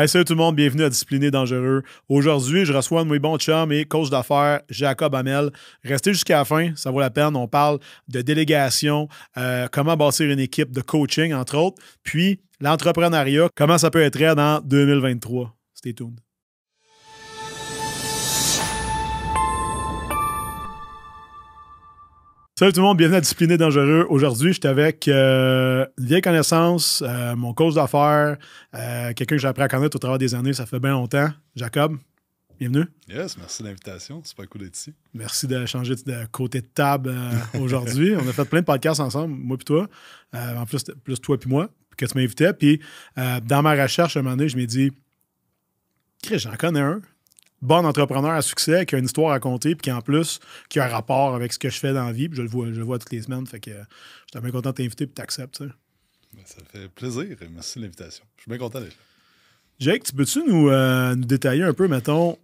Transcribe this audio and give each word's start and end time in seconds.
Hey, 0.00 0.08
salut 0.08 0.24
tout 0.24 0.34
le 0.34 0.38
monde, 0.38 0.54
bienvenue 0.54 0.84
à 0.84 0.90
Discipliné 0.90 1.32
Dangereux. 1.32 1.82
Aujourd'hui, 2.08 2.64
je 2.64 2.72
reçois 2.72 3.00
un 3.00 3.04
de 3.04 3.10
mes 3.10 3.18
bons 3.18 3.36
chums 3.36 3.72
et 3.72 3.84
coach 3.84 4.10
d'affaires, 4.10 4.60
Jacob 4.68 5.12
Hamel. 5.12 5.50
Restez 5.82 6.12
jusqu'à 6.12 6.36
la 6.36 6.44
fin, 6.44 6.70
ça 6.76 6.92
vaut 6.92 7.00
la 7.00 7.10
peine. 7.10 7.34
On 7.34 7.48
parle 7.48 7.80
de 8.06 8.22
délégation, 8.22 9.08
euh, 9.36 9.66
comment 9.72 9.96
bâtir 9.96 10.30
une 10.30 10.38
équipe 10.38 10.70
de 10.70 10.82
coaching, 10.82 11.34
entre 11.34 11.56
autres, 11.56 11.82
puis 12.04 12.38
l'entrepreneuriat, 12.60 13.48
comment 13.56 13.76
ça 13.76 13.90
peut 13.90 14.02
être 14.02 14.36
dans 14.36 14.60
2023. 14.60 15.56
Stay 15.74 15.94
tuned. 15.94 16.20
Salut 22.58 22.72
tout 22.72 22.80
le 22.80 22.86
monde, 22.86 22.98
bienvenue 22.98 23.18
à 23.18 23.20
Discipliné 23.20 23.56
Dangereux. 23.56 24.04
Aujourd'hui, 24.08 24.48
je 24.48 24.58
suis 24.58 24.66
avec 24.66 25.06
euh, 25.06 25.86
une 25.96 26.06
vieille 26.06 26.20
connaissance, 26.20 27.04
euh, 27.06 27.36
mon 27.36 27.54
coach 27.54 27.74
d'affaires, 27.74 28.36
euh, 28.74 29.12
quelqu'un 29.12 29.36
que 29.36 29.40
j'ai 29.40 29.46
appris 29.46 29.62
à 29.62 29.68
connaître 29.68 29.94
au 29.94 30.00
travers 30.00 30.18
des 30.18 30.34
années, 30.34 30.52
ça 30.52 30.66
fait 30.66 30.80
bien 30.80 30.90
longtemps. 30.90 31.28
Jacob, 31.54 31.96
bienvenue. 32.58 32.86
Yes, 33.08 33.38
merci 33.38 33.62
de 33.62 33.68
l'invitation. 33.68 34.22
C'est 34.24 34.36
pas 34.36 34.44
cool 34.46 34.62
d'être 34.62 34.76
ici. 34.76 34.92
Merci 35.14 35.46
de 35.46 35.66
changer 35.66 35.94
de 35.94 36.26
côté 36.32 36.60
de 36.60 36.66
table 36.66 37.14
aujourd'hui. 37.60 38.16
On 38.16 38.28
a 38.28 38.32
fait 38.32 38.44
plein 38.44 38.58
de 38.58 38.66
podcasts 38.66 38.98
ensemble, 38.98 39.36
moi 39.36 39.56
et 39.60 39.64
toi. 39.64 39.86
en 40.34 40.66
plus, 40.66 40.82
plus 41.04 41.20
toi 41.20 41.36
et 41.40 41.48
moi, 41.48 41.70
que 41.96 42.06
tu 42.06 42.18
m'invitais. 42.18 42.52
Puis 42.54 42.80
dans 43.14 43.62
ma 43.62 43.80
recherche, 43.80 44.16
à 44.16 44.18
un 44.18 44.24
moment 44.24 44.34
donné, 44.34 44.48
je 44.48 44.56
m'ai 44.56 44.66
dit, 44.66 44.90
j'en 46.28 46.56
connais 46.56 46.80
un 46.80 47.02
bon 47.62 47.84
entrepreneur 47.84 48.32
à 48.32 48.42
succès 48.42 48.86
qui 48.86 48.94
a 48.94 48.98
une 48.98 49.06
histoire 49.06 49.30
à 49.30 49.32
raconter 49.32 49.74
puis 49.74 49.82
qui 49.82 49.92
en 49.92 50.00
plus 50.00 50.40
qui 50.68 50.80
a 50.80 50.84
un 50.84 50.88
rapport 50.88 51.34
avec 51.34 51.52
ce 51.52 51.58
que 51.58 51.70
je 51.70 51.78
fais 51.78 51.92
dans 51.92 52.04
la 52.04 52.12
vie. 52.12 52.28
Puis 52.28 52.36
je 52.36 52.42
le 52.42 52.48
vois, 52.48 52.66
je 52.66 52.78
le 52.78 52.84
vois 52.84 52.98
toutes 52.98 53.12
les 53.12 53.22
semaines. 53.22 53.46
Fait 53.46 53.60
que 53.60 53.70
je 53.70 53.76
suis 54.32 54.40
bien 54.40 54.50
content 54.50 54.70
de 54.70 54.74
t'inviter 54.74 55.06
puis 55.06 55.14
t'acceptes. 55.14 55.60
Ben, 55.60 56.42
ça 56.44 56.58
fait 56.70 56.88
plaisir. 56.88 57.36
Merci 57.52 57.78
de 57.78 57.84
l'invitation. 57.84 58.24
Je 58.36 58.42
suis 58.42 58.50
bien 58.50 58.58
content 58.58 58.80
d'être 58.80 58.90
là. 58.90 58.96
Jake, 59.80 60.02
tu 60.04 60.12
peux-tu 60.12 60.42
nous, 60.44 60.68
euh, 60.68 61.14
nous, 61.14 61.24
détailler 61.24 61.62
un 61.62 61.72
peu, 61.72 61.86
mettons, 61.86 62.36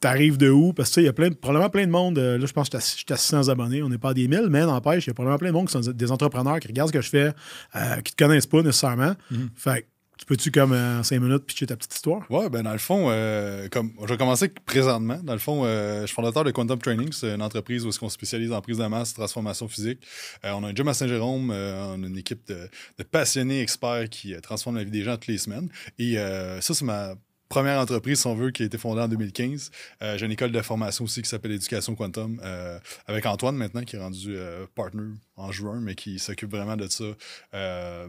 t'arrives 0.00 0.38
de 0.38 0.48
où? 0.48 0.72
Parce 0.72 0.90
que 0.94 1.00
il 1.00 1.04
y 1.04 1.08
a 1.08 1.12
plein, 1.12 1.30
probablement 1.30 1.68
plein 1.68 1.86
de 1.86 1.90
monde. 1.90 2.18
Euh, 2.18 2.38
là, 2.38 2.46
je 2.46 2.52
pense 2.52 2.70
que 2.70 2.78
je 2.78 2.84
suis 2.84 3.04
à 3.10 3.16
600 3.16 3.48
abonnés. 3.48 3.82
On 3.82 3.90
n'est 3.90 3.98
pas 3.98 4.14
des 4.14 4.26
1000, 4.26 4.46
mais 4.48 4.64
n'empêche, 4.64 5.06
il 5.06 5.08
y 5.08 5.10
a 5.10 5.14
probablement 5.14 5.38
plein 5.38 5.48
de 5.48 5.54
monde 5.54 5.66
qui 5.66 5.72
sont 5.72 5.92
des 5.92 6.10
entrepreneurs 6.10 6.60
qui 6.60 6.68
regardent 6.68 6.88
ce 6.88 6.94
que 6.94 7.02
je 7.02 7.10
fais, 7.10 7.32
euh, 7.76 8.00
qui 8.02 8.14
te 8.14 8.24
connaissent 8.24 8.46
pas 8.46 8.62
nécessairement. 8.62 9.14
Mm-hmm. 9.30 9.48
Fait 9.54 9.86
tu 10.22 10.26
peux-tu, 10.26 10.52
comme 10.52 10.70
en 10.70 10.76
euh, 10.76 11.02
cinq 11.02 11.20
minutes, 11.20 11.44
pitcher 11.46 11.66
ta 11.66 11.74
petite 11.74 11.94
histoire? 11.94 12.30
Ouais, 12.30 12.48
ben 12.48 12.62
dans 12.62 12.70
le 12.70 12.78
fond, 12.78 13.08
euh, 13.08 13.66
comme 13.68 13.92
je 14.02 14.06
vais 14.06 14.16
commencer 14.16 14.48
présentement. 14.50 15.18
Dans 15.20 15.32
le 15.32 15.40
fond, 15.40 15.62
euh, 15.64 16.02
je 16.02 16.06
suis 16.06 16.14
fondateur 16.14 16.44
de 16.44 16.52
Quantum 16.52 16.78
Training. 16.78 17.10
C'est 17.10 17.34
une 17.34 17.42
entreprise 17.42 17.84
où 17.84 17.88
on 17.88 17.90
se 17.90 18.08
spécialise 18.08 18.52
en 18.52 18.60
prise 18.60 18.78
de 18.78 18.86
masse, 18.86 19.14
transformation 19.14 19.66
physique. 19.66 20.06
on 20.44 20.62
a 20.62 20.68
un 20.68 20.74
gym 20.76 20.86
à 20.86 20.94
Saint-Jérôme. 20.94 21.50
on 21.50 22.04
a 22.04 22.06
une 22.06 22.16
équipe 22.16 22.46
de, 22.46 22.68
de, 22.98 23.02
passionnés 23.02 23.62
experts 23.62 24.10
qui 24.10 24.40
transforment 24.40 24.76
la 24.76 24.84
vie 24.84 24.92
des 24.92 25.02
gens 25.02 25.14
toutes 25.14 25.26
les 25.26 25.38
semaines. 25.38 25.68
Et 25.98 26.14
ça, 26.14 26.72
c'est 26.72 26.84
ma 26.84 27.16
première 27.52 27.78
entreprise, 27.78 28.20
si 28.20 28.26
on 28.26 28.34
veut, 28.34 28.50
qui 28.50 28.62
a 28.62 28.66
été 28.66 28.78
fondée 28.78 29.02
en 29.02 29.08
2015. 29.08 29.70
Euh, 30.00 30.16
j'ai 30.16 30.24
une 30.24 30.32
école 30.32 30.52
de 30.52 30.62
formation 30.62 31.04
aussi 31.04 31.20
qui 31.20 31.28
s'appelle 31.28 31.52
Éducation 31.52 31.94
Quantum, 31.94 32.40
euh, 32.42 32.78
avec 33.06 33.26
Antoine 33.26 33.56
maintenant, 33.56 33.82
qui 33.82 33.96
est 33.96 33.98
rendu 33.98 34.34
euh, 34.34 34.64
partner 34.74 35.12
en 35.36 35.52
juin, 35.52 35.78
mais 35.78 35.94
qui 35.94 36.18
s'occupe 36.18 36.50
vraiment 36.50 36.78
de 36.78 36.88
ça 36.88 37.04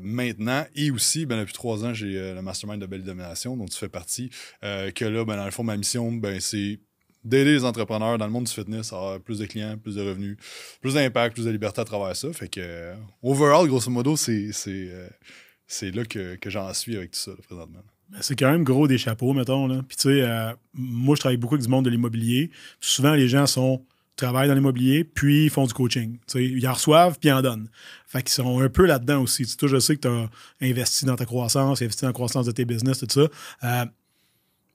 maintenant. 0.01 0.65
Et 0.75 0.91
aussi, 0.91 1.25
ben, 1.25 1.41
depuis 1.41 1.51
trois 1.51 1.83
ans, 1.83 1.93
j'ai 1.93 2.33
le 2.33 2.41
mastermind 2.41 2.79
de 2.79 2.85
Belle 2.85 3.03
Domination, 3.03 3.57
dont 3.57 3.65
tu 3.65 3.77
fais 3.77 3.89
partie. 3.89 4.29
que 4.61 5.03
là, 5.03 5.25
ben, 5.25 5.35
dans 5.35 5.45
le 5.45 5.51
fond, 5.51 5.63
ma 5.63 5.75
mission, 5.75 6.09
ben, 6.13 6.39
c'est 6.39 6.79
d'aider 7.25 7.51
les 7.51 7.65
entrepreneurs 7.65 8.17
dans 8.17 8.25
le 8.25 8.31
monde 8.31 8.45
du 8.45 8.51
fitness 8.51 8.93
à 8.93 8.95
avoir 8.95 9.19
plus 9.19 9.39
de 9.39 9.45
clients, 9.45 9.77
plus 9.77 9.95
de 9.95 10.01
revenus, 10.01 10.37
plus 10.79 10.93
d'impact, 10.93 11.35
plus 11.35 11.45
de 11.45 11.51
liberté 11.51 11.81
à 11.81 11.85
travers 11.85 12.15
ça. 12.15 12.31
Fait 12.31 12.47
que, 12.47 12.93
overall, 13.21 13.67
grosso 13.67 13.91
modo, 13.91 14.15
c'est, 14.15 14.51
c'est, 14.53 15.91
là 15.91 16.05
que, 16.05 16.35
que 16.35 16.49
j'en 16.49 16.73
suis 16.73 16.95
avec 16.95 17.11
tout 17.11 17.19
ça, 17.19 17.31
présentement. 17.45 17.83
Ben, 18.13 18.19
c'est 18.21 18.35
quand 18.35 18.51
même 18.51 18.63
gros 18.63 18.87
des 18.87 18.97
chapeaux, 18.97 19.33
mettons. 19.33 19.67
Là. 19.67 19.81
Puis, 19.87 19.97
tu 19.97 20.03
sais, 20.03 20.21
euh, 20.21 20.53
moi, 20.73 21.15
je 21.15 21.19
travaille 21.19 21.37
beaucoup 21.37 21.55
avec 21.55 21.65
du 21.65 21.69
monde 21.69 21.85
de 21.85 21.89
l'immobilier. 21.89 22.51
Souvent, 22.79 23.13
les 23.13 23.27
gens 23.27 23.47
sont 23.47 23.83
travaillent 24.15 24.47
dans 24.47 24.53
l'immobilier, 24.53 25.03
puis 25.03 25.45
ils 25.45 25.49
font 25.49 25.65
du 25.65 25.73
coaching. 25.73 26.17
ils 26.35 26.67
en 26.67 26.73
reçoivent, 26.73 27.17
puis 27.19 27.29
ils 27.29 27.33
en 27.33 27.41
donnent. 27.41 27.67
Fait 28.05 28.21
qu'ils 28.21 28.33
sont 28.33 28.59
un 28.59 28.69
peu 28.69 28.85
là-dedans 28.85 29.21
aussi. 29.21 29.45
Toi, 29.57 29.67
je 29.67 29.79
sais 29.79 29.95
que 29.95 30.01
tu 30.01 30.07
as 30.07 30.29
investi 30.61 31.05
dans 31.05 31.15
ta 31.15 31.25
croissance, 31.25 31.81
investi 31.81 32.01
dans 32.01 32.09
la 32.09 32.13
croissance 32.13 32.45
de 32.45 32.51
tes 32.51 32.63
business, 32.63 32.99
tout 32.99 33.07
ça. 33.09 33.27
Euh, 33.63 33.85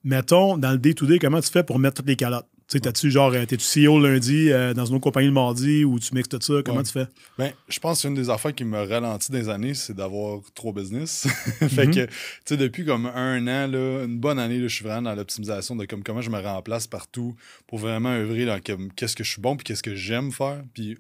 mettons, 0.03 0.59
dans 0.59 0.72
le 0.72 0.78
day-to-day, 0.78 1.21
comment 1.21 1.41
tu 1.41 1.50
fais 1.50 1.62
pour 1.62 1.78
mettre 1.78 1.98
toutes 1.98 2.09
les 2.09 2.16
calottes? 2.16 2.48
Tu 2.69 2.77
sais, 2.77 2.81
t'as-tu 2.81 3.11
genre, 3.11 3.33
euh, 3.33 3.47
t'es-tu 3.47 3.65
CEO 3.65 3.99
lundi 3.99 4.53
euh, 4.53 4.75
dans 4.75 4.84
une 4.84 4.97
autre 4.97 5.05
compagnie 5.05 5.29
le 5.29 5.33
mardi 5.33 5.84
ou 5.84 5.99
tu 5.99 6.15
mixes 6.15 6.29
tout 6.29 6.39
ça? 6.39 6.53
Comment 6.62 6.83
tu 6.83 6.93
fais? 6.93 7.06
Ben, 7.39 7.51
je 7.67 7.79
pense 7.79 8.03
qu'une 8.03 8.12
des 8.12 8.29
affaires 8.29 8.55
qui 8.55 8.65
me 8.65 8.77
ralentit 8.87 9.33
des 9.33 9.49
années, 9.49 9.73
c'est 9.73 9.95
d'avoir 9.95 10.41
trop 10.55 10.71
business. 10.75 11.27
fait 11.71 11.87
mhm. 11.87 11.95
que, 11.95 12.05
tu 12.05 12.12
sais, 12.45 12.57
depuis 12.59 12.84
comme 12.84 13.07
un 13.07 13.41
an, 13.47 13.67
là, 13.69 14.05
une 14.05 14.19
bonne 14.19 14.39
année, 14.39 14.61
je 14.61 14.69
suis 14.69 14.84
vraiment 14.84 15.01
dans 15.01 15.15
l'optimisation 15.15 15.77
de 15.77 15.87
comme, 15.87 16.03
comment 16.03 16.21
je 16.21 16.28
me 16.28 16.39
remplace 16.39 16.87
partout 16.87 17.34
pour 17.67 17.78
vraiment 17.78 18.11
œuvrer 18.11 18.45
dans 18.45 18.61
qu'est-ce 18.61 19.17
que 19.17 19.25
je 19.25 19.31
suis 19.31 19.41
bon 19.41 19.57
puis 19.57 19.65
qu'est-ce 19.65 19.83
que 19.83 19.95
j'aime 19.95 20.31
faire. 20.31 20.62
Puis, 20.75 20.99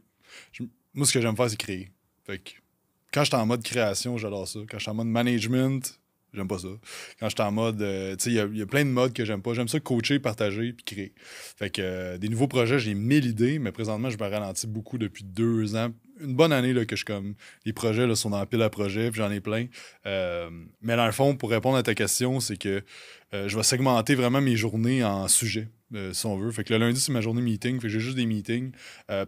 moi, 0.94 1.06
ce 1.06 1.12
que 1.12 1.20
j'aime 1.20 1.36
faire, 1.36 1.50
c'est 1.50 1.58
créer. 1.58 1.90
Fait 2.24 2.38
que, 2.38 2.52
quand 3.12 3.24
je 3.24 3.28
suis 3.28 3.36
en 3.36 3.44
mode 3.44 3.62
création, 3.62 4.16
j'adore 4.16 4.48
ça. 4.48 4.60
Quand 4.70 4.78
je 4.78 4.84
suis 4.84 4.90
en 4.90 4.94
mode 4.94 5.08
management, 5.08 6.00
J'aime 6.38 6.46
pas 6.46 6.60
ça. 6.60 6.68
Quand 7.18 7.28
j'étais 7.28 7.42
en 7.42 7.50
mode, 7.50 7.82
euh, 7.82 8.14
tu 8.14 8.30
sais, 8.30 8.30
il 8.30 8.56
y, 8.56 8.62
a 8.62 8.66
plein 8.66 8.84
de 8.84 8.90
modes 8.90 9.12
que 9.12 9.24
j'aime 9.24 9.42
pas. 9.42 9.54
J'aime 9.54 9.66
ça 9.66 9.80
coacher, 9.80 10.20
partager, 10.20 10.72
puis 10.72 10.84
créer. 10.84 11.12
Fait 11.18 11.68
que 11.68 11.82
euh, 11.82 12.16
des 12.16 12.28
nouveaux 12.28 12.46
projets, 12.46 12.78
j'ai 12.78 12.94
mille 12.94 13.26
idées, 13.26 13.58
mais 13.58 13.72
présentement, 13.72 14.08
je 14.08 14.16
me 14.16 14.22
ralentis 14.22 14.68
beaucoup 14.68 14.98
depuis 14.98 15.24
deux 15.24 15.74
ans. 15.74 15.88
Une 16.20 16.36
bonne 16.36 16.52
année 16.52 16.72
là, 16.72 16.84
que 16.84 16.94
je 16.94 17.04
comme. 17.04 17.34
Les 17.64 17.72
projets 17.72 18.06
là, 18.06 18.14
sont 18.14 18.30
dans 18.30 18.46
pile 18.46 18.62
à 18.62 18.70
projet, 18.70 19.10
puis 19.10 19.18
j'en 19.18 19.32
ai 19.32 19.40
plein. 19.40 19.66
Euh, 20.06 20.48
mais 20.80 20.94
dans 20.94 21.06
le 21.06 21.12
fond, 21.12 21.34
pour 21.34 21.50
répondre 21.50 21.76
à 21.76 21.82
ta 21.82 21.96
question, 21.96 22.38
c'est 22.38 22.56
que 22.56 22.84
je 23.32 23.56
vais 23.56 23.62
segmenter 23.64 24.14
vraiment 24.14 24.40
mes 24.40 24.56
journées 24.56 25.02
en 25.02 25.26
sujets. 25.26 25.68
si 26.12 26.26
on 26.26 26.36
veut. 26.36 26.52
Fait 26.52 26.62
que 26.62 26.72
le 26.72 26.78
lundi, 26.78 27.00
c'est 27.00 27.12
ma 27.12 27.20
journée 27.20 27.42
meeting. 27.42 27.80
Fait 27.80 27.82
que 27.82 27.88
j'ai 27.88 28.00
juste 28.00 28.16
des 28.16 28.26
meetings, 28.26 28.70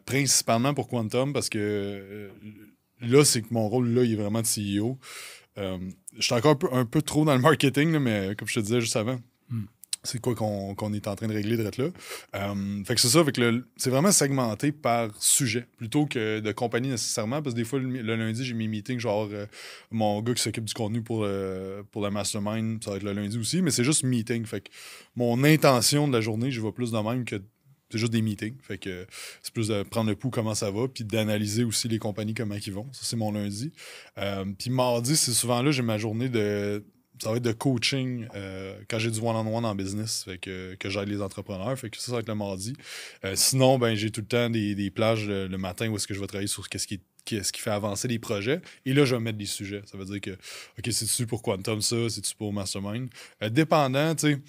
principalement 0.07 0.75
pour 0.75 0.87
Quantum, 0.87 1.33
parce 1.33 1.49
que 1.49 2.31
là, 3.01 3.25
c'est 3.25 3.43
que 3.43 3.53
mon 3.53 3.69
rôle, 3.69 3.89
là, 3.91 4.05
il 4.05 4.13
est 4.13 4.17
vraiment 4.17 4.43
de 4.43 4.47
CEO. 4.47 4.99
Euh, 5.59 5.79
je 6.17 6.23
suis 6.23 6.35
encore 6.35 6.57
un 6.73 6.85
peu, 6.85 7.03
trop 7.03 7.25
dans 7.25 7.35
le 7.35 7.41
marketing, 7.41 7.99
mais 7.99 8.35
comme 8.37 8.49
je 8.49 8.55
te 8.55 8.61
disais 8.61 8.81
juste 8.81 8.97
avant, 8.97 9.19
hmm. 9.51 9.65
c'est 10.03 10.21
quoi 10.21 10.35
qu'on 10.35 10.93
est 10.93 11.09
en 11.09 11.17
train 11.17 11.27
de 11.27 11.33
régler 11.33 11.57
de 11.57 11.65
là. 11.65 11.71
Euh, 12.37 12.85
fait 12.85 12.95
que 12.95 13.01
c'est 13.01 13.09
ça, 13.09 13.25
c'est 13.77 13.91
vraiment 13.91 14.13
segmenté 14.13 14.73
par 14.73 15.11
sujet 15.21 15.67
plutôt 15.77 16.07
que 16.07 16.41
de 16.41 16.53
compagnie 16.53 16.89
nécessairement, 16.89 17.43
parce 17.43 17.55
que 17.55 17.61
des 17.61 17.65
fois, 17.65 17.79
le, 17.81 18.17
lundi, 18.17 18.45
j'ai 18.45 18.55
mes 18.55 18.69
meetings, 18.69 19.01
genre 19.01 19.29
euh, 19.33 19.47
mon 19.91 20.23
gars 20.23 20.35
qui 20.35 20.43
s'occupe 20.43 20.65
du 20.65 20.75
contenu 20.75 21.03
pour, 21.03 21.27
pour 21.91 22.03
la 22.03 22.11
mastermind, 22.11 22.83
ça 22.83 22.91
va 22.91 22.97
être 22.97 23.03
le 23.03 23.13
lundi 23.13 23.39
aussi, 23.39 23.63
mais 23.63 23.71
c'est 23.71 23.85
juste 23.85 24.05
meeting. 24.05 24.45
Fait 24.47 24.61
que 24.61 24.71
mon 25.17 25.43
intention 25.45 26.09
de 26.09 26.13
la 26.13 26.21
journée, 26.21 26.51
je 26.51 26.61
vais 26.61 26.73
plus 26.73 26.93
de 26.93 26.99
même 26.99 27.25
que 27.25 27.41
c'est 27.91 27.99
juste 27.99 28.13
des 28.13 28.23
meetings. 28.23 28.57
Fait 28.63 28.79
que 28.79 29.07
c'est 29.43 29.53
plus 29.53 29.69
de 29.69 29.83
prendre 29.83 30.11
le 30.11 30.17
pouls 30.17 30.31
comment 30.31 30.55
ça 30.55 30.71
va, 30.71 30.89
puis 30.89 31.05
d'analyser 31.05 31.65
aussi 31.65 31.89
les 31.89 31.99
compagnies 31.99 32.35
comment 32.35 32.55
ils 32.55 32.73
vont. 32.73 32.87
Ça, 32.93 33.01
c'est 33.05 33.17
mon 33.17 33.33
lundi. 33.33 33.73
Euh, 34.19 34.45
puis 34.59 34.71
mardi, 34.71 35.17
c'est 35.17 35.33
souvent 35.33 35.63
là, 35.63 35.71
j'ai 35.71 35.83
ma 35.83 35.99
journée 35.99 36.29
de. 36.29 36.85
Ça 37.23 37.31
va 37.31 37.37
être 37.37 37.43
de 37.43 37.53
coaching 37.53 38.27
euh, 38.35 38.79
quand 38.89 38.99
j'ai 38.99 39.11
du 39.11 39.19
one-on-one 39.19 39.67
en 39.67 39.75
business, 39.75 40.25
fait 40.25 40.39
que, 40.39 40.75
que 40.77 40.89
j'aide 40.89 41.09
les 41.09 41.21
entrepreneurs. 41.21 41.79
Fait 41.79 41.91
que 41.91 41.99
ça, 41.99 42.07
ça 42.07 42.13
va 42.13 42.21
être 42.21 42.29
le 42.29 42.35
mardi. 42.35 42.73
Euh, 43.27 43.35
sinon, 43.37 43.79
ben 43.79 43.95
j'ai 43.95 44.11
tout 44.11 44.23
le 44.23 44.27
temps 44.27 44.49
des, 44.49 44.91
plages 44.91 45.29
le, 45.29 45.49
matin 45.59 45.89
où 45.89 45.97
est-ce 45.97 46.07
que 46.07 46.15
je 46.15 46.21
vais 46.21 46.27
travailler 46.27 46.49
sur 46.49 46.65
ce 46.65 46.87
qui 46.87 47.01
ce 47.27 47.53
qui 47.53 47.61
fait 47.61 47.71
avancer 47.71 48.09
les 48.09 48.19
projets. 48.19 48.63
Et 48.87 48.95
là, 48.95 49.05
je 49.05 49.15
vais 49.15 49.21
mettre 49.21 49.37
des 49.37 49.47
sujets. 49.47 49.83
Ça 49.85 49.99
veut 49.99 50.07
dire 50.07 50.21
que, 50.21 50.31
OK, 50.31 50.91
c'est-tu 50.91 51.27
pour 51.27 51.43
Quantum 51.43 51.83
ça? 51.83 52.09
C'est-tu 52.09 52.35
pour 52.35 52.53
Mastermind? 52.53 53.11
dépendant, 53.51 54.15
tu 54.15 54.33
sais 54.33 54.41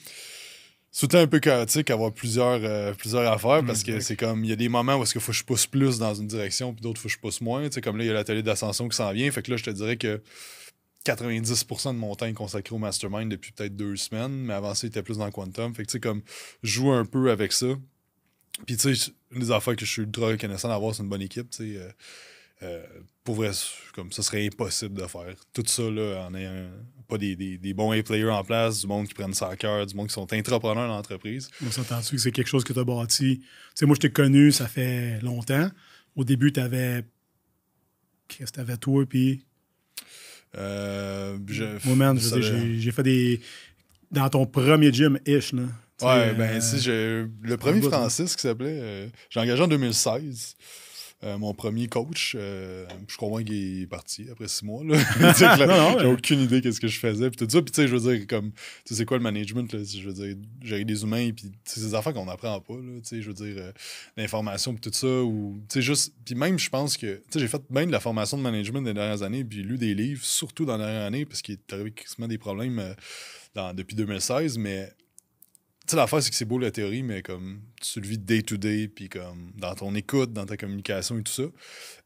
c'est 0.92 1.16
un 1.16 1.26
peu 1.26 1.40
chaotique 1.40 1.90
avoir 1.90 2.12
plusieurs, 2.12 2.60
euh, 2.64 2.94
plusieurs 2.94 3.32
affaires 3.32 3.64
parce 3.66 3.82
que 3.82 4.02
c'est 4.02 4.18
comme 4.18 4.44
il 4.44 4.50
y 4.50 4.54
a 4.54 4.58
des 4.58 4.68
moments 4.68 4.98
où 4.98 5.04
est-ce 5.04 5.14
qu'il 5.14 5.22
faut 5.22 5.32
que 5.32 5.38
je 5.38 5.44
pousse 5.46 5.66
plus 5.66 5.98
dans 5.98 6.14
une 6.14 6.28
direction 6.28 6.74
puis 6.74 6.82
d'autres 6.82 7.00
faut 7.00 7.08
que 7.08 7.14
je 7.14 7.20
pousse 7.20 7.40
moins. 7.40 7.72
sais 7.72 7.82
comme 7.82 7.98
là, 7.98 8.04
il 8.04 8.08
y 8.08 8.10
a 8.10 8.14
l'atelier 8.14 8.44
d'ascension 8.44 8.90
qui 8.90 8.98
s'en 8.98 9.12
vient. 9.14 9.32
Fait 9.32 9.42
que 9.42 9.50
là, 9.52 9.58
je 9.58 9.64
te 9.64 9.70
dirais 9.70 9.96
que 9.96 10.22
90% 11.06 11.94
de 11.94 11.98
mon 11.98 12.14
temps 12.16 12.26
est 12.26 12.34
consacré 12.34 12.76
au 12.76 12.78
mastermind 12.78 13.32
depuis 13.32 13.54
peut-être 13.54 13.76
deux 13.76 13.96
semaines, 13.96 14.34
mais 14.34 14.54
avant 14.54 14.76
ça, 14.76 14.86
il 14.86 14.90
était 14.90 15.02
plus 15.02 15.18
dans 15.18 15.32
quantum. 15.32 15.74
Fait 15.74 15.84
que 15.84 15.88
tu 15.88 15.94
sais, 15.94 16.00
comme 16.00 16.22
joue 16.62 16.92
un 16.92 17.06
peu 17.06 17.32
avec 17.32 17.54
ça. 17.54 17.68
Puis 18.68 18.76
tu 18.76 18.94
sais, 18.94 19.12
une 19.32 19.40
des 19.40 19.52
affaires 19.52 19.78
que 19.78 19.86
je 19.86 19.92
suis 19.92 20.02
ultra 20.02 20.28
reconnaissant 20.28 20.68
d'avoir, 20.68 20.94
c'est 20.94 21.04
une 21.04 21.10
bonne 21.10 21.22
équipe. 21.22 21.50
Tu 21.52 21.58
sais. 21.58 21.78
Euh, 21.78 21.90
euh, 22.64 22.84
pour 23.24 23.36
vrai, 23.36 23.52
comme 23.94 24.12
ça 24.12 24.24
serait 24.24 24.46
impossible 24.46 25.02
de 25.02 25.08
faire 25.08 25.36
tout 25.54 25.64
ça 25.66 25.84
là, 25.84 26.28
en 26.28 26.36
ayant 26.36 26.70
pas 27.08 27.18
des, 27.18 27.36
des, 27.36 27.74
bons 27.74 27.92
A-players 27.92 28.30
en 28.30 28.44
place, 28.44 28.82
du 28.82 28.88
monde 28.88 29.08
qui 29.08 29.14
prennent 29.14 29.34
ça 29.34 29.50
à 29.50 29.56
cœur, 29.58 29.86
du 29.86 29.96
monde 29.96 30.08
qui 30.08 30.14
sont 30.14 30.22
entrepreneurs 30.34 30.88
dans 30.88 30.96
l'entreprise. 30.96 31.50
On 31.66 31.70
s'entend-tu 31.70 32.16
que 32.16 32.22
c'est 32.22 32.32
quelque 32.32 32.48
chose 32.48 32.64
que 32.64 32.72
tu 32.72 32.80
as 32.80 32.84
bâti? 32.86 33.40
Tu 33.40 33.46
sais, 33.76 33.86
moi, 33.86 33.96
je 33.96 34.02
t'ai 34.02 34.12
connu, 34.12 34.52
ça 34.52 34.68
fait 34.68 35.20
longtemps. 35.22 35.70
Au 36.16 36.24
début, 36.24 36.54
tu 36.54 36.62
avais. 36.62 37.04
Qu'est-ce 38.28 38.52
que 38.52 38.56
tu 38.56 38.60
avais 38.62 38.78
toi, 38.78 39.06
puis? 39.06 39.44
Euh, 40.58 41.38
Moi, 41.86 42.16
j'ai 42.78 42.92
fait 42.92 43.04
des. 43.04 43.42
Dans 44.10 44.30
ton 44.30 44.46
premier 44.46 44.92
gym, 44.92 45.20
ish, 45.26 45.54
là. 45.54 45.64
Ouais, 46.02 46.34
ben, 46.34 46.58
euh, 46.58 46.62
si, 46.62 46.88
le 46.88 47.58
premier 47.58 47.82
Francis 47.82 48.36
qui 48.36 48.42
s'appelait, 48.42 48.80
euh, 48.82 49.08
j'ai 49.30 49.40
engagé 49.40 49.62
en 49.62 49.68
2016. 49.68 50.56
Euh, 51.24 51.38
mon 51.38 51.54
premier 51.54 51.88
coach, 51.88 52.36
euh, 52.36 52.88
je 53.08 53.16
comprends 53.16 53.44
qu'il 53.44 53.84
est 53.84 53.88
parti 53.88 54.26
après 54.32 54.48
six 54.48 54.66
mois. 54.66 54.82
J'ai 55.38 56.06
aucune 56.08 56.40
idée 56.40 56.62
de 56.62 56.72
ce 56.72 56.80
que 56.80 56.88
je 56.88 57.00
faisais. 57.00 57.30
Puis 57.30 57.38
tout 57.38 57.50
ça, 57.50 57.62
puis 57.62 57.72
tu 57.72 57.80
sais, 57.82 57.88
je 57.88 57.96
veux 57.96 58.18
dire, 58.18 58.26
comme, 58.26 58.52
tu 58.86 58.96
sais, 58.96 59.06
quoi 59.06 59.18
le 59.18 59.24
management? 59.24 59.72
Là, 59.72 59.80
je 59.84 60.10
veux 60.10 60.14
dire, 60.14 60.36
gérer 60.64 60.84
des 60.84 61.04
humains, 61.04 61.30
puis 61.32 61.52
c'est 61.64 61.82
des 61.82 61.94
affaires 61.94 62.14
qu'on 62.14 62.26
n'apprend 62.26 62.60
pas. 62.60 62.74
Là, 62.74 63.00
tu 63.04 63.10
sais, 63.10 63.22
je 63.22 63.28
veux 63.28 63.36
dire, 63.36 63.56
euh, 63.58 63.72
l'information, 64.18 64.74
puis 64.74 64.82
tout 64.82 64.98
ça. 64.98 65.08
Ou, 65.08 65.62
tu 65.70 65.76
sais, 65.76 65.82
juste. 65.84 66.14
Puis 66.26 66.34
même, 66.34 66.58
je 66.58 66.70
pense 66.70 66.98
que, 66.98 67.18
tu 67.18 67.24
sais, 67.34 67.40
j'ai 67.40 67.48
fait 67.48 67.62
bien 67.70 67.86
de 67.86 67.92
la 67.92 68.00
formation 68.00 68.38
de 68.38 68.42
management 68.42 68.82
des 68.82 68.96
dernières 68.96 69.22
années, 69.22 69.44
puis 69.44 69.62
lu 69.62 69.78
des 69.78 69.94
livres, 69.94 70.26
surtout 70.26 70.66
dans 70.66 70.78
la 70.78 70.86
dernière 70.86 71.06
année, 71.06 71.26
parce 71.26 71.44
qu'il 71.44 71.54
est 71.54 71.74
arrivé 71.74 71.92
quasiment 71.92 72.28
des 72.28 72.40
problèmes 72.40 72.96
dans, 73.54 73.76
depuis 73.76 73.96
2016, 73.96 74.58
mais 74.58 74.92
sais, 75.92 75.98
l'affaire, 75.98 76.22
c'est 76.22 76.30
que 76.30 76.36
c'est 76.36 76.46
beau 76.46 76.58
la 76.58 76.72
théorie, 76.72 77.04
mais 77.04 77.22
comme 77.22 77.62
tu 77.82 78.00
le 78.00 78.08
vis 78.08 78.18
day-to-day, 78.18 78.88
puis 78.88 79.10
comme 79.10 79.52
dans 79.56 79.76
ton 79.76 79.94
écoute, 79.96 80.34
dans 80.34 80.46
ta 80.46 80.58
communication 80.58 81.18
et 81.20 81.24
tout 81.24 81.32
ça. 81.32 81.44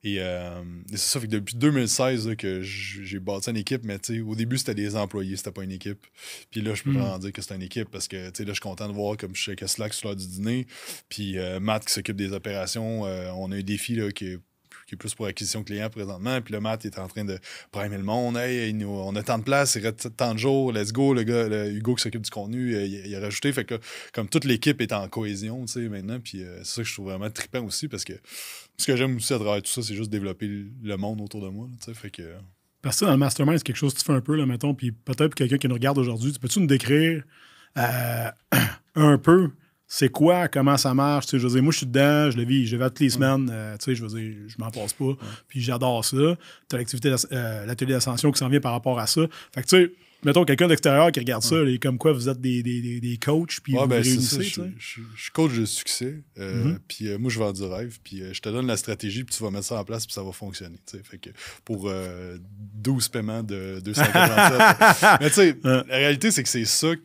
Et, 0.04 0.18
euh, 0.20 0.64
c'est 0.92 0.98
ça, 0.98 1.20
fait 1.20 1.28
que 1.28 1.32
depuis 1.32 1.56
2016 1.56 2.36
que 2.38 2.62
j'ai 2.62 3.20
bâti 3.20 3.50
une 3.50 3.58
équipe, 3.58 3.84
mais 3.84 4.00
tu 4.00 4.16
sais, 4.16 4.22
au 4.22 4.36
début, 4.36 4.58
c'était 4.58 4.76
des 4.76 4.96
employés, 4.96 5.36
c'était 5.36 5.52
pas 5.52 5.64
une 5.64 5.72
équipe. 5.72 6.06
Puis 6.52 6.62
là, 6.62 6.74
je 6.74 6.84
peux 6.84 6.92
hmm. 6.92 6.98
vraiment 6.98 7.20
dire 7.20 7.32
que 7.32 7.42
c'est 7.42 7.56
une 7.56 7.64
équipe 7.64 7.90
parce 7.90 8.08
que, 8.08 8.30
tu 8.30 8.38
sais, 8.38 8.44
là, 8.44 8.50
je 8.50 8.54
suis 8.54 8.62
content 8.62 8.88
de 8.88 8.94
voir 8.94 9.18
comme 9.18 9.36
je 9.36 9.42
suis 9.42 9.52
avec 9.52 9.68
Slack 9.68 9.94
sur 9.94 10.10
l'heure 10.10 10.16
du 10.16 10.28
dîner. 10.28 10.68
Puis 11.10 11.38
euh, 11.38 11.60
Matt 11.60 11.86
qui 11.86 11.94
s'occupe 11.94 12.18
des 12.18 12.34
opérations, 12.34 13.06
euh, 13.06 13.30
on 13.36 13.52
a 13.52 13.58
un 13.58 13.62
défi 13.62 13.96
là, 13.96 14.12
qui 14.12 14.28
est 14.28 14.40
qui 14.86 14.96
est 14.96 14.98
plus 14.98 15.16
pour 15.16 15.26
acquisition 15.26 15.64
client 15.64 15.90
présentement. 15.90 16.42
Puis 16.42 16.54
le 16.54 16.60
Matt 16.60 16.86
est 16.86 17.00
en 17.00 17.08
train 17.08 17.26
de 17.26 17.40
primer 17.72 17.98
le 17.98 18.04
monde. 18.04 18.38
Hey, 18.38 18.76
on 18.86 19.16
a 19.16 19.24
tant 19.24 19.40
de 19.40 19.44
place, 19.44 19.76
il 19.76 19.86
reste 19.86 20.16
tant 20.16 20.34
de 20.34 20.40
jours, 20.40 20.72
let's 20.72 20.92
go. 20.92 21.14
Le 21.14 21.24
gars, 21.24 21.68
Hugo 21.68 21.96
qui 21.96 22.04
s'occupe 22.04 22.22
du 22.22 22.30
contenu, 22.30 22.76
euh, 22.76 22.86
il, 22.86 23.16
a 23.16 23.20
rajouté. 23.20 23.52
Fait 23.52 23.66
que 23.66 23.80
comme 24.14 24.28
toute 24.28 24.46
l'équipe 24.46 24.82
est 24.82 24.94
en 24.94 25.08
cohésion, 25.08 25.66
tu 25.66 25.74
sais, 25.74 25.90
maintenant. 25.90 26.20
Puis 26.20 26.44
euh, 26.44 26.60
c'est 26.60 26.76
ça 26.76 26.82
que 26.84 26.88
je 26.88 26.94
trouve 26.94 27.06
vraiment 27.10 27.30
trippant 27.30 27.64
aussi 27.64 27.88
parce 27.88 28.04
que 28.04 28.14
ce 28.78 28.86
que 28.86 28.96
j'aime 28.96 29.16
aussi 29.18 29.34
à 29.34 29.40
travers 29.40 29.62
tout 29.62 29.72
ça, 29.72 29.82
c'est 29.82 29.96
juste 29.96 30.12
développer 30.12 30.48
le 30.48 30.98
monde 30.98 31.22
autour 31.22 31.42
de 31.42 31.50
moi. 31.50 31.68
Tu 31.80 31.86
sais, 31.86 31.94
fait 31.94 32.12
que. 32.12 32.34
Parce 32.82 33.00
que 33.00 33.06
dans 33.06 33.12
le 33.12 33.18
mastermind, 33.18 33.58
c'est 33.58 33.64
quelque 33.64 33.78
chose 33.78 33.96
que 33.96 34.00
tu 34.00 34.06
fais 34.06 34.14
un 34.14 34.22
peu, 34.22 34.36
là, 34.36 34.46
mettons, 34.46 34.76
puis 34.76 34.92
peut-être 34.92 35.34
quelqu'un 35.34 35.58
qui 35.58 35.68
nous 35.68 35.74
regarde 35.74 35.98
aujourd'hui, 35.98 36.34
peux-tu 36.40 36.60
nous 36.60 36.68
décrire 36.68 37.24
euh, 37.78 38.32
un 38.96 39.18
peu 39.18 39.50
c'est 39.88 40.10
quoi, 40.10 40.48
comment 40.48 40.78
ça 40.78 40.94
marche. 40.94 41.28
Tu 41.28 41.32
sais, 41.32 41.40
je 41.40 41.48
veux 41.48 41.54
dire, 41.54 41.64
moi, 41.64 41.72
je 41.72 41.78
suis 41.78 41.86
dedans, 41.86 42.32
je 42.32 42.38
le 42.38 42.44
vis, 42.44 42.66
je 42.66 42.76
vais 42.76 42.86
toutes 42.90 43.02
les 43.02 43.10
semaines. 43.10 43.50
Euh, 43.52 43.78
tu 43.78 43.86
sais, 43.86 43.96
je 43.96 44.04
veux 44.04 44.20
dire, 44.20 44.36
je 44.48 44.56
m'en 44.58 44.72
passe 44.72 44.94
pas. 44.94 45.16
Puis 45.48 45.62
j'adore 45.62 46.04
ça. 46.04 46.18
Tu 46.70 46.76
as 46.76 46.78
l'activité, 46.78 47.14
euh, 47.32 47.66
l'atelier 47.66 47.94
d'ascension 47.94 48.32
qui 48.32 48.40
s'en 48.40 48.50
vient 48.50 48.60
par 48.60 48.72
rapport 48.72 49.00
à 49.00 49.06
ça. 49.06 49.22
Fait 49.54 49.62
que, 49.62 49.68
tu 49.68 49.78
sais, 49.78 49.92
mettons 50.24 50.44
quelqu'un 50.44 50.68
d'extérieur 50.68 51.12
qui 51.12 51.20
regarde 51.20 51.44
ça, 51.44 51.58
et 51.68 51.78
comme 51.78 52.00
quoi 52.00 52.14
vous 52.14 52.30
êtes 52.30 52.42
des, 52.42 52.64
des, 52.64 53.00
des 53.00 53.18
coachs, 53.18 53.60
puis 53.62 53.74
vous 53.74 53.86
ben, 53.86 54.02
réunissez. 54.02 54.42
je, 54.42 54.62
suis 54.80 55.32
coach 55.32 55.54
de 55.54 55.66
succès, 55.66 56.24
euh, 56.40 56.64
mm-hmm. 56.64 56.78
puis 56.88 57.18
moi 57.20 57.30
je 57.30 57.38
vends 57.38 57.54
du 57.54 57.64
rêve, 57.64 58.00
puis 58.04 58.24
je 58.34 58.42
te 58.42 58.50
donne 58.50 58.66
la 58.66 58.78
stratégie, 58.78 59.24
puis 59.24 59.36
tu 59.36 59.44
vas 59.44 59.52
mettre 59.52 59.66
ça 59.66 59.80
en 59.80 59.84
place, 59.84 60.08
puis 60.08 60.14
ça 60.16 60.24
va 60.24 60.32
fonctionner. 60.32 60.80
Fait 61.04 61.20
que 61.20 61.30
pour 61.64 61.92
12 62.50 63.10
paiements 63.10 63.44
de 63.44 63.80
247. 63.84 65.20
Mais 65.22 65.30
tu 65.30 65.36
sais, 65.36 65.58
la 65.64 65.84
réalité 65.90 66.32
c'est 66.32 66.42
que 66.42 66.50
c'est 66.50 66.66
ça 66.66 66.96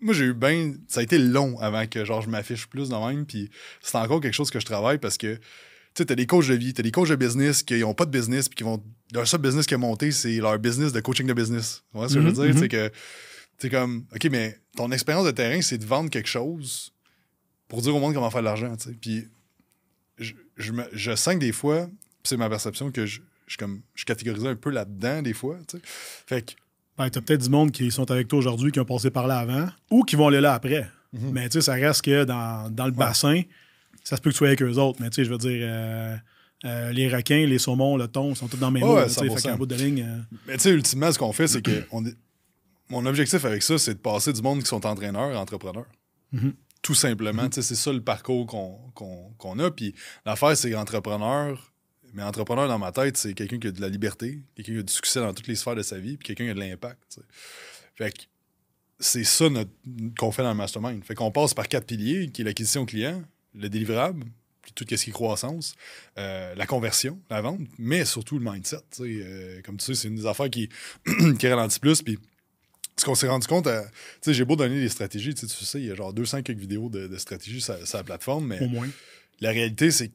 moi, 0.00 0.14
j'ai 0.14 0.26
eu 0.26 0.34
bien. 0.34 0.74
Ça 0.86 1.00
a 1.00 1.02
été 1.02 1.18
long 1.18 1.58
avant 1.60 1.86
que 1.86 2.04
genre, 2.04 2.22
je 2.22 2.28
m'affiche 2.28 2.66
plus 2.66 2.88
de 2.88 2.94
même. 2.94 3.26
Puis 3.26 3.50
c'est 3.82 3.96
encore 3.96 4.20
quelque 4.20 4.34
chose 4.34 4.50
que 4.50 4.60
je 4.60 4.66
travaille 4.66 4.98
parce 4.98 5.16
que 5.16 5.34
tu 5.36 5.40
sais, 5.94 6.06
t'as 6.06 6.14
des 6.14 6.26
coachs 6.26 6.46
de 6.46 6.54
vie, 6.54 6.72
t'as 6.72 6.82
des 6.82 6.92
coachs 6.92 7.08
de 7.08 7.16
business 7.16 7.62
qui 7.62 7.80
n'ont 7.80 7.94
pas 7.94 8.06
de 8.06 8.10
business, 8.10 8.48
puis 8.48 8.56
qui 8.56 8.64
vont. 8.64 8.82
Leur 9.12 9.26
seul 9.26 9.40
business 9.40 9.66
qui 9.66 9.74
a 9.74 9.78
monté, 9.78 10.12
c'est 10.12 10.36
leur 10.36 10.58
business 10.58 10.92
de 10.92 11.00
coaching 11.00 11.26
de 11.26 11.32
business. 11.32 11.82
Tu 11.90 11.98
vois 11.98 12.08
ce 12.08 12.14
que 12.14 12.20
je 12.20 12.26
veux 12.26 12.32
mm-hmm, 12.32 12.52
dire? 12.52 12.58
C'est 12.58 12.66
mm-hmm. 12.66 12.90
que. 12.90 12.92
C'est 13.58 13.70
comme, 13.70 14.06
OK, 14.14 14.24
mais 14.30 14.56
ton 14.76 14.92
expérience 14.92 15.26
de 15.26 15.32
terrain, 15.32 15.60
c'est 15.62 15.78
de 15.78 15.84
vendre 15.84 16.10
quelque 16.10 16.28
chose 16.28 16.92
pour 17.66 17.82
dire 17.82 17.94
au 17.94 17.98
monde 17.98 18.14
comment 18.14 18.30
faire 18.30 18.40
de 18.40 18.44
l'argent, 18.44 18.76
tu 18.76 18.90
sais. 18.90 18.96
Puis 19.00 19.26
je, 20.18 20.34
je, 20.56 20.72
me, 20.72 20.84
je 20.92 21.16
sens 21.16 21.34
que 21.34 21.40
des 21.40 21.50
fois, 21.50 21.88
c'est 22.22 22.36
ma 22.36 22.48
perception 22.48 22.92
que 22.92 23.04
je, 23.04 23.20
je, 23.48 23.56
comme, 23.56 23.82
je 23.96 24.04
catégorise 24.04 24.46
un 24.46 24.54
peu 24.54 24.70
là-dedans 24.70 25.22
des 25.22 25.32
fois, 25.32 25.58
tu 25.66 25.78
sais. 25.78 25.82
Fait 25.84 26.42
que 26.42 26.52
ben, 26.98 27.08
tu 27.08 27.18
as 27.18 27.22
peut-être 27.22 27.42
du 27.42 27.48
monde 27.48 27.70
qui 27.70 27.90
sont 27.90 28.10
avec 28.10 28.26
toi 28.26 28.40
aujourd'hui, 28.40 28.72
qui 28.72 28.80
ont 28.80 28.84
passé 28.84 29.10
par 29.10 29.26
là 29.28 29.38
avant, 29.38 29.68
ou 29.90 30.02
qui 30.02 30.16
vont 30.16 30.28
aller 30.28 30.40
là 30.40 30.54
après. 30.54 30.90
Mhm. 31.12 31.30
Mais 31.32 31.48
tu 31.48 31.54
sais, 31.54 31.60
ça 31.62 31.74
reste 31.74 32.02
que 32.02 32.24
dans, 32.24 32.86
le 32.86 32.90
bassin, 32.90 33.42
ça 34.02 34.16
se 34.16 34.20
peut 34.20 34.30
que 34.30 34.34
tu 34.34 34.38
sois 34.38 34.48
avec 34.48 34.62
eux 34.62 34.76
autres. 34.78 35.00
Mais 35.00 35.08
tu 35.10 35.16
sais, 35.16 35.24
je 35.24 35.30
veux 35.30 35.38
dire, 35.38 35.60
euh, 35.62 36.16
euh, 36.64 36.92
les 36.92 37.08
requins, 37.08 37.46
les 37.46 37.58
saumons, 37.58 37.96
le 37.96 38.08
thon, 38.08 38.34
sont 38.34 38.48
tous 38.48 38.56
dans 38.56 38.72
mes 38.72 38.80
mains. 38.80 39.08
fait 39.08 39.56
bout 39.56 39.66
de 39.66 39.76
ligne. 39.76 40.02
Euh, 40.02 40.36
Mais 40.46 40.54
tu 40.54 40.64
sais, 40.64 40.70
ultimement, 40.70 41.12
ce 41.12 41.18
qu'on 41.18 41.32
fait, 41.32 41.46
c'est 41.46 41.62
que 41.62 41.84
mon 42.90 43.06
objectif 43.06 43.44
avec 43.44 43.62
ça, 43.62 43.78
c'est 43.78 43.94
de 43.94 44.00
passer 44.00 44.32
du 44.32 44.42
monde 44.42 44.60
qui 44.60 44.68
sont 44.68 44.84
entraîneurs 44.84 45.38
entrepreneurs. 45.38 45.86
Mhm. 46.32 46.52
Tout 46.82 46.94
simplement. 46.94 47.44
Mhm. 47.44 47.52
C'est 47.52 47.62
ça 47.62 47.92
le 47.92 48.02
parcours 48.02 48.46
qu'on 48.96 49.58
a. 49.60 49.70
Puis 49.70 49.94
l'affaire, 50.26 50.56
c'est 50.56 50.70
qu'entrepreneur, 50.72 51.72
mais 52.18 52.24
entrepreneur 52.24 52.66
dans 52.66 52.80
ma 52.80 52.90
tête, 52.90 53.16
c'est 53.16 53.32
quelqu'un 53.32 53.60
qui 53.60 53.68
a 53.68 53.70
de 53.70 53.80
la 53.80 53.88
liberté, 53.88 54.40
quelqu'un 54.56 54.72
qui 54.72 54.78
a 54.80 54.82
du 54.82 54.92
succès 54.92 55.20
dans 55.20 55.32
toutes 55.32 55.46
les 55.46 55.54
sphères 55.54 55.76
de 55.76 55.82
sa 55.82 56.00
vie, 56.00 56.16
puis 56.16 56.26
quelqu'un 56.26 56.46
qui 56.46 56.50
a 56.50 56.54
de 56.54 56.58
l'impact. 56.58 57.20
Fait 57.94 58.10
que 58.10 58.22
c'est 58.98 59.22
ça 59.22 59.44
qu'on 60.18 60.32
fait 60.32 60.42
dans 60.42 60.50
le 60.50 60.56
mastermind. 60.56 61.04
Fait 61.04 61.14
qu'on 61.14 61.30
passe 61.30 61.54
par 61.54 61.68
quatre 61.68 61.86
piliers, 61.86 62.28
qui 62.30 62.42
est 62.42 62.44
l'acquisition 62.44 62.86
client, 62.86 63.22
le 63.54 63.68
délivrable, 63.68 64.24
puis 64.62 64.72
tout 64.72 64.84
ce 64.90 65.04
qui 65.04 65.10
est 65.10 65.12
croissance, 65.12 65.76
euh, 66.18 66.56
la 66.56 66.66
conversion, 66.66 67.20
la 67.30 67.40
vente, 67.40 67.60
mais 67.78 68.04
surtout 68.04 68.36
le 68.40 68.50
mindset. 68.50 68.78
Euh, 68.98 69.62
comme 69.62 69.76
tu 69.76 69.84
sais, 69.84 69.94
c'est 69.94 70.08
une 70.08 70.16
des 70.16 70.26
affaires 70.26 70.50
qui, 70.50 70.68
qui 71.38 71.46
ralentit 71.46 71.78
plus. 71.78 72.02
Puis 72.02 72.18
ce 72.96 73.04
qu'on 73.04 73.14
s'est 73.14 73.28
rendu 73.28 73.46
compte, 73.46 73.68
euh, 73.68 73.84
sais, 74.22 74.34
j'ai 74.34 74.44
beau 74.44 74.56
donner 74.56 74.80
des 74.80 74.88
stratégies, 74.88 75.36
tu 75.36 75.46
sais, 75.46 75.78
il 75.78 75.86
y 75.86 75.92
a 75.92 75.94
genre 75.94 76.12
200 76.12 76.42
quelques 76.42 76.58
vidéos 76.58 76.88
de, 76.88 77.06
de 77.06 77.16
stratégies 77.16 77.60
sur, 77.60 77.86
sur, 77.86 77.98
la 77.98 78.02
plateforme, 78.02 78.48
mais 78.48 78.60
Au 78.60 78.66
moins. 78.66 78.88
la 79.40 79.50
réalité, 79.50 79.92
c'est 79.92 80.08
que 80.08 80.14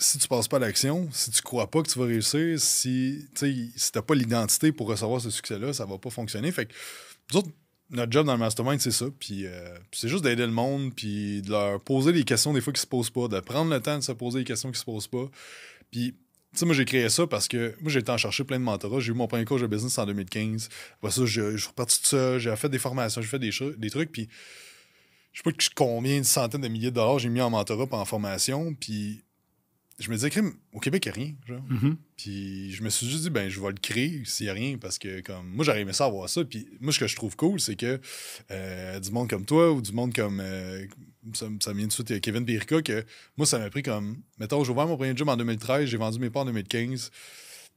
si 0.00 0.18
tu 0.18 0.28
passes 0.28 0.48
pas 0.48 0.56
à 0.56 0.60
l'action, 0.60 1.08
si 1.12 1.30
tu 1.30 1.42
crois 1.42 1.70
pas 1.70 1.82
que 1.82 1.88
tu 1.88 1.98
vas 1.98 2.06
réussir, 2.06 2.58
si 2.58 3.26
tu 3.34 3.72
n'as 3.94 4.02
pas 4.02 4.14
l'identité 4.14 4.72
pour 4.72 4.88
recevoir 4.88 5.20
ce 5.20 5.30
succès-là, 5.30 5.72
ça 5.72 5.84
va 5.84 5.98
pas 5.98 6.10
fonctionner. 6.10 6.50
Fait 6.50 6.66
que 6.66 6.72
notre 7.90 8.12
job 8.12 8.26
dans 8.26 8.32
le 8.32 8.38
mastermind, 8.38 8.80
c'est 8.80 8.90
ça. 8.90 9.06
Puis 9.18 9.46
euh, 9.46 9.76
c'est 9.92 10.08
juste 10.08 10.24
d'aider 10.24 10.46
le 10.46 10.52
monde, 10.52 10.92
puis 10.94 11.42
de 11.42 11.50
leur 11.50 11.80
poser 11.80 12.12
des 12.12 12.24
questions 12.24 12.52
des 12.52 12.60
fois 12.60 12.72
qui 12.72 12.80
se 12.80 12.86
posent 12.86 13.10
pas, 13.10 13.28
de 13.28 13.40
prendre 13.40 13.70
le 13.70 13.80
temps 13.80 13.98
de 13.98 14.02
se 14.02 14.12
poser 14.12 14.40
des 14.40 14.44
questions 14.44 14.70
qui 14.70 14.78
se 14.78 14.84
posent 14.84 15.08
pas. 15.08 15.28
Puis 15.90 16.14
moi, 16.62 16.74
j'ai 16.74 16.84
créé 16.84 17.08
ça 17.08 17.26
parce 17.26 17.48
que 17.48 17.74
moi, 17.80 17.90
j'ai 17.90 18.00
été 18.00 18.10
en 18.10 18.16
chercher 18.16 18.44
plein 18.44 18.58
de 18.58 18.64
mentorats. 18.64 19.00
J'ai 19.00 19.12
eu 19.12 19.14
mon 19.14 19.28
premier 19.28 19.44
coach 19.44 19.60
de 19.60 19.66
business 19.66 19.98
en 19.98 20.06
2015. 20.06 20.68
Après 20.94 21.10
ça, 21.12 21.24
je, 21.24 21.56
suis 21.56 21.68
reparti 21.68 22.00
de 22.02 22.06
ça. 22.06 22.38
J'ai 22.38 22.54
fait 22.56 22.68
des 22.68 22.78
formations, 22.78 23.20
j'ai 23.20 23.28
fait 23.28 23.38
des, 23.38 23.50
des 23.76 23.90
trucs. 23.90 24.10
Puis, 24.12 24.28
je 25.32 25.42
sais 25.42 25.50
pas 25.50 25.56
combien 25.76 26.18
de 26.18 26.24
centaines 26.24 26.60
de 26.60 26.68
milliers 26.68 26.90
de 26.90 26.96
dollars 26.96 27.20
j'ai 27.20 27.28
mis 27.28 27.40
en 27.40 27.50
mentorat 27.50 27.86
et 27.90 27.94
en 27.94 28.04
formation. 28.04 28.74
Puis, 28.74 29.22
je 30.00 30.10
me 30.10 30.16
disais, 30.16 30.30
au 30.72 30.80
Québec, 30.80 31.04
il 31.04 31.08
n'y 31.08 31.10
a 31.10 31.14
rien. 31.14 31.34
Genre. 31.46 31.62
Mm-hmm. 31.70 31.96
Puis 32.16 32.72
je 32.72 32.82
me 32.82 32.88
suis 32.88 33.06
juste 33.06 33.22
dit, 33.22 33.30
ben, 33.30 33.48
je 33.48 33.60
vais 33.60 33.68
le 33.68 33.74
créer 33.74 34.22
s'il 34.24 34.46
n'y 34.46 34.50
a 34.50 34.54
rien, 34.54 34.78
parce 34.78 34.98
que 34.98 35.20
comme 35.20 35.46
moi, 35.48 35.64
j'aurais 35.64 35.82
aimé 35.82 35.92
ça 35.92 36.06
avoir 36.06 36.28
ça. 36.28 36.44
Puis 36.44 36.66
moi, 36.80 36.92
ce 36.92 36.98
que 36.98 37.06
je 37.06 37.14
trouve 37.14 37.36
cool, 37.36 37.60
c'est 37.60 37.76
que 37.76 38.00
euh, 38.50 38.98
du 38.98 39.10
monde 39.12 39.28
comme 39.28 39.44
toi 39.44 39.70
ou 39.70 39.82
du 39.82 39.92
monde 39.92 40.14
comme. 40.14 40.40
Euh, 40.40 40.86
ça, 41.34 41.46
ça 41.60 41.74
vient 41.74 41.86
de 41.86 41.92
suite, 41.92 42.18
Kevin 42.22 42.46
Pirka, 42.46 42.80
que 42.80 43.04
moi, 43.36 43.46
ça 43.46 43.58
m'a 43.58 43.68
pris 43.68 43.82
comme. 43.82 44.22
Mettons, 44.38 44.64
j'ai 44.64 44.72
ouvert 44.72 44.86
mon 44.86 44.96
premier 44.96 45.14
gym 45.14 45.28
en 45.28 45.36
2013, 45.36 45.86
j'ai 45.86 45.98
vendu 45.98 46.18
mes 46.18 46.30
parts 46.30 46.42
en 46.42 46.46
2015. 46.46 47.10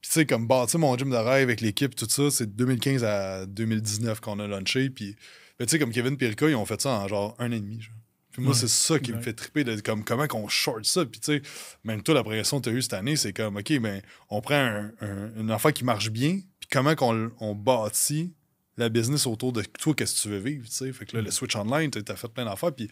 Puis 0.00 0.10
tu 0.10 0.20
sais, 0.20 0.26
comme 0.26 0.46
bâtir 0.46 0.80
mon 0.80 0.96
gym 0.96 1.10
de 1.10 1.16
rêve 1.16 1.48
avec 1.48 1.60
l'équipe, 1.60 1.94
tout 1.94 2.08
ça, 2.08 2.30
c'est 2.30 2.46
de 2.46 2.52
2015 2.52 3.04
à 3.04 3.46
2019 3.46 4.20
qu'on 4.20 4.38
a 4.38 4.46
launché. 4.46 4.90
Puis, 4.90 5.16
tu 5.58 5.66
sais, 5.66 5.78
comme 5.78 5.92
Kevin 5.92 6.16
Pirka, 6.16 6.48
ils 6.48 6.54
ont 6.54 6.66
fait 6.66 6.80
ça 6.80 6.90
en 6.90 7.08
genre 7.08 7.34
un 7.38 7.50
an 7.50 7.52
et 7.52 7.60
demi. 7.60 7.80
Genre. 7.80 7.94
Puis 8.34 8.42
moi, 8.42 8.52
c'est 8.52 8.68
ça 8.68 8.98
qui 8.98 9.12
me 9.12 9.20
fait 9.20 9.32
triper, 9.32 9.62
de, 9.62 9.80
comme 9.80 10.02
comment 10.02 10.26
qu'on 10.26 10.48
short 10.48 10.84
ça. 10.84 11.06
Puis 11.06 11.20
tu 11.20 11.34
sais, 11.34 11.42
même 11.84 12.02
toi, 12.02 12.14
la 12.14 12.24
progression 12.24 12.58
que 12.58 12.64
tu 12.64 12.70
as 12.70 12.72
eue 12.72 12.82
cette 12.82 12.94
année, 12.94 13.14
c'est 13.14 13.32
comme, 13.32 13.56
OK, 13.56 13.78
ben, 13.78 14.02
on 14.28 14.40
prend 14.40 14.56
un, 15.00 15.30
une 15.36 15.52
affaire 15.52 15.72
qui 15.72 15.84
marche 15.84 16.10
bien, 16.10 16.40
puis 16.58 16.68
comment 16.68 16.96
qu'on 16.96 17.30
on 17.38 17.54
bâtit 17.54 18.32
la 18.76 18.88
business 18.88 19.28
autour 19.28 19.52
de 19.52 19.62
toi, 19.62 19.94
qu'est-ce 19.94 20.16
que 20.16 20.22
tu 20.22 20.28
veux 20.30 20.38
vivre, 20.38 20.66
tu 20.66 20.72
sais. 20.72 20.92
Fait 20.92 21.06
que 21.06 21.16
là, 21.16 21.22
le 21.22 21.30
switch 21.30 21.54
online, 21.54 21.92
tu 21.92 22.02
as 22.08 22.16
fait 22.16 22.26
plein 22.26 22.44
d'affaires, 22.44 22.74
puis 22.74 22.88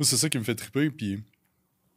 moi, 0.00 0.04
c'est 0.04 0.16
ça 0.16 0.28
qui 0.28 0.36
me 0.36 0.42
fait 0.42 0.56
triper, 0.56 0.90
puis 0.90 1.22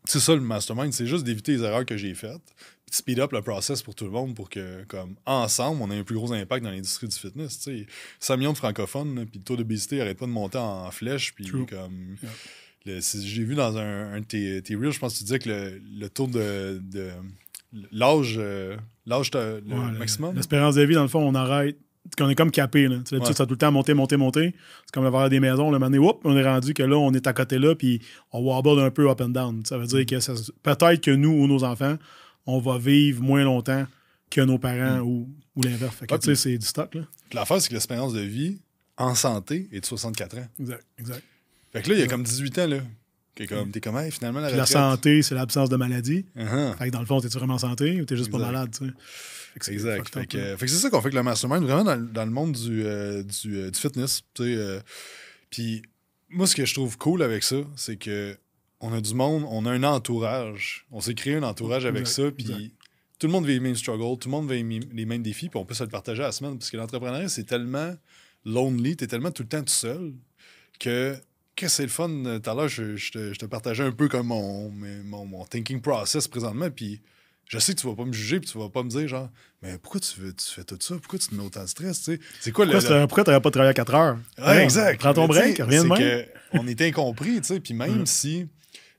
c'est 0.04 0.20
ça 0.20 0.36
le 0.36 0.42
mastermind, 0.42 0.94
c'est 0.94 1.08
juste 1.08 1.24
d'éviter 1.24 1.54
les 1.54 1.63
erreurs 1.63 1.88
que 1.88 1.98
j'ai 1.98 2.13
faites, 2.13 2.54
puis 2.86 2.92
de 2.92 2.96
speed 2.96 3.20
up 3.20 3.32
le 3.32 3.42
process 3.42 3.82
pour 3.82 3.96
tout 3.96 4.06
le 4.06 4.12
monde 4.12 4.36
pour 4.36 4.48
que, 4.48 4.84
comme, 4.84 5.15
ensemble, 5.25 5.82
on 5.82 5.89
ait 5.89 5.98
un 5.98 6.04
plus 6.04 6.13
gros 6.13 6.32
impact 6.32 6.63
dans 6.63 6.70
l'industrie 6.70 7.08
du 7.08 7.18
fitness, 7.18 7.62
tu 7.62 7.80
sais. 7.80 7.88
100 8.20 8.38
millions 8.38 8.54
de 8.54 8.58
francophones, 8.58 9.25
puis 9.25 9.39
le 9.39 9.44
taux 9.44 9.56
d'obésité 9.56 10.01
arrête 10.01 10.20
pas 10.20 10.27
de 10.27 10.32
monter 10.32 10.60
en 10.60 10.92
flèche, 10.92 11.34
puis 11.34 11.50
comme... 11.68 12.18
J'ai 12.86 13.44
vu 13.44 13.56
dans 13.56 13.77
un, 13.77 14.13
un 14.13 14.20
de 14.20 14.25
tes, 14.25 14.75
reels, 14.75 14.92
je 14.92 15.00
pense 15.00 15.13
que 15.13 15.18
tu 15.20 15.24
disais 15.24 15.39
que 15.39 15.50
le, 15.50 15.82
le 16.00 16.10
taux 16.10 16.27
de, 16.27 16.82
de 16.84 17.10
l'âge 17.92 18.36
euh, 18.38 18.77
l'âge 19.06 19.32
maximum. 19.98 20.36
L'espérance 20.36 20.75
de 20.75 20.84
vie, 20.84 20.96
dans 20.96 21.04
le 21.04 21.08
fond, 21.08 21.20
on 21.20 21.36
arrête. 21.36 21.77
On 22.20 22.30
est 22.30 22.36
comme 22.36 22.51
capé. 22.51 22.88
Là. 22.88 22.98
ça 23.04 23.15
a 23.15 23.46
tout 23.48 23.54
le 23.54 23.58
temps 23.58 23.72
monté, 23.72 23.96
monté, 23.96 24.15
monté. 24.15 24.54
C'est 24.86 24.92
comme 24.94 25.06
avoir 25.06 25.27
des 25.27 25.39
maisons. 25.39 25.72
Le 25.72 25.80
moment 25.80 26.20
on 26.24 26.38
est 26.38 26.44
rendu 26.44 26.75
que 26.75 26.84
là, 26.84 26.98
on 26.98 27.12
est 27.13 27.25
à 27.25 27.34
côté 27.34 27.58
là, 27.58 27.74
puis 27.74 28.00
on 28.32 28.42
wobble 28.42 28.80
un 28.80 28.92
peu 28.92 29.10
up 29.10 29.22
and 29.22 29.30
down. 29.30 29.65
Ça 29.65 29.80
veut 29.80 29.88
dire 29.88 30.06
que 30.06 30.15
peut-être 30.62 31.01
que 31.01 31.12
nous 31.12 31.32
ou 31.32 31.48
nos 31.48 31.63
enfants, 31.63 31.98
on 32.46 32.60
va 32.60 32.77
vivre 32.77 33.24
moins 33.24 33.44
longtemps 33.44 33.88
que 34.30 34.42
nos 34.42 34.60
parents 34.60 35.00
mm. 35.00 35.08
ou, 35.08 35.30
ou 35.56 35.63
l'inverse. 35.63 35.96
Fait 35.96 36.06
que, 36.06 36.36
c'est 36.36 36.58
du 36.60 36.65
stock. 36.65 36.96
L'affaire, 37.34 37.60
c'est 37.60 37.70
que 37.70 37.74
l'espérance 37.74 38.13
de 38.13 38.22
vie 38.22 38.60
en 38.98 39.15
santé 39.15 39.68
est 39.72 39.80
de 39.80 39.86
64 39.86 40.38
ans. 40.38 40.48
Exact, 40.60 40.86
exact. 41.00 41.24
Fait 41.75 41.82
que 41.84 41.89
là, 41.89 41.96
il 41.96 42.00
y 42.00 42.03
a 42.03 42.08
comme 42.08 42.24
18 42.24 42.60
ans, 42.60 42.67
là. 42.67 42.77
Que 43.36 43.44
comme, 43.44 43.70
t'es 43.70 43.82
comme, 43.82 43.98
hey, 43.98 44.12
finalement, 44.12 44.39
la 44.39 44.48
Puis 44.48 44.55
la 44.58 44.65
santé, 44.65 45.22
c'est 45.22 45.36
l'absence 45.36 45.67
de 45.67 45.75
maladie. 45.75 46.25
Uh-huh. 46.38 46.77
Fait 46.77 46.86
que 46.86 46.91
dans 46.91 47.01
le 47.01 47.05
fond, 47.05 47.20
t'es-tu 47.20 47.38
vraiment 47.38 47.55
en 47.55 47.60
santé 47.60 48.00
ou 48.00 48.05
t'es 48.05 48.15
juste 48.15 48.32
pas 48.32 48.38
malade, 48.38 48.70
tu 48.72 48.86
sais? 48.86 48.94
Fait 49.53 49.60
que 49.60 49.65
c'est 49.65 49.74
Exact. 49.74 50.13
Fait 50.13 50.25
que, 50.25 50.38
euh, 50.38 50.55
que 50.55 50.67
c'est 50.67 50.75
ça 50.77 50.89
qu'on 50.89 51.01
fait 51.01 51.08
avec 51.08 51.15
le 51.15 51.24
mastermind, 51.24 51.63
vraiment 51.63 51.84
dans, 51.84 51.98
dans 52.01 52.24
le 52.25 52.32
monde 52.32 52.53
du, 52.53 52.86
euh, 52.86 53.24
du, 53.24 53.58
euh, 53.58 53.72
du 53.72 53.77
fitness. 53.79 54.22
tu 54.34 54.44
sais, 54.44 54.55
euh, 54.55 54.79
Puis 55.50 55.82
moi, 56.29 56.48
ce 56.48 56.55
que 56.55 56.65
je 56.65 56.74
trouve 56.74 56.98
cool 56.98 57.22
avec 57.24 57.44
ça, 57.44 57.58
c'est 57.75 57.98
que 57.98 58.38
on 58.79 58.94
a 58.94 59.01
du 59.01 59.13
monde, 59.13 59.46
on 59.50 59.65
a 59.65 59.72
un 59.72 59.84
entourage. 59.84 60.86
On 60.91 61.01
s'est 61.01 61.13
créé 61.13 61.36
un 61.36 61.44
entourage 61.44 61.86
avec 61.86 62.01
Exact, 62.01 62.24
ça, 62.27 62.32
puis 62.32 62.74
tout 63.20 63.27
le 63.27 63.34
monde 63.34 63.46
vit 63.46 63.53
les 63.53 63.60
mêmes 63.60 63.75
struggles, 63.75 64.17
tout 64.20 64.29
le 64.29 64.32
monde 64.32 64.50
vit 64.50 64.58
les 64.58 64.63
mêmes- 64.63 64.89
les 64.94 65.05
mêmes 65.05 65.24
défis, 65.24 65.50
puis 65.50 65.60
on 65.60 65.65
peut 65.65 65.74
se 65.74 65.84
le 65.84 65.89
partager 65.89 66.22
à 66.24 66.27
la 66.27 66.32
semaine. 66.32 66.58
Parce 66.58 66.70
que 66.70 66.77
l'entrepreneuriat, 66.77 67.27
c'est 67.27 67.44
tellement 67.46 67.94
lonely, 68.46 68.96
t'es 68.96 69.08
tellement 69.08 69.32
tout 69.32 69.44
le 69.44 69.50
temps 69.50 69.62
tout 69.63 69.74
seul 69.74 70.13
que 70.79 71.15
que 71.56 71.68
c'est 71.68 71.84
le 71.84 71.90
fun. 71.90 72.10
euh, 72.26 72.40
Tout 72.40 72.50
à 72.50 72.54
l'heure, 72.54 72.68
je, 72.68 72.96
je 72.96 73.12
te, 73.12 73.34
je 73.34 73.40
te 73.40 73.46
partageais 73.46 73.84
un 73.84 73.92
peu 73.92 74.08
comme 74.08 74.28
mon, 74.28 74.70
mon, 74.70 75.26
mon 75.26 75.46
thinking 75.46 75.82
process 75.82 76.28
présentement, 76.28 76.70
puis 76.70 77.02
je 77.48 77.60
sais 77.60 77.74
que 77.76 77.80
tu 77.82 77.88
vas 77.88 77.96
pas 77.96 78.06
me 78.06 78.14
juger, 78.14 78.40
puis 78.40 78.50
tu 78.50 78.58
vas 78.58 78.70
pas 78.70 78.84
me 78.84 78.90
dire 78.90 79.08
genre, 79.08 79.30
mais 79.62 79.78
pourquoi 79.78 80.00
tu, 80.02 80.20
veux, 80.20 80.34
tu 80.34 80.46
fais 80.48 80.64
tout 80.64 80.78
ça? 80.80 80.96
Pourquoi 80.96 81.20
tu 81.20 81.28
te 81.28 81.36
mets 81.36 81.44
autant 81.44 81.62
de 81.64 81.68
stress? 81.70 82.00
tu 82.04 82.16
sais? 82.16 82.20
C'est 82.40 82.52
quoi 82.52 82.66
le. 82.66 82.72
Pourquoi, 82.74 82.90
le- 83.00 83.08
pourquoi 83.08 83.24
t'aurais 83.24 83.42
pas 83.42 83.52
travaillé 83.52 83.70
à 83.72 83.74
4 83.74 83.94
heures? 83.94 84.18
Ouais, 84.40 84.64
exact. 84.64 85.00
Prends 85.00 85.14
ton 85.14 85.28
break, 85.28 85.58
reviens 85.60 85.84
de 85.84 85.90
même. 85.90 85.98
que 85.98 86.26
On 86.52 86.68
est 86.68 86.82
incompris, 86.82 87.42
tu 87.42 87.48
sais, 87.48 87.60
puis 87.60 87.74
même 87.74 88.06
si, 88.06 88.48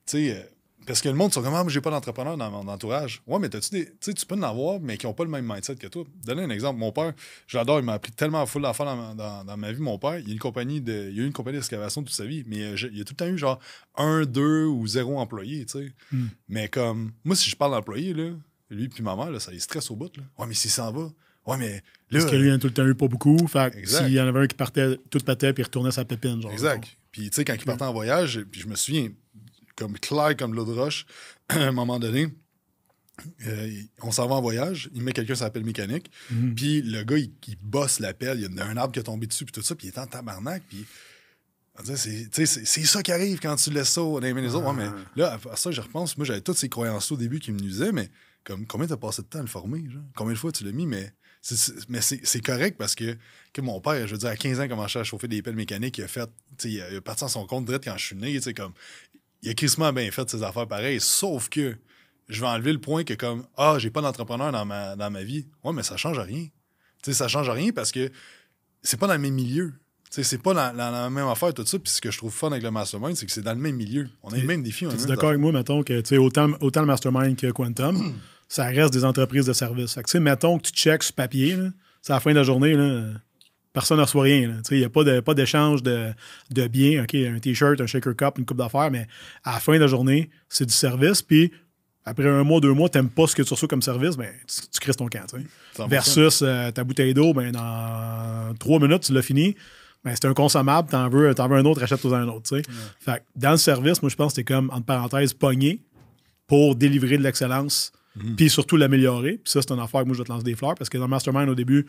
tu 0.06 0.28
sais, 0.28 0.48
parce 0.86 1.00
que 1.02 1.08
le 1.08 1.14
monde 1.14 1.32
sont 1.32 1.42
comme, 1.42 1.54
ah, 1.54 1.64
j'ai 1.68 1.80
pas 1.80 1.90
d'entrepreneur 1.90 2.36
dans 2.36 2.50
mon 2.50 2.66
entourage. 2.68 3.20
Ouais, 3.26 3.38
mais 3.38 3.48
t'as-tu 3.48 3.70
des, 3.70 3.86
tu 3.86 3.92
sais, 4.00 4.14
tu 4.14 4.24
peux 4.24 4.36
en 4.36 4.42
avoir, 4.42 4.80
mais 4.80 4.96
qui 4.96 5.06
ont 5.06 5.12
pas 5.12 5.24
le 5.24 5.30
même 5.30 5.44
mindset 5.46 5.76
que 5.76 5.86
toi. 5.88 6.04
Donner 6.24 6.42
un 6.42 6.50
exemple, 6.50 6.78
mon 6.78 6.92
père, 6.92 7.12
je 7.46 7.56
l'adore, 7.58 7.78
il 7.80 7.84
m'a 7.84 7.94
appris 7.94 8.12
tellement 8.12 8.46
full 8.46 8.62
d'affaires 8.62 8.86
dans, 8.86 9.14
dans, 9.14 9.44
dans 9.44 9.56
ma 9.56 9.72
vie. 9.72 9.80
Mon 9.82 9.98
père, 9.98 10.18
il 10.18 10.28
a 10.30 10.32
une 10.32 10.38
compagnie 10.38 10.80
de, 10.80 11.10
il 11.12 11.20
a 11.20 11.22
eu 11.22 11.26
une 11.26 11.32
compagnie 11.32 11.56
d'excavation 11.58 12.02
toute 12.02 12.14
sa 12.14 12.24
vie, 12.24 12.44
mais 12.46 12.62
euh, 12.62 12.76
je- 12.76 12.88
il 12.88 13.00
a 13.00 13.04
tout 13.04 13.12
le 13.12 13.16
temps 13.16 13.26
eu 13.26 13.36
genre 13.36 13.58
un, 13.96 14.24
deux 14.24 14.64
ou 14.66 14.86
zéro 14.86 15.18
employé, 15.18 15.66
tu 15.66 15.78
sais. 15.78 15.92
Hmm. 16.12 16.26
Mais 16.48 16.68
comme, 16.68 17.12
moi, 17.24 17.36
si 17.36 17.50
je 17.50 17.56
parle 17.56 17.72
d'employé, 17.72 18.14
là, 18.14 18.30
lui 18.70 18.88
puis 18.88 19.02
ma 19.02 19.16
mère, 19.16 19.30
là, 19.30 19.40
ça 19.40 19.50
les 19.50 19.60
stresse 19.60 19.90
au 19.90 19.96
bout, 19.96 20.16
là. 20.16 20.22
Ouais, 20.38 20.46
mais 20.46 20.54
s'il 20.54 20.70
s'en 20.70 20.92
va, 20.92 21.10
ouais, 21.46 21.56
mais 21.58 21.74
là. 22.10 22.20
Parce 22.20 22.26
que 22.30 22.36
lui, 22.36 22.48
il 22.48 22.52
en 22.52 22.56
a 22.56 22.58
tout 22.58 22.66
le 22.68 22.72
temps 22.72 22.86
eu 22.86 22.94
pas 22.94 23.08
beaucoup. 23.08 23.38
Fait 23.48 23.72
s'il 23.86 24.12
y 24.12 24.20
en 24.20 24.26
avait 24.26 24.40
un 24.40 24.46
qui 24.46 24.56
partait, 24.56 24.96
tout 25.10 25.18
pétait, 25.18 25.52
puis 25.52 25.62
il 25.62 25.66
retournait 25.66 25.90
sa 25.90 26.04
pépine. 26.04 26.40
Genre, 26.40 26.52
Exact. 26.52 26.84
Puis, 27.12 27.30
tu 27.30 27.36
sais, 27.36 27.44
quand 27.44 27.54
il 27.54 27.64
partait 27.64 27.84
en 27.84 27.92
voyage, 27.92 28.40
puis 28.50 28.60
je 28.60 28.66
me 28.68 28.74
souviens, 28.76 29.08
comme 29.76 29.98
clair 29.98 30.36
comme 30.36 30.54
l'eau 30.54 30.64
de 30.64 30.72
roche, 30.72 31.06
à 31.48 31.58
un 31.58 31.72
moment 31.72 31.98
donné, 31.98 32.28
euh, 33.46 33.70
on 34.02 34.10
s'en 34.12 34.26
va 34.28 34.34
en 34.34 34.42
voyage, 34.42 34.90
il 34.94 35.02
met 35.02 35.12
quelqu'un 35.12 35.34
sur 35.34 35.44
la 35.44 35.50
pelle 35.50 35.64
mécanique, 35.64 36.10
Mhm. 36.30 36.54
puis 36.54 36.82
le 36.82 37.02
gars, 37.04 37.16
il, 37.18 37.30
il 37.48 37.56
bosse 37.62 37.98
la 38.00 38.12
pelle, 38.14 38.38
il 38.40 38.54
y 38.56 38.60
a 38.60 38.64
un 38.66 38.76
arbre 38.76 38.92
qui 38.92 38.98
est 39.00 39.04
tombé 39.04 39.26
dessus, 39.26 39.44
puis 39.44 39.52
tout 39.52 39.62
ça, 39.62 39.74
puis 39.74 39.86
il 39.86 39.90
est 39.90 39.98
en 39.98 40.06
tabarnak, 40.06 40.62
puis. 40.68 40.84
C'est 41.84 42.84
ça 42.86 43.02
qui 43.02 43.12
arrive 43.12 43.38
quand 43.38 43.54
tu 43.56 43.70
laisses 43.70 43.90
ça 43.90 44.00
dans 44.00 44.18
les 44.18 44.32
mains 44.32 44.40
des 44.40 44.54
autres. 44.54 44.66
Ouais, 44.66 44.72
mais 44.74 44.88
là, 45.14 45.38
à 45.52 45.56
ça, 45.56 45.70
je 45.70 45.80
repense. 45.82 46.16
Moi, 46.16 46.24
j'avais 46.24 46.40
toutes 46.40 46.56
ces 46.56 46.70
croyances 46.70 47.12
au 47.12 47.18
début 47.18 47.38
qui 47.38 47.52
me 47.52 47.60
nuisaient, 47.60 47.92
mais 47.92 48.08
comme 48.44 48.66
combien 48.66 48.86
t'as 48.86 48.96
passé 48.96 49.20
de 49.20 49.26
temps 49.26 49.40
à 49.40 49.42
le 49.42 49.46
former? 49.48 49.84
Genre? 49.90 50.02
Combien 50.16 50.32
de 50.32 50.38
fois 50.38 50.52
tu 50.52 50.64
l'as 50.64 50.72
mis? 50.72 50.86
Mais 50.86 51.12
c'est- 51.42 52.40
correct 52.40 52.76
parce 52.78 52.94
que, 52.94 53.16
que 53.52 53.60
mon 53.60 53.80
père, 53.82 54.06
je 54.06 54.12
veux 54.12 54.18
dire, 54.18 54.30
à 54.30 54.36
15 54.36 54.58
ans, 54.58 54.68
commencé 54.68 54.98
à 54.98 55.04
chauffer 55.04 55.28
des 55.28 55.42
pelles 55.42 55.54
mécaniques. 55.54 55.98
Il 55.98 56.04
a 56.04 56.08
fait, 56.08 56.30
il 56.64 56.80
a, 56.80 56.90
il 56.90 56.96
a 56.96 57.00
parti 57.02 57.24
à 57.24 57.28
son 57.28 57.46
compte 57.46 57.66
direct 57.66 57.84
quand 57.84 57.96
je 57.98 58.06
suis 58.06 58.16
né. 58.16 58.32
tu 58.32 58.40
sais, 58.40 58.54
Comme, 58.54 58.72
il 59.42 59.50
a 59.50 59.54
crissement 59.54 59.92
bien 59.92 60.10
fait 60.10 60.28
ses 60.28 60.42
affaires 60.42 60.66
pareilles. 60.66 61.00
Sauf 61.00 61.48
que 61.48 61.76
je 62.28 62.40
vais 62.40 62.46
enlever 62.46 62.72
le 62.72 62.80
point 62.80 63.04
que, 63.04 63.14
comme, 63.14 63.46
ah, 63.56 63.76
j'ai 63.78 63.90
pas 63.90 64.00
d'entrepreneur 64.00 64.52
dans 64.52 64.64
ma, 64.64 64.96
dans 64.96 65.10
ma 65.10 65.22
vie. 65.22 65.46
Ouais, 65.62 65.72
mais 65.72 65.82
ça 65.82 65.96
change 65.96 66.18
rien. 66.18 66.46
Tu 67.02 67.10
sais, 67.10 67.12
ça 67.12 67.28
change 67.28 67.48
rien 67.48 67.70
parce 67.72 67.92
que 67.92 68.10
c'est 68.82 68.98
pas 68.98 69.06
dans 69.06 69.14
le 69.14 69.20
même 69.20 69.34
milieu. 69.34 69.72
Tu 70.10 70.16
sais, 70.16 70.22
c'est 70.22 70.38
pas 70.38 70.54
dans, 70.54 70.76
dans 70.76 70.90
la 70.90 71.10
même 71.10 71.28
affaire, 71.28 71.52
tout 71.52 71.64
ça. 71.66 71.78
Puis 71.78 71.92
ce 71.92 72.00
que 72.00 72.10
je 72.10 72.18
trouve 72.18 72.32
fun 72.32 72.48
avec 72.48 72.62
le 72.62 72.70
mastermind, 72.70 73.16
c'est 73.16 73.26
que 73.26 73.32
c'est 73.32 73.42
dans 73.42 73.54
le 73.54 73.60
même 73.60 73.76
milieu. 73.76 74.08
On 74.22 74.30
a 74.30 74.36
les 74.36 74.42
mêmes 74.42 74.62
défis. 74.62 74.86
Tu 74.88 74.94
es 74.94 75.06
d'accord 75.06 75.30
avec 75.30 75.40
moi, 75.40 75.52
mettons, 75.52 75.82
que 75.82 76.00
tu 76.00 76.08
sais, 76.08 76.18
autant, 76.18 76.50
autant 76.60 76.80
le 76.80 76.86
mastermind 76.86 77.36
que 77.36 77.50
Quantum, 77.50 78.14
ça 78.48 78.66
reste 78.66 78.92
des 78.92 79.04
entreprises 79.04 79.46
de 79.46 79.52
services. 79.52 79.94
Fait 79.94 80.02
que, 80.02 80.06
tu 80.06 80.12
sais, 80.12 80.20
mettons 80.20 80.58
que 80.58 80.68
tu 80.68 80.72
checks 80.72 81.02
sur 81.02 81.14
papier, 81.14 81.56
là, 81.56 81.70
c'est 82.02 82.12
à 82.12 82.16
la 82.16 82.20
fin 82.20 82.30
de 82.30 82.36
la 82.36 82.44
journée, 82.44 82.74
là, 82.74 83.12
personne 83.76 83.98
ne 83.98 84.04
reçoit 84.04 84.22
rien. 84.22 84.58
Il 84.70 84.78
n'y 84.78 84.84
a 84.84 84.88
pas 84.88 85.04
de- 85.04 85.20
pas 85.20 85.34
d'échange 85.34 85.82
de, 85.82 86.08
de 86.50 86.66
biens. 86.66 87.04
Un 87.04 87.38
T-shirt, 87.38 87.78
un 87.78 87.86
shaker 87.86 88.16
cup, 88.16 88.38
une 88.38 88.46
coupe 88.46 88.56
d'affaires, 88.56 88.90
mais 88.90 89.06
à 89.44 89.52
la 89.52 89.60
fin 89.60 89.74
de 89.74 89.80
la 89.80 89.86
journée, 89.86 90.30
c'est 90.48 90.64
du 90.64 90.72
service. 90.72 91.20
Puis 91.20 91.52
après 92.06 92.26
un 92.26 92.42
mois, 92.42 92.58
deux 92.60 92.72
mois, 92.72 92.88
tu 92.88 92.96
n'aimes 92.96 93.10
pas 93.10 93.26
ce 93.26 93.36
que 93.36 93.42
tu 93.42 93.52
reçois 93.52 93.68
comme 93.68 93.82
service, 93.82 94.16
ben, 94.16 94.30
tu, 94.48 94.62
tu 94.72 94.80
crises 94.80 94.96
ton 94.96 95.08
camp. 95.08 95.26
tu 95.28 95.36
sais. 95.42 95.82
100%. 95.82 95.88
Versus 95.90 96.40
euh, 96.42 96.70
ta 96.70 96.84
bouteille 96.84 97.12
d'eau, 97.12 97.34
ben, 97.34 97.52
dans 97.52 98.54
trois 98.58 98.78
minutes, 98.80 99.02
tu 99.02 99.12
l'as 99.12 99.20
fini. 99.22 99.54
Ben, 100.04 100.12
c'est 100.14 100.24
un 100.26 100.32
consommable, 100.32 100.88
t'en 100.88 101.10
veux, 101.10 101.34
t'en 101.34 101.46
veux 101.46 101.56
un 101.58 101.64
autre, 101.66 101.82
achète-toi 101.82 102.16
un 102.16 102.28
autre. 102.28 102.48
Fait 103.00 103.18
que 103.18 103.22
dans 103.34 103.50
le 103.50 103.56
service, 103.58 104.00
moi, 104.00 104.08
je 104.08 104.16
pense 104.16 104.32
que 104.32 104.36
c'est 104.36 104.44
comme, 104.44 104.70
entre 104.70 104.86
parenthèses, 104.86 105.34
pogné 105.34 105.82
pour 106.46 106.76
délivrer 106.76 107.18
de 107.18 107.24
l'excellence, 107.24 107.92
puis 108.36 108.48
surtout 108.50 108.76
l'améliorer. 108.76 109.32
Puis 109.32 109.50
ça, 109.52 109.60
c'est 109.62 109.72
une 109.72 109.80
affaire 109.80 110.02
que 110.02 110.06
moi, 110.06 110.14
je 110.14 110.18
vais 110.22 110.24
te 110.26 110.32
lancer 110.32 110.44
des 110.44 110.54
fleurs 110.54 110.74
parce 110.74 110.88
que 110.90 110.98
dans 110.98 111.08
Mastermind, 111.08 111.48
au 111.48 111.54
début, 111.54 111.86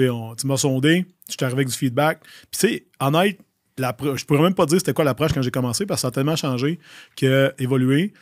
on- 0.00 0.34
tu 0.34 0.46
m'as 0.46 0.56
sondé, 0.56 1.06
je 1.28 1.32
suis 1.32 1.44
arrivé 1.44 1.58
avec 1.60 1.68
du 1.68 1.74
feedback. 1.74 2.20
Puis 2.50 2.60
tu 2.60 2.68
sais, 2.68 2.86
honnête, 3.00 3.38
je 3.78 4.24
pourrais 4.24 4.42
même 4.42 4.54
pas 4.54 4.66
dire 4.66 4.78
c'était 4.78 4.92
quoi 4.92 5.04
l'approche 5.04 5.32
quand 5.32 5.42
j'ai 5.42 5.50
commencé 5.50 5.86
parce 5.86 5.98
que 5.98 6.02
ça 6.02 6.08
a 6.08 6.10
tellement 6.10 6.36
changé, 6.36 6.78
que 7.16 7.52
évolué. 7.58 8.12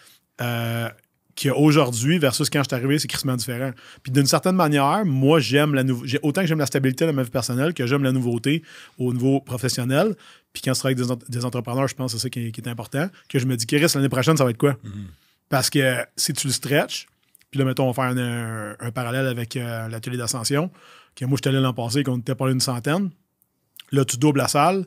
Euh, 0.40 0.88
qu'aujourd'hui 1.40 2.18
versus 2.18 2.50
quand 2.50 2.62
je 2.64 2.68
suis 2.68 2.74
arrivé, 2.74 2.98
c'est 2.98 3.06
crissement 3.08 3.36
différent. 3.36 3.70
Puis 4.02 4.10
d'une 4.12 4.26
certaine 4.26 4.56
manière, 4.56 5.04
moi, 5.04 5.38
j'aime 5.40 5.72
la 5.74 5.84
nouveauté. 5.84 6.18
Autant 6.22 6.40
que 6.40 6.46
j'aime 6.48 6.58
la 6.58 6.66
stabilité 6.66 7.06
dans 7.06 7.12
ma 7.12 7.22
vie 7.22 7.30
personnelle 7.30 7.74
que 7.74 7.86
j'aime 7.86 8.02
la 8.02 8.10
nouveauté 8.12 8.62
au 8.98 9.12
niveau 9.14 9.40
professionnel. 9.40 10.16
Puis 10.52 10.62
quand 10.64 10.74
je 10.74 10.80
travaille 10.80 10.94
avec 10.96 11.06
des, 11.06 11.12
ent- 11.12 11.28
des 11.28 11.44
entrepreneurs, 11.44 11.86
je 11.86 11.94
pense 11.94 12.12
que 12.12 12.18
c'est 12.18 12.22
ça 12.24 12.30
qui 12.30 12.46
est, 12.48 12.50
qui 12.50 12.60
est 12.60 12.68
important. 12.68 13.08
Que 13.28 13.38
je 13.38 13.46
me 13.46 13.56
dis, 13.56 13.66
Chris, 13.66 13.86
l'année 13.94 14.08
prochaine, 14.08 14.36
ça 14.36 14.42
va 14.44 14.50
être 14.50 14.58
quoi? 14.58 14.76
Parce 15.48 15.70
que 15.70 15.98
si 16.16 16.32
tu 16.32 16.48
le 16.48 16.52
stretches, 16.52 17.06
puis 17.50 17.58
là, 17.58 17.64
mettons, 17.64 17.84
on 17.88 17.92
va 17.92 17.94
faire 17.94 18.12
un, 18.12 18.18
un- 18.72 18.76
un 18.80 18.90
parallèle 18.90 19.26
avec 19.26 19.56
euh, 19.56 19.88
l'atelier 19.88 20.16
d'ascension, 20.18 20.70
que 21.16 21.24
moi, 21.24 21.36
je 21.42 21.48
suis 21.48 21.54
allé 21.56 21.62
l'an 21.62 21.72
passé, 21.74 22.02
qu'on 22.04 22.18
était 22.18 22.34
pas 22.34 22.50
une 22.50 22.60
centaine. 22.60 23.10
Là, 23.92 24.04
tu 24.04 24.16
doubles 24.18 24.38
la 24.38 24.48
salle, 24.48 24.84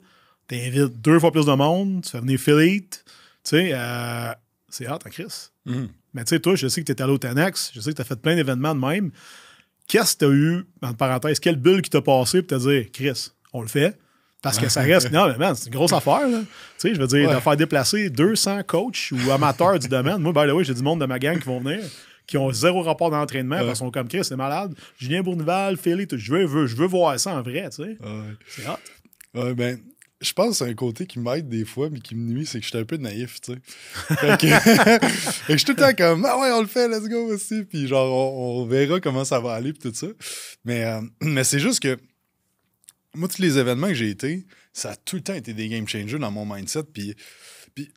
tu 0.48 0.56
invites 0.56 1.02
deux 1.02 1.20
fois 1.20 1.32
plus 1.32 1.46
de 1.46 1.54
monde, 1.54 2.04
tu 2.04 2.12
fais 2.12 2.20
venir 2.20 2.40
Philippe. 2.40 2.92
Tu 2.92 3.00
sais, 3.44 3.72
euh, 3.74 4.32
c'est 4.70 4.88
hot, 4.88 4.94
hein, 5.06 5.10
Chris? 5.10 5.50
Mhm. 5.66 5.90
Mais 6.14 6.24
tu 6.26 6.30
sais, 6.36 6.40
toi, 6.40 6.56
je 6.56 6.68
sais 6.68 6.82
que 6.84 6.86
tu 6.86 6.92
es 6.92 7.02
allé 7.02 7.12
au 7.14 7.18
Tenex, 7.18 7.72
je 7.74 7.80
sais 7.82 7.92
que 7.92 7.96
tu 7.96 8.02
as 8.02 8.06
fait 8.06 8.22
plein 8.22 8.36
d'événements 8.36 8.76
de 8.76 8.80
même. 8.80 9.12
Qu'est-ce 9.88 10.14
que 10.16 10.20
tu 10.20 10.32
as 10.32 10.34
eu, 10.34 10.66
entre 10.84 10.98
parenthèses, 10.98 11.40
quelle 11.40 11.56
bulle 11.56 11.82
qui 11.82 11.90
t'a 11.90 12.02
passé 12.02 12.42
pour 12.44 12.58
te 12.60 12.64
dire, 12.70 12.86
Chris, 12.94 13.32
on 13.54 13.62
le 13.62 13.68
fait? 13.68 13.98
Parce 14.42 14.58
que 14.58 14.70
ça 14.70 14.82
reste. 14.82 15.10
Non, 15.12 15.28
mais 15.28 15.38
man, 15.38 15.56
c'est 15.56 15.68
une 15.68 15.74
grosse 15.74 15.94
affaire. 15.94 16.28
là. 16.28 16.40
Tu 16.42 16.46
sais, 16.78 16.96
je 16.96 17.00
veux 17.02 17.08
dire, 17.08 17.30
Ouais. 17.30 17.36
de 17.36 17.40
faire 17.40 17.56
déplacer 17.58 18.10
200 18.10 18.64
coachs 18.64 19.12
ou 19.12 19.32
amateurs 19.32 19.78
du 19.80 19.88
domaine. 19.88 20.18
Moi, 20.18 20.32
by 20.34 20.50
the 20.50 20.54
way, 20.54 20.64
j'ai 20.64 20.74
du 20.74 20.82
monde 20.82 21.00
de 21.02 21.06
ma 21.06 21.20
gang 21.20 21.38
qui 21.40 21.46
vont 21.46 21.60
venir, 21.60 21.80
qui 22.32 22.38
ont 22.38 22.50
zéro 22.54 22.82
rapport 22.82 23.12
d'entraînement, 23.12 23.58
parce 23.58 23.68
qu'ils 23.68 23.76
sont 23.76 23.92
comme 23.92 24.08
Chris, 24.08 24.24
c'est 24.24 24.38
malade. 24.38 24.74
Julien 24.98 25.22
Bournival, 25.22 25.76
Philly, 25.76 26.08
tout, 26.08 26.18
je 26.18 26.32
veux, 26.32 26.46
veux- 26.46 26.66
je 26.66 26.78
veux 26.78 26.88
voir 26.88 27.20
ça 27.20 27.36
en 27.36 27.42
vrai, 27.42 27.70
tu 27.70 27.84
sais. 27.84 27.98
Ouais. 28.02 28.24
C'est 28.48 28.66
hot. 28.66 28.78
Ouais, 29.44 29.54
ben, 29.54 29.78
je 30.22 30.32
pense 30.32 30.52
que 30.60 30.64
c'est 30.66 30.72
un 30.72 30.74
côté 30.74 31.06
qui 31.06 31.20
m'aide 31.20 31.50
des 31.50 31.66
fois, 31.66 31.90
mais 31.90 32.00
qui 32.00 32.16
me 32.16 32.32
nuit, 32.34 32.46
c'est 32.46 32.60
que 32.60 32.64
je 32.64 32.70
suis 32.70 32.78
un 32.78 32.86
peu 32.86 32.96
naïf, 32.96 33.42
tu 33.42 33.52
sais. 33.52 33.60
fait, 34.16 34.40
que, 34.40 34.48
fait 34.60 35.00
que 35.48 35.54
je 35.54 35.58
suis 35.58 35.66
tout 35.66 35.74
le 35.74 35.78
temps 35.80 35.94
comme, 35.94 36.24
ah 36.24 36.40
ouais, 36.40 36.52
on 36.54 36.62
le 36.62 36.68
fait, 36.68 36.88
let's 36.88 37.10
go 37.10 37.34
aussi. 37.34 37.64
Puis 37.66 37.88
genre, 37.90 38.10
on, 38.10 38.62
on 38.62 38.66
verra 38.66 39.02
comment 39.02 39.26
ça 39.26 39.42
va 39.42 39.52
aller, 39.56 39.74
puis 39.74 39.92
tout 39.92 39.94
ça. 39.94 40.08
Mais, 40.64 40.86
euh, 40.86 41.02
mais 41.22 41.44
c'est 41.44 41.60
juste 41.60 41.82
que, 41.82 41.98
moi, 43.14 43.28
tous 43.28 43.42
les 43.42 43.58
événements 43.58 43.88
que 43.88 43.94
j'ai 43.94 44.10
été, 44.10 44.46
ça 44.72 44.92
a 44.92 44.96
tout 44.96 45.18
le 45.18 45.22
temps 45.22 45.34
été 45.34 45.54
des 45.54 45.68
game 45.68 45.86
changers 45.86 46.18
dans 46.20 46.32
mon 46.32 46.46
mindset. 46.46 46.84
Puis, 46.94 47.14
puis 47.76 47.90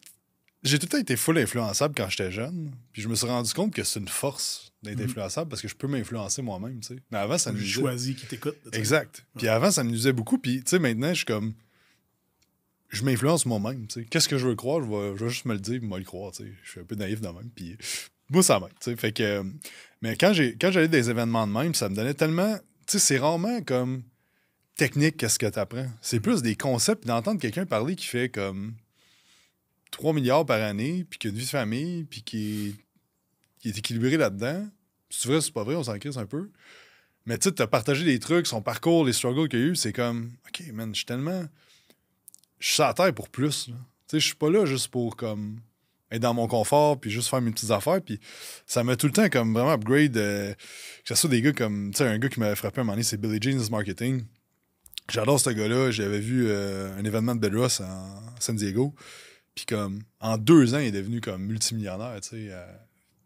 j'ai 0.64 0.78
tout 0.78 0.86
le 0.86 0.90
temps 0.90 0.98
été 0.98 1.16
full 1.16 1.38
influençable 1.38 1.94
quand 1.94 2.08
j'étais 2.08 2.32
jeune. 2.32 2.72
Puis 2.92 3.02
je 3.02 3.08
me 3.08 3.14
suis 3.14 3.26
rendu 3.26 3.52
compte 3.52 3.72
que 3.74 3.84
c'est 3.84 4.00
une 4.00 4.08
force 4.08 4.72
d'être 4.82 5.00
influençable 5.00 5.48
parce 5.48 5.62
que 5.62 5.68
je 5.68 5.74
peux 5.74 5.86
m'influencer 5.86 6.42
moi-même, 6.42 6.80
tu 6.80 6.94
sais. 6.94 7.00
Mais 7.10 7.18
avant, 7.18 7.38
ça 7.38 7.52
me 7.52 7.58
J'ai 7.58 7.64
nuisait. 7.64 7.80
choisi 7.80 8.14
qui 8.14 8.26
t'écoute. 8.26 8.56
Exact. 8.72 9.24
Puis 9.36 9.48
avant, 9.48 9.70
ça 9.70 9.84
me 9.84 9.90
nuisait 9.90 10.12
beaucoup. 10.12 10.38
Puis, 10.38 10.62
tu 10.62 10.70
sais, 10.70 10.78
maintenant, 10.78 11.10
je 11.10 11.16
suis 11.18 11.24
comme. 11.26 11.54
Je 12.88 13.02
m'influence 13.04 13.44
moi-même, 13.44 13.86
tu 13.86 14.00
sais. 14.00 14.06
Qu'est-ce 14.06 14.28
que 14.28 14.38
je 14.38 14.46
veux 14.46 14.54
croire, 14.54 14.82
je 14.82 14.88
vais, 14.88 15.16
je 15.16 15.24
vais 15.24 15.30
juste 15.30 15.46
me 15.46 15.54
le 15.54 15.60
dire, 15.60 15.80
puis 15.80 15.88
moi 15.88 15.98
le 15.98 16.04
croire, 16.04 16.32
tu 16.32 16.44
sais. 16.44 16.52
Je 16.62 16.70
suis 16.70 16.80
un 16.80 16.84
peu 16.84 16.94
naïf 16.94 17.20
de 17.20 17.28
même. 17.28 17.50
Puis, 17.54 17.76
moi, 18.30 18.42
ça 18.42 18.60
m'aide, 18.60 18.70
tu 18.80 18.90
sais. 18.90 18.96
Fait 18.96 19.12
que. 19.12 19.44
Mais 20.00 20.16
quand 20.16 20.32
j'ai 20.32 20.56
quand 20.56 20.70
j'allais 20.70 20.88
des 20.88 21.10
événements 21.10 21.46
de 21.46 21.52
même, 21.52 21.74
ça 21.74 21.88
me 21.88 21.94
donnait 21.96 22.14
tellement. 22.14 22.56
Tu 22.86 22.92
sais, 22.92 22.98
c'est 22.98 23.18
rarement 23.18 23.62
comme 23.62 24.02
technique, 24.76 25.16
qu'est-ce 25.16 25.38
que 25.38 25.46
tu 25.46 25.58
apprends. 25.58 25.86
C'est 26.00 26.20
plus 26.20 26.42
des 26.42 26.56
concepts, 26.56 27.06
d'entendre 27.06 27.40
quelqu'un 27.40 27.64
parler 27.66 27.96
qui 27.96 28.06
fait 28.06 28.28
comme 28.28 28.74
3 29.94 30.12
milliards 30.12 30.44
par 30.44 30.60
année, 30.60 31.06
puis 31.08 31.18
qui 31.18 31.28
a 31.28 31.30
une 31.30 31.36
vie 31.36 31.44
de 31.44 31.50
famille, 31.50 32.04
puis 32.04 32.22
qui 32.22 32.68
est, 32.68 32.74
qui 33.60 33.68
est 33.68 33.78
équilibré 33.78 34.16
là-dedans. 34.16 34.66
C'est 35.08 35.28
vrai, 35.28 35.40
c'est 35.40 35.52
pas 35.52 35.62
vrai, 35.62 35.76
on 35.76 35.84
s'en 35.84 35.98
crisse 35.98 36.16
un 36.16 36.26
peu. 36.26 36.50
Mais 37.26 37.38
tu 37.38 37.48
sais, 37.48 37.54
t'as 37.54 37.66
partagé 37.66 38.04
des 38.04 38.18
trucs, 38.18 38.46
son 38.46 38.60
parcours, 38.60 39.04
les 39.04 39.12
struggles 39.12 39.48
qu'il 39.48 39.60
a 39.60 39.62
eu, 39.62 39.76
c'est 39.76 39.92
comme, 39.92 40.32
OK, 40.48 40.66
man, 40.72 40.90
je 40.90 40.98
suis 40.98 41.06
tellement. 41.06 41.44
Je 42.58 42.72
suis 42.72 42.82
la 42.82 42.92
terre 42.92 43.14
pour 43.14 43.28
plus. 43.28 43.66
Tu 43.66 43.72
sais, 44.08 44.20
je 44.20 44.26
suis 44.26 44.34
pas 44.34 44.50
là 44.50 44.66
juste 44.66 44.88
pour 44.88 45.16
comme 45.16 45.60
être 46.10 46.22
dans 46.22 46.34
mon 46.34 46.46
confort 46.46 47.00
puis 47.00 47.10
juste 47.10 47.28
faire 47.28 47.40
mes 47.40 47.50
petites 47.50 47.70
affaires. 47.70 48.00
Puis 48.02 48.20
ça 48.66 48.84
m'a 48.84 48.96
tout 48.96 49.06
le 49.06 49.12
temps 49.12 49.28
comme 49.28 49.54
vraiment 49.54 49.72
upgrade. 49.72 50.16
euh, 50.16 50.54
que 51.04 51.14
ce 51.14 51.26
des 51.26 51.40
gars 51.40 51.52
comme, 51.52 51.90
tu 51.92 51.98
sais, 51.98 52.06
un 52.06 52.18
gars 52.18 52.28
qui 52.28 52.40
m'avait 52.40 52.56
frappé 52.56 52.80
un 52.80 52.84
moment 52.84 52.94
donné, 52.94 53.04
c'est 53.04 53.16
Billy 53.16 53.38
Jeans 53.40 53.70
Marketing. 53.70 54.24
J'adore 55.10 55.38
ce 55.38 55.50
gars-là. 55.50 55.90
J'avais 55.90 56.20
vu 56.20 56.46
euh, 56.48 56.96
un 56.98 57.04
événement 57.04 57.34
de 57.34 57.40
Bedros 57.40 57.80
en 57.82 58.20
San 58.40 58.56
Diego. 58.56 58.94
Puis 59.54 59.66
comme, 59.66 60.00
en 60.20 60.36
deux 60.36 60.74
ans, 60.74 60.78
il 60.78 60.86
est 60.86 60.92
devenu 60.92 61.20
comme 61.20 61.42
multimillionnaire, 61.42 62.20
tu 62.20 62.30
sais. 62.30 62.46
euh, 62.50 62.64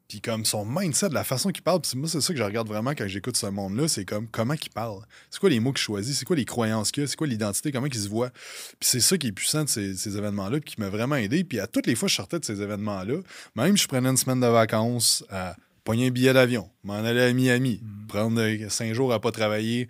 puis 0.09 0.23
comme 0.23 0.47
son 0.47 0.65
mindset, 0.65 1.11
la 1.11 1.23
façon 1.23 1.51
qu'il 1.51 1.63
parle, 1.63 1.83
puis 1.83 1.93
moi, 1.97 2.09
c'est 2.09 2.23
ça 2.23 2.33
que 2.33 2.39
je 2.39 2.43
regarde 2.43 2.67
vraiment 2.67 2.93
quand 2.93 3.07
j'écoute 3.07 3.37
ce 3.37 3.45
monde-là, 3.47 3.89
c'est 3.89 4.07
comme 4.07 4.27
comment 4.27 4.57
qu'il 4.57 4.73
parle? 4.73 5.03
C'est 5.31 5.39
quoi 5.39 5.51
les 5.51 5.61
mots 5.61 5.73
qu'il 5.75 5.83
choisit, 5.83 6.15
c'est 6.15 6.25
quoi 6.25 6.37
les 6.37 6.47
croyances 6.47 6.91
qu'il 6.91 7.03
a, 7.03 7.07
c'est 7.07 7.17
quoi 7.17 7.27
l'identité, 7.27 7.73
comment 7.73 7.87
il 7.87 7.95
se 7.95 8.09
voit? 8.09 8.31
Puis 8.31 8.89
c'est 8.89 9.01
ça 9.01 9.19
qui 9.19 9.27
est 9.27 9.33
puissant 9.33 9.65
de 9.65 9.69
ces, 9.69 9.95
ces 9.95 10.17
événements-là, 10.17 10.61
puis 10.61 10.75
qui 10.75 10.81
m'a 10.81 10.89
vraiment 10.89 11.17
aidé. 11.17 11.45
Puis 11.45 11.61
à 11.61 11.67
toutes 11.67 11.87
les 11.87 11.95
fois 11.95 12.07
que 12.07 12.13
je 12.13 12.17
sortais 12.17 12.39
de 12.39 12.45
ces 12.47 12.63
événements-là, 12.63 13.21
même 13.55 13.77
si 13.77 13.83
je 13.83 13.89
prenais 13.89 14.09
une 14.09 14.17
semaine 14.17 14.41
de 14.41 14.47
vacances, 14.47 15.25
à 15.29 15.57
pogner 15.85 16.07
un 16.07 16.11
billet 16.11 16.33
d'avion, 16.33 16.71
m'en 16.85 16.95
aller 16.95 17.21
à 17.21 17.33
Miami, 17.35 17.83
prendre 18.09 18.41
euh, 18.41 18.69
cinq 18.71 18.95
jours 18.95 19.13
à 19.13 19.21
pas 19.21 19.31
travailler 19.31 19.89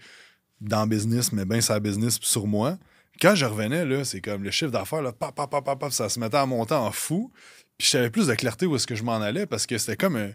dans 0.60 0.82
le 0.82 0.88
business, 0.88 1.32
mais 1.32 1.44
bien 1.44 1.60
sa 1.60 1.78
business 1.78 2.18
sur 2.20 2.48
moi. 2.48 2.76
Quand 3.20 3.34
je 3.34 3.44
revenais, 3.44 3.84
là, 3.84 4.04
c'est 4.04 4.20
comme 4.20 4.44
le 4.44 4.50
chiffre 4.50 4.70
d'affaires, 4.70 5.02
là, 5.02 5.12
pap, 5.12 5.34
ça 5.90 6.08
se 6.08 6.20
mettait 6.20 6.36
à 6.36 6.46
monter 6.46 6.74
en 6.74 6.92
fou. 6.92 7.32
Puis 7.76 7.88
j'avais 7.90 8.10
plus 8.10 8.26
de 8.26 8.34
clarté 8.34 8.66
où 8.66 8.76
est-ce 8.76 8.86
que 8.86 8.94
je 8.94 9.04
m'en 9.04 9.16
allais 9.20 9.46
parce 9.46 9.66
que 9.66 9.78
c'était 9.78 9.96
comme 9.96 10.16
un, 10.16 10.32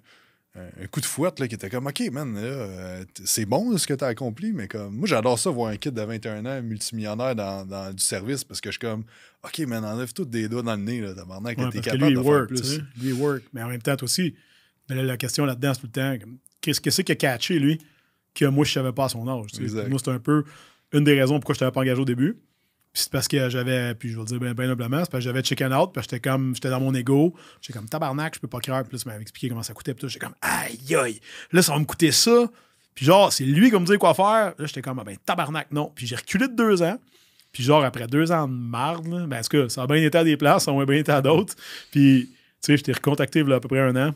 coup 0.91 1.01
de 1.01 1.05
fouette 1.05 1.39
là, 1.39 1.47
qui 1.47 1.55
était 1.55 1.69
comme 1.69 1.87
OK, 1.87 2.01
man, 2.11 2.35
euh, 2.37 3.03
c'est 3.25 3.45
bon 3.45 3.77
ce 3.77 3.87
que 3.87 3.93
tu 3.93 4.03
as 4.03 4.07
accompli, 4.07 4.53
mais 4.53 4.67
comme 4.67 4.95
moi, 4.95 5.07
j'adore 5.07 5.37
ça, 5.37 5.49
voir 5.49 5.69
un 5.69 5.77
kid 5.77 5.93
de 5.93 6.01
21 6.01 6.45
ans, 6.45 6.61
multimillionnaire 6.61 7.35
dans, 7.35 7.65
dans 7.65 7.93
du 7.93 8.03
service 8.03 8.43
parce 8.43 8.61
que 8.61 8.69
je 8.69 8.73
suis 8.73 8.79
comme 8.79 9.03
OK, 9.43 9.59
man, 9.67 9.83
enlève 9.83 10.13
tous 10.13 10.25
des 10.25 10.47
doigts 10.47 10.61
dans 10.61 10.75
le 10.75 10.83
nez, 10.83 11.01
là, 11.01 11.09
Ouais, 11.09 11.53
t'es 11.69 11.79
que 11.79 11.83
capable 11.83 12.05
lui, 12.05 12.15
de 12.15 12.21
faire 12.21 12.31
work, 12.31 12.47
plus. 12.47 12.61
tu 12.61 12.67
sais. 12.67 12.77
Lui, 13.01 13.09
il 13.09 13.13
work. 13.13 13.43
Mais 13.51 13.63
en 13.63 13.67
même 13.67 13.81
temps, 13.81 13.95
toi 13.95 14.05
aussi, 14.05 14.35
mais 14.89 14.95
là, 14.95 15.03
la 15.03 15.17
question 15.17 15.45
là-dedans, 15.45 15.73
c'est 15.73 15.81
tout 15.81 15.87
le 15.87 15.91
temps, 15.91 16.25
qu'est-ce 16.61 16.79
que 16.79 16.91
c'est 16.91 17.03
qu'il 17.03 17.13
a 17.13 17.15
catché, 17.15 17.59
lui, 17.59 17.79
que 18.33 18.45
moi, 18.45 18.63
je 18.63 18.71
savais 18.73 18.93
pas 18.93 19.05
à 19.05 19.09
son 19.09 19.27
âge. 19.27 19.47
Moi, 19.89 19.99
c'est 19.99 20.11
un 20.11 20.19
peu 20.19 20.43
une 20.91 21.03
des 21.03 21.19
raisons 21.19 21.39
pourquoi 21.39 21.55
je 21.55 21.59
t'avais 21.59 21.71
pas 21.71 21.81
engagé 21.81 22.01
au 22.01 22.05
début. 22.05 22.37
Puis 22.93 23.01
c'est 23.01 23.11
parce 23.11 23.27
que 23.27 23.49
j'avais, 23.49 23.95
puis 23.95 24.09
je 24.09 24.15
vais 24.15 24.21
le 24.21 24.27
dire 24.27 24.39
bien, 24.39 24.53
bien 24.53 24.69
humblement, 24.69 24.99
c'est 24.99 25.09
parce 25.09 25.23
que 25.23 25.29
j'avais 25.29 25.43
chicken 25.43 25.73
out, 25.73 25.91
puis 25.91 26.03
j'étais 26.03 26.19
comme, 26.19 26.53
j'étais 26.53 26.69
dans 26.69 26.79
mon 26.79 26.93
ego, 26.93 27.33
j'étais 27.59 27.73
comme 27.73 27.89
tabarnak, 27.89 28.35
je 28.35 28.39
peux 28.39 28.47
pas 28.47 28.59
croire. 28.59 28.83
Puis 28.83 28.95
là, 28.95 29.01
tu 29.01 29.07
m'avais 29.07 29.21
expliqué 29.23 29.49
comment 29.49 29.63
ça 29.63 29.73
coûtait, 29.73 29.95
puis 29.95 30.07
j'étais 30.07 30.23
comme, 30.23 30.35
aïe, 30.41 30.95
aïe, 30.95 31.19
là, 31.51 31.63
ça 31.63 31.73
va 31.73 31.79
me 31.79 31.85
coûter 31.85 32.11
ça. 32.11 32.51
Puis 32.93 33.05
genre, 33.07 33.33
c'est 33.33 33.45
lui 33.45 33.65
qui 33.65 33.71
va 33.71 33.79
me 33.79 33.85
dire 33.87 33.97
quoi 33.97 34.13
faire. 34.13 34.53
Là, 34.55 34.65
j'étais 34.67 34.83
comme, 34.83 34.99
ah 34.99 35.03
ben, 35.03 35.17
tabarnak, 35.25 35.71
non. 35.71 35.91
Puis 35.95 36.05
j'ai 36.05 36.15
reculé 36.15 36.47
de 36.47 36.55
deux 36.55 36.83
ans. 36.83 36.99
Puis 37.51 37.63
genre, 37.63 37.83
après 37.83 38.05
deux 38.05 38.31
ans 38.31 38.47
de 38.47 38.53
marde, 38.53 39.07
ben, 39.27 39.39
en 39.39 39.41
tout 39.41 39.57
cas, 39.57 39.69
ça 39.69 39.81
a 39.81 39.87
bien 39.87 39.97
été 39.97 40.15
à 40.15 40.23
des 40.23 40.37
places, 40.37 40.65
ça 40.65 40.71
a 40.71 40.85
bien 40.85 40.97
été 40.97 41.11
à 41.11 41.21
d'autres. 41.21 41.55
Puis, 41.89 42.29
tu 42.29 42.37
sais, 42.61 42.77
je 42.77 42.83
t'ai 42.83 42.93
recontacté 42.93 43.39
il 43.39 43.49
y 43.49 43.53
a 43.53 43.55
à 43.55 43.59
peu 43.59 43.69
près 43.69 43.79
un 43.79 43.95
an. 43.95 44.13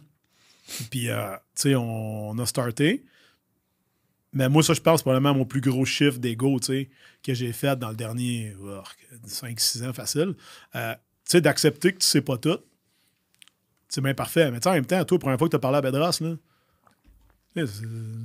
Puis, 0.92 1.10
euh, 1.10 1.32
tu 1.56 1.70
sais, 1.70 1.76
on, 1.76 2.30
on 2.30 2.38
a 2.38 2.46
starté. 2.46 3.04
Mais 4.34 4.50
moi, 4.50 4.62
ça, 4.62 4.74
je 4.74 4.82
pense, 4.82 5.02
probablement 5.02 5.34
mon 5.34 5.46
plus 5.46 5.62
gros 5.62 5.86
chiffre 5.86 6.20
d'ego, 6.20 6.60
que 6.60 7.34
j'ai 7.34 7.54
fait 7.54 7.78
dans 7.78 7.90
le 7.90 7.96
dernier 7.96 8.56
5-6 9.28 9.88
ans 9.88 9.94
facile. 9.94 10.36
Euh, 10.76 10.94
tu 10.94 11.32
sais, 11.32 11.42
d'accepter 11.42 11.94
que 11.94 12.00
tu 12.00 12.06
sais 12.06 12.22
pas 12.22 12.38
tout. 12.38 12.60
C'est 13.88 14.02
bien 14.02 14.14
parfait. 14.14 14.52
Mais 14.52 14.66
en 14.68 14.74
même 14.74 14.86
temps, 14.86 15.04
toi, 15.06 15.16
la 15.18 15.20
première 15.20 15.40
fois 15.40 15.48
que 15.48 15.52
tu 15.52 15.56
as 15.56 15.60
parlé 15.60 15.78
à 15.78 15.82
Bedras, 15.82 16.20
là, 16.22 16.36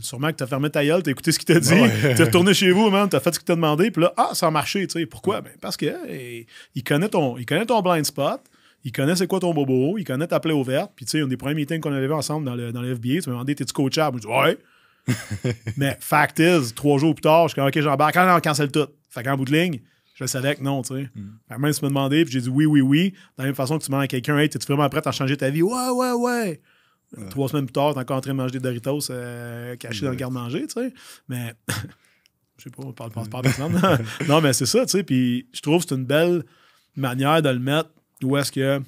sûrement 0.00 0.30
que 0.30 0.36
tu 0.36 0.42
as 0.42 0.46
fermé 0.46 0.70
ta 0.70 0.84
gueule, 0.84 1.02
tu 1.02 1.08
as 1.08 1.12
écouté 1.12 1.32
ce 1.32 1.38
qu'il 1.38 1.46
t'a 1.46 1.60
dit, 1.60 1.72
Ouais. 1.72 2.14
tu 2.14 2.20
es 2.20 2.24
retourné 2.24 2.52
chez 2.52 2.70
vous, 2.70 2.90
man, 2.90 3.08
tu 3.08 3.16
as 3.16 3.20
fait 3.20 3.32
ce 3.34 3.38
qu'il 3.38 3.46
t'a 3.46 3.54
demandé, 3.54 3.90
puis 3.90 4.02
là, 4.02 4.12
ah, 4.16 4.30
ça 4.34 4.48
a 4.48 4.50
marché, 4.50 4.86
tu 4.86 4.98
sais. 4.98 5.06
Pourquoi? 5.06 5.40
Ben, 5.40 5.52
parce 5.60 5.76
que 5.76 5.86
eh, 6.08 6.46
il, 6.74 6.84
connaît 6.84 7.08
ton, 7.08 7.38
il 7.38 7.46
connaît 7.46 7.64
ton 7.64 7.80
blind 7.80 8.04
spot, 8.04 8.40
il 8.84 8.92
connaît 8.92 9.16
c'est 9.16 9.26
quoi 9.26 9.40
ton 9.40 9.54
bobo, 9.54 9.96
il 9.98 10.04
connaît 10.04 10.26
ta 10.26 10.40
plaie 10.40 10.52
ouverte, 10.52 10.92
puis 10.94 11.06
tu 11.06 11.12
sais, 11.12 11.20
un 11.20 11.28
des 11.28 11.36
premiers 11.36 11.54
meetings 11.54 11.80
qu'on 11.80 11.92
avait 11.92 12.06
vu 12.06 12.12
ensemble 12.12 12.44
dans 12.44 12.54
le, 12.54 12.72
dans 12.72 12.82
le 12.82 12.94
FBA, 12.94 13.20
tu 13.22 13.28
m'as 13.30 13.34
demandé, 13.36 13.54
t'es-tu 13.54 13.72
coachable? 13.72 14.18
Je 14.18 14.26
dis, 14.26 14.32
ouais. 14.32 14.58
Mais 15.76 15.96
fact 16.00 16.38
is, 16.38 16.72
trois 16.74 16.98
jours 16.98 17.14
plus 17.14 17.22
tard, 17.22 17.48
je 17.48 17.52
suis 17.52 17.54
comme, 17.56 17.68
OK, 17.68 17.80
j'embarque, 17.80 18.16
ah 18.16 18.26
non, 18.26 18.36
on 18.36 18.40
cancelle 18.40 18.70
tout. 18.70 18.86
Fait 19.10 19.22
qu'en 19.22 19.36
bout 19.36 19.44
de 19.44 19.52
ligne, 19.52 19.80
je 20.14 20.26
savais 20.26 20.54
que 20.54 20.62
non, 20.62 20.82
tu 20.82 20.94
sais. 20.94 21.08
Que 21.50 21.60
même 21.60 21.72
si 21.72 21.80
tu 21.80 21.84
m'as 21.84 21.90
demandé, 21.90 22.24
puis 22.24 22.32
j'ai 22.32 22.40
dit 22.40 22.48
oui, 22.48 22.66
oui, 22.66 22.80
oui, 22.80 23.10
de 23.10 23.16
la 23.38 23.44
même 23.44 23.54
façon 23.54 23.78
que 23.78 23.84
tu 23.84 23.90
demandes 23.90 24.04
à 24.04 24.08
quelqu'un, 24.08 24.38
hey, 24.38 24.48
t'es-tu 24.48 24.66
vraiment 24.66 24.88
prêt 24.88 25.06
à 25.06 25.12
changer 25.12 25.36
ta 25.36 25.50
vie? 25.50 25.62
Ouais, 25.62 25.90
ouais, 25.90 26.12
ouais. 26.12 26.60
Trois 27.30 27.48
semaines 27.48 27.66
plus 27.66 27.72
tard, 27.72 27.92
t'es 27.92 28.00
encore 28.00 28.16
en 28.16 28.20
train 28.20 28.30
de 28.32 28.36
manger 28.36 28.52
des 28.52 28.60
Doritos 28.60 29.10
euh, 29.10 29.76
cachés 29.76 30.04
dans 30.04 30.12
le 30.12 30.16
garde-manger, 30.16 30.66
tu 30.66 30.80
sais. 30.80 30.94
Mais, 31.28 31.54
je 32.56 32.64
sais 32.64 32.70
pas, 32.70 32.84
on 32.84 32.92
parle 32.92 33.10
pas 33.10 33.24
par 33.24 33.42
personne. 33.42 33.78
non, 34.28 34.40
mais 34.40 34.52
c'est 34.52 34.66
ça, 34.66 34.86
tu 34.86 34.92
sais. 34.92 35.02
Puis 35.02 35.46
je 35.52 35.60
trouve 35.60 35.82
que 35.82 35.90
c'est 35.90 35.94
une 35.94 36.06
belle 36.06 36.42
manière 36.96 37.42
de 37.42 37.50
le 37.50 37.58
mettre 37.58 37.90
où 38.22 38.36
est-ce 38.36 38.52
que, 38.52 38.78
tu 38.78 38.84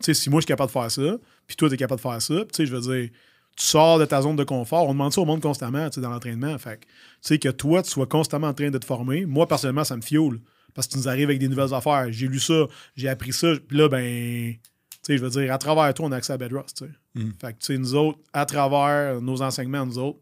sais, 0.00 0.14
si 0.14 0.30
moi 0.30 0.40
je 0.40 0.44
suis 0.44 0.48
capable 0.48 0.68
de 0.68 0.72
faire 0.72 0.90
ça, 0.90 1.18
puis 1.46 1.56
toi 1.56 1.68
t'es 1.68 1.76
capable 1.76 1.98
de 1.98 2.08
faire 2.08 2.22
ça, 2.22 2.34
tu 2.40 2.48
sais, 2.52 2.66
je 2.66 2.74
veux 2.74 2.80
dire, 2.80 3.10
tu 3.56 3.64
sors 3.64 3.98
de 3.98 4.04
ta 4.04 4.22
zone 4.22 4.36
de 4.36 4.44
confort. 4.44 4.88
On 4.88 4.92
demande 4.92 5.12
ça 5.12 5.20
au 5.20 5.24
monde 5.24 5.40
constamment, 5.40 5.88
tu 5.88 5.96
sais, 5.96 6.00
dans 6.00 6.10
l'entraînement. 6.10 6.56
Fait 6.58 6.80
que, 6.80 6.84
tu 6.84 6.88
sais, 7.20 7.38
que 7.38 7.48
toi, 7.48 7.82
tu 7.82 7.90
sois 7.90 8.06
constamment 8.06 8.48
en 8.48 8.54
train 8.54 8.70
de 8.70 8.78
te 8.78 8.84
former. 8.84 9.26
Moi, 9.26 9.46
personnellement, 9.46 9.84
ça 9.84 9.96
me 9.96 10.02
fioule. 10.02 10.40
Parce 10.74 10.88
que 10.88 10.92
tu 10.92 10.98
nous 10.98 11.08
arrives 11.08 11.28
avec 11.28 11.38
des 11.38 11.48
nouvelles 11.48 11.72
affaires. 11.72 12.08
J'ai 12.10 12.26
lu 12.26 12.40
ça, 12.40 12.66
j'ai 12.96 13.08
appris 13.08 13.32
ça. 13.32 13.52
Puis 13.66 13.76
là, 13.76 13.88
ben, 13.88 14.54
tu 14.54 14.58
sais, 15.02 15.16
je 15.16 15.22
veux 15.22 15.30
dire, 15.30 15.52
à 15.52 15.58
travers 15.58 15.92
toi, 15.94 16.06
on 16.06 16.12
a 16.12 16.16
accès 16.16 16.32
à 16.32 16.36
Bedrock, 16.36 16.66
tu 16.74 16.84
sais. 16.84 16.90
Mm. 17.14 17.30
Fait 17.40 17.52
que, 17.52 17.58
tu 17.58 17.66
sais, 17.66 17.78
nous 17.78 17.94
autres, 17.94 18.18
à 18.32 18.44
travers 18.44 19.20
nos 19.20 19.40
enseignements, 19.40 19.86
nous 19.86 19.98
autres, 19.98 20.18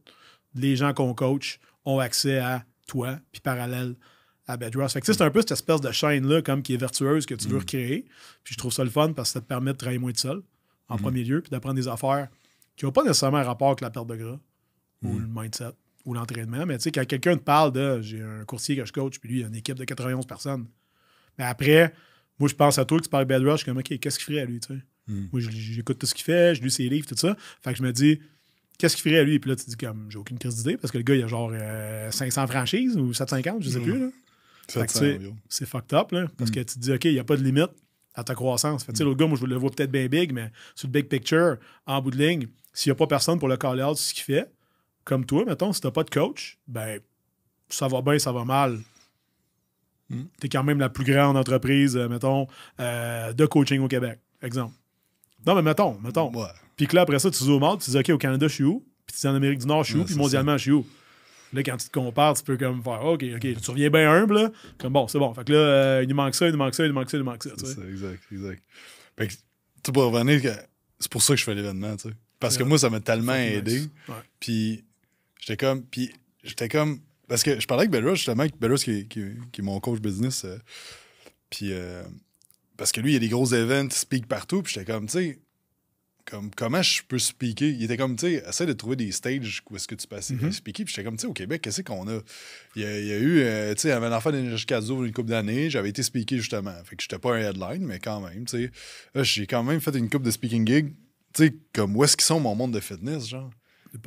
les 0.54 0.76
gens 0.76 0.92
qu'on 0.92 1.14
coach 1.14 1.58
ont 1.86 1.98
accès 1.98 2.38
à 2.38 2.64
toi, 2.86 3.18
puis 3.32 3.40
parallèle 3.40 3.94
à 4.46 4.58
Bedrock. 4.58 4.90
Fait 4.90 5.00
que, 5.00 5.06
tu 5.06 5.12
sais, 5.12 5.18
c'est 5.18 5.24
un 5.24 5.30
peu 5.30 5.40
cette 5.40 5.52
espèce 5.52 5.80
de 5.80 5.90
chaîne-là, 5.90 6.42
comme 6.42 6.62
qui 6.62 6.74
est 6.74 6.78
vertueuse, 6.78 7.24
que 7.24 7.34
tu 7.34 7.48
veux 7.48 7.58
recréer. 7.58 8.04
Puis 8.44 8.52
je 8.52 8.58
trouve 8.58 8.72
ça 8.72 8.84
le 8.84 8.90
fun 8.90 9.12
parce 9.14 9.30
que 9.30 9.34
ça 9.34 9.40
te 9.40 9.46
permet 9.46 9.72
de 9.72 9.78
travailler 9.78 9.98
moins 9.98 10.12
de 10.12 10.18
seul, 10.18 10.42
en 10.88 10.98
premier 10.98 11.24
lieu, 11.24 11.40
puis 11.40 11.50
d'apprendre 11.50 11.76
des 11.76 11.88
affaires 11.88 12.28
qui 12.76 12.84
n'ont 12.84 12.92
pas 12.92 13.02
nécessairement 13.02 13.38
un 13.38 13.42
rapport 13.44 13.68
avec 13.68 13.80
la 13.80 13.90
perte 13.90 14.06
de 14.08 14.16
gras 14.16 14.40
ou 15.02 15.18
le 15.18 15.26
mindset 15.28 15.70
ou 16.04 16.14
l'entraînement. 16.14 16.64
Mais 16.66 16.78
tu 16.78 16.84
sais, 16.84 16.92
quand 16.92 17.04
quelqu'un 17.06 17.36
te 17.36 17.42
parle 17.42 17.72
de 17.72 18.00
j'ai 18.02 18.20
un 18.22 18.44
courtier 18.44 18.76
que 18.76 18.84
je 18.84 18.92
coach, 18.92 19.18
puis 19.18 19.28
lui, 19.28 19.40
il 19.40 19.44
a 19.44 19.48
une 19.48 19.54
équipe 19.54 19.76
de 19.76 19.84
91 19.84 20.26
personnes. 20.26 20.66
Mais 21.38 21.44
après, 21.44 21.92
moi, 22.38 22.48
je 22.48 22.54
pense 22.54 22.78
à 22.78 22.84
toi 22.84 22.98
que 22.98 23.04
tu 23.04 23.08
parles 23.10 23.24
de 23.24 23.28
Bad 23.28 23.42
Rush, 23.42 23.52
je 23.52 23.56
suis 23.58 23.64
comme, 23.66 23.78
OK, 23.78 23.98
qu'est-ce 23.98 24.18
qu'il 24.18 24.26
ferait 24.26 24.40
à 24.40 24.44
lui, 24.44 24.60
tu 24.60 24.68
sais? 24.74 24.80
Moi, 25.32 25.40
je- 25.40 25.50
j'écoute 25.50 25.98
tout 25.98 26.06
ce 26.06 26.14
qu'il 26.14 26.24
fait, 26.24 26.54
je 26.54 26.62
lis 26.62 26.70
ses 26.70 26.88
livres, 26.88 27.06
tout 27.06 27.16
ça. 27.16 27.36
Fait 27.62 27.72
que 27.72 27.78
je 27.78 27.82
me 27.82 27.92
dis, 27.92 28.20
qu'est-ce 28.78 28.96
qu'il 28.96 29.02
ferait 29.10 29.20
à 29.20 29.24
lui? 29.24 29.38
Puis 29.38 29.50
là, 29.50 29.56
tu 29.56 29.64
dis, 29.66 29.76
comme, 29.76 30.06
j'ai 30.10 30.18
aucune 30.18 30.38
crise 30.38 30.56
d'idée, 30.56 30.76
parce 30.76 30.90
que 30.92 30.98
le 30.98 31.04
gars, 31.04 31.14
il 31.14 31.22
a 31.22 31.26
genre 31.28 31.50
euh, 31.52 32.10
500 32.10 32.46
franchises 32.46 32.96
ou 32.96 33.12
750, 33.12 33.62
je 33.62 33.68
sais 33.70 33.80
plus, 33.80 33.98
là. 33.98 34.08
Fait 34.68 34.80
que, 34.86 34.86
tu 34.86 34.92
700 34.92 34.98
sais, 35.00 35.14
environ. 35.16 35.36
c'est 35.48 35.66
fucked 35.66 35.92
up, 35.94 36.12
là, 36.12 36.26
parce 36.38 36.50
que 36.50 36.60
tu 36.60 36.74
te 36.74 36.78
dis, 36.78 36.92
OK, 36.92 37.04
il 37.06 37.12
n'y 37.12 37.18
a 37.18 37.24
pas 37.24 37.36
de 37.36 37.42
limite 37.42 37.70
à 38.14 38.24
ta 38.24 38.34
croissance. 38.34 38.84
Fait 38.84 38.92
que, 38.92 38.96
tu 38.96 38.98
sais, 38.98 39.04
l'autre 39.04 39.18
gars, 39.18 39.26
moi, 39.26 39.36
je 39.40 39.44
le 39.46 39.56
vois 39.56 39.70
peut-être 39.70 39.90
bien 39.90 40.06
big, 40.06 40.32
mais 40.32 40.50
sur 40.74 40.88
le 40.88 40.92
big 40.92 41.08
picture, 41.08 41.56
en 41.86 42.00
bout 42.00 42.10
de 42.12 42.18
ligne, 42.18 42.46
s'il 42.72 42.90
n'y 42.90 42.92
a 42.92 42.96
pas 42.96 43.06
personne 43.06 43.38
pour 43.38 43.48
le 43.48 43.56
call 43.56 43.82
out 43.82 43.96
sur 43.96 44.08
ce 44.08 44.14
qu'il 44.14 44.24
fait, 44.24 44.50
comme 45.04 45.26
toi, 45.26 45.44
mettons, 45.44 45.72
si 45.72 45.80
tu 45.80 45.86
n'as 45.86 45.90
pas 45.90 46.04
de 46.04 46.10
coach, 46.10 46.58
ben, 46.66 47.00
ça 47.68 47.88
va 47.88 48.02
bien, 48.02 48.18
ça 48.18 48.32
va 48.32 48.44
mal. 48.44 48.80
Mm. 50.08 50.22
Tu 50.40 50.46
es 50.46 50.48
quand 50.48 50.64
même 50.64 50.78
la 50.78 50.88
plus 50.88 51.04
grande 51.04 51.36
entreprise, 51.36 51.96
euh, 51.96 52.08
mettons, 52.08 52.46
euh, 52.80 53.32
de 53.32 53.46
coaching 53.46 53.80
au 53.80 53.88
Québec, 53.88 54.20
exemple. 54.42 54.74
Non, 55.46 55.54
mais 55.54 55.62
mettons, 55.62 55.98
mettons. 56.00 56.30
Puis 56.76 56.86
que 56.86 56.94
là, 56.94 57.02
après 57.02 57.18
ça, 57.18 57.30
tu 57.30 57.42
zoomes 57.42 57.62
out, 57.64 57.80
tu 57.80 57.90
dis, 57.90 57.98
OK, 57.98 58.10
au 58.10 58.18
Canada, 58.18 58.46
je 58.46 58.54
suis 58.54 58.64
où? 58.64 58.84
Puis 59.06 59.16
tu 59.16 59.20
dis, 59.20 59.26
en 59.26 59.34
Amérique 59.34 59.60
du 59.60 59.66
Nord, 59.66 59.84
je 59.84 59.92
suis 59.92 60.00
où? 60.00 60.04
Puis 60.04 60.14
mondialement, 60.14 60.56
je 60.56 60.62
suis 60.62 60.72
où? 60.72 60.86
Là, 61.52 61.62
quand 61.62 61.76
tu 61.76 61.88
te 61.88 61.92
compares, 61.92 62.34
tu 62.34 62.44
peux 62.44 62.56
comme 62.56 62.82
faire, 62.82 63.04
OK, 63.04 63.24
OK, 63.34 63.40
tu 63.40 63.70
reviens 63.70 63.90
bien 63.90 64.10
humble, 64.10 64.34
là. 64.34 64.52
Comme 64.78 64.92
bon, 64.92 65.06
c'est 65.08 65.18
bon. 65.18 65.34
Fait 65.34 65.44
que 65.44 65.52
là, 65.52 65.58
euh, 65.58 66.00
il 66.02 66.08
nous 66.08 66.14
manque 66.14 66.34
ça, 66.34 66.46
il 66.46 66.52
nous 66.52 66.58
manque 66.58 66.74
ça, 66.74 66.84
il 66.84 66.88
nous 66.88 66.94
manque 66.94 67.10
ça, 67.10 67.16
il 67.18 67.20
nous 67.20 67.26
manque 67.26 67.42
ça. 67.42 67.50
C'est 67.56 67.66
ça, 67.66 67.82
exact, 67.86 68.22
exact. 68.32 68.62
Fait 69.18 69.28
que, 69.28 69.34
tu 69.82 69.92
pour 69.92 70.04
revenir, 70.04 70.40
c'est 70.98 71.10
pour 71.10 71.22
ça 71.22 71.34
que 71.34 71.40
je 71.40 71.44
fais 71.44 71.54
l'événement, 71.54 71.94
tu 71.96 72.08
sais. 72.08 72.14
Parce 72.42 72.56
que 72.58 72.62
moi, 72.64 72.78
ça 72.78 72.90
m'a 72.90 73.00
tellement 73.00 73.32
aidé. 73.34 73.78
Puis, 74.40 74.84
j'étais 75.40 75.56
comme. 75.56 75.82
Puis, 75.84 76.10
j'étais 76.44 76.68
comme. 76.68 77.00
Parce 77.28 77.42
que 77.42 77.58
je 77.58 77.66
parlais 77.66 77.82
avec 77.82 77.90
Belrus, 77.90 78.16
justement, 78.16 78.40
avec 78.42 78.58
Belrus, 78.60 78.84
qui, 78.84 79.06
qui, 79.08 79.20
est- 79.20 79.36
qui 79.52 79.60
est 79.62 79.64
mon 79.64 79.80
coach 79.80 80.00
business. 80.00 80.44
euh, 80.44 80.58
puis, 81.50 81.72
euh, 81.72 82.02
parce 82.76 82.92
que 82.92 83.00
lui, 83.00 83.10
il 83.10 83.14
y 83.14 83.16
a 83.16 83.20
des 83.20 83.28
gros 83.28 83.46
events, 83.54 83.88
il 83.90 83.92
speak 83.92 84.26
partout. 84.26 84.62
Puis, 84.62 84.74
j'étais 84.74 84.90
comme, 84.92 85.06
tu 85.06 85.12
sais, 85.12 85.38
comme, 86.24 86.50
comment 86.54 86.82
je 86.82 87.02
peux 87.06 87.18
speaker? 87.18 87.68
Il 87.68 87.82
était 87.82 87.96
comme, 87.96 88.16
tu 88.16 88.26
sais, 88.26 88.44
essaie 88.48 88.66
de 88.66 88.72
trouver 88.72 88.96
des 88.96 89.10
stages 89.12 89.62
où 89.70 89.76
est-ce 89.76 89.88
que 89.88 89.94
tu 89.94 90.06
peux 90.06 90.16
Mhm. 90.16 90.52
speaker. 90.52 90.84
Puis, 90.84 90.94
j'étais 90.94 91.04
comme, 91.04 91.16
tu 91.16 91.22
sais, 91.22 91.26
au 91.26 91.32
Québec, 91.32 91.62
qu'est-ce 91.62 91.82
qu'on 91.82 92.06
a? 92.08 92.20
Il 92.76 92.82
y 92.82 92.84
a, 92.84 92.98
il 93.00 93.06
y 93.06 93.12
a 93.12 93.18
eu, 93.18 93.40
euh, 93.40 93.74
tu 93.74 93.82
sais, 93.82 93.92
un 93.92 94.12
enfant 94.12 94.30
d'Énergie 94.30 94.66
Caso 94.66 95.04
une 95.04 95.12
couple 95.12 95.30
d'années. 95.30 95.70
J'avais 95.70 95.88
été 95.90 96.02
speaker, 96.02 96.38
justement. 96.38 96.74
Fait 96.84 96.96
que 96.96 97.02
j'étais 97.02 97.18
pas 97.18 97.34
un 97.36 97.40
headline, 97.40 97.84
mais 97.84 97.98
quand 97.98 98.20
même, 98.20 98.44
tu 98.46 98.70
sais. 99.14 99.22
J'ai 99.22 99.46
quand 99.46 99.62
même 99.64 99.80
fait 99.80 99.94
une 99.96 100.08
couple 100.10 100.26
de 100.26 100.30
speaking 100.30 100.66
gigs. 100.66 100.92
Tu 101.34 101.46
sais, 101.46 101.54
comme 101.72 101.96
où 101.96 102.04
est-ce 102.04 102.16
qu'ils 102.16 102.24
sont 102.26 102.40
mon 102.40 102.54
monde 102.54 102.72
de 102.72 102.80
fitness, 102.80 103.28
genre? 103.28 103.50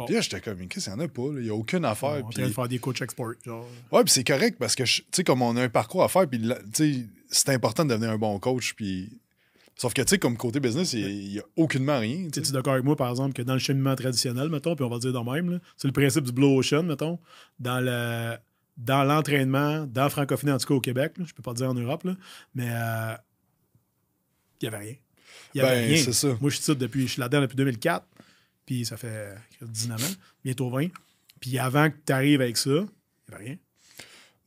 Puis 0.08 0.14
là, 0.16 0.22
j'étais 0.22 0.42
comme, 0.42 0.68
qu'est-ce 0.68 0.86
qu'il 0.90 0.94
y 0.94 0.96
en 0.96 1.00
a 1.00 1.08
pas, 1.08 1.32
là? 1.32 1.40
Il 1.42 1.46
y 1.46 1.50
a 1.50 1.54
aucune 1.54 1.86
On 1.86 1.90
affaire. 1.90 2.24
en 2.26 2.28
puis- 2.28 2.36
train 2.40 2.48
de 2.48 2.54
faire 2.54 2.68
des 2.68 2.80
coach 2.80 3.02
export. 3.02 3.34
Genre. 3.46 3.66
Ouais, 3.92 4.04
puis 4.04 4.12
c'est 4.12 4.24
correct 4.24 4.58
parce 4.60 4.74
que, 4.76 4.84
tu 4.84 5.04
sais, 5.12 5.24
comme 5.24 5.42
on 5.44 5.56
a 5.58 5.64
un 5.64 5.70
parcours 5.70 6.04
à 6.04 6.08
faire, 6.08 6.28
puis 6.28 6.42
c'est 7.30 7.50
important 7.50 7.86
de 7.86 7.90
devenir 7.92 8.10
un 8.12 8.18
bon 8.18 8.40
coach, 8.40 8.74
puis. 8.74 9.20
Sauf 9.78 9.94
que, 9.94 10.02
tu 10.02 10.08
sais, 10.12 10.18
comme 10.18 10.38
côté 10.38 10.62
business, 10.62 10.94
il 10.94 11.30
n'y 11.32 11.40
a, 11.40 11.44
aucunement 11.58 12.00
rien. 12.00 12.30
tu 12.32 12.44
sais. 12.44 12.54
d'accord 12.54 12.74
avec 12.74 12.86
moi, 12.86 12.96
par 12.96 13.10
exemple, 13.10 13.34
que 13.34 13.42
dans 13.42 13.54
le 13.54 13.60
cheminement 13.60 13.94
traditionnel, 13.96 14.48
mettons, 14.50 14.74
puis 14.76 14.86
on 14.86 14.90
va 14.90 15.00
dire 15.00 15.12
de 15.12 15.20
même, 15.20 15.60
c'est 15.76 15.88
le 15.90 15.92
principe 15.92 16.24
du 16.24 16.32
Blue 16.32 16.46
Ocean, 16.58 16.84
mettons, 16.84 17.20
dans 17.60 17.82
le 17.82 18.38
dans 18.78 19.04
l'entraînement, 19.04 19.86
dans 19.86 20.04
la 20.04 20.10
francophonie, 20.10 20.52
en 20.54 20.58
tout 20.58 20.68
cas 20.68 20.74
au 20.74 20.82
Québec, 20.82 21.18
là, 21.18 21.26
je 21.28 21.34
peux 21.34 21.44
pas 21.44 21.54
dire 21.54 21.70
en 21.70 21.74
Europe, 21.74 22.04
là, 22.06 22.16
mais 22.56 22.68
euh, 22.70 23.16
il 24.62 24.70
n'y 24.70 24.74
avait 24.76 24.84
rien. 24.86 24.96
Il 25.56 25.62
n'y 25.62 25.68
avait 25.68 25.82
Ben, 25.82 25.94
rien. 25.94 26.04
c'est 26.04 26.14
ça. 26.14 26.38
Moi, 26.42 26.50
je 26.52 26.58
suis, 26.62 26.76
depuis, 26.76 27.08
je 27.08 27.14
suis 27.14 27.20
là-dedans 27.22 27.42
depuis 27.42 27.56
2004, 27.56 28.06
puis 28.66 28.86
ça 28.86 28.98
fait 28.98 29.36
19 29.62 30.04
ans, 30.04 30.16
bientôt 30.44 30.70
20. 30.70 30.88
Puis 31.40 31.58
avant 31.58 31.90
que 31.90 31.96
tu 32.06 32.14
arrives 32.14 32.42
avec 32.42 32.58
ça, 32.58 32.70
il 32.70 32.76
n'y 33.30 33.36
avait 33.36 33.44
rien. 33.46 33.58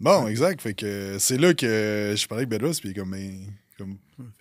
Bon, 0.00 0.28
exact. 0.28 0.60
Fait 0.60 0.74
que 0.74 1.16
c'est 1.18 1.38
là 1.38 1.54
que 1.54 2.14
je 2.16 2.26
parlais 2.28 2.42
avec 2.42 2.50
Bedros, 2.50 2.72
puis 2.80 2.94
comme, 2.94 3.10
mais, 3.10 3.32
comme 3.76 3.96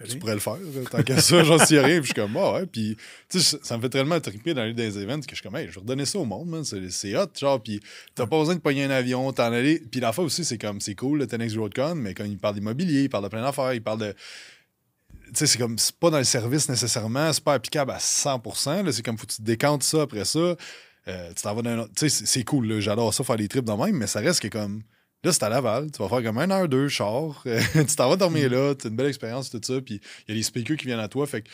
tu 0.08 0.18
pourrais 0.20 0.34
le 0.36 0.40
faire, 0.40 0.58
tant 0.92 1.02
qu'à 1.04 1.20
ça, 1.22 1.44
j'en 1.44 1.58
sais 1.58 1.80
rien. 1.80 2.00
Puis 2.00 2.10
je 2.10 2.14
suis 2.14 2.14
comme, 2.14 2.36
ah 2.38 2.54
ouais. 2.54 2.66
Puis, 2.68 2.96
tu 3.30 3.40
sais, 3.40 3.58
ça 3.64 3.78
me 3.78 3.82
fait 3.82 3.90
tellement 3.90 4.20
triper 4.20 4.54
dans 4.54 4.64
les 4.64 4.98
events 4.98 5.22
que 5.22 5.32
je 5.32 5.36
suis 5.36 5.44
comme, 5.44 5.56
hey, 5.56 5.68
je 5.68 5.74
vais 5.76 5.80
redonner 5.80 6.06
ça 6.06 6.20
au 6.20 6.26
monde. 6.26 6.64
C'est 6.90 7.16
hot, 7.18 7.28
genre. 7.40 7.62
Puis, 7.62 7.80
t'as 8.14 8.28
pas 8.28 8.38
besoin 8.40 8.56
de 8.56 8.60
pogner 8.60 8.84
un 8.84 8.90
avion, 8.92 9.32
t'en 9.34 9.52
aller. 9.52 9.82
Puis, 9.92 10.00
la 10.00 10.12
fois 10.12 10.24
aussi, 10.26 10.44
c'est 10.46 10.58
comme, 10.60 10.80
c'est 10.82 10.96
cool, 10.96 11.20
le 11.20 11.28
Tenex 11.28 11.56
Roadcon, 11.56 11.96
mais 11.96 12.14
quand 12.14 12.26
il 12.26 12.38
parle 12.38 12.56
d'immobilier, 12.56 13.04
il 13.04 13.10
parle 13.10 13.24
de 13.24 13.30
plein 13.30 13.42
d'affaires, 13.42 13.74
il 13.74 13.82
parle 13.82 14.00
de. 14.00 14.14
C'est 15.34 15.58
comme, 15.58 15.78
c'est 15.78 15.96
pas 15.96 16.10
dans 16.10 16.18
le 16.18 16.24
service 16.24 16.70
nécessairement, 16.70 17.32
c'est 17.34 17.44
pas 17.44 17.54
applicable 17.54 17.92
à 17.92 17.98
100%. 17.98 18.92
C'est 18.92 19.04
comme, 19.04 19.18
faut 19.18 19.26
que 19.26 19.34
tu 19.34 19.42
décantes 19.42 19.84
ça 19.84 20.04
après 20.04 20.26
ça. 20.26 20.56
Euh, 21.08 21.30
tu 21.30 21.42
t'en 21.42 21.54
vas 21.56 21.62
d'un 21.62 21.88
Tu 21.96 22.10
sais, 22.10 22.26
c'est 22.26 22.44
cool, 22.44 22.80
j'adore 22.80 23.14
ça, 23.14 23.24
faire 23.24 23.38
des 23.38 23.48
trips 23.48 23.66
de 23.66 23.72
même, 23.72 23.96
mais 23.96 24.08
ça 24.08 24.20
reste 24.20 24.42
que 24.42 24.48
comme 24.48 24.84
Là, 25.24 25.32
c'est 25.34 25.44
à 25.44 25.50
Laval. 25.50 25.92
Tu 25.92 26.02
vas 26.02 26.10
faire 26.10 26.24
comme 26.24 26.38
un 26.38 26.50
heure, 26.52 26.70
deux, 26.70 26.88
char. 26.88 27.44
tu 27.74 27.96
t'en 27.96 28.10
vas 28.10 28.16
dormir 28.16 28.50
là. 28.50 28.76
Tu 28.76 28.88
une 28.88 28.96
belle 28.96 29.08
expérience, 29.08 29.50
tout 29.50 29.60
ça. 29.64 29.82
Puis 29.82 30.00
il 30.28 30.30
y 30.30 30.32
a 30.32 30.36
des 30.36 30.44
speakers 30.44 30.78
qui 30.78 30.86
viennent 30.86 31.00
à 31.00 31.08
toi. 31.08 31.26
Fait 31.26 31.42
que 31.42 31.50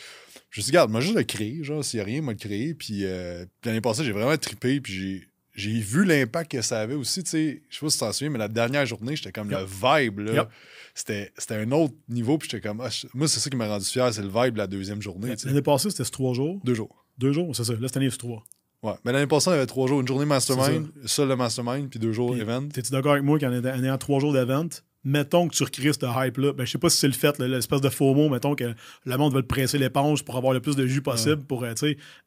je 0.50 0.60
me 0.60 0.62
suis 0.62 0.70
dit, 0.70 0.76
regarde, 0.76 0.90
moi, 0.90 1.00
juste 1.00 1.16
le 1.16 1.24
créer. 1.24 1.64
Genre, 1.64 1.84
s'il 1.84 1.98
n'y 1.98 2.02
a 2.02 2.04
rien, 2.04 2.22
moi, 2.22 2.34
le 2.34 2.38
créer. 2.38 2.74
Puis 2.74 3.00
euh, 3.04 3.44
l'année 3.64 3.80
passée, 3.80 4.04
j'ai 4.04 4.12
vraiment 4.12 4.36
trippé. 4.36 4.80
Puis 4.80 5.24
j'ai 5.54 5.80
vu 5.80 6.04
l'impact 6.04 6.52
que 6.52 6.62
ça 6.62 6.80
avait 6.80 6.94
aussi. 6.94 7.24
Tu 7.24 7.30
sais, 7.30 7.62
je 7.70 7.74
sais 7.74 7.80
pas 7.80 7.90
si 7.90 7.98
tu 7.98 8.04
t'en 8.04 8.12
souviens, 8.12 8.30
mais 8.30 8.38
la 8.38 8.48
dernière 8.48 8.84
journée, 8.84 9.16
j'étais 9.16 9.32
comme 9.32 9.50
le 9.50 9.64
vibe. 9.64 10.18
là. 10.20 10.48
C'était 10.94 11.32
un 11.50 11.70
autre 11.72 11.94
niveau. 12.08 12.38
Puis 12.38 12.48
j'étais 12.50 12.66
comme, 12.66 12.80
ah, 12.80 12.88
moi, 13.14 13.28
c'est 13.28 13.40
ça 13.40 13.50
qui 13.50 13.56
m'a 13.56 13.66
rendu 13.66 13.84
fier. 13.84 14.12
C'est 14.12 14.22
le 14.22 14.28
vibe 14.28 14.54
de 14.54 14.58
la 14.58 14.66
deuxième 14.66 15.02
journée. 15.02 15.34
L'année 15.44 15.62
passée, 15.62 15.90
c'était 15.90 16.04
trois 16.04 16.34
jours? 16.34 16.60
Deux 16.64 16.74
jours. 16.74 17.04
Deux 17.18 17.32
jours, 17.32 17.54
c'est 17.54 17.64
ça. 17.64 17.72
Là, 17.72 17.88
cette 17.88 17.96
année, 17.96 18.10
c'est 18.10 18.18
trois. 18.18 18.44
Ouais. 18.82 18.94
Mais 19.04 19.12
l'année 19.12 19.26
passée, 19.26 19.50
il 19.50 19.54
y 19.54 19.56
avait 19.56 19.66
trois 19.66 19.88
jours. 19.88 20.00
Une 20.00 20.06
journée 20.06 20.26
mastermind, 20.26 20.88
seul 21.06 21.28
le 21.28 21.36
mastermind, 21.36 21.88
puis 21.88 21.98
deux 21.98 22.12
jours 22.12 22.36
event. 22.36 22.68
T'es-tu 22.68 22.92
d'accord 22.92 23.12
avec 23.12 23.24
moi 23.24 23.38
qu'en 23.38 23.52
ayant 23.52 23.98
trois 23.98 24.20
jours 24.20 24.32
d'event, 24.32 24.68
mettons 25.04 25.48
que 25.48 25.54
tu 25.54 25.62
recrées 25.62 25.92
ce 25.92 26.26
hype-là, 26.26 26.52
ben, 26.52 26.66
je 26.66 26.72
sais 26.72 26.78
pas 26.78 26.90
si 26.90 26.98
c'est 26.98 27.06
le 27.06 27.14
fait, 27.14 27.38
l'espèce 27.38 27.80
de 27.80 27.88
faux 27.88 28.14
mot, 28.14 28.28
mettons 28.28 28.54
que 28.54 28.74
le 29.04 29.16
monde 29.16 29.34
veut 29.34 29.42
te 29.42 29.46
presser 29.46 29.78
l'éponge 29.78 30.24
pour 30.24 30.36
avoir 30.36 30.52
le 30.52 30.60
plus 30.60 30.76
de 30.76 30.86
jus 30.86 31.02
possible 31.02 31.44
pour 31.44 31.64
euh, 31.64 31.74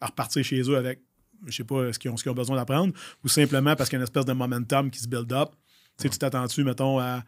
repartir 0.01 0.43
chez 0.43 0.61
eux 0.61 0.77
avec, 0.77 1.01
je 1.45 1.55
sais 1.55 1.63
pas, 1.63 1.93
ce 1.93 1.99
qu'ils 1.99 2.11
ont, 2.11 2.15
ont, 2.15 2.33
besoin 2.33 2.55
d'apprendre, 2.55 2.93
ou 3.23 3.27
simplement 3.27 3.75
parce 3.75 3.89
qu'il 3.89 3.97
y 3.97 3.99
a 3.99 4.01
une 4.01 4.03
espèce 4.03 4.25
de 4.25 4.33
momentum 4.33 4.89
qui 4.89 4.99
se 4.99 5.07
build 5.07 5.31
up. 5.33 5.49
Tu 5.99 6.09
Tu 6.09 6.17
t'attends-tu, 6.17 6.63
mettons, 6.63 6.99
à. 6.99 7.23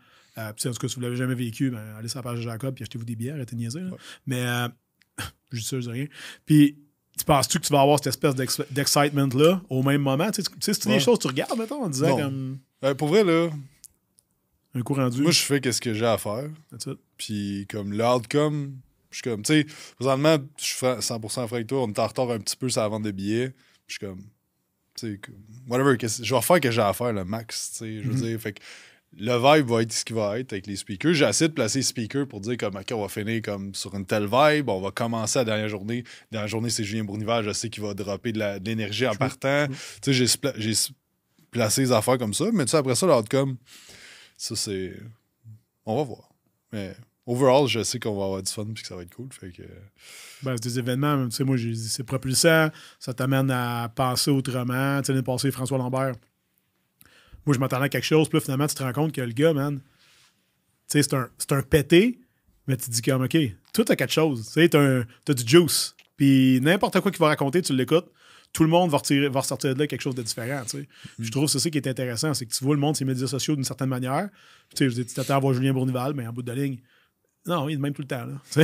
En 0.47 0.53
tout 0.53 0.71
cas, 0.73 0.87
si 0.87 0.95
vous 0.95 1.01
l'avez 1.01 1.15
jamais 1.15 1.35
vécu, 1.35 1.69
ben, 1.69 1.95
allez 1.97 2.07
sur 2.07 2.19
la 2.19 2.23
page 2.23 2.37
de 2.39 2.43
Jacob 2.43 2.75
et 2.79 2.83
achetez-vous 2.83 3.05
des 3.05 3.15
bières, 3.15 3.35
arrêtez 3.35 3.55
de 3.55 3.61
niaiser. 3.61 3.81
Mais, 4.25 4.41
euh, 4.41 4.67
je 5.51 5.59
dis 5.59 5.65
ça, 5.65 5.79
je 5.79 5.85
dis 5.85 5.91
rien. 5.91 6.05
Puis, 6.45 6.77
tu 7.17 7.25
penses-tu 7.25 7.59
que 7.59 7.65
tu 7.65 7.73
vas 7.73 7.81
avoir 7.81 7.97
cette 7.97 8.07
espèce 8.07 8.35
d'excitement-là 8.71 9.61
au 9.69 9.83
même 9.83 10.01
moment? 10.01 10.31
Tu 10.31 10.41
sais, 10.41 10.73
c'est 10.73 10.87
des 10.87 10.99
choses 10.99 11.17
que 11.17 11.23
tu 11.23 11.27
regardes, 11.27 11.57
mettons, 11.57 11.83
en 11.83 11.89
disant 11.89 12.17
comme. 12.17 12.59
Euh, 12.83 12.95
pour 12.95 13.09
vrai, 13.09 13.23
là. 13.23 13.49
Un 14.73 14.81
coup 14.81 14.93
rendu? 14.93 15.21
Moi, 15.21 15.31
je 15.31 15.41
fais 15.41 15.59
ce 15.71 15.81
que 15.81 15.93
j'ai 15.93 16.05
à 16.05 16.17
faire. 16.17 16.49
Puis, 17.17 17.65
comme 17.69 17.91
l'outcome, 17.91 18.77
je 19.09 19.17
suis 19.17 19.23
comme, 19.23 19.41
tu 19.41 19.53
sais, 19.53 19.67
présentement, 19.95 20.37
je 20.57 20.63
suis 20.63 20.85
100% 20.85 21.29
frère 21.29 21.53
avec 21.53 21.67
toi, 21.67 21.83
on 21.83 21.91
est 21.91 21.99
en 21.99 22.07
retard 22.07 22.29
un 22.31 22.39
petit 22.39 22.55
peu 22.55 22.69
sur 22.69 22.81
la 22.81 22.87
vente 22.87 23.03
de 23.03 23.11
billets. 23.11 23.53
Je 23.87 23.93
suis 23.93 24.05
comme, 24.05 24.21
tu 24.95 25.15
sais, 25.15 25.19
whatever, 25.67 25.97
je 25.99 26.35
vais 26.35 26.41
faire 26.41 26.55
ce 26.55 26.61
que 26.61 26.71
j'ai 26.71 26.81
à 26.81 26.93
faire, 26.93 27.11
le 27.11 27.25
max, 27.25 27.71
tu 27.71 27.77
sais. 27.77 28.03
Je 28.03 28.07
veux 28.07 28.15
mm-hmm. 28.15 28.21
dire, 28.21 28.39
fait 28.39 28.53
que 28.53 28.61
le 29.17 29.35
vibe 29.35 29.67
va 29.67 29.81
être 29.81 29.91
ce 29.91 30.05
qu'il 30.05 30.15
va 30.15 30.39
être 30.39 30.53
avec 30.53 30.67
les 30.67 30.75
speakers. 30.75 31.13
J'ai 31.13 31.25
essayé 31.25 31.47
de 31.47 31.53
placer 31.53 31.79
les 31.79 31.83
speakers 31.83 32.27
pour 32.27 32.41
dire 32.41 32.57
comme 32.57 32.75
OK, 32.75 32.91
on 32.91 33.01
va 33.01 33.07
finir 33.09 33.41
comme 33.41 33.73
sur 33.73 33.95
une 33.95 34.05
telle 34.05 34.27
vibe, 34.31 34.69
on 34.69 34.81
va 34.81 34.91
commencer 34.91 35.39
la 35.39 35.45
dernière 35.45 35.69
journée. 35.69 36.03
La 36.31 36.37
dernière 36.37 36.47
journée, 36.47 36.69
c'est 36.69 36.83
Julien 36.83 37.03
Bournival, 37.03 37.43
je 37.43 37.51
sais 37.51 37.69
qu'il 37.69 37.83
va 37.83 37.93
dropper 37.93 38.31
de 38.31 38.63
l'énergie 38.63 39.07
en 39.07 39.15
partant. 39.15 39.67
Tu 40.01 40.13
sais, 40.13 40.27
j'ai 40.57 40.73
placé 41.51 41.81
les 41.81 41.91
affaires 41.91 42.17
comme 42.17 42.33
ça, 42.33 42.45
mais 42.53 42.65
tu 42.65 42.71
sais, 42.71 42.77
après 42.77 42.95
ça, 42.95 43.07
l'outcome, 43.07 43.57
ça 44.37 44.55
c'est. 44.55 44.95
On 45.85 45.95
va 45.97 46.03
voir. 46.03 46.29
Mais 46.71 46.95
overall, 47.25 47.67
je 47.67 47.81
sais 47.81 47.99
qu'on 47.99 48.15
va 48.15 48.25
avoir 48.25 48.43
du 48.43 48.51
fun 48.51 48.65
et 48.69 48.73
que 48.73 48.85
ça 48.85 48.95
va 48.95 49.01
être 49.01 49.15
cool. 49.15 49.29
Fait 49.31 49.51
que... 49.51 49.63
Ben, 50.43 50.55
c'est 50.55 50.63
des 50.63 50.79
événements, 50.79 51.27
tu 51.27 51.35
sais, 51.35 51.43
moi, 51.43 51.57
c'est 51.57 52.03
propulsant, 52.03 52.69
ça 52.99 53.13
t'amène 53.13 53.49
à 53.49 53.91
penser 53.93 54.29
autrement. 54.29 54.99
Tu 54.99 55.07
sais, 55.07 55.13
l'année 55.13 55.23
passée, 55.23 55.51
François 55.51 55.79
Lambert 55.79 56.13
moi, 57.49 57.55
je 57.55 57.59
m'attendais 57.59 57.85
à 57.85 57.89
quelque 57.89 58.05
chose. 58.05 58.29
Puis 58.29 58.37
là, 58.37 58.41
finalement, 58.41 58.67
tu 58.67 58.75
te 58.75 58.83
rends 58.83 58.93
compte 58.93 59.11
que 59.11 59.21
le 59.21 59.31
gars, 59.31 59.53
man, 59.53 59.79
tu 59.79 59.83
sais, 60.87 61.01
c'est 61.01 61.15
un, 61.15 61.29
un 61.49 61.61
pété, 61.63 62.19
mais 62.67 62.77
tu 62.77 62.85
te 62.85 62.91
dis 62.91 63.01
comme, 63.01 63.23
OK, 63.23 63.35
tout 63.73 63.85
a 63.89 63.95
quelque 63.95 64.13
chose. 64.13 64.45
Tu 64.45 64.51
sais, 64.51 64.69
t'as, 64.69 65.33
du 65.33 65.47
juice. 65.47 65.95
Puis 66.15 66.61
n'importe 66.61 66.99
quoi 66.99 67.09
qu'il 67.09 67.19
va 67.19 67.25
raconter, 67.25 67.63
tu 67.63 67.75
l'écoutes. 67.75 68.05
Tout 68.53 68.63
le 68.63 68.69
monde 68.69 68.91
va, 68.91 68.97
retirer, 68.97 69.29
va 69.29 69.39
ressortir 69.39 69.73
de 69.73 69.79
là 69.79 69.87
quelque 69.87 70.01
chose 70.01 70.13
de 70.13 70.21
différent. 70.21 70.61
Tu 70.63 70.69
sais. 70.69 70.87
Mm. 71.17 71.23
Je 71.23 71.31
trouve 71.31 71.45
que 71.45 71.51
c'est 71.51 71.59
ça 71.59 71.71
qui 71.71 71.79
est 71.79 71.87
intéressant, 71.87 72.35
c'est 72.35 72.45
que 72.45 72.53
tu 72.53 72.63
vois 72.63 72.75
le 72.75 72.81
monde, 72.81 72.95
ses 72.95 73.05
médias 73.05 73.25
sociaux 73.25 73.55
d'une 73.55 73.63
certaine 73.63 73.89
manière. 73.89 74.29
Tu 74.75 74.91
sais, 74.91 75.03
tu 75.03 75.13
t'attends 75.15 75.37
à 75.37 75.39
voir 75.39 75.55
Julien 75.55 75.73
Bournival, 75.73 76.13
mais 76.13 76.27
en 76.27 76.33
bout 76.33 76.43
de 76.43 76.51
la 76.51 76.61
ligne, 76.61 76.77
non, 77.49 77.67
il 77.67 77.73
est 77.73 77.77
de 77.77 77.81
même 77.81 77.93
tout 77.93 78.03
le 78.03 78.07
temps. 78.07 78.25
Là. 78.25 78.63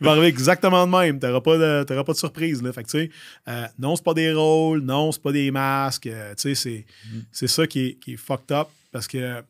il 0.00 0.04
va 0.04 0.10
arriver 0.10 0.26
exactement 0.26 0.86
de 0.86 0.90
même. 0.92 1.18
Tu 1.18 1.26
n'auras 1.26 1.40
pas, 1.40 1.56
de, 1.56 2.02
pas 2.02 2.12
de 2.12 2.18
surprise. 2.18 2.62
Là. 2.62 2.72
Fait 2.72 2.84
que, 2.84 3.08
euh, 3.48 3.66
non, 3.78 3.96
c'est 3.96 4.04
pas 4.04 4.14
des 4.14 4.32
rôles, 4.32 4.82
non, 4.82 5.10
c'est 5.10 5.22
pas 5.22 5.32
des 5.32 5.50
masques. 5.50 6.06
Euh, 6.06 6.34
sais, 6.36 6.54
c'est, 6.54 6.84
mm. 7.10 7.46
ça 7.46 7.66
qui 7.66 7.86
est, 7.86 7.94
qui 7.94 8.12
est 8.12 8.16
fucked 8.16 8.52
up 8.52 8.68
parce 8.92 9.08
que 9.08 9.42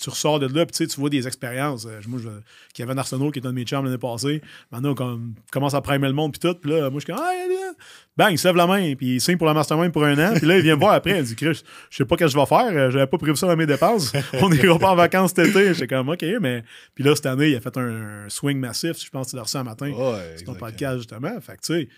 tu 0.00 0.08
ressors 0.08 0.38
de 0.38 0.46
là, 0.46 0.64
puis 0.64 0.86
tu 0.86 1.00
vois 1.00 1.10
des 1.10 1.26
expériences. 1.26 1.86
Euh, 1.86 2.00
moi, 2.08 2.18
je, 2.22 2.28
Kevin 2.72 2.98
Arsenault, 2.98 3.30
qui 3.30 3.38
est 3.38 3.46
un 3.46 3.50
de 3.50 3.54
mes 3.54 3.64
chums 3.64 3.84
l'année 3.84 3.98
passée, 3.98 4.40
maintenant, 4.72 4.94
on 4.98 5.20
commence 5.52 5.74
à 5.74 5.80
primer 5.82 6.08
le 6.08 6.14
monde, 6.14 6.32
puis 6.32 6.40
tout. 6.40 6.58
Puis 6.58 6.70
là, 6.70 6.88
moi, 6.88 7.00
je 7.00 7.04
suis 7.04 7.12
comme, 7.12 7.22
ah, 7.22 7.74
bang, 8.16 8.32
il 8.32 8.38
se 8.38 8.48
lève 8.48 8.56
la 8.56 8.66
main, 8.66 8.94
puis 8.94 9.16
il 9.16 9.20
signe 9.20 9.36
pour 9.36 9.46
la 9.46 9.52
mastermind 9.52 9.92
pour 9.92 10.04
un 10.04 10.18
an. 10.18 10.34
Puis 10.36 10.46
là, 10.46 10.56
il 10.56 10.62
vient 10.62 10.76
me 10.76 10.80
voir 10.80 10.94
après, 10.94 11.18
il 11.18 11.24
dit, 11.24 11.36
Chris, 11.36 11.62
je 11.90 11.96
sais 11.96 12.04
pas 12.06 12.16
ce 12.16 12.24
que 12.24 12.28
je 12.28 12.38
vais 12.38 12.46
faire, 12.46 12.70
euh, 12.70 12.90
j'avais 12.90 13.06
pas 13.06 13.18
prévu 13.18 13.36
ça 13.36 13.46
dans 13.46 13.56
mes 13.56 13.66
dépenses. 13.66 14.12
on 14.40 14.48
n'ira 14.48 14.78
pas 14.78 14.92
en 14.92 14.96
vacances 14.96 15.32
cet 15.36 15.48
été. 15.48 15.74
J'étais 15.74 15.86
comme, 15.86 16.08
OK, 16.08 16.24
mais. 16.40 16.64
Puis 16.94 17.04
là, 17.04 17.14
cette 17.14 17.26
année, 17.26 17.50
il 17.50 17.56
a 17.56 17.60
fait 17.60 17.76
un, 17.76 18.28
swing 18.28 18.58
massif, 18.58 19.02
je 19.04 19.10
pense 19.10 19.26
que 19.26 19.30
tu 19.30 19.36
l'as 19.36 19.42
reçu 19.42 19.56
un 19.58 19.64
matin. 19.64 19.92
c'est 20.36 20.44
ton 20.44 20.54
podcast, 20.54 20.96
justement. 20.98 21.38
Fait 21.40 21.56
que, 21.56 21.62
tu 21.62 21.74
sais, 21.74 21.88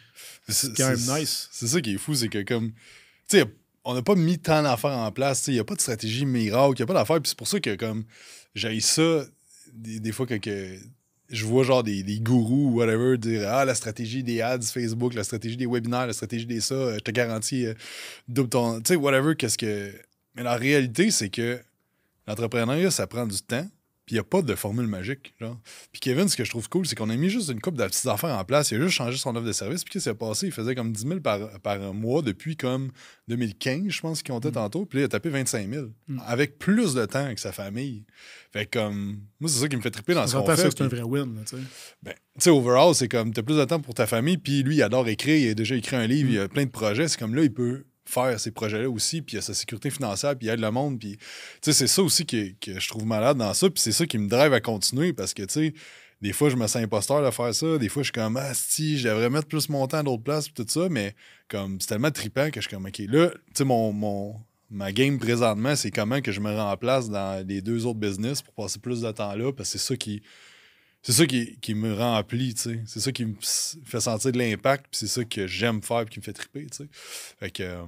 c'est 0.49 0.77
quand 0.77 0.89
même 0.89 1.21
nice. 1.21 1.49
C'est 1.53 1.69
ça 1.69 1.81
qui 1.81 1.95
est 1.95 1.99
fou, 1.99 2.15
c'est 2.15 2.29
que 2.29 2.43
comme. 2.43 2.73
Tu 3.29 3.39
sais, 3.39 3.47
on 3.85 3.95
n'a 3.95 4.03
pas 4.03 4.15
mis 4.15 4.39
tant 4.39 4.63
d'affaires 4.63 4.97
en 4.97 5.11
place. 5.11 5.47
Il 5.49 5.55
n'y 5.55 5.61
a 5.61 5.65
pas 5.65 5.75
de 5.75 5.81
stratégie 5.81 6.25
miracle, 6.25 6.75
il 6.77 6.81
n'y 6.81 6.83
a 6.83 6.87
pas 6.87 6.95
d'affaires. 6.95 7.21
Puis 7.21 7.31
c'est 7.31 7.39
pour 7.39 7.49
ça 7.49 7.61
que 7.61 7.75
comme 7.75 8.05
j'ai 8.55 8.81
ça 8.81 9.25
des, 9.73 10.13
fois 10.13 10.27
que, 10.27 10.79
je 11.31 11.45
vois 11.45 11.65
genre 11.65 11.83
des, 11.83 12.03
des, 12.03 12.21
gourous 12.21 12.69
ou 12.69 12.79
whatever 12.79 13.17
dire 13.17 13.49
Ah, 13.49 13.65
la 13.65 13.75
stratégie 13.75 14.23
des 14.23 14.41
ads 14.41 14.63
Facebook, 14.63 15.15
la 15.15 15.25
stratégie 15.25 15.57
des 15.57 15.67
webinaires, 15.67 16.07
la 16.07 16.13
stratégie 16.13 16.47
des 16.47 16.61
ça, 16.61 16.75
euh, 16.75 16.95
je 16.95 17.01
te 17.01 17.11
garantis 17.11 17.67
euh, 17.67 17.75
double 18.29 18.51
ton. 18.51 18.81
Tu 18.81 18.89
sais, 18.89 18.97
whatever, 18.97 19.35
qu'est-ce 19.37 19.59
que. 19.59 19.93
Mais 20.35 20.43
la 20.43 20.57
réalité, 20.57 21.11
c'est 21.11 21.31
que 21.31 21.61
l'entrepreneuriat, 22.27 22.91
ça 22.91 23.07
prend 23.07 23.27
du 23.27 23.41
temps. 23.41 23.67
Puis 24.05 24.15
il 24.15 24.19
n'y 24.19 24.21
a 24.21 24.25
pas 24.25 24.43
de 24.43 24.55
formule 24.57 24.89
magique. 24.89 25.33
Genre. 25.41 25.57
Puis 25.93 26.01
Kevin, 26.01 26.29
ce 26.29 26.37
que 26.37 26.45
je 26.45 26.51
trouve 26.51 26.69
cool, 26.69 26.87
c'est 26.87 26.97
qu'on 26.97 27.09
a 27.09 27.17
mis 27.17 27.31
juste 27.31 27.51
une 27.51 27.61
coupe 27.61 27.77
de 27.77 27.85
petites 27.85 28.07
affaires 28.07 28.37
en 28.37 28.45
place. 28.45 28.73
Il 28.73 28.79
a 28.79 28.81
juste 28.81 28.95
changé 28.95 29.17
son 29.17 29.37
offre 29.37 29.47
de 29.47 29.53
service. 29.53 29.85
Puis 29.85 29.93
qu'est-ce 29.93 30.05
qui 30.05 30.11
s'est 30.11 30.15
passé? 30.15 30.47
Il 30.47 30.53
faisait 30.53 30.75
comme 30.75 30.93
10 30.93 31.07
000 31.07 31.21
par, 31.21 31.61
par 31.61 31.79
mois 31.95 32.21
depuis 32.21 32.57
comme 32.57 32.91
2015, 33.29 33.89
je 33.89 34.01
pense 34.01 34.23
qu'ils 34.23 34.35
ont 34.35 34.39
été 34.39 34.49
mm. 34.49 34.53
tantôt. 34.53 34.87
Puis 34.87 34.99
là, 34.99 35.03
il 35.03 35.05
a 35.05 35.09
tapé 35.09 35.29
25 35.29 35.71
000. 35.71 35.87
Mm. 36.09 36.21
Avec 36.27 36.59
plus 36.59 36.95
de 36.95 37.05
temps 37.07 37.33
que 37.33 37.41
sa 37.41 37.53
famille. 37.53 38.05
Fait 38.53 38.67
comme. 38.67 39.21
Moi, 39.39 39.49
c'est 39.49 39.61
ça 39.61 39.69
qui 39.69 39.77
me 39.77 39.83
fait 39.83 39.91
triper 39.93 40.15
dans 40.15 40.27
ce 40.27 40.35
qu'on 40.35 40.47
fait. 40.47 40.57
c'est 40.57 40.81
un 40.81 40.89
vrai 40.89 41.03
win. 41.03 41.41
Tu 41.47 41.57
sais, 41.57 41.63
ben, 42.03 42.13
tu 42.13 42.41
sais, 42.41 42.51
overall, 42.51 42.95
c'est 42.97 43.09
comme, 43.09 43.33
tu 43.33 43.39
as 43.39 43.43
plus 43.45 43.57
de 43.57 43.65
temps 43.65 43.81
pour 43.81 43.95
ta 43.95 44.09
famille. 44.09 44.37
Puis 44.37 44.65
lui, 44.65 44.77
il 44.77 44.83
adore 44.83 45.07
écrire. 45.07 45.37
Il 45.37 45.51
a 45.51 45.55
déjà 45.55 45.77
écrit 45.77 45.95
un 45.95 46.09
livre. 46.09 46.29
Mm. 46.29 46.33
Il 46.33 46.41
a 46.41 46.49
plein 46.49 46.65
de 46.65 46.71
projets. 46.71 47.07
C'est 47.07 47.19
comme 47.19 47.37
là, 47.37 47.45
il 47.45 47.53
peut 47.53 47.85
faire 48.05 48.39
ces 48.39 48.51
projets-là 48.51 48.91
aussi, 48.91 49.23
puis 49.23 49.35
il 49.35 49.37
y 49.37 49.39
a 49.39 49.43
sa 49.43 49.55
sécurité 49.55 49.91
financière, 49.91 50.37
puis 50.37 50.47
il 50.47 50.51
aide 50.51 50.61
le 50.61 50.71
monde. 50.71 50.99
Puis, 50.99 51.19
c'est 51.61 51.87
ça 51.87 52.03
aussi 52.03 52.27
que, 52.27 52.55
je 52.67 52.89
trouve 52.89 53.07
malade 53.07 53.39
dans 53.39 53.55
ça, 53.55 53.71
puis 53.71 53.81
c'est 53.81 53.93
ça 53.93 54.07
qui 54.07 54.19
me 54.19 54.29
drive 54.29 54.53
à 54.53 54.61
continuer 54.61 55.13
parce 55.13 55.35
que, 55.35 55.43
tu 55.43 55.53
sais, 55.53 55.75
des 56.21 56.33
fois, 56.33 56.51
je 56.51 56.57
me 56.57 56.67
sens 56.69 56.77
imposteur 56.77 57.25
de 57.25 57.31
faire 57.33 57.53
ça. 57.53 57.79
Des 57.79 57.89
fois, 57.89 58.03
je 58.03 58.07
suis 58.07 58.13
comme, 58.13 58.37
ah, 58.37 58.55
si, 58.55 58.97
je 58.97 59.09
devrais 59.09 59.29
mettre 59.29 59.49
plus 59.49 59.69
mon 59.69 59.89
temps 59.89 59.99
à 59.99 60.03
d'autres 60.05 60.23
places, 60.23 60.53
tout 60.55 60.65
ça, 60.69 60.89
mais 60.89 61.15
comme, 61.49 61.81
c'est 61.81 61.89
tellement 61.89 62.13
trippant 62.13 62.51
que 62.51 62.61
je 62.61 62.69
suis 62.69 62.77
comme, 62.77 62.87
OK, 62.87 62.99
là, 63.09 63.31
tu 63.31 63.41
sais, 63.55 63.65
mon, 63.65 63.93
mon, 63.93 64.37
ma 64.71 64.93
game 64.93 65.19
présentement, 65.19 65.75
c'est 65.75 65.91
comment 65.91 66.21
que 66.21 66.33
je 66.33 66.41
me 66.41 66.55
remplace 66.55 67.11
dans 67.11 67.47
les 67.47 67.61
deux 67.61 67.87
autres 67.87 67.99
business 67.99 68.41
pour 68.41 68.55
passer 68.55 68.79
plus 68.79 69.01
de 69.01 69.11
temps 69.11 69.35
là, 69.35 69.53
parce 69.53 69.73
que 69.73 69.79
c'est 69.79 69.87
ça 69.87 69.97
qui 69.97 70.23
c'est 71.03 71.13
ça 71.13 71.27
qui, 71.27 71.59
qui, 71.61 71.75
me 71.75 71.95
remplit, 71.95 72.55
tu 72.55 72.63
sais. 72.63 72.81
C'est 72.87 73.01
ça 73.01 73.13
qui 73.13 73.25
me 73.25 73.35
fait 73.41 74.01
sentir 74.01 74.33
de 74.33 74.39
l'impact, 74.39 74.87
puis 74.91 74.99
c'est 74.99 75.09
ça 75.09 75.25
que 75.25 75.47
j'aime 75.47 75.83
faire, 75.83 76.05
puis 76.05 76.15
qui 76.15 76.21
me 76.21 76.25
fait 76.25 76.33
triper, 76.33 76.67
tu 76.67 76.79
sais. 76.79 76.89
Fait 76.93 77.51
que, 77.51 77.63
euh, 77.63 77.83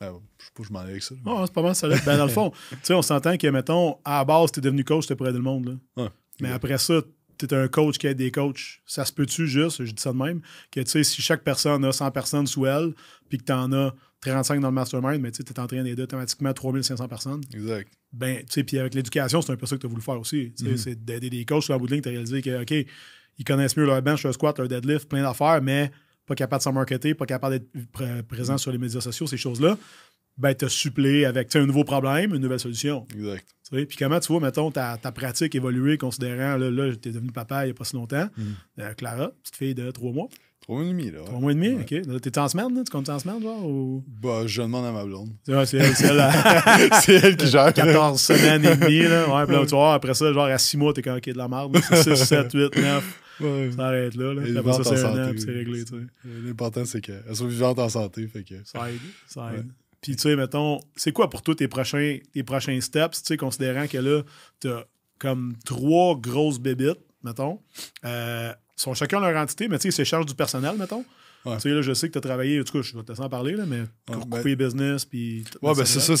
ben, 0.00 0.20
je 0.38 0.44
sais 0.44 0.50
pas 0.54 0.62
je 0.62 0.72
m'en 0.72 0.84
vais 0.84 0.90
avec 0.90 1.02
ça. 1.02 1.14
Oh, 1.24 1.42
c'est 1.44 1.52
pas 1.52 1.62
mal 1.62 1.74
ça. 1.74 1.88
Ben, 1.88 2.16
dans 2.16 2.26
le 2.26 2.30
fond, 2.30 2.52
tu 2.70 2.76
sais, 2.82 2.94
on 2.94 3.02
s'entend 3.02 3.36
que, 3.36 3.46
mettons, 3.48 3.98
à 4.04 4.18
la 4.18 4.24
base, 4.24 4.52
t'es 4.52 4.60
devenu 4.60 4.84
coach, 4.84 5.06
t'es 5.06 5.16
près 5.16 5.32
de 5.32 5.38
le 5.38 5.42
monde, 5.42 5.78
là. 5.96 6.10
Mais 6.40 6.52
après 6.52 6.78
ça, 6.78 7.00
t'es 7.38 7.52
un 7.54 7.68
coach 7.68 7.98
qui 7.98 8.06
aide 8.06 8.18
des 8.18 8.30
coachs. 8.30 8.80
Ça 8.86 9.04
se 9.04 9.12
peut-tu 9.12 9.46
juste, 9.46 9.84
je 9.84 9.92
dis 9.92 10.02
ça 10.02 10.12
de 10.12 10.18
même, 10.18 10.40
que, 10.70 10.80
tu 10.80 10.90
sais, 10.90 11.04
si 11.04 11.22
chaque 11.22 11.42
personne 11.42 11.84
a 11.84 11.92
100 11.92 12.10
personnes 12.10 12.46
sous 12.46 12.66
elle, 12.66 12.94
puis 13.28 13.38
que 13.38 13.44
t'en 13.44 13.72
as 13.72 13.94
35 14.20 14.60
dans 14.60 14.68
le 14.68 14.74
mastermind, 14.74 15.20
mais 15.20 15.30
tu 15.30 15.42
es 15.42 15.60
en 15.60 15.66
train 15.66 15.82
d'aider 15.82 16.02
automatiquement 16.02 16.52
3500 16.52 17.08
personnes. 17.08 17.40
Exact. 17.54 17.92
Ben, 18.12 18.38
tu 18.38 18.44
sais, 18.48 18.64
puis 18.64 18.78
avec 18.78 18.94
l'éducation, 18.94 19.42
c'est 19.42 19.52
un 19.52 19.56
peu 19.56 19.66
ça 19.66 19.76
que 19.76 19.82
tu 19.82 19.86
as 19.86 19.90
voulu 19.90 20.02
faire 20.02 20.18
aussi. 20.18 20.52
Mhm. 20.60 20.76
C'est 20.76 21.04
d'aider 21.04 21.30
des 21.30 21.44
coachs 21.44 21.64
sur 21.64 21.74
la 21.74 21.78
bout 21.78 21.86
de 21.86 21.92
ligne, 21.92 22.02
tu 22.02 22.08
as 22.08 22.12
réalisé 22.12 22.42
que, 22.42 22.62
OK, 22.62 22.86
ils 23.38 23.44
connaissent 23.44 23.76
mieux 23.76 23.84
leur 23.84 24.00
bench, 24.02 24.22
leur 24.24 24.34
squat, 24.34 24.58
leur 24.58 24.68
deadlift, 24.68 25.08
plein 25.08 25.22
d'affaires, 25.22 25.60
mais 25.62 25.90
pas 26.26 26.34
capable 26.34 26.60
de 26.60 26.64
s'en 26.64 26.72
marketer, 26.72 27.14
pas 27.14 27.26
capable 27.26 27.58
d'être 27.58 28.26
présent 28.26 28.58
sur 28.58 28.72
les 28.72 28.78
médias 28.78 29.00
sociaux, 29.00 29.26
ces 29.26 29.36
choses-là. 29.36 29.78
ben, 30.38 30.54
te 30.54 30.66
suppléer 30.68 31.24
avec 31.24 31.48
tu 31.48 31.52
sais, 31.52 31.62
un 31.62 31.66
nouveau 31.66 31.84
problème, 31.84 32.34
une 32.34 32.42
nouvelle 32.42 32.60
solution. 32.60 33.06
Exact. 33.14 33.46
Tu 33.70 33.78
sais, 33.78 33.86
Puis 33.86 33.96
comment 33.96 34.20
tu 34.20 34.32
vois, 34.32 34.40
mettons, 34.40 34.70
ta, 34.70 34.96
ta 34.98 35.12
pratique 35.12 35.54
évoluer, 35.54 35.98
considérant, 35.98 36.56
là, 36.56 36.70
là 36.70 36.94
tu 36.96 37.08
es 37.08 37.12
devenu 37.12 37.32
papa 37.32 37.64
il 37.64 37.66
n'y 37.66 37.70
a 37.70 37.74
pas 37.74 37.84
si 37.84 37.96
longtemps. 37.96 38.28
Euh, 38.78 38.94
Clara, 38.94 39.30
petite 39.42 39.56
fille 39.56 39.74
de 39.74 39.90
trois 39.90 40.12
mois. 40.12 40.28
Trois 40.66 40.80
mois 40.80 40.84
et 40.84 40.92
demi, 40.92 41.10
là. 41.12 41.20
Trois 41.24 41.38
mois 41.40 41.52
et 41.52 41.54
demi, 41.54 41.68
Ouais. 41.74 42.02
OK. 42.16 42.20
T'es 42.22 42.38
en 42.38 42.48
semaine, 42.48 42.74
là? 42.74 42.82
Tu 42.84 42.90
comptes 42.90 43.08
en 43.08 43.18
semaine, 43.20 43.40
genre? 43.40 43.64
Ou... 43.64 44.02
Bah, 44.20 44.42
je 44.46 44.62
demande 44.62 44.84
à 44.84 44.90
ma 44.90 45.04
blonde. 45.04 45.30
Ouais, 45.46 45.64
c'est 45.64 45.76
elle, 45.76 45.94
c'est 45.94 46.06
elle, 46.08 46.18
à 46.20 47.00
c'est 47.00 47.14
elle 47.14 47.36
qui 47.36 47.46
gère. 47.46 47.72
14 47.72 48.20
semaines 48.20 48.64
et 48.64 48.74
demie, 48.76 49.02
là. 49.02 49.28
Ouais, 49.32 49.46
puis 49.46 49.54
là, 49.54 49.62
tu 49.64 49.70
vois, 49.76 49.94
après 49.94 50.14
ça, 50.14 50.32
genre 50.32 50.46
à 50.46 50.58
6 50.58 50.76
mois, 50.76 50.92
t'es 50.92 51.02
comme 51.02 51.16
OK 51.16 51.26
de 51.28 51.38
la 51.38 51.46
merde. 51.46 51.74
là. 51.76 51.80
C'est 51.82 52.16
6, 52.16 52.24
7, 52.24 52.52
8, 52.52 52.76
9. 52.76 53.20
Ouais. 53.38 53.70
Ça 53.76 53.86
arrête 53.86 54.14
là. 54.16 54.34
là. 54.34 54.60
Après 54.60 54.72
ça, 54.72 54.82
c'est 54.84 55.04
un 55.04 55.28
an, 55.28 55.32
c'est 55.36 55.50
réglé, 55.52 55.84
tu 55.84 55.92
sais. 55.92 56.02
L'important, 56.44 56.84
c'est 56.84 57.00
qu'elle 57.00 57.22
soit 57.34 57.46
vivante 57.48 57.78
en 57.78 57.88
santé. 57.88 58.26
Fait 58.26 58.42
que... 58.42 58.54
Ça 58.64 58.90
aide. 58.90 58.98
Ça 59.28 59.50
aide. 59.52 59.58
Ouais. 59.58 59.64
Puis, 60.00 60.16
tu 60.16 60.22
sais, 60.22 60.34
mettons, 60.36 60.80
c'est 60.96 61.12
quoi 61.12 61.30
pour 61.30 61.42
toi 61.42 61.54
tes 61.54 61.68
prochains, 61.68 62.18
tes 62.32 62.42
prochains 62.42 62.80
steps, 62.80 63.22
tu 63.22 63.26
sais, 63.28 63.36
considérant 63.36 63.86
que 63.86 63.98
là, 63.98 64.22
t'as 64.58 64.82
comme 65.18 65.54
trois 65.64 66.16
grosses 66.18 66.58
bébites, 66.58 66.98
mettons. 67.22 67.60
Euh, 68.04 68.52
sont 68.76 68.94
chacun 68.94 69.20
leur 69.20 69.36
entité, 69.40 69.68
mais 69.68 69.78
tu 69.78 69.82
sais, 69.82 69.88
ils 69.88 69.92
s'échangent 69.92 70.26
du 70.26 70.34
personnel, 70.34 70.76
mettons. 70.78 71.04
Ouais. 71.44 71.56
Tu 71.56 71.62
sais, 71.62 71.68
là, 71.70 71.80
je 71.82 71.94
sais 71.94 72.08
que 72.08 72.12
tu 72.12 72.18
as 72.18 72.22
travaillé, 72.22 72.60
en 72.60 72.64
tout 72.64 72.72
cas, 72.72 72.82
je 72.82 72.96
vais 72.96 73.02
te 73.02 73.12
laisser 73.12 73.22
en 73.22 73.28
parler, 73.28 73.52
là, 73.54 73.64
mais 73.66 73.84
pour 74.04 74.26
ben- 74.26 74.38
couper 74.38 74.56
business, 74.56 75.04
puis. 75.04 75.44
Ouais, 75.62 75.74
ben 75.74 75.84
c'est 75.84 76.00
ça. 76.00 76.14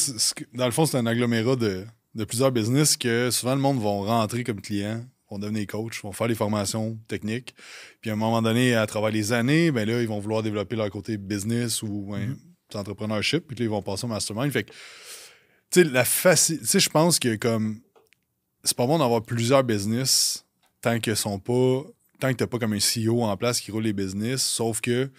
dans 0.54 0.66
le 0.66 0.70
fond, 0.72 0.86
c'est 0.86 0.96
un 0.96 1.06
agglomérat 1.06 1.56
de, 1.56 1.84
de 2.14 2.24
plusieurs 2.24 2.52
business 2.52 2.96
que 2.96 3.30
souvent 3.30 3.54
le 3.54 3.60
monde 3.60 3.80
vont 3.80 4.02
rentrer 4.02 4.44
comme 4.44 4.60
clients, 4.60 5.04
vont 5.30 5.38
devenir 5.38 5.66
coach, 5.66 6.00
vont 6.02 6.12
faire 6.12 6.28
des 6.28 6.34
formations 6.36 6.96
techniques. 7.08 7.54
Puis 8.00 8.10
à 8.10 8.12
un 8.12 8.16
moment 8.16 8.40
donné, 8.40 8.74
à 8.76 8.86
travers 8.86 9.10
les 9.10 9.32
années, 9.32 9.70
ben 9.72 9.86
là, 9.88 10.00
ils 10.00 10.08
vont 10.08 10.20
vouloir 10.20 10.42
développer 10.44 10.76
leur 10.76 10.88
côté 10.90 11.16
business 11.16 11.82
ou 11.82 12.14
hein, 12.14 12.36
entrepreneurship. 12.74 13.46
Puis 13.48 13.56
là, 13.56 13.64
ils 13.64 13.70
vont 13.70 13.82
passer 13.82 14.04
au 14.04 14.08
mastermind. 14.08 14.52
Fait 14.52 14.62
que, 14.64 14.70
tu 15.72 15.82
sais, 15.82 15.84
la 15.84 16.04
faci- 16.04 16.60
Tu 16.60 16.66
sais, 16.66 16.80
je 16.80 16.88
pense 16.90 17.18
que 17.18 17.34
comme. 17.36 17.80
C'est 18.62 18.76
pas 18.76 18.86
bon 18.86 18.98
d'avoir 18.98 19.22
plusieurs 19.22 19.62
business 19.64 20.44
tant 20.80 20.98
que 21.00 21.14
sont 21.16 21.38
pas. 21.40 21.82
Tant 22.20 22.30
que 22.32 22.36
t'as 22.38 22.46
pas 22.46 22.58
comme 22.58 22.72
un 22.72 22.78
CEO 22.78 23.22
en 23.22 23.36
place 23.36 23.60
qui 23.60 23.70
roule 23.70 23.82
les 23.84 23.92
business, 23.92 24.42
sauf 24.42 24.80
que 24.80 25.10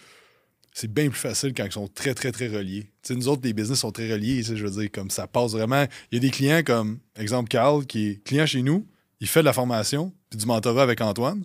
c'est 0.72 0.92
bien 0.92 1.08
plus 1.08 1.18
facile 1.18 1.54
quand 1.54 1.64
ils 1.64 1.72
sont 1.72 1.88
très, 1.88 2.14
très, 2.14 2.30
très 2.32 2.48
reliés. 2.48 2.90
Nous 3.10 3.28
autres, 3.28 3.42
les 3.44 3.52
business 3.52 3.78
sont 3.80 3.90
très 3.92 4.12
reliés. 4.12 4.42
Je 4.42 4.54
veux 4.66 4.80
dire, 4.82 4.90
comme 4.92 5.10
ça 5.10 5.26
passe 5.26 5.52
vraiment. 5.52 5.86
Il 6.10 6.16
y 6.16 6.18
a 6.18 6.20
des 6.20 6.30
clients 6.30 6.62
comme, 6.64 6.98
exemple, 7.16 7.48
Carl, 7.48 7.84
qui 7.86 8.08
est 8.08 8.24
client 8.24 8.46
chez 8.46 8.62
nous, 8.62 8.86
il 9.20 9.26
fait 9.26 9.40
de 9.40 9.44
la 9.46 9.52
formation, 9.52 10.12
puis 10.30 10.38
du 10.38 10.46
mentorat 10.46 10.82
avec 10.82 11.00
Antoine, 11.00 11.44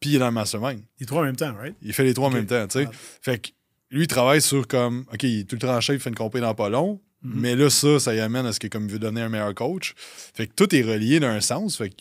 puis 0.00 0.10
il 0.10 0.16
est 0.16 0.18
dans 0.18 0.26
le 0.26 0.32
mastermind. 0.32 0.82
Les 0.98 1.06
trois 1.06 1.20
en 1.22 1.24
même 1.24 1.36
temps, 1.36 1.54
right? 1.54 1.76
Il 1.82 1.92
fait 1.92 2.02
les 2.04 2.14
trois 2.14 2.28
en 2.28 2.32
même 2.32 2.46
temps, 2.46 2.66
tu 2.66 2.80
sais. 2.80 2.86
Ah. 2.88 2.94
Fait 3.20 3.38
que 3.38 3.50
lui, 3.90 4.02
il 4.04 4.08
travaille 4.08 4.40
sur 4.42 4.66
comme, 4.66 5.04
OK, 5.12 5.22
il 5.22 5.40
est 5.40 5.44
tout 5.44 5.54
le 5.56 5.60
temps 5.60 5.76
en 5.76 5.80
chef, 5.80 5.96
il 5.96 6.00
fait 6.00 6.10
une 6.10 6.16
compé 6.16 6.40
dans 6.40 6.54
pas 6.54 6.68
long, 6.68 7.00
Mhm. 7.24 7.40
mais 7.40 7.54
là, 7.54 7.70
ça, 7.70 8.00
ça 8.00 8.12
y 8.14 8.18
amène 8.18 8.46
à 8.46 8.52
ce 8.52 8.58
que, 8.58 8.66
comme 8.66 8.86
il 8.86 8.90
veut 8.90 8.98
donner 8.98 9.20
un 9.20 9.28
meilleur 9.28 9.54
coach. 9.54 9.94
Fait 10.34 10.48
que 10.48 10.52
tout 10.56 10.74
est 10.74 10.82
relié 10.82 11.20
d'un 11.20 11.40
sens. 11.40 11.76
Fait 11.76 11.90
que 11.90 11.94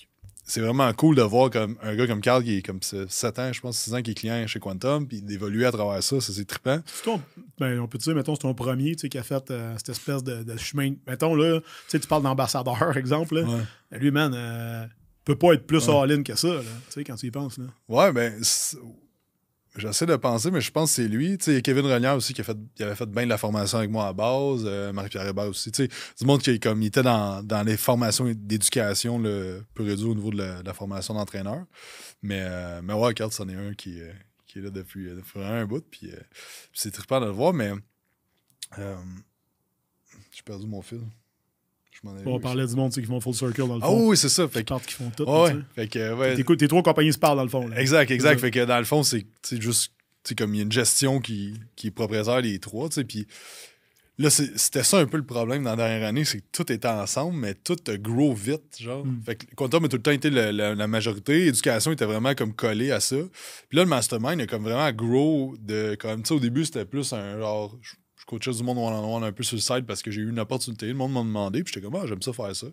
c'est 0.52 0.60
vraiment 0.60 0.92
cool 0.94 1.16
de 1.16 1.22
voir 1.22 1.50
comme 1.50 1.78
un 1.82 1.96
gars 1.96 2.08
comme 2.08 2.20
Carl 2.20 2.44
qui 2.44 2.58
est 2.58 2.62
comme 2.62 2.82
7 2.82 3.40
ans, 3.40 3.54
je 3.54 3.62
pense, 3.62 3.78
6 3.78 3.94
ans, 3.94 4.02
qui 4.02 4.12
est 4.12 4.14
client 4.16 4.46
chez 4.48 4.60
Quantum, 4.60 5.08
puis 5.08 5.22
d'évoluer 5.22 5.66
à 5.66 5.72
travers 5.72 6.04
ça, 6.04 6.20
ça 6.20 6.34
c'est 6.34 6.44
trippant. 6.44 6.80
Ton- 7.06 7.22
ben, 7.58 7.80
on 7.80 7.88
peut 7.88 7.98
dire, 7.98 8.14
mettons, 8.16 8.36
c'est 8.36 8.42
ton 8.42 8.54
premier 8.54 8.92
tu 8.96 9.00
sais, 9.00 9.10
qui 9.10 9.18
a 9.18 9.24
fait 9.24 9.50
euh, 9.50 9.74
cette 9.78 9.90
espèce 9.90 10.24
de, 10.26 10.44
de 10.44 10.58
chemin. 10.58 10.94
Mettons, 11.08 11.36
là, 11.36 11.62
tu 11.62 11.66
sais, 11.88 12.00
tu 12.02 12.08
parles 12.08 12.24
d'ambassadeur, 12.24 12.98
exemple. 12.98 13.36
Là. 13.36 13.44
Ouais. 13.44 13.62
Ben, 13.92 14.00
Lui, 14.02 14.12
man, 14.12 14.34
euh, 14.36 14.86
peut 15.24 15.38
pas 15.38 15.54
être 15.54 15.66
plus 15.66 15.88
all-in 15.88 16.22
que 16.24 16.36
ça, 16.36 16.50
là, 16.50 16.60
tu 16.60 16.68
sais, 16.90 17.04
quand 17.06 17.16
tu 17.16 17.28
y 17.28 17.32
penses. 17.32 17.58
Là. 17.58 17.66
Ouais, 17.88 18.12
ben, 18.12 18.38
j'essaie 19.76 20.06
de 20.06 20.16
penser, 20.16 20.52
mais 20.52 20.62
je 20.62 20.72
pense 20.72 20.92
que 20.92 20.96
c'est 21.04 21.08
lui. 21.08 21.38
Tu 21.38 21.46
sais, 21.46 21.56
il 21.56 21.62
Kevin 21.62 21.86
Renière 21.86 22.16
aussi 22.16 22.34
qui, 22.34 22.42
a 22.42 22.44
fait, 22.44 22.58
qui 22.76 22.84
avait 22.84 22.96
fait 22.96 23.06
bien 23.06 23.24
de 23.24 23.30
la 23.30 23.38
formation 23.38 23.78
avec 23.78 23.90
moi 23.90 24.08
à 24.08 24.14
base. 24.14 24.64
euh, 24.66 24.92
Marie-Pierre 24.92 25.28
Hébert 25.28 25.48
aussi. 25.48 25.72
Tu 25.72 25.86
sais, 25.86 25.90
du 26.20 26.26
monde 26.26 26.42
qui 26.42 26.60
comme, 26.60 26.82
il 26.82 26.88
était 26.88 27.04
dans, 27.04 27.44
dans 27.44 27.64
les 27.64 27.78
formations 27.78 28.26
d'éducation, 28.36 29.20
le 29.20 29.66
et 29.80 29.96
dur 29.96 30.10
au 30.10 30.16
niveau 30.16 30.32
de 30.32 30.62
la, 30.64 30.74
formation 30.74 31.14
d'entraîneur. 31.14 31.66
Mais, 32.22 32.42
euh, 32.42 32.82
mais 32.84 32.94
ouais, 32.94 33.14
c'en 33.32 33.48
est 33.50 33.56
un 33.56 33.74
qui, 33.74 34.02
euh, 34.02 34.12
qui 34.46 34.60
est 34.60 34.62
là 34.62 34.70
depuis, 34.70 35.08
euh, 35.08 35.22
un 35.36 35.66
bout. 35.66 35.84
Puis, 35.90 36.12
c'est 36.74 36.92
trippant 36.92 37.20
de 37.22 37.26
le 37.26 37.32
voir, 37.32 37.54
mais. 37.54 37.72
J'ai 38.78 40.44
perdu 40.44 40.66
mon 40.68 40.82
fil. 40.82 41.02
On 42.26 42.40
parlait 42.40 42.66
du 42.66 42.76
monde 42.76 42.92
qui 42.92 43.04
font 43.04 43.20
full 43.20 43.34
circle 43.36 43.68
dans 43.68 43.76
le 43.76 43.82
Ah 43.84 43.88
fond. 43.88 44.10
oui, 44.10 44.18
c'est 44.18 44.30
ça. 44.30 44.48
Fait 44.48 44.64
que, 44.64 44.74
qui 44.86 44.94
font 44.94 45.12
tout. 45.16 45.24
ouais, 45.24 45.56
fait 45.76 45.88
que, 45.88 46.14
ouais, 46.14 46.36
Tes, 46.36 46.58
tes 46.58 46.68
trois 46.68 46.82
compagnies 46.82 47.14
se 47.14 47.20
parlent 47.20 47.38
dans 47.38 47.44
le 47.44 47.50
fond. 47.50 47.68
Là. 47.68 47.80
Exact, 47.80 48.10
exact. 48.10 48.36
Ça. 48.36 48.40
Fait 48.40 48.52
que 48.52 48.66
dans 48.66 48.80
le 48.80 48.86
fond, 48.86 49.04
c'est 49.04 49.26
juste 49.52 49.94
comme 50.38 50.54
il 50.54 50.58
y 50.58 50.62
a 50.62 50.64
une 50.64 50.72
gestion 50.72 51.20
qui, 51.20 51.54
qui 51.76 51.88
est 51.88 51.92
propriétaire 51.92 52.42
des 52.42 52.58
trois. 52.60 52.90
tu 52.90 52.96
sais, 52.96 53.04
Puis 53.04 53.28
là, 54.18 54.30
c'était 54.30 54.84
ça 54.84 55.00
un 55.00 55.06
peu 55.06 55.18
le 55.18 55.26
problème 55.26 55.64
dans 55.64 55.72
la 55.72 55.76
dernière 55.76 56.08
année, 56.08 56.26
c'est 56.26 56.40
que 56.40 56.46
tout 56.52 56.72
était 56.72 56.88
ensemble, 56.88 57.38
mais 57.38 57.54
tout 57.56 57.78
a 57.88 57.98
grow 57.98 58.34
vite. 58.34 58.78
Genre. 58.80 59.06
Mm. 59.06 59.22
Fait 59.26 59.36
que 59.36 59.46
Quantum 59.56 59.86
a 59.86 59.88
tout 59.88 59.98
le 59.98 60.02
temps 60.04 60.12
été 60.12 60.30
la, 60.30 60.52
la- 60.52 60.76
la 60.76 60.88
majorité. 60.88 61.48
Éducation 61.48 61.92
était 61.92 62.06
vraiment 62.06 62.34
comme 62.36 62.54
collé 62.54 62.92
à 62.92 63.00
ça. 63.00 63.16
Puis 63.70 63.78
là, 63.78 63.84
le 63.84 63.90
mastermind 63.90 64.42
a 64.42 64.48
comme 64.48 64.64
vraiment 64.64 64.92
grow 64.92 65.56
de. 65.60 65.96
Comme, 66.00 66.24
tu 66.24 66.30
sais, 66.30 66.34
au 66.34 66.40
début, 66.40 66.66
c'était 66.66 66.86
plus 66.86 67.14
un 67.14 67.38
genre. 67.40 67.78
Je, 67.82 67.94
je 68.32 68.38
coachais 68.38 68.58
du 68.58 68.64
monde 68.64 68.78
one-on-one 68.78 69.24
un 69.24 69.32
peu 69.32 69.44
sur 69.44 69.56
le 69.56 69.62
site 69.62 69.86
parce 69.86 70.02
que 70.02 70.12
j'ai 70.12 70.22
eu 70.22 70.30
une 70.30 70.40
opportunité. 70.40 70.88
Le 70.88 70.94
monde 70.94 71.14
m'a 71.14 71.20
demandé, 71.22 71.64
puis 71.64 71.74
j'étais 71.74 71.86
comme, 71.86 71.96
ah, 72.02 72.06
j'aime 72.08 72.22
ça 72.22 72.32
faire 72.34 72.56
ça. 72.56 72.68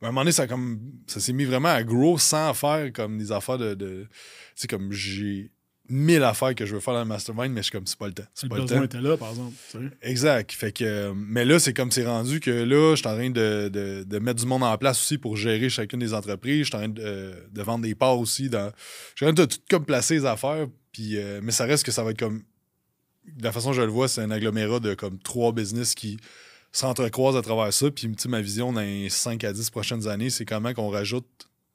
Mais 0.00 0.06
à 0.06 0.08
un 0.08 0.12
moment 0.12 0.22
donné, 0.22 0.32
ça, 0.32 0.46
comme, 0.46 0.80
ça 1.06 1.20
s'est 1.20 1.32
mis 1.32 1.44
vraiment 1.44 1.68
à 1.68 1.82
grow 1.82 2.18
sans 2.18 2.52
faire 2.54 2.92
comme 2.92 3.16
des 3.18 3.32
affaires 3.32 3.58
de. 3.58 3.74
de 3.74 4.06
tu 4.10 4.16
sais, 4.56 4.66
comme 4.68 4.92
j'ai 4.92 5.50
mille 5.88 6.22
affaires 6.24 6.54
que 6.54 6.64
je 6.64 6.74
veux 6.74 6.80
faire 6.80 6.94
dans 6.94 7.00
le 7.00 7.04
mastermind, 7.06 7.52
mais 7.52 7.60
je 7.60 7.64
suis 7.64 7.72
comme, 7.72 7.86
c'est 7.86 7.98
pas 7.98 8.06
le 8.06 8.14
temps. 8.14 8.24
C'est 8.34 8.44
Le 8.46 8.48
pas 8.50 8.56
le 8.56 8.62
besoin 8.62 8.78
temps. 8.78 8.84
était 8.84 9.00
là, 9.02 9.16
par 9.18 9.28
exemple. 9.30 9.54
Exact. 10.00 10.50
Fait 10.52 10.72
que, 10.72 11.12
mais 11.14 11.44
là, 11.44 11.58
c'est 11.58 11.74
comme 11.74 11.90
c'est 11.90 12.06
rendu 12.06 12.40
que 12.40 12.50
là, 12.50 12.92
je 12.94 13.00
suis 13.00 13.06
en 13.06 13.14
train 13.14 13.28
de, 13.30 13.68
de- 13.68 14.02
de 14.02 14.18
mettre 14.18 14.40
du 14.40 14.46
monde 14.46 14.62
en 14.62 14.76
place 14.78 14.98
aussi 15.00 15.18
pour 15.18 15.36
gérer 15.36 15.68
chacune 15.68 15.98
des 16.00 16.14
entreprises. 16.14 16.60
Je 16.60 16.64
suis 16.64 16.74
en 16.74 16.78
train 16.78 16.88
de, 16.88 17.02
euh, 17.04 17.34
de 17.52 17.62
vendre 17.62 17.84
des 17.84 17.94
parts 17.94 18.18
aussi. 18.18 18.48
Dans... 18.48 18.72
Je 19.14 19.24
suis 19.24 19.26
en 19.30 19.34
train 19.34 19.44
de 19.44 19.50
tout 19.50 19.58
comme 19.70 19.84
placer 19.84 20.14
les 20.14 20.24
affaires. 20.24 20.66
Puis, 20.90 21.18
euh, 21.18 21.40
mais 21.42 21.52
ça 21.52 21.64
reste 21.66 21.84
que 21.84 21.92
ça 21.92 22.02
va 22.02 22.12
être 22.12 22.18
comme. 22.18 22.42
De 23.26 23.42
la 23.44 23.52
façon 23.52 23.68
dont 23.70 23.74
je 23.74 23.82
le 23.82 23.88
vois, 23.88 24.08
c'est 24.08 24.20
un 24.20 24.30
agglomérat 24.30 24.80
de 24.80 24.94
comme 24.94 25.18
trois 25.18 25.52
business 25.52 25.94
qui 25.94 26.18
s'entrecroisent 26.72 27.36
à 27.36 27.42
travers 27.42 27.72
ça. 27.72 27.90
Puis, 27.90 28.10
ma 28.28 28.40
vision 28.40 28.72
dans 28.72 28.80
les 28.80 29.08
5 29.08 29.42
à 29.44 29.52
10 29.52 29.70
prochaines 29.70 30.08
années, 30.08 30.30
c'est 30.30 30.44
comment 30.44 30.74
qu'on 30.74 30.88
rajoute 30.90 31.26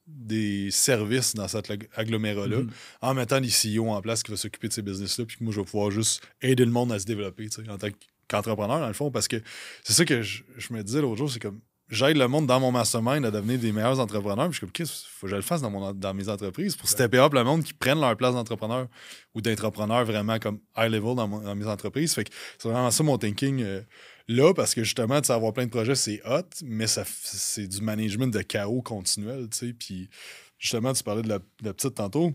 des 0.08 0.72
services 0.72 1.36
dans 1.36 1.48
cet 1.48 1.70
ag- 1.70 1.88
agglomérat-là 1.96 2.58
Mhm. 2.60 2.70
en 3.02 3.14
mettant 3.14 3.40
des 3.42 3.50
CEO 3.50 3.90
en 3.90 4.02
place 4.02 4.24
qui 4.24 4.32
va 4.32 4.38
s'occuper 4.38 4.68
de 4.68 4.74
ces 4.74 4.82
business-là, 4.82 5.26
puis 5.26 5.38
que 5.38 5.44
moi, 5.44 5.54
je 5.54 5.60
vais 5.60 5.66
pouvoir 5.66 5.92
juste 5.92 6.22
aider 6.42 6.66
le 6.66 6.72
monde 6.72 6.92
à 6.92 7.00
se 7.00 7.06
développer, 7.06 7.48
tu 7.50 7.64
sais, 7.64 7.70
en 7.70 7.78
tant 7.78 7.90
qu'entrepreneur, 8.28 8.80
dans 8.80 8.88
le 8.88 8.94
fond, 8.94 9.12
parce 9.12 9.28
que 9.28 9.38
c'est 9.84 9.94
ça 9.94 10.06
que 10.06 10.22
je, 10.22 10.44
je 10.58 10.74
me 10.74 10.84
disais 10.84 11.02
l'autre 11.02 11.18
jour, 11.18 11.32
c'est 11.32 11.40
comme, 11.40 11.60
j'aide 11.90 12.18
le 12.18 12.28
monde 12.28 12.48
dans 12.48 12.60
mon 12.60 12.72
mastermind 12.72 13.26
à 13.26 13.32
devenir 13.32 13.60
des 13.60 13.72
meilleurs 13.72 14.00
entrepreneurs, 14.00 14.46
puis 14.46 14.54
je 14.54 14.58
suis 14.58 14.62
comme, 14.62 14.72
qu'est-ce 14.72 15.06
faut 15.08 15.28
que 15.28 15.32
je 15.32 15.36
le 15.36 15.42
fasse 15.42 15.62
dans, 15.62 15.72
mon, 15.72 15.92
dans 15.92 16.14
mes 16.14 16.30
entreprises 16.30 16.76
pour 16.76 16.88
stepper 16.88 17.18
up 17.18 17.34
le 17.34 17.44
monde 17.44 17.64
qui 17.64 17.74
prennent 17.74 18.00
leur 18.00 18.16
place 18.16 18.34
d'entrepreneur 18.34 18.88
ou 19.34 19.42
d'entrepreneur 19.42 20.06
vraiment 20.06 20.40
comme 20.40 20.60
high 20.78 20.92
level 20.92 21.16
dans, 21.16 21.28
dans 21.28 21.56
mes 21.56 21.68
entreprises. 21.68 22.14
Fait 22.14 22.24
que 22.24 22.32
c'est 22.58 22.70
vraiment 22.70 22.92
ça 22.92 23.04
mon 23.04 23.18
thinking 23.18 23.62
euh, 23.62 23.82
là, 24.28 24.54
parce 24.54 24.76
que 24.76 24.84
justement, 24.84 25.16
avoir 25.16 25.54
plein 25.54 25.66
de 25.66 25.72
projets, 25.72 25.96
c'est 25.96 26.22
hot, 26.26 26.48
mais 26.64 26.88
ça, 26.88 27.04
c'est 27.06 27.68
du 27.68 27.82
management 27.82 28.28
de 28.28 28.42
chaos 28.42 28.82
continuel, 28.82 29.50
tu 29.50 29.58
sais, 29.58 29.74
puis 29.74 30.10
justement, 30.58 30.94
tu 30.94 31.04
parlais 31.04 31.24
de 31.24 31.30
la, 31.30 31.40
de 31.40 31.66
la 31.66 31.74
petite 31.74 31.96
tantôt. 31.96 32.34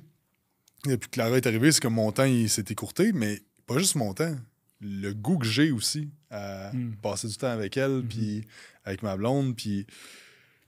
Depuis 0.85 1.09
que 1.09 1.15
Clara 1.15 1.37
est 1.37 1.47
arrivée, 1.47 1.73
c'est 1.73 1.81
que 1.81 1.89
mon 1.89 2.13
temps 2.13 2.25
il 2.25 2.51
s'est 2.51 2.65
écourté, 2.69 3.13
mais 3.13 3.41
pas 3.67 3.79
juste 3.79 3.95
mon 3.95 4.13
temps. 4.13 4.37
Le 4.87 5.13
goût 5.15 5.39
que 5.39 5.47
j'ai 5.47 5.71
aussi 5.71 6.11
à 6.31 6.71
Mm. 6.73 6.97
passer 7.03 7.27
du 7.29 7.37
temps 7.37 7.49
avec 7.51 7.77
elle, 7.77 8.03
puis 8.09 8.45
avec 8.85 9.03
ma 9.03 9.17
blonde, 9.17 9.57
puis 9.57 9.87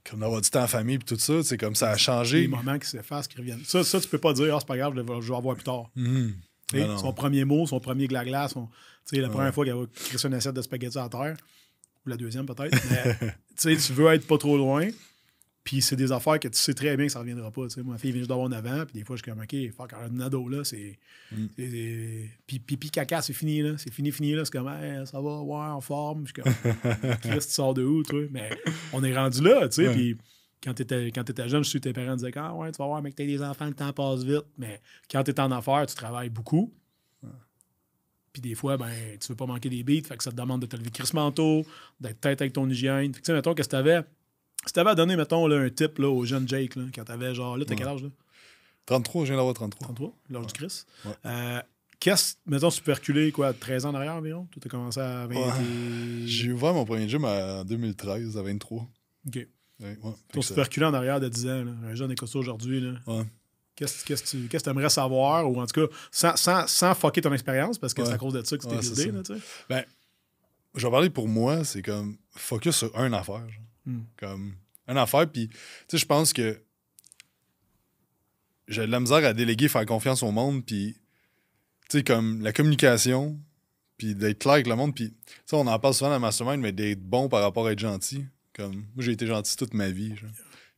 comme 0.08 0.20
d'avoir 0.20 0.40
du 0.40 0.48
temps 0.48 0.62
en 0.62 0.66
famille, 0.68 0.98
puis 0.98 1.04
tout 1.16 1.20
ça, 1.20 1.42
c'est 1.42 1.58
comme 1.58 1.74
ça 1.74 1.90
a 1.90 1.96
changé. 1.96 2.46
moments 2.48 2.78
qui 2.78 2.88
s'effacent, 2.88 3.26
qui 3.28 3.36
reviennent. 3.38 3.64
Ça, 3.64 3.82
ça, 3.84 4.00
tu 4.00 4.06
peux 4.08 4.18
pas 4.18 4.32
dire, 4.32 4.54
ah, 4.54 4.58
c'est 4.60 4.66
pas 4.68 4.76
grave, 4.76 4.94
je 4.96 5.00
vais, 5.00 5.20
je 5.20 5.28
vais 5.28 5.36
avoir 5.36 5.54
plus 5.56 5.64
tard. 5.64 5.90
Non. 5.96 6.98
son 6.98 7.12
premier 7.12 7.44
mot, 7.44 7.66
son 7.66 7.78
premier 7.80 8.06
glagla, 8.06 8.48
son, 8.48 8.66
tu 8.66 9.16
sais, 9.16 9.20
la 9.20 9.28
Ouais. 9.28 9.34
première 9.34 9.52
fois 9.54 9.64
qu'elle 9.64 9.74
va 9.74 9.86
crisser 9.92 10.28
une 10.28 10.34
assiette 10.34 10.54
de 10.54 10.62
spaghettis 10.62 10.98
à 10.98 11.08
terre, 11.08 11.36
ou 12.04 12.08
la 12.08 12.16
deuxième 12.16 12.46
peut-être, 12.46 12.76
mais 12.90 13.16
tu 13.56 13.76
sais, 13.76 13.76
tu 13.76 13.92
veux 13.92 14.06
être 14.12 14.26
pas 14.26 14.38
trop 14.38 14.56
loin, 14.56 14.88
puis 15.66 15.82
c'est 15.82 15.96
des 15.96 16.12
affaires 16.12 16.38
que 16.38 16.46
tu 16.46 16.56
sais 16.56 16.74
très 16.74 16.96
bien 16.96 17.06
que 17.06 17.12
ça 17.12 17.18
reviendra 17.18 17.50
pas. 17.50 17.64
tu 17.64 17.70
sais. 17.70 17.82
Ma 17.82 17.98
fille 17.98 18.12
vient 18.12 18.20
juste 18.20 18.28
d'avoir 18.28 18.48
9 18.48 18.66
ans, 18.66 18.84
puis 18.86 19.00
des 19.00 19.04
fois, 19.04 19.16
je 19.16 19.22
suis 19.22 19.32
comme, 19.32 19.42
OK, 19.42 19.72
fuck, 19.76 19.92
un 19.94 20.20
ado, 20.20 20.48
là, 20.48 20.62
c'est. 20.62 20.96
Mm. 21.32 21.46
Puis 22.46 22.58
pipi 22.60 22.88
caca, 22.88 23.20
c'est 23.20 23.32
fini, 23.32 23.62
là. 23.62 23.72
C'est 23.76 23.92
fini, 23.92 24.12
fini, 24.12 24.32
là. 24.32 24.44
C'est 24.44 24.52
comme, 24.52 24.68
Hey, 24.68 25.04
ça 25.08 25.20
va, 25.20 25.40
ouais, 25.40 25.56
en 25.56 25.80
forme. 25.80 26.24
Je 26.28 26.32
suis 26.32 26.40
comme, 26.40 26.54
Chris, 27.20 27.38
tu 27.40 27.50
sors 27.52 27.74
de 27.74 27.82
où, 27.82 28.04
toi? 28.04 28.22
Mais 28.30 28.48
on 28.92 29.02
est 29.02 29.16
rendu 29.16 29.42
là, 29.42 29.68
tu 29.68 29.84
sais, 29.84 29.92
puis. 29.92 30.16
Quand 30.64 30.72
tu 30.74 30.82
étais, 30.82 31.48
jeune, 31.48 31.62
je 31.62 31.68
suis 31.68 31.80
tes 31.80 31.92
parents 31.92 32.16
disaient 32.16 32.32
Ah 32.36 32.54
ouais, 32.54 32.72
tu 32.72 32.78
vas 32.78 32.86
voir, 32.86 33.02
mec, 33.02 33.14
t'as 33.14 33.26
des 33.26 33.42
enfants, 33.42 33.66
le 33.66 33.74
temps 33.74 33.92
passe 33.92 34.24
vite. 34.24 34.46
Mais 34.58 34.80
quand 35.08 35.22
tu 35.22 35.30
es 35.30 35.38
en 35.38 35.52
affaires, 35.52 35.86
tu 35.86 35.94
travailles 35.94 36.30
beaucoup. 36.30 36.72
Puis 38.32 38.42
des 38.42 38.54
fois, 38.54 38.76
ben, 38.76 38.90
tu 39.20 39.28
veux 39.28 39.36
pas 39.36 39.46
manquer 39.46 39.68
des 39.68 39.82
beats, 39.82 40.06
fait 40.06 40.16
que 40.16 40.24
ça 40.24 40.30
te 40.30 40.36
demande 40.36 40.62
de 40.62 40.66
te 40.66 40.76
lever 40.76 40.90
crissement 40.90 41.30
tôt, 41.30 41.64
d'être 42.00 42.20
tête 42.20 42.40
avec 42.40 42.52
ton 42.52 42.68
hygiène. 42.68 43.14
Fait 43.14 43.20
que, 43.20 43.24
tu 43.24 43.26
sais, 43.26 43.32
mettons, 43.32 43.54
que 43.54 43.62
si 43.62 43.68
t'avais? 43.68 44.02
Si 44.66 44.72
t'avais 44.72 44.90
à 44.90 44.94
donner, 44.94 45.16
mettons, 45.16 45.46
là, 45.46 45.56
un 45.58 45.68
tip 45.70 45.98
là, 45.98 46.08
au 46.08 46.24
jeune 46.24 46.48
Jake, 46.48 46.74
là, 46.76 46.82
quand 46.94 47.04
t'avais 47.04 47.34
genre. 47.34 47.56
Là, 47.56 47.64
t'as 47.64 47.74
quel 47.76 47.86
Ouais. 47.86 47.92
âge, 47.92 48.02
là? 48.02 48.08
33, 48.86 49.24
je 49.24 49.30
viens 49.30 49.36
d'avoir 49.36 49.54
33. 49.54 49.84
33, 49.86 50.12
l'âge 50.30 50.46
du 50.46 50.52
Chris. 50.52 50.84
Ouais. 51.04 51.12
Euh, 51.26 51.60
qu'est-ce, 52.00 52.34
mettons, 52.46 52.68
tu 52.70 52.80
peux 52.82 52.92
reculer, 52.92 53.32
quoi, 53.32 53.52
13 53.52 53.84
ans 53.86 53.90
en 53.90 53.94
arrière 53.94 54.14
environ? 54.16 54.46
Tu 54.52 54.58
as 54.64 54.68
commencé 54.68 55.00
à 55.00 55.26
20 55.26 55.34
Ouais. 55.34 55.42
et- 56.22 56.26
J'ai 56.26 56.52
ouvert 56.52 56.72
mon 56.74 56.84
premier 56.84 57.08
gym 57.08 57.24
en 57.24 57.64
2013, 57.64 58.36
à 58.36 58.42
23. 58.42 58.86
OK. 59.26 59.34
Ouais, 59.80 59.98
ouais. 60.02 60.40
Reculer 60.56 60.86
en 60.86 60.94
arrière 60.94 61.20
de 61.20 61.28
10 61.28 61.46
ans, 61.46 61.64
là. 61.64 61.72
Un 61.90 61.94
jeune 61.94 62.10
écossais 62.12 62.38
aujourd'hui, 62.38 62.80
là. 62.80 62.92
Ouais. 63.06 63.24
Qu'est-ce 63.74 64.04
que 64.04 64.56
tu 64.58 64.68
aimerais 64.70 64.88
savoir, 64.88 65.50
ou 65.50 65.60
en 65.60 65.66
tout 65.66 65.86
cas, 65.86 65.92
sans, 66.10 66.34
sans, 66.36 66.66
sans 66.66 66.94
fucker 66.94 67.20
ton 67.20 67.32
expérience, 67.34 67.76
parce 67.78 67.92
que 67.92 68.00
Ouais. 68.02 68.08
c'est 68.08 68.14
à 68.14 68.18
cause 68.18 68.32
de 68.32 68.42
ça 68.42 68.56
que 68.56 68.62
tu 68.62 68.68
t'es 68.68 68.76
Ouais, 68.76 68.82
ça. 68.82 69.06
là, 69.12 69.22
tu 69.22 69.34
sais? 69.34 69.40
Ben, 69.68 69.84
je 70.74 70.86
vais 70.86 70.90
parler 70.90 71.10
pour 71.10 71.28
moi, 71.28 71.62
c'est 71.64 71.82
comme 71.82 72.16
focus 72.30 72.76
sur 72.76 72.96
une 72.98 73.12
affaire. 73.14 73.46
genre. 73.48 73.62
Hmm. 73.86 74.02
Comme 74.16 74.54
une 74.88 74.98
affaire, 74.98 75.30
puis 75.30 75.48
tu 75.48 75.56
sais, 75.88 75.98
je 75.98 76.06
pense 76.06 76.32
que 76.32 76.60
j'ai 78.68 78.82
de 78.82 78.90
la 78.90 79.00
misère 79.00 79.24
à 79.24 79.32
déléguer, 79.32 79.68
faire 79.68 79.86
confiance 79.86 80.22
au 80.22 80.30
monde, 80.30 80.64
puis 80.64 80.96
tu 81.88 81.98
sais, 81.98 82.04
comme 82.04 82.42
la 82.42 82.52
communication, 82.52 83.38
puis 83.96 84.14
d'être 84.14 84.40
clair 84.40 84.54
avec 84.54 84.66
le 84.66 84.76
monde, 84.76 84.94
puis 84.94 85.14
sais, 85.46 85.56
on 85.56 85.66
en 85.66 85.78
parle 85.78 85.94
souvent 85.94 86.10
dans 86.10 86.20
ma 86.20 86.32
semaine, 86.32 86.60
mais 86.60 86.72
d'être 86.72 87.02
bon 87.02 87.28
par 87.28 87.42
rapport 87.42 87.66
à 87.66 87.72
être 87.72 87.78
gentil. 87.78 88.24
Comme, 88.54 88.74
moi, 88.94 89.04
j'ai 89.04 89.12
été 89.12 89.26
gentil 89.26 89.56
toute 89.56 89.74
ma 89.74 89.90
vie. 89.90 90.14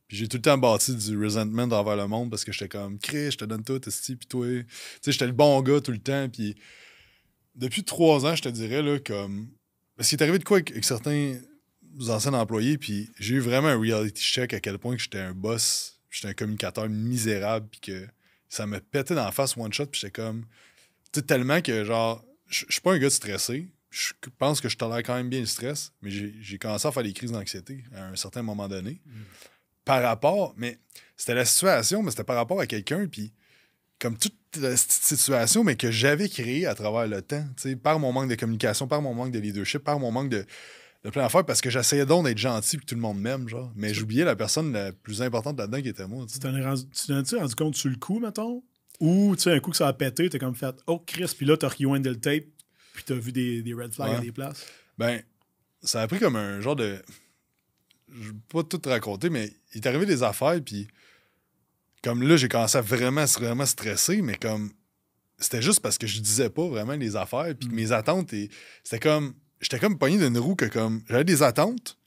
Puis 0.07 0.17
j'ai 0.17 0.27
tout 0.27 0.37
le 0.37 0.41
temps 0.41 0.57
bâti 0.57 0.95
du 0.95 1.17
resentment 1.17 1.63
envers 1.63 1.95
le 1.95 2.07
monde 2.07 2.29
parce 2.29 2.43
que 2.43 2.51
j'étais 2.51 2.67
comme, 2.67 2.99
Chris, 2.99 3.31
je 3.31 3.37
te 3.37 3.45
donne 3.45 3.63
tout, 3.63 3.81
esti, 3.87 4.15
puis 4.15 4.27
toi. 4.27 4.45
Tu 4.47 4.65
sais, 5.01 5.11
j'étais 5.11 5.27
le 5.27 5.33
bon 5.33 5.61
gars 5.61 5.79
tout 5.81 5.91
le 5.91 5.99
temps, 5.99 6.27
puis 6.29 6.55
depuis 7.55 7.83
trois 7.83 8.25
ans, 8.25 8.35
je 8.35 8.41
te 8.41 8.49
dirais, 8.49 8.81
là, 8.81 8.99
comme. 8.99 9.49
Parce 9.95 10.09
qu'il 10.09 10.17
est 10.19 10.23
arrivé 10.23 10.39
de 10.39 10.43
quoi 10.43 10.57
avec, 10.57 10.71
avec 10.71 10.85
certains 10.85 11.39
anciens 12.07 12.33
employés, 12.33 12.77
puis 12.77 13.09
j'ai 13.19 13.35
eu 13.35 13.39
vraiment 13.39 13.67
un 13.67 13.79
reality 13.79 14.21
check 14.23 14.53
à 14.53 14.59
quel 14.59 14.77
point 14.77 14.95
que 14.95 15.01
j'étais 15.01 15.19
un 15.19 15.33
boss, 15.33 15.99
j'étais 16.09 16.29
un 16.29 16.33
communicateur 16.33 16.87
misérable, 16.87 17.67
puis 17.69 17.81
que 17.81 18.07
ça 18.47 18.65
me 18.65 18.79
pétait 18.79 19.15
dans 19.15 19.25
la 19.25 19.31
face 19.31 19.57
one 19.57 19.71
shot, 19.73 19.87
puis 19.87 19.99
j'étais 20.01 20.11
comme. 20.11 20.45
Tu 21.11 21.19
sais, 21.19 21.25
tellement 21.25 21.61
que, 21.61 21.83
genre, 21.83 22.23
je 22.47 22.65
suis 22.69 22.81
pas 22.81 22.93
un 22.93 22.97
gars 22.99 23.09
stressé. 23.09 23.67
Je 23.89 24.13
pense 24.37 24.61
que 24.61 24.69
je 24.69 24.77
tolère 24.77 24.99
quand 24.99 25.15
même 25.15 25.29
bien 25.29 25.39
le 25.39 25.47
stress, 25.47 25.91
mais 26.01 26.11
j'ai 26.11 26.57
commencé 26.59 26.87
à 26.87 26.91
faire 26.91 27.03
des 27.03 27.13
crises 27.13 27.31
d'anxiété 27.31 27.83
à 27.95 28.05
un 28.05 28.15
certain 28.15 28.43
moment 28.43 28.67
donné. 28.67 29.01
Par 29.83 30.03
rapport, 30.03 30.53
mais 30.57 30.77
c'était 31.17 31.33
la 31.33 31.45
situation, 31.45 32.03
mais 32.03 32.11
c'était 32.11 32.23
par 32.23 32.35
rapport 32.35 32.59
à 32.59 32.67
quelqu'un, 32.67 33.07
puis 33.07 33.33
comme 33.97 34.17
toute 34.17 34.35
la 34.57 34.77
situation, 34.77 35.63
mais 35.63 35.75
que 35.75 35.91
j'avais 35.91 36.29
créée 36.29 36.65
à 36.67 36.75
travers 36.75 37.07
le 37.07 37.21
temps, 37.21 37.45
tu 37.57 37.69
sais, 37.69 37.75
par 37.75 37.99
mon 37.99 38.13
manque 38.13 38.29
de 38.29 38.35
communication, 38.35 38.87
par 38.87 39.01
mon 39.01 39.13
manque 39.13 39.31
de 39.31 39.39
leadership, 39.39 39.83
par 39.83 39.99
mon 39.99 40.11
manque 40.11 40.29
de, 40.29 40.45
de 41.03 41.09
plein 41.09 41.23
d'affaires, 41.23 41.45
parce 41.45 41.61
que 41.61 41.69
j'essayais 41.69 42.05
donc 42.05 42.25
d'être 42.25 42.37
gentil 42.37 42.77
puis 42.77 42.85
tout 42.85 42.95
le 42.95 43.01
monde 43.01 43.19
m'aime, 43.19 43.47
genre. 43.47 43.71
Mais 43.75 43.93
j'oubliais 43.93 44.25
la 44.25 44.35
personne 44.35 44.73
la 44.73 44.91
plus 44.91 45.21
importante 45.21 45.57
là-dedans 45.57 45.81
qui 45.81 45.87
était 45.89 46.07
moi. 46.07 46.25
tu 46.31 46.39
t'en 46.39 46.53
es 46.55 46.63
rendu, 46.63 46.83
tu 46.91 47.07
t'en 47.07 47.23
es 47.23 47.39
rendu 47.39 47.55
compte 47.55 47.75
sur 47.75 47.89
le 47.89 47.95
coup, 47.95 48.19
mettons? 48.19 48.63
Ou, 48.99 49.33
tu 49.37 49.43
sais, 49.43 49.53
un 49.53 49.59
coup 49.61 49.71
que 49.71 49.77
ça 49.77 49.87
a 49.87 49.93
pété, 49.93 50.29
t'es 50.29 50.39
comme 50.39 50.55
fait, 50.55 50.75
oh, 50.87 50.99
Chris, 50.99 51.33
puis 51.37 51.45
là, 51.45 51.55
t'as 51.55 51.69
rewindé 51.69 52.09
le 52.09 52.19
tape, 52.19 52.43
puis 52.93 53.03
t'as 53.05 53.15
vu 53.15 53.31
des, 53.31 53.61
des 53.61 53.73
red 53.73 53.93
flags 53.93 54.09
à 54.17 54.19
des 54.19 54.31
places? 54.33 54.65
Ben, 54.97 55.21
ça 55.81 56.01
a 56.01 56.07
pris 56.07 56.19
comme 56.19 56.35
un 56.35 56.59
genre 56.59 56.75
de. 56.75 57.01
Je 58.11 58.31
vais 58.31 58.37
pas 58.49 58.63
tout 58.63 58.77
te 58.79 58.89
raconter, 58.89 59.29
mais 59.29 59.53
il 59.73 59.77
est 59.77 59.87
arrivé 59.87 60.05
des 60.05 60.21
affaires, 60.23 60.59
puis 60.65 60.87
comme 62.03 62.23
là, 62.27 62.35
j'ai 62.35 62.49
commencé 62.49 62.77
à 62.77 62.81
vraiment, 62.81 63.23
vraiment 63.25 63.65
stresser, 63.65 64.21
mais 64.21 64.35
comme. 64.35 64.71
C'était 65.37 65.61
juste 65.61 65.79
parce 65.79 65.97
que 65.97 66.05
je 66.05 66.19
disais 66.19 66.49
pas 66.49 66.67
vraiment 66.67 66.95
les 66.95 67.15
affaires, 67.15 67.53
puis 67.57 67.69
que 67.69 67.73
mes 67.73 67.93
attentes, 67.93 68.33
et- 68.33 68.49
c'était 68.83 68.99
comme. 68.99 69.33
J'étais 69.61 69.79
comme 69.79 69.97
pogné 69.97 70.17
d'une 70.17 70.37
roue 70.37 70.55
que 70.55 70.65
comme. 70.65 71.01
J'avais 71.09 71.23
des 71.25 71.43
attentes, 71.43 71.97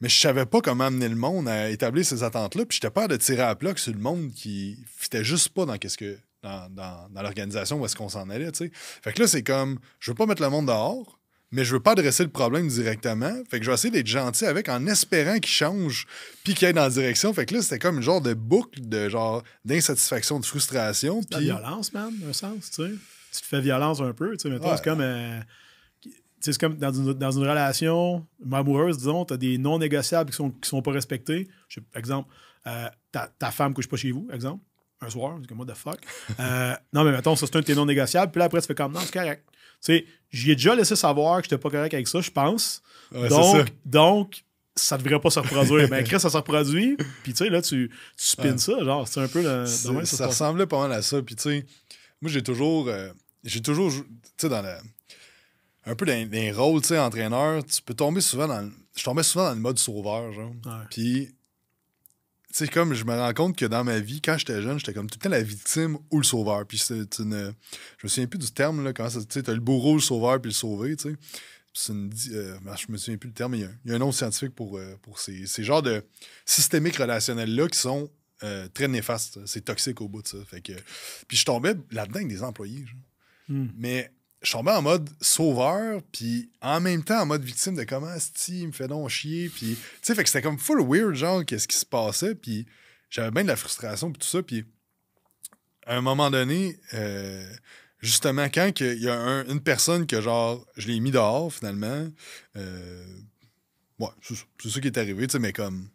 mais 0.00 0.08
je 0.08 0.18
savais 0.18 0.46
pas 0.46 0.60
comment 0.60 0.84
amener 0.84 1.08
le 1.08 1.16
monde 1.16 1.48
à 1.48 1.70
établir 1.70 2.04
ces 2.04 2.22
attentes-là, 2.22 2.64
puis 2.66 2.76
j'étais 2.80 2.90
peur 2.92 3.08
de 3.08 3.16
tirer 3.16 3.42
à 3.42 3.54
plat 3.54 3.72
sur 3.76 3.92
le 3.92 3.98
monde 3.98 4.32
qui 4.32 4.78
fitait 4.96 5.24
juste 5.24 5.48
pas 5.50 5.66
dans 5.66 5.76
qu'est-ce 5.78 5.98
que. 5.98 6.18
Dans, 6.42 6.68
dans- 6.68 7.08
dans 7.10 7.22
l'organisation 7.22 7.80
où 7.80 7.86
est-ce 7.86 7.96
qu'on 7.96 8.10
s'en 8.10 8.28
allait. 8.28 8.50
Fait 8.52 9.12
que 9.14 9.22
là, 9.22 9.26
c'est 9.26 9.42
comme, 9.42 9.78
je 9.98 10.10
veux 10.10 10.14
pas 10.14 10.26
mettre 10.26 10.42
le 10.42 10.50
monde 10.50 10.66
dehors, 10.66 11.18
mais 11.50 11.64
je 11.64 11.72
veux 11.72 11.80
pas 11.80 11.92
adresser 11.92 12.22
le 12.22 12.28
problème 12.28 12.68
directement. 12.68 13.32
Fait 13.50 13.58
que 13.60 13.64
je 13.64 13.70
vais 13.70 13.74
essayer 13.74 13.90
d'être 13.90 14.06
gentil 14.06 14.44
avec 14.44 14.68
en 14.68 14.86
espérant 14.86 15.36
qu'il 15.38 15.46
change 15.50 16.06
puis 16.44 16.52
qu'il 16.52 16.66
aille 16.66 16.74
dans 16.74 16.82
la 16.82 16.90
direction. 16.90 17.32
Fait 17.32 17.46
que 17.46 17.54
là, 17.54 17.62
c'était 17.62 17.78
comme 17.78 17.96
une 17.96 18.02
genre 18.02 18.20
de 18.20 18.34
boucle 18.34 18.86
de 18.86 19.08
genre 19.08 19.42
d'insatisfaction, 19.64 20.38
de 20.38 20.44
frustration. 20.44 21.22
La 21.30 21.38
violence, 21.40 21.94
man, 21.94 22.12
un 22.28 22.32
sens, 22.34 22.70
tu 22.72 22.82
sais. 22.82 22.90
Tu 23.32 23.40
te 23.40 23.46
fais 23.46 23.62
violence 23.62 24.00
un 24.02 24.12
peu, 24.12 24.32
tu 24.36 24.40
sais, 24.42 24.50
mettons, 24.50 24.68
Ouais. 24.70 24.76
c'est 24.76 24.84
comme... 24.84 25.00
euh, 25.00 25.40
c'est 26.52 26.60
comme 26.60 26.76
dans 26.76 26.92
une, 26.92 27.12
dans 27.14 27.30
une 27.30 27.42
relation 27.48 28.26
amoureuse, 28.52 28.98
disons, 28.98 29.24
t'as 29.24 29.36
des 29.36 29.58
non 29.58 29.78
négociables 29.78 30.30
qui 30.30 30.36
sont, 30.36 30.50
qui 30.50 30.68
sont 30.68 30.82
pas 30.82 30.90
respectés. 30.92 31.48
Je 31.68 31.80
exemple, 31.94 32.28
euh, 32.66 32.88
ta, 33.12 33.28
ta 33.38 33.50
femme 33.50 33.72
couche 33.74 33.88
pas 33.88 33.96
chez 33.96 34.10
vous, 34.10 34.28
exemple, 34.32 34.62
un 35.00 35.10
soir, 35.10 35.36
c'est 35.40 35.48
comme, 35.48 35.60
what 35.60 35.66
the 35.66 35.76
fuck? 35.76 35.98
Euh, 36.40 36.74
non, 36.92 37.04
mais 37.04 37.12
mettons, 37.12 37.36
ça, 37.36 37.46
c'est 37.46 37.56
un 37.56 37.60
de 37.60 37.64
tes 37.64 37.74
non 37.74 37.86
négociables, 37.86 38.30
puis 38.32 38.38
là, 38.38 38.46
après, 38.46 38.60
tu 38.60 38.66
fais 38.66 38.74
comme, 38.74 38.92
non, 38.92 39.00
c'est 39.00 39.12
correct. 39.12 39.44
Tu 39.48 39.52
sais, 39.80 40.06
j'y 40.30 40.50
ai 40.52 40.54
déjà 40.54 40.74
laissé 40.74 40.96
savoir 40.96 41.38
que 41.38 41.44
j'étais 41.44 41.58
pas 41.58 41.70
correct 41.70 41.92
avec 41.92 42.08
ça, 42.08 42.20
je 42.20 42.30
pense. 42.30 42.82
Ouais, 43.12 43.28
donc, 43.28 43.56
ça. 43.56 43.64
donc, 43.84 44.44
ça 44.76 44.96
devrait 44.98 45.20
pas 45.20 45.30
se 45.30 45.38
reproduire. 45.40 45.88
Mais 45.90 46.02
Chris, 46.04 46.18
ça 46.20 46.30
se 46.30 46.36
reproduit, 46.36 46.96
puis 47.22 47.32
tu 47.32 47.44
sais, 47.44 47.50
là, 47.50 47.60
tu, 47.60 47.88
tu 47.90 47.94
spins 48.16 48.52
Ouais. 48.52 48.58
ça, 48.58 48.82
genre, 48.82 49.06
c'est 49.06 49.20
un 49.20 49.28
peu 49.28 49.42
le... 49.42 49.66
Ça 49.66 50.26
ressemblait 50.26 50.66
pas 50.66 50.80
mal 50.80 50.92
à 50.92 51.02
ça. 51.02 51.20
Puis 51.22 51.36
tu 51.36 51.42
sais, 51.42 51.66
moi, 52.22 52.30
j'ai 52.30 52.42
toujours. 52.42 52.88
euh, 52.88 53.10
j'ai 53.44 53.60
toujours. 53.60 53.90
jou- 53.90 54.04
Tu 54.04 54.30
sais, 54.38 54.48
dans 54.48 54.62
la. 54.62 54.78
Un 55.86 55.94
peu 55.94 56.06
dans, 56.06 56.12
dans 56.26 56.30
les 56.32 56.52
rôles, 56.52 56.80
tu 56.82 56.88
sais, 56.88 56.98
entraîneur, 56.98 57.64
tu 57.64 57.82
peux 57.82 57.94
tomber 57.94 58.20
souvent 58.20 58.48
dans. 58.48 58.62
le- 58.62 58.72
Je 58.96 59.04
tombais 59.04 59.22
souvent 59.22 59.44
dans 59.48 59.54
le 59.54 59.60
mode 59.60 59.78
sauveur, 59.78 60.32
genre. 60.32 60.50
Ouais. 60.64 60.84
Puis, 60.90 61.26
tu 62.48 62.54
sais, 62.64 62.68
comme 62.68 62.94
je 62.94 63.04
me 63.04 63.12
rends 63.12 63.34
compte 63.34 63.56
que 63.56 63.66
dans 63.66 63.82
ma 63.84 63.98
vie, 63.98 64.20
quand 64.22 64.38
j'étais 64.38 64.62
jeune, 64.62 64.78
j'étais 64.78 64.94
comme 64.94 65.10
tout 65.10 65.18
le 65.20 65.24
temps 65.24 65.30
la 65.30 65.42
victime 65.42 65.98
ou 66.10 66.18
le 66.18 66.24
sauveur. 66.24 66.66
Puis, 66.66 66.78
c'est 66.78 67.18
une. 67.18 67.54
Je 67.98 68.06
me 68.06 68.08
souviens 68.08 68.26
plus 68.26 68.38
du 68.38 68.50
terme, 68.52 68.82
là, 68.84 68.92
quand 68.92 69.10
ça. 69.10 69.20
Tu 69.20 69.26
sais, 69.30 69.42
t'as 69.42 69.52
le 69.54 69.60
bourreau, 69.60 69.94
le 69.96 70.00
sauveur, 70.00 70.40
puis 70.40 70.50
le 70.50 70.54
sauvé, 70.54 70.96
tu 70.96 71.10
sais. 71.10 71.16
Puis 71.16 71.82
C'est 71.82 71.92
une. 71.92 72.12
euh, 72.32 72.56
ben, 72.62 72.76
je 72.76 72.86
me 72.90 72.96
souviens 72.96 73.18
plus 73.18 73.28
le 73.28 73.34
terme, 73.34 73.52
mais 73.52 73.58
il 73.58 73.62
y 73.62 73.66
a, 73.66 73.70
il 73.84 73.90
y 73.90 73.92
a 73.92 73.96
un 73.96 73.98
nom 73.98 74.12
scientifique 74.12 74.54
pour, 74.54 74.78
euh, 74.78 74.94
pour 75.02 75.18
ces, 75.18 75.46
ces 75.46 75.64
genres 75.64 75.82
de 75.82 76.04
systémiques 76.46 76.96
relationnels-là 76.96 77.68
qui 77.68 77.78
sont 77.78 78.08
euh, 78.44 78.68
très 78.72 78.86
néfastes. 78.88 79.40
C'est 79.46 79.64
toxique 79.64 80.00
au 80.00 80.08
bout 80.08 80.22
de 80.22 80.28
ça. 80.28 80.38
Fait 80.46 80.60
que, 80.60 80.72
puis, 81.26 81.36
je 81.36 81.44
tombais 81.44 81.74
là-dedans 81.90 82.16
avec 82.16 82.28
des 82.28 82.42
employés, 82.42 82.86
genre. 82.86 82.96
Hmm. 83.48 83.66
Mais 83.76 84.12
je 84.44 84.52
tombais 84.52 84.70
en 84.72 84.82
mode 84.82 85.08
sauveur, 85.20 86.00
puis 86.12 86.50
en 86.60 86.80
même 86.80 87.02
temps 87.02 87.20
en 87.22 87.26
mode 87.26 87.42
victime 87.42 87.74
de 87.76 87.84
comment 87.84 88.06
Asti, 88.08 88.60
il 88.62 88.66
me 88.68 88.72
fait 88.72 88.88
donc 88.88 89.08
chier. 89.08 89.48
Puis, 89.48 89.74
tu 89.76 89.78
sais, 90.02 90.14
fait 90.14 90.22
que 90.22 90.28
c'était 90.28 90.42
comme 90.42 90.58
full 90.58 90.80
weird, 90.86 91.14
genre, 91.14 91.44
qu'est-ce 91.44 91.66
qui 91.66 91.76
se 91.76 91.86
passait. 91.86 92.34
Puis 92.34 92.66
j'avais 93.10 93.30
bien 93.30 93.42
de 93.42 93.48
la 93.48 93.56
frustration, 93.56 94.12
puis 94.12 94.20
tout 94.20 94.28
ça. 94.28 94.42
Puis 94.42 94.64
à 95.86 95.96
un 95.96 96.00
moment 96.00 96.30
donné, 96.30 96.78
euh, 96.94 97.50
justement, 98.00 98.46
quand 98.48 98.80
il 98.80 99.02
y 99.02 99.08
a 99.08 99.14
un- 99.18 99.46
une 99.46 99.60
personne 99.60 100.06
que, 100.06 100.20
genre, 100.20 100.66
je 100.76 100.88
l'ai 100.88 101.00
mis 101.00 101.10
dehors, 101.10 101.52
finalement, 101.52 102.08
euh, 102.56 103.06
ouais, 103.98 104.08
c'est 104.22 104.34
ça, 104.34 104.42
ça 104.70 104.80
qui 104.80 104.86
est 104.86 104.98
arrivé, 104.98 105.26
tu 105.26 105.32
sais, 105.32 105.38
mais 105.38 105.52
comme. 105.52 105.88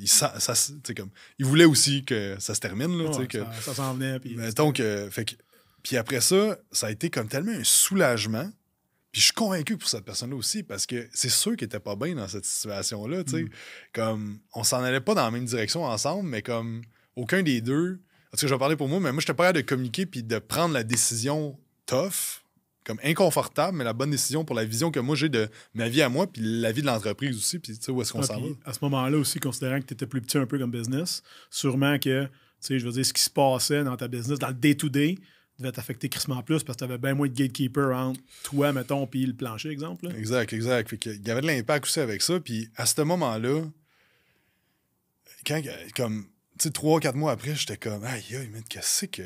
il, 0.00 0.08
ça, 0.08 0.38
sais, 0.54 0.94
comme, 0.94 1.10
il 1.38 1.44
voulait 1.46 1.64
aussi 1.64 2.04
que 2.04 2.36
ça 2.38 2.54
se 2.54 2.60
termine, 2.60 2.96
là, 2.96 3.10
Ouais, 3.10 3.26
que, 3.26 3.38
ça, 3.38 3.52
ça 3.62 3.74
s'en 3.74 3.94
venait. 3.94 4.20
Puis 4.20 4.36
Mettons 4.36 4.72
que. 4.72 5.08
Fait 5.10 5.24
que- 5.24 5.34
puis 5.82 5.96
après 5.96 6.20
ça, 6.20 6.58
ça 6.72 6.88
a 6.88 6.90
été 6.90 7.10
comme 7.10 7.28
tellement 7.28 7.52
un 7.52 7.64
soulagement. 7.64 8.50
Puis 9.10 9.20
je 9.22 9.26
suis 9.26 9.34
convaincu 9.34 9.76
pour 9.78 9.88
cette 9.88 10.04
personne-là 10.04 10.36
aussi, 10.36 10.62
parce 10.62 10.84
que 10.86 11.08
c'est 11.14 11.30
sûr 11.30 11.56
qu'il 11.56 11.64
était 11.64 11.80
pas 11.80 11.96
bien 11.96 12.14
dans 12.14 12.28
cette 12.28 12.44
situation-là. 12.44 13.24
tu 13.24 13.30
sais. 13.30 13.42
Mm. 13.44 13.48
Comme 13.94 14.38
on 14.54 14.64
s'en 14.64 14.82
allait 14.82 15.00
pas 15.00 15.14
dans 15.14 15.24
la 15.24 15.30
même 15.30 15.46
direction 15.46 15.84
ensemble, 15.84 16.28
mais 16.28 16.42
comme 16.42 16.82
aucun 17.16 17.42
des 17.42 17.60
deux. 17.60 18.00
Parce 18.30 18.42
que 18.42 18.46
je 18.48 18.52
vais 18.54 18.58
parler 18.58 18.76
pour 18.76 18.88
moi, 18.88 19.00
mais 19.00 19.10
moi, 19.10 19.20
j'étais 19.20 19.32
pas 19.32 19.44
capable 19.44 19.62
de 19.62 19.66
communiquer 19.66 20.04
puis 20.04 20.22
de 20.22 20.38
prendre 20.38 20.74
la 20.74 20.84
décision 20.84 21.58
tough, 21.86 22.42
comme 22.84 23.00
inconfortable, 23.02 23.78
mais 23.78 23.84
la 23.84 23.94
bonne 23.94 24.10
décision 24.10 24.44
pour 24.44 24.54
la 24.54 24.64
vision 24.66 24.90
que 24.90 25.00
moi 25.00 25.16
j'ai 25.16 25.28
de 25.30 25.48
ma 25.74 25.88
vie 25.88 26.02
à 26.02 26.10
moi, 26.10 26.26
puis 26.26 26.42
la 26.42 26.70
vie 26.72 26.82
de 26.82 26.86
l'entreprise 26.86 27.36
aussi, 27.36 27.58
puis 27.58 27.76
tu 27.76 27.82
sais 27.82 27.90
où 27.90 28.00
est-ce 28.02 28.12
qu'on 28.12 28.20
Ouais, 28.20 28.26
s'en 28.26 28.40
va. 28.40 28.48
à 28.66 28.72
ce 28.74 28.78
moment-là 28.82 29.16
aussi, 29.16 29.40
considérant 29.40 29.80
que 29.80 29.86
tu 29.86 29.94
étais 29.94 30.06
plus 30.06 30.20
petit 30.20 30.36
un 30.36 30.44
peu 30.46 30.58
comme 30.58 30.70
business, 30.70 31.22
sûrement 31.50 31.98
que, 31.98 32.24
tu 32.24 32.30
sais, 32.60 32.78
je 32.78 32.84
veux 32.86 32.92
dire, 32.92 33.04
ce 33.06 33.12
qui 33.14 33.22
se 33.22 33.30
passait 33.30 33.84
dans 33.84 33.96
ta 33.96 34.08
business, 34.08 34.38
dans 34.38 34.48
le 34.48 34.54
day-to-day, 34.54 35.16
devait 35.58 35.72
t'affecter 35.72 36.08
crissement 36.08 36.42
plus 36.42 36.62
parce 36.62 36.76
que 36.76 36.84
tu 36.84 36.90
avais 36.90 36.98
bien 36.98 37.14
moins 37.14 37.28
de 37.28 37.34
gatekeeper 37.34 37.94
entre 37.96 38.20
toi, 38.44 38.72
mettons, 38.72 39.06
puis 39.06 39.26
le 39.26 39.34
plancher, 39.34 39.70
exemple. 39.70 40.06
là. 40.08 40.16
Exact, 40.16 40.52
exact. 40.52 40.88
Fait 40.90 40.98
que, 40.98 41.10
il 41.10 41.26
y 41.26 41.30
avait 41.30 41.40
de 41.40 41.46
l'impact 41.46 41.86
aussi 41.86 42.00
avec 42.00 42.22
ça. 42.22 42.38
Puis 42.40 42.68
à 42.76 42.86
ce 42.86 43.00
moment-là, 43.02 43.62
quand, 45.46 45.62
comme, 45.96 46.24
tu 46.58 46.64
sais, 46.64 46.70
trois, 46.70 47.00
quatre 47.00 47.16
mois 47.16 47.32
après, 47.32 47.54
j'étais 47.54 47.76
comme, 47.76 48.04
aïe, 48.04 48.24
aïe, 48.36 48.50
mais 48.52 48.62
qu'est-ce 48.68 49.06
que. 49.06 49.22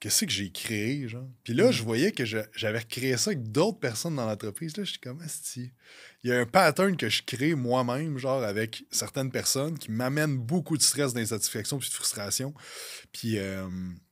Qu'est-ce 0.00 0.26
que 0.26 0.30
j'ai 0.32 0.50
créé, 0.50 1.08
genre? 1.08 1.26
Puis 1.44 1.54
là, 1.54 1.70
je 1.70 1.82
voyais 1.82 2.12
que 2.12 2.26
je- 2.26 2.36
j'avais 2.54 2.82
créé 2.84 3.16
ça 3.16 3.30
avec 3.30 3.50
d'autres 3.50 3.78
personnes 3.78 4.16
dans 4.16 4.26
l'entreprise. 4.26 4.76
Là, 4.76 4.84
j'étais 4.84 4.98
comme, 5.08 5.22
asti. 5.22 5.72
Il 6.22 6.28
y 6.28 6.32
a 6.34 6.40
un 6.40 6.44
pattern 6.44 6.94
que 6.94 7.08
je 7.08 7.22
crée 7.22 7.54
moi-même, 7.54 8.18
genre, 8.18 8.42
avec 8.42 8.84
certaines 8.90 9.30
personnes 9.30 9.78
qui 9.78 9.90
m'amènent 9.90 10.36
beaucoup 10.36 10.76
de 10.76 10.82
stress, 10.82 11.14
d'insatisfaction 11.14 11.78
puis 11.78 11.88
de 11.88 11.94
frustration. 11.94 12.52
Puis, 13.12 13.38
euh, 13.38 13.66
puis 13.66 14.03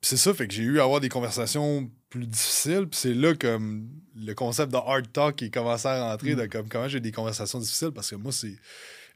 c'est 0.00 0.16
ça, 0.16 0.32
fait 0.32 0.46
que 0.46 0.54
j'ai 0.54 0.62
eu 0.62 0.80
à 0.80 0.84
avoir 0.84 1.00
des 1.00 1.08
conversations 1.08 1.90
plus 2.10 2.26
difficiles. 2.26 2.86
Puis 2.90 3.00
c'est 3.00 3.14
là 3.14 3.34
comme 3.34 3.88
le 4.16 4.34
concept 4.34 4.72
de 4.72 4.76
hard 4.76 5.12
talk 5.12 5.36
qui 5.36 5.50
commençait 5.50 5.88
à 5.88 6.10
rentrer, 6.10 6.34
de 6.34 6.46
comme 6.46 6.68
comment 6.68 6.88
j'ai 6.88 7.00
des 7.00 7.12
conversations 7.12 7.58
difficiles, 7.58 7.90
parce 7.94 8.10
que 8.10 8.16
moi, 8.16 8.32
c'est. 8.32 8.56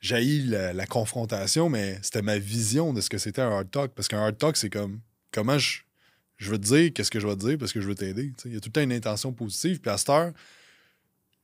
J'ai 0.00 0.40
la, 0.40 0.72
la 0.72 0.84
confrontation, 0.84 1.68
mais 1.68 1.96
c'était 2.02 2.22
ma 2.22 2.36
vision 2.36 2.92
de 2.92 3.00
ce 3.00 3.08
que 3.08 3.18
c'était 3.18 3.40
un 3.40 3.52
hard 3.52 3.70
talk. 3.70 3.92
Parce 3.94 4.08
qu'un 4.08 4.18
hard 4.18 4.36
talk, 4.36 4.56
c'est 4.56 4.68
comme 4.68 5.00
comment 5.30 5.58
je, 5.58 5.82
je 6.38 6.50
veux 6.50 6.58
te 6.58 6.64
dire 6.64 6.92
qu'est-ce 6.92 7.10
que 7.10 7.20
je 7.20 7.26
vais 7.28 7.36
te 7.36 7.46
dire 7.46 7.56
parce 7.56 7.72
que 7.72 7.80
je 7.80 7.86
veux 7.86 7.94
t'aider. 7.94 8.32
Il 8.44 8.52
y 8.52 8.56
a 8.56 8.60
tout 8.60 8.68
le 8.68 8.72
temps 8.72 8.80
une 8.80 8.92
intention 8.92 9.32
positive. 9.32 9.80
Puis 9.80 9.92
à 9.92 9.96
cette 9.96 10.10
heure, 10.10 10.32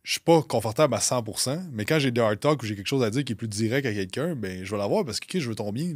je 0.02 0.12
suis 0.12 0.20
pas 0.20 0.42
confortable 0.42 0.94
à 0.94 0.98
100%, 0.98 1.68
mais 1.70 1.84
quand 1.84 2.00
j'ai 2.00 2.10
des 2.10 2.20
hard 2.20 2.40
talk 2.40 2.62
ou 2.62 2.66
j'ai 2.66 2.74
quelque 2.74 2.88
chose 2.88 3.04
à 3.04 3.10
dire 3.10 3.24
qui 3.24 3.32
est 3.32 3.36
plus 3.36 3.46
direct 3.46 3.86
à 3.86 3.92
quelqu'un, 3.92 4.34
ben 4.34 4.64
je 4.64 4.70
vais 4.72 4.78
l'avoir 4.78 5.04
parce 5.04 5.20
que 5.20 5.38
je 5.38 5.48
veux 5.48 5.54
ton 5.54 5.70
bien. 5.70 5.94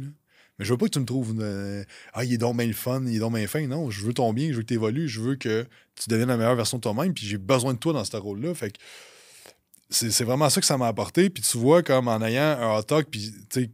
Mais 0.59 0.65
je 0.65 0.71
veux 0.71 0.77
pas 0.77 0.85
que 0.85 0.91
tu 0.91 0.99
me 0.99 1.05
trouves 1.05 1.35
euh, 1.39 1.83
Ah, 2.13 2.23
il 2.23 2.33
est 2.33 2.37
donc 2.37 2.57
bien 2.57 2.67
le 2.67 2.73
fun, 2.73 3.03
il 3.05 3.15
est 3.15 3.19
donc 3.19 3.35
bien 3.35 3.47
fin. 3.47 3.65
Non, 3.67 3.89
je 3.89 4.05
veux 4.05 4.13
ton 4.13 4.33
bien, 4.33 4.49
je 4.49 4.57
veux 4.57 4.61
que 4.61 4.67
tu 4.67 4.73
évolues, 4.75 5.07
je 5.07 5.19
veux 5.19 5.35
que 5.35 5.65
tu 5.95 6.09
deviennes 6.09 6.29
la 6.29 6.37
meilleure 6.37 6.55
version 6.55 6.77
de 6.77 6.83
toi-même, 6.83 7.13
puis 7.13 7.25
j'ai 7.25 7.37
besoin 7.37 7.73
de 7.73 7.79
toi 7.79 7.93
dans 7.93 8.03
ce 8.03 8.15
rôle-là. 8.17 8.53
Fait 8.53 8.71
que 8.71 8.77
c'est 9.89 10.23
vraiment 10.23 10.49
ça 10.49 10.59
que 10.59 10.67
ça 10.67 10.77
m'a 10.77 10.87
apporté. 10.87 11.29
Puis 11.29 11.43
tu 11.43 11.57
vois, 11.57 11.83
comme 11.83 12.07
en 12.07 12.21
ayant 12.21 12.41
un 12.41 12.61
hard 12.61 12.85
talk, 12.85 13.07
puis 13.09 13.31
tu 13.49 13.63
sais, 13.63 13.69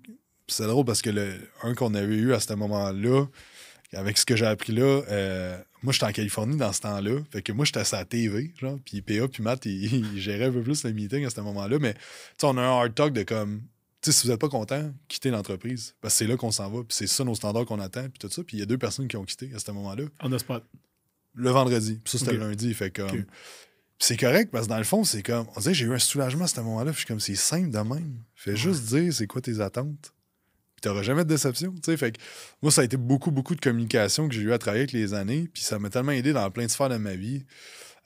c'est 0.47 0.67
drôle 0.67 0.85
parce 0.85 1.01
que 1.01 1.09
le 1.09 1.33
un 1.63 1.75
qu'on 1.75 1.93
avait 1.93 2.15
eu 2.15 2.33
à 2.33 2.39
ce 2.39 2.53
moment-là, 2.53 3.25
avec 3.93 4.17
ce 4.17 4.25
que 4.25 4.35
j'ai 4.35 4.45
appris 4.45 4.73
là, 4.73 5.01
euh, 5.09 5.57
moi, 5.81 5.93
j'étais 5.93 6.05
en 6.05 6.11
Californie 6.11 6.57
dans 6.57 6.73
ce 6.73 6.81
temps-là. 6.81 7.21
Fait 7.31 7.41
que 7.41 7.51
moi, 7.53 7.65
j'étais 7.65 7.79
à 7.79 7.85
sa 7.85 8.03
TV, 8.03 8.53
genre. 8.59 8.77
Puis 8.83 9.01
PA, 9.01 9.27
puis 9.27 9.41
Matt, 9.41 9.65
ils, 9.65 10.19
géraient 10.19 10.45
un 10.45 10.51
peu 10.51 10.61
plus 10.61 10.83
le 10.83 10.91
meeting 10.91 11.25
à 11.25 11.29
ce 11.29 11.39
moment-là. 11.41 11.77
Mais, 11.79 11.93
tu 11.93 11.99
sais, 12.39 12.47
on 12.47 12.57
a 12.57 12.61
un 12.61 12.79
hard 12.81 12.95
talk 12.95 13.13
de 13.13 13.23
comme, 13.23 13.61
tu 14.01 14.11
sais, 14.11 14.17
si 14.17 14.25
vous 14.25 14.31
n'êtes 14.31 14.39
pas 14.39 14.49
content, 14.49 14.93
quittez 15.07 15.29
l'entreprise. 15.29 15.95
Parce 16.01 16.13
que 16.13 16.19
c'est 16.19 16.27
là 16.27 16.37
qu'on 16.37 16.51
s'en 16.51 16.69
va. 16.69 16.83
Puis 16.83 16.95
c'est 16.95 17.07
ça 17.07 17.23
nos 17.23 17.35
standards 17.35 17.65
qu'on 17.65 17.79
attend, 17.79 18.03
puis 18.03 18.19
tout 18.19 18.29
ça. 18.29 18.43
Puis 18.43 18.57
il 18.57 18.59
y 18.61 18.63
a 18.63 18.65
deux 18.65 18.77
personnes 18.77 19.07
qui 19.07 19.17
ont 19.17 19.25
quitté 19.25 19.51
à 19.53 19.59
ce 19.59 19.71
moment-là. 19.71 20.05
On 20.21 20.31
a 20.31 20.39
spot. 20.39 20.63
Le 21.33 21.49
vendredi. 21.49 21.99
Puis 22.03 22.11
ça, 22.11 22.19
c'était 22.19 22.33
le 22.33 22.39
lundi. 22.39 22.73
Fait 22.73 22.91
comme. 22.91 23.25
c'est 23.99 24.17
correct 24.17 24.51
parce 24.51 24.65
que 24.65 24.69
dans 24.69 24.77
le 24.77 24.83
fond, 24.83 25.03
c'est 25.03 25.23
comme. 25.23 25.47
On 25.55 25.59
dirait 25.59 25.73
j'ai 25.73 25.85
eu 25.85 25.93
un 25.93 25.99
soulagement 25.99 26.45
à 26.45 26.47
ce 26.47 26.59
moment-là. 26.61 26.91
Puis 26.91 27.01
je 27.01 27.05
suis 27.05 27.07
comme, 27.07 27.19
c'est 27.19 27.35
simple 27.35 27.71
de 27.71 27.79
même. 27.79 28.23
Fais 28.35 28.55
juste 28.55 28.83
dire 28.85 29.13
c'est 29.13 29.27
quoi 29.27 29.41
tes 29.41 29.59
attentes 29.59 30.13
tu 30.81 30.87
n'auras 30.87 31.01
jamais 31.01 31.23
de 31.23 31.29
déception. 31.29 31.73
Fait 31.83 32.11
que, 32.11 32.19
moi, 32.61 32.71
ça 32.71 32.81
a 32.81 32.83
été 32.83 32.97
beaucoup, 32.97 33.31
beaucoup 33.31 33.55
de 33.55 33.61
communication 33.61 34.27
que 34.27 34.35
j'ai 34.35 34.41
eu 34.41 34.53
à 34.53 34.57
travailler 34.57 34.83
avec 34.83 34.93
les 34.93 35.13
années. 35.13 35.49
Puis 35.53 35.63
ça 35.63 35.79
m'a 35.79 35.89
tellement 35.89 36.11
aidé 36.11 36.33
dans 36.33 36.49
plein 36.51 36.65
de 36.65 36.71
sphères 36.71 36.89
de 36.89 36.97
ma 36.97 37.15
vie. 37.15 37.45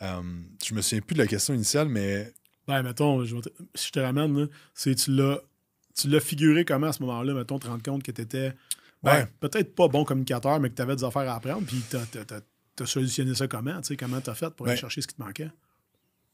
Euh, 0.01 0.21
je 0.65 0.73
me 0.73 0.81
souviens 0.81 1.01
plus 1.01 1.13
de 1.13 1.19
la 1.19 1.27
question 1.27 1.53
initiale, 1.53 1.87
mais. 1.87 2.33
Ben, 2.67 2.81
mettons, 2.81 3.23
je 3.23 3.35
si 3.75 3.87
je 3.87 3.91
te 3.91 3.99
ramène, 3.99 4.47
c'est 4.73 4.95
tu 4.95 5.11
l'as 5.11 5.41
tu 5.95 6.09
l'as 6.09 6.19
figuré 6.19 6.65
comment 6.65 6.87
à 6.87 6.93
ce 6.93 7.01
moment-là, 7.03 7.33
mettons, 7.33 7.59
te 7.59 7.67
rendre 7.67 7.83
compte 7.83 8.03
que 8.03 8.11
tu 8.11 8.21
étais 8.21 8.53
ben, 9.03 9.27
peut-être 9.39 9.75
pas 9.75 9.87
bon 9.87 10.05
communicateur, 10.05 10.59
mais 10.59 10.69
que 10.69 10.75
tu 10.75 10.81
avais 10.81 10.95
des 10.95 11.03
affaires 11.03 11.29
à 11.29 11.35
apprendre, 11.35 11.65
puis 11.67 11.83
tu 11.89 11.97
as, 11.97 12.85
solutionné 12.85 13.35
ça 13.35 13.47
comment? 13.47 13.81
Comment 13.99 14.21
tu 14.21 14.29
as 14.29 14.35
fait 14.35 14.49
pour 14.55 14.65
aller 14.65 14.75
ben 14.75 14.79
chercher 14.79 15.01
ce 15.01 15.07
qui 15.07 15.15
te 15.15 15.21
manquait? 15.21 15.51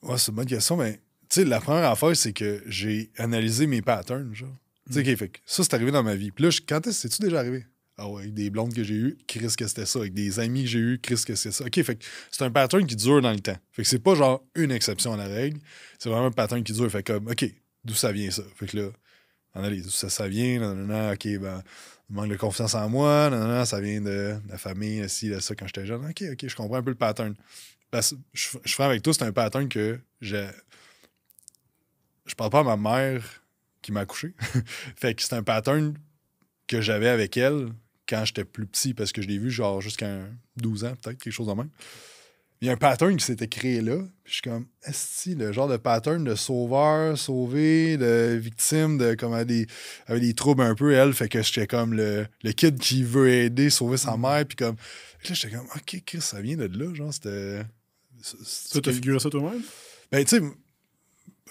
Ouais, 0.03 0.18
c'est 0.18 0.30
une 0.30 0.36
bonne 0.36 0.45
question, 0.45 0.78
mais 0.78 1.01
la 1.38 1.60
première 1.60 1.89
affaire, 1.89 2.16
c'est 2.16 2.34
que 2.34 2.64
j'ai 2.68 3.12
analysé 3.18 3.68
mes 3.68 3.82
patterns. 3.82 4.34
Genre. 4.34 4.55
Tu 4.88 5.03
sais, 5.03 5.16
fait 5.16 5.32
ça, 5.45 5.64
c'est 5.64 5.74
arrivé 5.74 5.91
dans 5.91 6.03
ma 6.03 6.16
vie. 6.16 6.32
Puis 6.32 6.45
là, 6.45 6.49
quand 6.68 6.86
est-ce 6.88 7.01
c'est-tu 7.01 7.22
déjà 7.22 7.39
arrivé? 7.39 7.66
Ah 7.97 8.07
ouais, 8.07 8.22
avec 8.22 8.34
des 8.34 8.49
blondes 8.49 8.74
que 8.74 8.84
j'ai 8.84 8.95
eues, 8.95 9.18
Chris, 9.28 9.53
que 9.57 9.68
c'était 9.68 9.86
ça. 9.86 9.99
Avec 9.99 10.14
des 10.14 10.39
amis 10.39 10.64
que 10.64 10.70
j'ai 10.70 10.80
eues, 10.80 10.99
Chris, 10.99 11.22
que 11.26 11.36
c'était 11.36 11.51
ça. 11.51 11.66
OK, 11.66 11.84
fait 11.84 11.95
que 11.95 12.05
c'est 12.32 12.43
un 12.43 12.51
pattern 12.51 12.86
qui 12.86 12.95
dure 12.95 13.22
dans 13.22 13.34
le 13.34 13.41
temps. 13.41 13.57
Fait 13.74 13.84
que 13.84 13.88
c'est 13.88 13.99
pas 13.99 14.16
genre 14.16 14.41
une 14.55 14.72
exception 14.72 15.14
à 15.14 15.18
la 15.18 15.28
règle. 15.28 15.60
C'est 15.97 16.10
vraiment 16.10 16.28
un 16.28 16.32
pattern 16.32 16.64
qui 16.64 16.72
dure. 16.72 16.89
Fait 16.89 17.03
comme, 17.03 17.28
OK, 17.28 17.45
d'où 17.84 17.93
ça 17.93 18.12
vient 18.14 18.32
ça? 18.32 18.43
Fait 18.55 18.68
que 18.68 18.78
là, 18.78 18.89
analyse, 19.53 19.83
d'où 19.83 19.91
ça, 19.91 20.09
ça 20.09 20.27
vient? 20.27 20.73
Non, 20.73 21.11
OK, 21.11 21.27
ben, 21.39 21.63
manque 22.09 22.29
de 22.29 22.37
confiance 22.37 22.75
en 22.75 22.89
moi. 22.89 23.29
Non, 23.29 23.65
ça 23.65 23.79
vient 23.79 24.01
de, 24.01 24.35
la 24.47 24.57
famille, 24.57 25.07
ci, 25.09 25.29
de 25.29 25.39
ça, 25.39 25.55
quand 25.55 25.67
j'étais 25.67 25.85
jeune. 25.85 26.05
OK, 26.05 26.23
OK, 26.31 26.47
je 26.47 26.55
comprends 26.55 26.77
un 26.77 26.83
peu 26.83 26.91
le 26.91 26.95
pattern. 26.95 27.35
Parce 27.91 28.13
je, 28.33 28.49
je 28.63 28.73
ferai 28.73 28.87
avec 28.87 29.01
toi, 29.01 29.13
c'est 29.13 29.23
un 29.23 29.31
pattern 29.31 29.67
que 29.67 29.99
j'ai. 30.21 30.47
Je 32.25 32.35
parle 32.35 32.51
pas 32.51 32.59
à 32.59 32.63
ma 32.63 32.77
mère 32.77 33.41
qui 33.81 33.91
m'a 33.91 34.01
accouché. 34.01 34.33
fait 34.95 35.15
que 35.15 35.23
c'est 35.23 35.33
un 35.33 35.43
pattern 35.43 35.97
que 36.67 36.81
j'avais 36.81 37.09
avec 37.09 37.35
elle 37.37 37.69
quand 38.07 38.25
j'étais 38.25 38.45
plus 38.45 38.65
petit, 38.65 38.93
parce 38.93 39.11
que 39.11 39.21
je 39.21 39.27
l'ai 39.27 39.37
vu 39.37 39.51
genre 39.51 39.81
jusqu'à 39.81 40.19
12 40.57 40.85
ans, 40.85 40.95
peut-être, 41.01 41.21
quelque 41.21 41.33
chose 41.33 41.47
de 41.47 41.53
même. 41.53 41.69
Il 42.62 42.68
y 42.68 42.70
a 42.70 42.74
un 42.74 42.78
pattern 42.78 43.16
qui 43.16 43.24
s'était 43.24 43.47
créé 43.47 43.82
là. 43.82 43.97
Puis 44.24 44.26
je 44.26 44.34
suis 44.34 44.41
comme, 44.41 44.66
est-ce 44.84 45.34
le 45.34 45.53
genre 45.53 45.70
de 45.70 45.78
pattern 45.78 46.24
de 46.24 46.36
sauveur, 46.36 47.18
sauvé, 47.18 47.95
de 47.95 48.38
victime, 48.38 48.97
de 48.97 49.14
comme 49.14 49.34
avec 49.34 49.47
des, 49.47 49.68
avec 50.07 50.22
des 50.22 50.34
troubles 50.34 50.64
un 50.64 50.76
peu, 50.76 50.91
elle, 50.91 51.14
fait 51.14 51.30
que 51.30 51.41
j'étais 51.41 51.68
comme 51.68 51.93
le, 51.93 52.28
le 52.43 52.51
kid 52.51 52.78
qui 52.78 53.03
veut 53.03 53.30
aider, 53.30 53.70
sauver 53.70 53.95
sa 53.95 54.18
mm. 54.18 54.22
mère. 54.22 54.45
Puis 54.45 54.57
comme, 54.57 54.76
là, 54.76 55.34
j'étais 55.34 55.55
comme, 55.55 55.68
ok, 55.74 56.03
Chris, 56.05 56.22
ça 56.22 56.41
vient 56.41 56.57
de 56.57 56.66
là, 56.66 56.93
genre, 56.93 57.14
c'était. 57.14 57.64
Tu 58.72 58.82
t'as 58.82 58.91
figuré 58.91 59.20
ça 59.20 59.30
toi-même? 59.30 59.62
Ben, 60.12 60.26
tu 60.26 60.38
sais, 60.38 60.43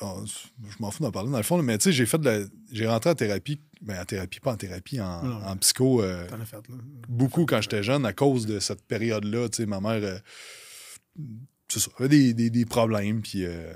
ah, 0.01 0.15
je 0.25 0.77
m'en 0.79 0.91
fous 0.91 1.03
d'en 1.03 1.11
parler 1.11 1.31
dans 1.31 1.39
le 1.39 1.43
fond, 1.43 1.61
mais 1.63 1.79
tu 1.79 1.85
sais, 1.85 1.93
j'ai 1.93 2.07
fait 2.07 2.19
de 2.19 2.25
la, 2.25 2.39
j'ai 2.71 2.87
rentré 2.87 3.11
en 3.11 3.15
thérapie, 3.15 3.61
ben 3.81 4.01
en 4.01 4.05
thérapie, 4.05 4.41
pas 4.41 4.53
en 4.53 4.57
thérapie, 4.57 5.01
en, 5.01 5.57
psycho. 5.57 6.03
Euh, 6.03 6.27
beaucoup 7.09 7.47
quand 7.47 7.61
j'étais 7.61 7.83
jeune 7.83 8.05
à 8.07 8.13
cause 8.13 8.47
de 8.47 8.61
cette 8.61 8.83
période-là. 8.83 9.49
Tu 9.49 9.63
sais, 9.63 9.67
ma 9.67 9.81
mère, 9.81 10.01
euh, 10.03 10.19
ça, 11.69 11.91
avait 11.99 12.09
des, 12.09 12.35
des, 12.35 12.51
des 12.51 12.65
problèmes, 12.65 13.23
puis 13.23 13.45
euh, 13.45 13.73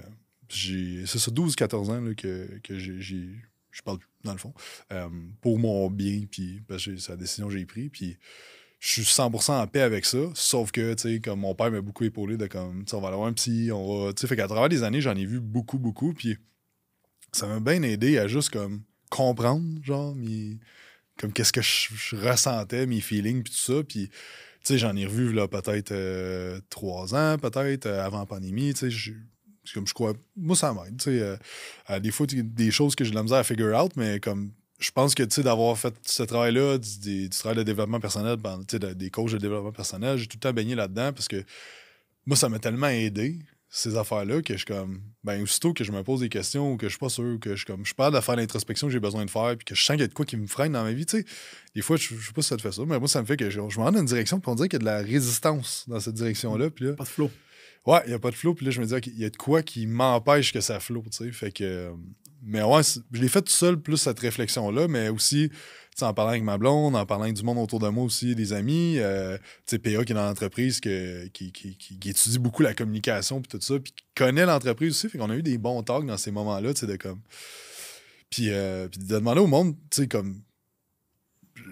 j'ai, 0.49 1.05
c'est 1.07 1.18
ça, 1.18 1.30
12-14 1.30 1.90
ans 1.90 2.01
là, 2.01 2.14
que, 2.14 2.59
que 2.62 2.78
j'ai, 2.78 3.28
je 3.70 3.82
parle 3.82 3.99
dans 4.24 4.32
le 4.32 4.38
fond, 4.38 4.55
pour 5.40 5.59
mon 5.59 5.90
bien, 5.90 6.24
puis 6.30 6.62
parce 6.68 6.84
que 6.84 6.97
c'est 6.97 7.12
la 7.12 7.16
décision 7.16 7.49
que 7.49 7.55
j'ai 7.55 7.66
prise, 7.66 7.90
puis 7.93 8.16
je 8.82 8.90
suis 8.90 9.03
100% 9.03 9.53
en 9.53 9.66
paix 9.68 9.80
avec 9.80 10.05
ça. 10.05 10.18
Sauf 10.34 10.72
que, 10.72 10.95
tu 10.95 11.03
sais, 11.03 11.20
comme 11.20 11.40
mon 11.40 11.55
père 11.55 11.70
m'a 11.70 11.80
beaucoup 11.80 12.03
épaulé 12.03 12.36
de 12.36 12.49
comme, 12.49 12.84
on 12.93 13.01
va 13.01 13.09
aller 13.09 13.16
voir 13.16 13.28
un 13.28 13.32
psy, 13.32 13.70
on 13.72 14.07
va. 14.07 14.12
Tu 14.12 14.22
sais, 14.22 14.26
fait 14.26 14.34
qu'à 14.34 14.49
travers 14.49 14.68
les 14.68 14.82
années, 14.82 15.01
j'en 15.01 15.14
ai 15.14 15.24
vu 15.24 15.38
beaucoup, 15.38 15.78
beaucoup. 15.78 16.12
Puis 16.12 16.36
ça 17.30 17.47
m'a 17.47 17.61
bien 17.61 17.80
aidé 17.84 18.18
à 18.18 18.26
juste 18.26 18.51
comme 18.51 18.82
comprendre, 19.09 19.82
genre, 19.84 20.16
comme 21.16 21.32
qu'est-ce 21.32 21.53
que 21.53 21.62
je, 21.62 22.16
ressentais, 22.16 22.86
mes 22.86 23.01
feelings, 23.01 23.45
puis 23.45 23.53
tout 23.53 23.59
ça. 23.61 23.84
Puis, 23.84 24.11
sais, 24.64 24.78
j'en 24.78 24.94
ai 24.96 25.06
revu, 25.06 25.32
là, 25.32 25.48
peut-être 25.48 25.92
euh, 25.92 26.60
trois 26.70 27.14
ans, 27.14 27.36
peut-être, 27.38 27.86
euh, 27.86 28.04
avant 28.04 28.20
la 28.20 28.26
pandémie. 28.26 28.74
Tu 28.74 28.90
sais, 28.90 29.12
comme 29.74 29.86
je 29.86 29.94
crois. 29.94 30.12
Moi, 30.36 30.56
ça 30.56 30.72
m'aide. 30.72 30.96
Tu 30.98 31.04
sais, 31.04 31.38
euh, 31.90 32.00
des 32.00 32.10
fois, 32.10 32.26
des 32.28 32.70
choses 32.70 32.94
que 32.94 33.04
j'ai 33.04 33.10
de 33.10 33.16
la 33.16 33.22
misère 33.22 33.38
à 33.38 33.44
figure 33.44 33.78
out, 33.80 33.92
mais 33.96 34.20
comme 34.20 34.52
je 34.78 34.90
pense 34.90 35.14
que 35.14 35.40
d'avoir 35.40 35.78
fait 35.78 35.94
ce 36.02 36.24
travail-là, 36.24 36.78
du, 36.78 37.30
travail 37.30 37.58
de 37.58 37.62
développement 37.62 38.00
personnel, 38.00 38.36
ben, 38.36 38.60
des 38.68 39.10
coachs 39.10 39.32
de 39.32 39.38
développement 39.38 39.72
personnel, 39.72 40.18
j'ai 40.18 40.26
tout 40.26 40.36
le 40.36 40.40
temps 40.40 40.52
baigné 40.52 40.74
là-dedans 40.74 41.12
parce 41.12 41.28
que 41.28 41.44
moi, 42.26 42.36
ça 42.36 42.48
m'a 42.48 42.58
tellement 42.58 42.88
aidé, 42.88 43.38
ces 43.74 43.96
affaires-là, 43.96 44.42
que 44.42 44.54
je 44.58 44.66
comme. 44.66 45.00
Ben, 45.24 45.42
aussitôt 45.42 45.72
que 45.72 45.82
je 45.82 45.92
me 45.92 46.02
pose 46.02 46.20
des 46.20 46.28
questions 46.28 46.72
ou 46.72 46.76
que 46.76 46.88
je 46.88 46.90
suis 46.90 46.98
pas 46.98 47.08
sûr, 47.08 47.38
que 47.40 47.56
je 47.56 47.64
comme. 47.64 47.86
Je 47.86 47.94
parle 47.94 48.14
de 48.14 48.20
faire 48.20 48.36
l'introspection 48.36 48.86
que 48.86 48.92
j'ai 48.92 49.00
besoin 49.00 49.24
de 49.24 49.30
faire, 49.30 49.56
puis 49.56 49.64
que 49.64 49.74
je 49.74 49.82
sens 49.82 49.94
qu'il 49.94 50.02
y 50.02 50.04
a 50.04 50.08
de 50.08 50.12
quoi 50.12 50.26
qui 50.26 50.36
me 50.36 50.46
freine 50.46 50.72
dans 50.72 50.84
ma 50.84 50.92
vie, 50.92 51.06
tu 51.06 51.18
sais. 51.18 51.24
Des 51.74 51.80
fois, 51.80 51.96
je, 51.96 52.08
sais 52.08 52.32
pas 52.34 52.42
si 52.42 52.48
ça 52.48 52.58
te 52.58 52.62
fait 52.62 52.70
ça, 52.70 52.82
mais 52.86 52.98
moi, 52.98 53.08
ça 53.08 53.22
me 53.22 53.26
fait 53.26 53.38
que 53.38 53.48
je, 53.48 53.60
je 53.70 53.78
me 53.78 53.84
rends 53.84 53.90
dans 53.90 54.00
une 54.00 54.04
direction, 54.04 54.40
puis 54.40 54.50
on 54.50 54.54
dirait 54.56 54.68
qu'il 54.68 54.78
y 54.78 54.82
a 54.82 54.84
de 54.84 54.84
la 54.84 54.98
résistance 54.98 55.86
dans 55.88 56.00
cette 56.00 56.14
direction-là. 56.14 56.68
Puis 56.68 56.84
là, 56.84 56.92
pas 56.92 57.04
de 57.04 57.08
flow. 57.08 57.30
Ouais, 57.86 58.00
il 58.04 58.10
n'y 58.10 58.14
a 58.14 58.18
pas 58.18 58.30
de 58.30 58.36
flow, 58.36 58.52
puis 58.52 58.66
là, 58.66 58.72
je 58.72 58.80
me 58.82 58.86
dis, 58.86 59.00
qu'il 59.00 59.18
y 59.18 59.24
a 59.24 59.30
de 59.30 59.36
quoi 59.38 59.62
qui 59.62 59.86
m'empêche 59.86 60.52
que 60.52 60.60
ça 60.60 60.78
flow, 60.78 61.02
tu 61.10 61.24
sais. 61.24 61.32
Fait 61.32 61.50
que 61.50 61.90
mais 62.42 62.62
ouais, 62.62 62.82
je 63.12 63.20
l'ai 63.20 63.28
fait 63.28 63.42
tout 63.42 63.52
seul, 63.52 63.80
plus 63.80 63.96
cette 63.96 64.18
réflexion-là, 64.18 64.88
mais 64.88 65.08
aussi 65.08 65.50
en 66.01 66.14
parlant 66.14 66.30
avec 66.30 66.43
ma 66.43 66.59
blonde, 66.59 66.97
en 66.97 67.05
parlant 67.05 67.24
avec 67.24 67.34
du 67.34 67.43
monde 67.43 67.59
autour 67.59 67.78
de 67.78 67.88
moi 67.88 68.05
aussi, 68.05 68.34
des 68.34 68.53
amis. 68.53 68.97
Euh, 68.99 69.36
tu 69.66 69.76
sais, 69.76 69.78
PA 69.78 70.05
qui 70.05 70.12
est 70.12 70.14
dans 70.14 70.26
l'entreprise, 70.26 70.80
qui, 70.80 71.30
qui, 71.32 72.09
étudie 72.09 72.38
beaucoup 72.38 72.62
la 72.62 72.74
communication 72.74 73.40
puis 73.40 73.49
tout 73.49 73.64
ça, 73.64 73.78
puis 73.78 73.93
qui 73.93 74.05
connaît 74.14 74.47
l'entreprise 74.47 74.90
aussi. 74.90 75.09
Fait 75.09 75.18
qu'on 75.18 75.30
a 75.30 75.36
eu 75.36 75.43
des 75.43 75.59
bons 75.59 75.82
talks 75.82 76.07
dans 76.07 76.16
ces 76.16 76.30
moments-là, 76.30 76.72
tu 76.74 76.80
sais, 76.80 76.86
de 76.86 76.97
comme. 76.97 77.20
Puis, 78.30 78.47
euh, 78.49 78.88
puis 78.88 79.01
de 79.01 79.07
demander 79.07 79.40
au 79.40 79.47
monde, 79.47 79.76
tu 79.90 80.03
sais, 80.03 80.09
comme. 80.09 80.40
Tu 81.55 81.62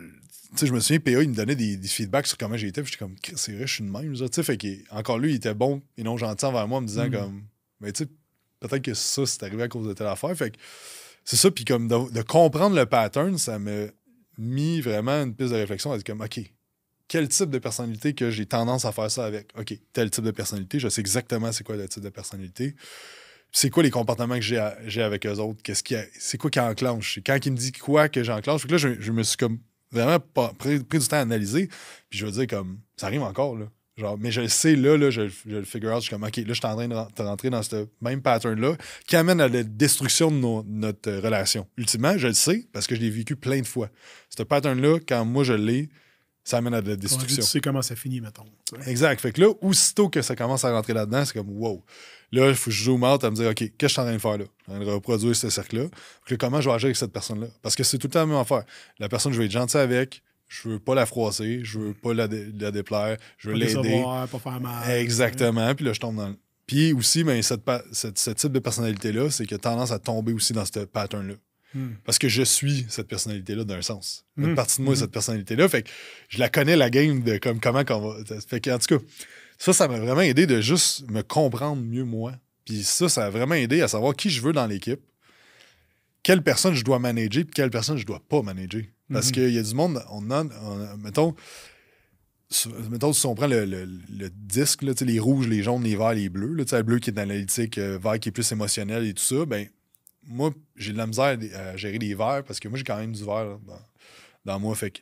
sais, 0.56 0.66
je 0.66 0.72
me 0.72 0.80
souviens, 0.80 1.00
PA, 1.00 1.22
il 1.22 1.30
me 1.30 1.34
donnait 1.34 1.56
des, 1.56 1.78
feedbacks 1.88 2.26
sur 2.26 2.36
comment 2.36 2.56
j'étais, 2.56 2.82
puis 2.82 2.92
j'étais 2.92 3.04
comme, 3.04 3.16
c'est 3.36 3.52
vrai, 3.52 3.66
je 3.66 3.72
suis 3.72 3.84
de 3.84 3.88
même, 3.88 4.12
tu 4.12 4.26
sais, 4.32 4.42
fait 4.42 4.58
qu'encore 4.58 5.18
lui, 5.18 5.30
il 5.32 5.36
était 5.36 5.54
bon 5.54 5.80
et 5.96 6.02
non 6.02 6.16
gentil 6.16 6.44
envers 6.44 6.68
moi 6.68 6.78
en 6.78 6.80
me 6.82 6.86
disant, 6.86 7.06
mm. 7.06 7.10
comme, 7.12 7.42
mais 7.80 7.92
tu 7.92 8.04
sais, 8.04 8.10
peut-être 8.60 8.82
que 8.82 8.94
ça, 8.94 9.24
c'est 9.26 9.42
arrivé 9.44 9.62
à 9.62 9.68
cause 9.68 9.86
de 9.86 9.92
telle 9.92 10.08
affaire. 10.08 10.36
Fait 10.36 10.50
que 10.50 10.58
c'est 11.24 11.36
ça, 11.36 11.50
puis 11.50 11.64
comme 11.64 11.88
de, 11.88 12.22
comprendre 12.22 12.76
le 12.76 12.86
pattern, 12.86 13.38
ça 13.38 13.58
m'a 13.58 13.86
mis 14.40 14.80
vraiment 14.80 15.22
une 15.22 15.34
piste 15.34 15.52
de 15.52 15.56
réflexion 15.56 15.92
à 15.92 15.96
dire 15.96 16.04
comme, 16.04 16.22
OK, 16.22 16.40
quel 17.06 17.28
type 17.28 17.50
de 17.50 17.58
personnalité 17.58 18.14
que 18.14 18.30
j'ai 18.30 18.46
tendance 18.46 18.84
à 18.84 18.92
faire 18.92 19.10
ça 19.10 19.24
avec? 19.24 19.50
OK, 19.58 19.74
tel 19.92 20.10
type 20.10 20.24
de 20.24 20.30
personnalité, 20.30 20.78
je 20.78 20.88
sais 20.88 21.00
exactement 21.00 21.52
c'est 21.52 21.64
quoi 21.64 21.76
le 21.76 21.88
type 21.88 22.02
de 22.02 22.08
personnalité. 22.08 22.74
C'est 23.52 23.68
quoi 23.68 23.82
les 23.82 23.90
comportements 23.90 24.36
que 24.36 24.40
j'ai 24.40 25.02
avec 25.02 25.26
eux 25.26 25.38
autres? 25.38 25.60
Qu'est-ce 25.62 25.82
qui 25.82 25.96
c'est 26.18 26.38
quoi 26.38 26.50
qui 26.50 26.60
enclenche? 26.60 27.18
Quand 27.26 27.36
il 27.44 27.52
me 27.52 27.56
dit 27.56 27.72
quoi 27.72 28.08
que 28.08 28.22
j'enclenche? 28.22 28.66
Là, 28.68 28.76
je, 28.76 29.00
je, 29.00 29.10
me 29.10 29.24
suis 29.24 29.36
comme 29.36 29.58
vraiment 29.90 30.20
pris, 30.56 30.78
pris, 30.84 30.98
du 31.00 31.08
temps 31.08 31.16
à 31.16 31.20
analyser. 31.20 31.68
Puis 32.08 32.20
je 32.20 32.26
veux 32.26 32.32
dire, 32.32 32.46
comme, 32.46 32.78
ça 32.96 33.06
arrive 33.06 33.22
encore, 33.22 33.56
là 33.56 33.66
mais 34.18 34.30
je 34.30 34.40
le 34.40 34.48
sais, 34.48 34.76
là, 34.76 34.96
là 34.96 35.10
je, 35.10 35.22
le 35.46 35.64
figure 35.64 35.90
out. 35.90 35.96
Je 35.96 36.02
suis 36.02 36.10
comme, 36.10 36.24
OK, 36.24 36.36
là, 36.36 36.44
je 36.48 36.52
suis 36.52 36.66
en 36.66 36.76
train 36.76 36.88
de 36.88 37.22
rentrer 37.22 37.50
dans 37.50 37.62
ce 37.62 37.86
même 38.00 38.22
pattern-là 38.22 38.76
qui 39.06 39.16
amène 39.16 39.40
à 39.40 39.48
la 39.48 39.62
destruction 39.62 40.30
de 40.30 40.36
notre 40.66 41.10
relation. 41.12 41.66
Ultimement, 41.76 42.16
je 42.18 42.28
le 42.28 42.34
sais 42.34 42.66
parce 42.72 42.86
que 42.86 42.94
je 42.94 43.00
l'ai 43.00 43.10
vécu 43.10 43.36
plein 43.36 43.60
de 43.60 43.66
fois. 43.66 43.90
Ce 44.28 44.42
pattern-là, 44.42 44.98
quand 45.06 45.24
moi 45.24 45.44
je 45.44 45.52
l'ai, 45.52 45.88
ça 46.44 46.58
amène 46.58 46.74
à 46.74 46.80
la 46.80 46.96
destruction. 46.96 47.42
tu 47.42 47.48
sais 47.48 47.60
comment 47.60 47.82
ça 47.82 47.94
finit, 47.96 48.20
mettons. 48.20 48.44
Exact. 48.86 49.20
Fait 49.20 49.32
que 49.32 49.40
là, 49.40 49.48
aussitôt 49.60 50.08
que 50.08 50.22
ça 50.22 50.34
commence 50.34 50.64
à 50.64 50.72
rentrer 50.72 50.94
là-dedans, 50.94 51.24
c'est 51.24 51.34
comme, 51.34 51.50
wow. 51.50 51.84
Là, 52.32 52.48
il 52.48 52.54
faut 52.54 52.70
que 52.70 52.76
je 52.76 52.84
joue 52.84 53.04
out 53.04 53.24
à 53.24 53.30
me 53.30 53.36
dire, 53.36 53.50
OK, 53.50 53.56
qu'est-ce 53.56 53.70
que 53.76 53.88
je 53.88 53.92
suis 53.92 54.00
en 54.00 54.04
train 54.04 54.14
de 54.14 54.18
faire 54.18 54.38
là? 54.38 54.44
Je 54.44 54.62
suis 54.64 54.72
en 54.72 54.76
train 54.76 54.84
de 54.84 54.90
reproduire 54.90 55.36
ce 55.36 55.50
cercle-là. 55.50 55.86
comment 56.38 56.60
je 56.60 56.68
vais 56.68 56.74
agir 56.74 56.86
avec 56.86 56.96
cette 56.96 57.12
personne-là? 57.12 57.48
Parce 57.62 57.74
que 57.74 57.82
c'est 57.82 57.98
tout 57.98 58.06
le 58.06 58.12
temps 58.12 58.20
la 58.20 58.26
même 58.26 58.36
affaire. 58.36 58.64
La 58.98 59.08
personne, 59.08 59.32
je 59.32 59.38
vais 59.38 59.46
être 59.46 59.50
gentil 59.50 59.76
avec, 59.76 60.22
Je 60.52 60.68
veux 60.68 60.78
pas 60.80 60.94
la 60.96 61.06
froisser, 61.06 61.60
je 61.62 61.78
veux 61.78 61.94
pas 61.94 62.12
la, 62.12 62.26
dé- 62.26 62.48
la 62.58 62.72
déplaire, 62.72 63.16
je 63.38 63.48
veux 63.50 63.54
l'aider. 63.54 64.02
pas 64.04 64.26
faire 64.38 64.60
mal. 64.60 64.90
Exactement. 64.98 65.72
Puis 65.76 65.84
là, 65.84 65.92
je 65.92 66.00
tombe 66.00 66.16
dans 66.16 66.28
le. 66.28 66.36
Puis 66.66 66.92
aussi, 66.92 67.22
ben, 67.24 67.40
cette 67.42 67.62
cette- 67.92 68.18
ce 68.18 68.30
type 68.32 68.52
de 68.52 68.58
personnalité-là, 68.58 69.30
c'est 69.30 69.46
qu'il 69.46 69.54
a 69.54 69.58
tendance 69.58 69.92
à 69.92 69.98
tomber 70.00 70.32
aussi 70.32 70.52
dans 70.52 70.64
ce 70.64 70.80
pattern-là. 70.80 71.34
Hmm. 71.72 71.90
Parce 72.04 72.18
que 72.18 72.28
je 72.28 72.42
suis 72.42 72.84
cette 72.88 73.06
personnalité-là 73.06 73.62
d'un 73.62 73.80
sens. 73.80 74.24
Une 74.36 74.48
Mhm. 74.50 74.54
partie 74.56 74.78
de 74.78 74.82
moi 74.82 74.92
est 74.94 74.96
Mhm. 74.96 75.00
cette 75.02 75.12
personnalité-là. 75.12 75.68
Fait 75.68 75.82
que 75.84 75.90
je 76.28 76.40
la 76.40 76.48
connais, 76.48 76.76
la 76.76 76.90
game, 76.90 77.22
de 77.22 77.38
comme, 77.38 77.60
comment 77.60 77.84
qu'on 77.84 78.00
va. 78.00 78.16
Fait 78.48 78.60
que, 78.60 78.70
en 78.70 78.78
tout 78.80 78.98
cas, 78.98 79.04
ça, 79.56 79.72
ça 79.72 79.86
m'a 79.86 80.00
vraiment 80.00 80.20
aidé 80.22 80.48
de 80.48 80.60
juste 80.60 81.08
me 81.08 81.22
comprendre 81.22 81.80
mieux 81.80 82.02
moi. 82.04 82.32
Puis 82.64 82.82
ça, 82.82 83.08
ça 83.08 83.26
a 83.26 83.30
vraiment 83.30 83.54
aidé 83.54 83.82
à 83.82 83.88
savoir 83.88 84.16
qui 84.16 84.30
je 84.30 84.42
veux 84.42 84.52
dans 84.52 84.66
l'équipe, 84.66 85.00
quelle 86.24 86.42
personne 86.42 86.74
je 86.74 86.84
dois 86.84 86.98
manager, 86.98 87.44
puis 87.44 87.52
quelle 87.54 87.70
personne 87.70 87.96
je 87.96 88.04
dois 88.06 88.20
pas 88.28 88.42
manager. 88.42 88.82
Parce 89.12 89.26
Mhm. 89.28 89.32
qu'il 89.32 89.50
y 89.50 89.58
a 89.58 89.62
du 89.62 89.74
monde, 89.74 90.02
on 90.10 90.30
a- 90.30 90.44
mettons, 90.98 91.34
si- 92.48 92.68
mettons, 92.90 93.12
si 93.12 93.26
on 93.26 93.34
prend 93.34 93.46
le, 93.46 93.64
le- 93.64 93.84
le 93.86 94.30
disque, 94.30 94.82
là, 94.82 94.92
les 95.00 95.18
rouges, 95.18 95.48
les 95.48 95.62
jaunes, 95.62 95.82
les 95.84 95.96
verts, 95.96 96.14
les 96.14 96.28
bleus, 96.28 96.54
là, 96.54 96.64
le 96.72 96.82
bleu 96.82 96.98
qui 96.98 97.10
est 97.10 97.18
analytique, 97.18 97.78
euh, 97.78 97.98
vert 98.02 98.18
qui 98.18 98.28
est 98.28 98.32
plus 98.32 98.50
émotionnel 98.52 99.06
et 99.06 99.14
tout 99.14 99.22
ça, 99.22 99.44
ben 99.46 99.68
moi, 100.26 100.50
j'ai 100.76 100.92
de 100.92 100.98
la 100.98 101.06
misère 101.06 101.38
à 101.56 101.76
gérer 101.76 101.98
les 101.98 102.14
verts 102.14 102.42
parce 102.46 102.60
que 102.60 102.68
moi, 102.68 102.78
j'ai 102.78 102.84
quand 102.84 102.98
même 102.98 103.12
du 103.12 103.24
vert 103.24 103.44
là, 103.44 103.58
dans, 103.66 104.52
dans 104.52 104.60
moi. 104.60 104.74
Fait 104.74 104.90
que- 104.90 105.00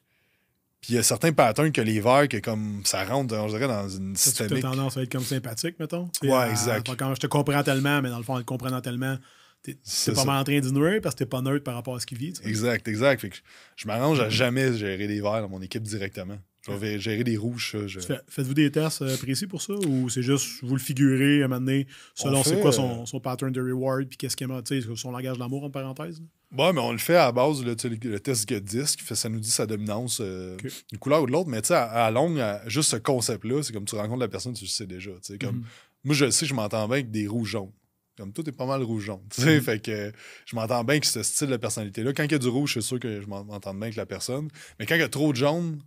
Puis 0.80 0.92
il 0.92 0.96
y 0.96 0.98
a 0.98 1.02
certains 1.02 1.32
patterns 1.32 1.72
que 1.72 1.80
les 1.80 1.98
verts, 2.00 2.28
que 2.28 2.36
comme 2.36 2.82
ça 2.84 3.04
rentre, 3.04 3.34
on 3.34 3.48
dirait, 3.48 3.66
dans 3.66 3.88
une 3.88 4.14
Ça, 4.14 4.30
tu 4.30 4.42
as 4.42 4.46
systémique. 4.46 4.62
tendance 4.62 4.96
à 4.96 5.02
être 5.02 5.10
comme 5.10 5.24
sympathique, 5.24 5.74
mettons. 5.80 6.08
Ouais, 6.22 6.30
à- 6.32 6.50
exact. 6.50 6.88
à- 6.88 6.94
Quand 6.94 7.12
je 7.16 7.20
te 7.20 7.26
comprends 7.26 7.64
tellement, 7.64 8.00
mais 8.00 8.10
dans 8.10 8.18
le 8.18 8.22
fond, 8.22 8.34
en 8.34 8.38
le 8.38 8.44
comprenant 8.44 8.80
tellement, 8.80 9.18
t'es 9.62 9.74
pas 9.74 9.80
ça. 9.84 10.24
mal 10.24 10.40
en 10.40 10.44
train 10.44 10.60
d'ignorer 10.60 11.00
parce 11.00 11.14
que 11.14 11.20
t'es 11.20 11.26
pas 11.26 11.42
neutre 11.42 11.64
par 11.64 11.74
rapport 11.74 11.94
à 11.96 12.00
ce 12.00 12.06
qu'il 12.06 12.18
vit. 12.18 12.32
Exact, 12.44 12.86
exact. 12.88 13.20
Fait 13.20 13.30
que 13.30 13.36
je 13.76 13.86
m'arrange 13.86 14.20
à 14.20 14.28
jamais 14.28 14.72
gérer 14.76 15.06
les 15.06 15.20
verts 15.20 15.42
dans 15.42 15.48
mon 15.48 15.60
équipe 15.62 15.82
directement. 15.82 16.38
Je 16.66 16.74
vais 16.74 16.98
gérer 16.98 17.24
les 17.24 17.38
rouges, 17.38 17.76
je- 17.86 17.98
Faites-vous 18.28 18.52
des 18.52 18.70
tests 18.70 19.00
euh, 19.00 19.16
précis 19.16 19.46
pour 19.46 19.62
ça 19.62 19.72
ou 19.86 20.10
c'est 20.10 20.22
juste 20.22 20.62
vous 20.62 20.74
le 20.74 20.80
figurez 20.80 21.40
à 21.40 21.46
un 21.46 21.48
moment 21.48 21.60
donné 21.60 21.86
selon 22.14 22.40
On 22.40 22.44
c'est 22.44 22.60
quoi 22.60 22.68
euh, 22.68 22.72
son, 22.72 23.06
son 23.06 23.20
pattern 23.20 23.50
de 23.50 23.60
reward 23.62 24.04
puis 24.06 24.18
qu'est-ce 24.18 24.36
qu'il 24.36 24.50
aime, 24.50 24.60
son 24.96 25.10
langage 25.10 25.38
d'amour 25.38 25.64
en 25.64 25.70
parenthèse? 25.70 26.20
là? 26.20 26.66
Ouais, 26.66 26.72
mais 26.74 26.80
on 26.80 26.92
le 26.92 26.98
fait 26.98 27.14
à 27.16 27.26
la 27.26 27.32
base, 27.32 27.62
le, 27.64 27.74
le 28.10 28.20
test 28.20 28.52
disc, 28.52 29.00
fait, 29.00 29.14
ça 29.14 29.30
nous 29.30 29.40
dit 29.40 29.50
sa 29.50 29.66
dominance, 29.66 30.18
euh, 30.20 30.56
Ok. 30.62 30.70
une 30.92 30.98
couleur 30.98 31.22
ou 31.22 31.26
de 31.26 31.32
l'autre, 31.32 31.48
mais 31.48 31.62
tu 31.62 31.68
sais, 31.68 31.74
à, 31.74 31.84
à 32.06 32.10
longue, 32.10 32.38
à- 32.38 32.62
juste 32.68 32.90
ce 32.90 32.96
concept-là, 32.96 33.62
c'est 33.62 33.72
comme 33.72 33.84
tu 33.86 33.94
rencontres 33.94 34.20
la 34.20 34.28
personne, 34.28 34.52
tu 34.52 34.64
le 34.64 34.68
sais 34.70 34.86
déjà. 34.86 35.10
Comme, 35.40 35.56
Mhm. 35.56 35.64
Moi, 36.04 36.14
je 36.14 36.30
sais, 36.30 36.44
je 36.46 36.52
m'entends 36.54 36.86
bien 36.86 36.94
avec 36.96 37.10
des 37.10 37.26
rouges-jaunes. 37.26 37.72
Comme 38.18 38.32
tout 38.32 38.46
est 38.48 38.52
pas 38.52 38.66
mal 38.66 38.82
rouge-jaune. 38.82 39.22
tu 39.30 39.40
sais, 39.42 39.54
Mhm. 39.56 39.62
Fait 39.62 39.78
que 39.82 40.12
je 40.44 40.54
m'entends 40.56 40.82
bien 40.84 40.94
avec 40.94 41.04
ce 41.06 41.22
style 41.22 41.46
de 41.48 41.56
personnalité-là. 41.56 42.12
Quand 42.12 42.24
il 42.24 42.32
y 42.32 42.34
a 42.34 42.38
du 42.38 42.48
rouge, 42.48 42.72
suis 42.72 42.82
sûr 42.82 42.98
que 43.00 43.20
je 43.22 43.26
m'en- 43.26 43.44
m'entends 43.44 43.72
bien 43.72 43.84
avec 43.84 43.96
la 43.96 44.04
personne. 44.06 44.48
Mais 44.78 44.84
quand 44.86 44.96
il 44.96 45.00
y 45.00 45.04
a 45.04 45.08
trop 45.08 45.32
de 45.32 45.36
jaune, 45.38 45.80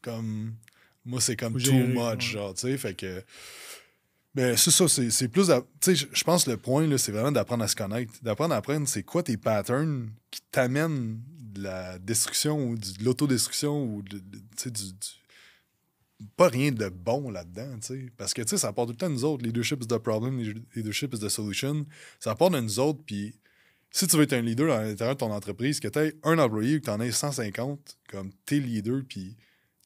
comme. 0.00 0.54
Moi, 1.04 1.20
c'est 1.20 1.36
comme 1.36 1.60
too 1.60 1.72
much, 1.72 1.96
ouais. 1.98 2.20
genre, 2.20 2.54
tu 2.54 2.62
sais. 2.62 2.78
Fait 2.78 2.94
que. 2.94 3.22
Ben, 4.34 4.56
c'est 4.56 4.70
ça, 4.72 4.88
c'est 4.88 5.10
c'est 5.10 5.28
plus. 5.28 5.46
Tu 5.80 5.94
sais, 5.96 6.08
je- 6.12 6.24
pense 6.24 6.44
que 6.44 6.50
le 6.52 6.56
point, 6.56 6.86
là, 6.86 6.98
c'est 6.98 7.12
vraiment 7.12 7.30
d'apprendre 7.30 7.62
à 7.64 7.68
se 7.68 7.76
connaître. 7.76 8.12
D'apprendre 8.22 8.54
à 8.54 8.56
apprendre 8.58 8.88
c'est 8.88 9.02
quoi 9.04 9.22
tes 9.22 9.36
patterns 9.36 10.08
qui 10.30 10.40
t'amènent 10.50 11.20
de 11.38 11.62
la 11.62 11.98
destruction 12.00 12.70
ou 12.70 12.76
de 12.76 13.04
l'autodestruction 13.04 13.84
ou 13.84 14.02
de, 14.02 14.18
du- 14.18 14.92
Pas 16.36 16.48
rien 16.48 16.70
de 16.70 16.88
bon 16.88 17.30
là-dedans, 17.30 17.78
tu 17.80 17.86
sais. 17.86 18.06
Parce 18.16 18.32
que, 18.34 18.42
tu 18.42 18.48
sais, 18.48 18.58
ça 18.58 18.72
part 18.72 18.86
tout 18.86 18.92
le 18.92 18.96
temps 18.96 19.08
de 19.08 19.14
nous 19.14 19.24
autres. 19.24 19.44
Leadership 19.44 19.82
is 19.82 19.88
the 19.88 19.98
problem, 19.98 20.38
leadership 20.74 21.12
is 21.12 21.18
the 21.18 21.28
solution. 21.28 21.86
Ça 22.20 22.34
part 22.34 22.50
de 22.50 22.60
nous 22.60 22.78
autres, 22.78 23.00
puis 23.04 23.34
si 23.90 24.06
tu 24.06 24.16
veux 24.16 24.22
être 24.22 24.32
un 24.32 24.42
leader 24.42 24.72
à 24.72 24.82
l'intérieur 24.82 25.14
de 25.14 25.20
ton 25.20 25.32
entreprise, 25.32 25.80
que 25.80 25.88
tu 25.88 25.98
aies 25.98 26.14
un 26.22 26.38
employé 26.38 26.76
ou 26.76 26.80
que 26.80 26.84
tu 26.84 26.90
en 26.90 27.00
aies 27.00 27.12
150, 27.12 27.98
comme 28.08 28.32
t'es 28.44 28.58
leader, 28.58 29.02
puis 29.08 29.36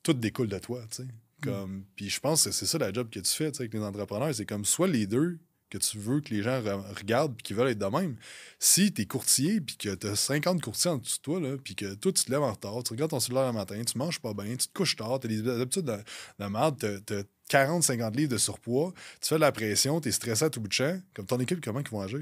tout 0.02 0.14
découle 0.14 0.48
de 0.48 0.58
toi, 0.58 0.82
tu 0.90 1.02
sais. 1.02 1.08
Comme, 1.42 1.84
Puis 1.94 2.10
je 2.10 2.18
pense 2.18 2.44
que 2.44 2.50
c'est 2.50 2.66
ça 2.66 2.78
la 2.78 2.92
job 2.92 3.10
que 3.10 3.20
tu 3.20 3.30
fais 3.30 3.50
tu 3.52 3.58
sais, 3.58 3.62
avec 3.62 3.74
les 3.74 3.80
entrepreneurs. 3.80 4.34
C'est 4.34 4.46
comme 4.46 4.64
soit 4.64 4.88
leader 4.88 5.32
que 5.68 5.78
tu 5.78 5.98
veux 5.98 6.20
que 6.20 6.32
les 6.34 6.42
gens 6.42 6.60
re- 6.60 6.94
regardent 6.98 7.34
puis 7.34 7.42
qu'ils 7.42 7.56
veulent 7.56 7.68
être 7.70 7.78
de 7.78 7.86
même. 7.86 8.16
Si 8.58 8.92
tu 8.92 9.02
es 9.02 9.06
courtier 9.06 9.60
puis 9.60 9.76
que 9.76 9.94
tu 9.94 10.06
as 10.06 10.16
50 10.16 10.60
courtiers 10.62 10.90
en 10.90 10.98
dessous 10.98 11.18
de 11.18 11.22
toi, 11.22 11.40
là, 11.40 11.56
puis 11.62 11.74
que 11.74 11.94
toi, 11.94 12.12
tu 12.12 12.24
te 12.24 12.30
lèves 12.30 12.42
en 12.42 12.52
retard, 12.52 12.82
tu 12.82 12.92
regardes 12.92 13.10
ton 13.10 13.20
cellulaire 13.20 13.46
le 13.46 13.52
matin, 13.52 13.82
tu 13.84 13.98
manges 13.98 14.18
pas 14.20 14.34
bien, 14.34 14.50
tu 14.56 14.66
te 14.68 14.72
couches 14.72 14.96
tard, 14.96 15.20
tu 15.20 15.26
as 15.26 15.30
des 15.30 15.48
habitudes 15.48 15.84
de, 15.84 15.96
de 16.38 16.44
merde, 16.46 16.76
tu 17.06 17.14
as, 17.14 17.22
40-50 17.50 18.14
livres 18.14 18.32
de 18.32 18.36
surpoids, 18.38 18.92
tu 19.22 19.28
fais 19.28 19.36
de 19.36 19.40
la 19.40 19.52
pression, 19.52 20.00
tu 20.02 20.08
es 20.10 20.12
stressé 20.12 20.44
à 20.44 20.50
tout 20.50 20.60
bout 20.60 20.68
de 20.68 20.72
champ, 20.74 21.00
comme 21.14 21.24
ton 21.24 21.40
équipe, 21.40 21.64
comment 21.64 21.80
ils 21.80 21.88
vont 21.88 22.02
agir? 22.02 22.20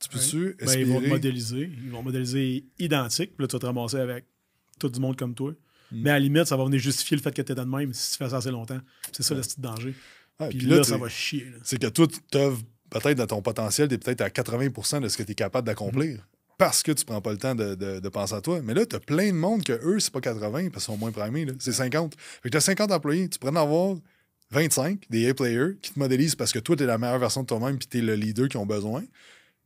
Tu 0.00 0.08
peux-tu 0.08 0.56
Ben, 0.58 0.78
ils 0.80 0.86
vont 0.86 1.00
te 1.00 1.06
modéliser. 1.06 1.70
Ils 1.84 1.90
vont 1.90 2.02
modéliser 2.02 2.64
identique. 2.78 3.36
Puis 3.36 3.42
là, 3.44 3.46
tu 3.48 3.52
vas 3.54 3.60
te 3.60 3.66
ramasser 3.66 3.98
avec 3.98 4.24
tout 4.78 4.88
du 4.88 4.98
monde 5.00 5.16
comme 5.16 5.34
toi. 5.34 5.52
Mm. 5.92 6.02
Mais 6.02 6.10
à 6.10 6.14
la 6.14 6.20
limite, 6.20 6.46
ça 6.46 6.56
va 6.56 6.64
venir 6.64 6.80
justifier 6.80 7.16
le 7.16 7.22
fait 7.22 7.32
que 7.32 7.40
tu 7.40 7.52
es 7.52 7.54
de 7.54 7.60
même 7.62 7.92
si 7.92 8.12
tu 8.12 8.16
fais 8.18 8.28
ça 8.28 8.38
assez 8.38 8.50
longtemps. 8.50 8.80
C'est 9.12 9.22
ça 9.22 9.34
le 9.34 9.40
de 9.40 9.46
danger. 9.58 9.94
Ouais, 10.40 10.48
Puis 10.48 10.60
là, 10.62 10.78
là, 10.78 10.82
ça 10.84 10.96
va 10.96 11.08
chier. 11.08 11.46
c'est 11.62 11.78
que 11.80 11.86
toi, 11.86 12.08
tu 12.08 12.38
peut-être 12.90 13.18
dans 13.18 13.26
ton 13.26 13.42
potentiel, 13.42 13.88
tu 13.88 13.94
es 13.94 13.98
peut-être 13.98 14.20
à 14.20 14.28
80% 14.28 15.00
de 15.00 15.08
ce 15.08 15.16
que 15.16 15.22
tu 15.22 15.32
es 15.32 15.34
capable 15.34 15.66
d'accomplir. 15.66 16.26
Parce 16.56 16.82
que 16.84 16.92
tu 16.92 17.04
prends 17.04 17.20
pas 17.20 17.32
le 17.32 17.38
temps 17.38 17.54
de, 17.56 17.74
de- 17.74 17.98
de 17.98 18.08
penser 18.08 18.34
à 18.34 18.40
toi. 18.40 18.60
Mais 18.62 18.74
là, 18.74 18.86
tu 18.86 18.94
as 18.94 19.00
plein 19.00 19.26
de 19.28 19.36
monde 19.36 19.64
que 19.64 19.72
eux, 19.72 19.98
c'est 19.98 20.12
pas 20.12 20.20
80 20.20 20.68
parce 20.70 20.84
qu'ils 20.84 20.92
sont 20.94 20.96
moins 20.96 21.10
primés. 21.10 21.46
C'est 21.58 21.72
50. 21.72 22.14
Fait 22.16 22.48
que 22.48 22.50
tu 22.50 22.56
as 22.56 22.60
50 22.60 22.92
employés. 22.92 23.28
Tu 23.28 23.38
pourrais 23.40 23.52
en 23.52 23.56
avoir 23.56 23.96
25, 24.52 25.00
des 25.10 25.28
A-players, 25.30 25.76
qui 25.82 25.92
te 25.92 25.98
modélisent 25.98 26.36
parce 26.36 26.52
que 26.52 26.60
toi, 26.60 26.76
tu 26.76 26.84
es 26.84 26.86
la 26.86 26.96
meilleure 26.96 27.18
version 27.18 27.42
de 27.42 27.46
toi-même 27.48 27.76
puis 27.76 27.88
tu 27.88 27.98
es 27.98 28.02
le 28.02 28.14
leader 28.14 28.48
qu'ils 28.48 28.60
ont 28.60 28.66
besoin. 28.66 29.02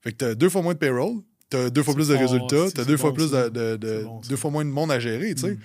Fait 0.01 0.13
que 0.13 0.17
tu 0.17 0.25
as 0.25 0.35
deux 0.35 0.49
fois 0.49 0.63
moins 0.63 0.73
de 0.73 0.79
payroll, 0.79 1.17
tu 1.51 1.57
as 1.59 1.69
deux 1.69 1.83
fois 1.83 1.93
plus 1.95 2.09
de 2.09 2.15
bon, 2.15 2.21
résultats, 2.21 2.71
tu 2.75 2.81
as 2.81 2.85
deux 2.85 2.97
fois 2.97 3.13
plus 3.13 3.31
de, 3.33 4.03
bon, 4.05 4.21
deux 4.29 4.37
fois 4.37 4.51
moins 4.51 4.65
de 4.65 4.71
monde 4.71 4.91
à 4.91 4.99
gérer, 4.99 5.35
tu 5.35 5.43
sais. 5.43 5.51
Mm. 5.53 5.59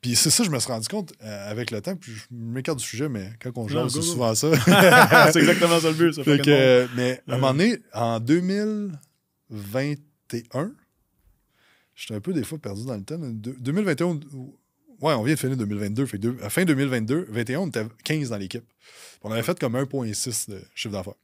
Puis 0.00 0.14
c'est 0.14 0.30
ça, 0.30 0.44
je 0.44 0.50
me 0.50 0.58
suis 0.60 0.70
rendu 0.70 0.86
compte 0.88 1.12
euh, 1.22 1.50
avec 1.50 1.70
le 1.72 1.80
temps, 1.82 1.96
puis 1.96 2.12
je 2.12 2.22
m'écarte 2.30 2.78
du 2.78 2.84
sujet, 2.84 3.08
mais 3.08 3.32
quand 3.40 3.50
on 3.56 3.66
go, 3.66 3.88
c'est 3.88 4.00
souvent 4.02 4.32
ça. 4.34 4.48
c'est 5.32 5.40
exactement 5.40 5.80
ça 5.80 5.88
le 5.90 5.96
but. 5.96 6.12
Ça 6.14 6.22
Fait 6.22 6.36
fait 6.36 6.42
que, 6.44 6.50
euh, 6.50 6.86
mais 6.94 7.20
à 7.26 7.32
un 7.34 7.38
moment 7.38 7.52
donné, 7.52 7.78
en 7.92 8.20
2021, 8.20 10.72
j'étais 11.96 12.14
un 12.14 12.20
peu 12.20 12.32
des 12.32 12.44
fois 12.44 12.58
perdu 12.58 12.84
dans 12.86 12.94
le 12.96 13.02
temps. 13.02 13.18
là. 13.18 13.28
De- 13.32 13.56
2021, 13.58 14.20
ouais, 15.00 15.14
on 15.14 15.22
vient 15.24 15.34
de 15.34 15.38
finir 15.40 15.56
2022. 15.56 16.06
Fait 16.06 16.18
deux- 16.18 16.36
à 16.42 16.50
fin 16.50 16.64
2022, 16.64 17.26
21, 17.28 17.58
on 17.60 17.66
était 17.66 17.84
15 18.04 18.28
dans 18.30 18.36
l'équipe. 18.36 18.64
On 19.22 19.32
avait 19.32 19.42
fait 19.42 19.58
comme 19.58 19.74
1,6 19.74 20.48
de 20.50 20.62
chiffre 20.76 20.92
d'affaires. 20.92 21.14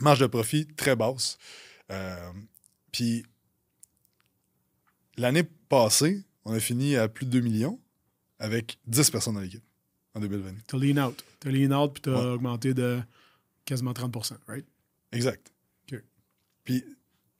Marge 0.00 0.20
de 0.20 0.26
profit 0.26 0.66
très 0.76 0.96
basse. 0.96 1.38
Euh, 1.90 2.30
Puis 2.92 3.24
l'année 5.16 5.44
passée, 5.70 6.22
on 6.44 6.52
a 6.52 6.60
fini 6.60 6.94
à 6.96 7.08
plus 7.08 7.24
de 7.26 7.30
2 7.30 7.40
millions 7.40 7.80
avec 8.38 8.78
10 8.86 9.10
personnes 9.10 9.34
dans 9.34 9.40
l'équipe 9.40 9.64
en 10.14 10.20
2020. 10.20 10.52
T'as 10.66 10.78
lean 10.78 11.06
out. 11.08 11.24
T'as 11.40 11.50
lean 11.50 11.72
out 11.72 11.92
puis 11.94 12.02
t'as 12.02 12.12
Ouais. 12.12 12.32
augmenté 12.32 12.74
de 12.74 13.00
quasiment 13.64 13.92
30% 13.92 14.34
right? 14.46 14.64
Exact. 15.12 15.50
Ok. 15.92 16.00
Puis 16.64 16.84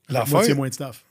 l'affaire. 0.08 0.56
moins 0.56 0.68
de 0.68 0.74
staff. 0.74 1.04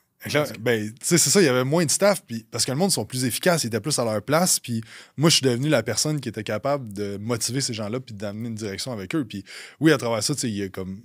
Ben, 0.59 0.91
tu 0.91 1.05
sais, 1.05 1.17
c'est 1.19 1.29
ça, 1.29 1.39
il 1.39 1.45
y 1.45 1.47
avait 1.47 1.63
moins 1.63 1.85
de 1.85 1.91
staff, 1.91 2.23
puis 2.25 2.43
parce 2.49 2.65
que 2.65 2.71
le 2.71 2.77
monde 2.77 2.91
sont 2.91 3.05
plus 3.05 3.25
efficaces, 3.25 3.63
ils 3.63 3.67
étaient 3.67 3.79
plus 3.79 3.99
à 3.99 4.03
leur 4.05 4.23
place, 4.23 4.59
puis 4.59 4.81
moi, 5.17 5.29
je 5.29 5.35
suis 5.35 5.43
devenu 5.45 5.69
la 5.69 5.83
personne 5.83 6.19
qui 6.19 6.29
était 6.29 6.43
capable 6.43 6.91
de 6.93 7.17
motiver 7.17 7.61
ces 7.61 7.75
gens-là, 7.75 7.99
puis 7.99 8.15
d'amener 8.15 8.47
une 8.47 8.55
direction 8.55 8.91
avec 8.91 9.13
eux. 9.13 9.23
Puis 9.23 9.43
oui, 9.79 9.91
à 9.91 9.99
travers 9.99 10.23
ça, 10.23 10.33
tu 10.33 10.41
sais, 10.41 10.49
il 10.49 10.55
y 10.55 10.63
a 10.63 10.69
comme. 10.69 11.03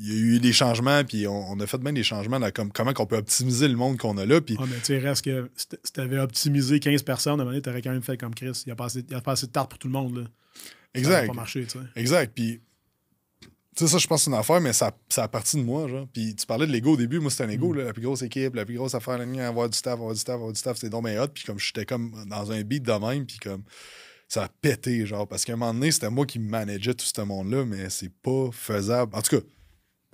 Il 0.00 0.08
y 0.08 0.12
a 0.12 0.18
eu 0.18 0.40
des 0.40 0.52
changements, 0.52 1.04
puis 1.04 1.26
on, 1.26 1.50
on 1.52 1.60
a 1.60 1.66
fait 1.66 1.78
bien 1.78 1.92
des 1.92 2.02
changements 2.02 2.40
dans 2.40 2.50
comme, 2.50 2.72
comment 2.72 2.92
on 2.98 3.06
peut 3.06 3.16
optimiser 3.16 3.68
le 3.68 3.76
monde 3.76 3.98
qu'on 3.98 4.16
a 4.18 4.24
là. 4.24 4.40
Puis 4.40 4.56
Ah, 4.58 4.64
mais 4.68 4.76
tu 4.78 4.84
sais, 4.84 4.98
reste 4.98 5.24
que 5.24 5.50
si 5.56 5.92
t'avais 5.92 6.18
optimisé 6.18 6.80
15 6.80 7.02
personnes, 7.02 7.32
à 7.32 7.34
un 7.34 7.36
moment 7.38 7.50
donné, 7.50 7.62
t'aurais 7.62 7.82
quand 7.82 7.92
même 7.92 8.02
fait 8.02 8.16
comme 8.16 8.34
Chris. 8.34 8.62
Il 8.64 8.68
n'y 8.68 8.72
a, 8.72 8.76
pas 8.76 8.86
assez- 8.86 9.04
il 9.06 9.12
y 9.12 9.14
a 9.14 9.20
pas 9.20 9.32
assez 9.32 9.46
de 9.46 9.52
tarte 9.52 9.68
pour 9.70 9.78
tout 9.78 9.88
le 9.88 9.92
monde. 9.92 10.16
Là. 10.18 10.24
Ça 10.24 10.98
exact. 11.00 11.10
n'aurait 11.14 11.26
pas 11.28 11.32
marché, 11.34 11.64
tu 11.64 11.70
sais. 11.78 11.84
Exact. 11.96 12.32
Puis, 12.34 12.60
tu 13.40 13.48
sais, 13.84 13.88
ça, 13.88 13.98
je 13.98 14.06
pense 14.06 14.20
que 14.20 14.24
c'est 14.26 14.30
une 14.30 14.36
affaire, 14.36 14.60
mais 14.60 14.72
ça, 14.72 14.96
ça 15.08 15.24
a 15.24 15.28
parti 15.28 15.56
de 15.56 15.62
moi, 15.62 15.88
genre. 15.88 16.06
Puis, 16.12 16.34
tu 16.36 16.46
parlais 16.46 16.66
de 16.66 16.72
l'ego 16.72 16.92
au 16.92 16.96
début. 16.96 17.18
Moi, 17.18 17.30
c'était 17.30 17.44
un 17.44 17.48
ego, 17.48 17.72
Mm. 17.72 17.76
là, 17.78 17.84
la 17.84 17.92
plus 17.92 18.02
grosse 18.02 18.22
équipe, 18.22 18.54
la 18.54 18.64
plus 18.64 18.76
grosse 18.76 18.94
affaire, 18.94 19.18
la 19.18 19.26
mienne, 19.26 19.40
avoir 19.40 19.68
du 19.68 19.76
staff, 19.76 19.94
avoir 19.94 20.12
du 20.14 20.20
staff, 20.20 20.36
avoir 20.36 20.52
du 20.52 20.58
staff, 20.58 20.76
c'est 20.78 20.88
donc 20.90 21.04
bien 21.06 21.20
hot. 21.22 21.28
Puis, 21.34 21.44
comme 21.44 21.58
j'étais 21.58 21.84
comme 21.84 22.24
dans 22.28 22.52
un 22.52 22.62
beat 22.62 22.84
de 22.84 22.92
même, 22.92 23.26
puis 23.26 23.38
comme 23.38 23.64
ça 24.28 24.44
a 24.44 24.48
pété, 24.48 25.04
genre. 25.06 25.26
Parce 25.26 25.44
qu'à 25.44 25.54
un 25.54 25.56
moment 25.56 25.74
donné, 25.74 25.90
c'était 25.90 26.08
moi 26.10 26.24
qui 26.24 26.38
manageais 26.38 26.94
tout 26.94 27.04
ce 27.04 27.20
monde-là, 27.20 27.64
mais 27.64 27.90
c'est 27.90 28.12
pas 28.22 28.48
faisable. 28.52 29.14
En 29.16 29.22
tout 29.22 29.36
cas, 29.40 29.44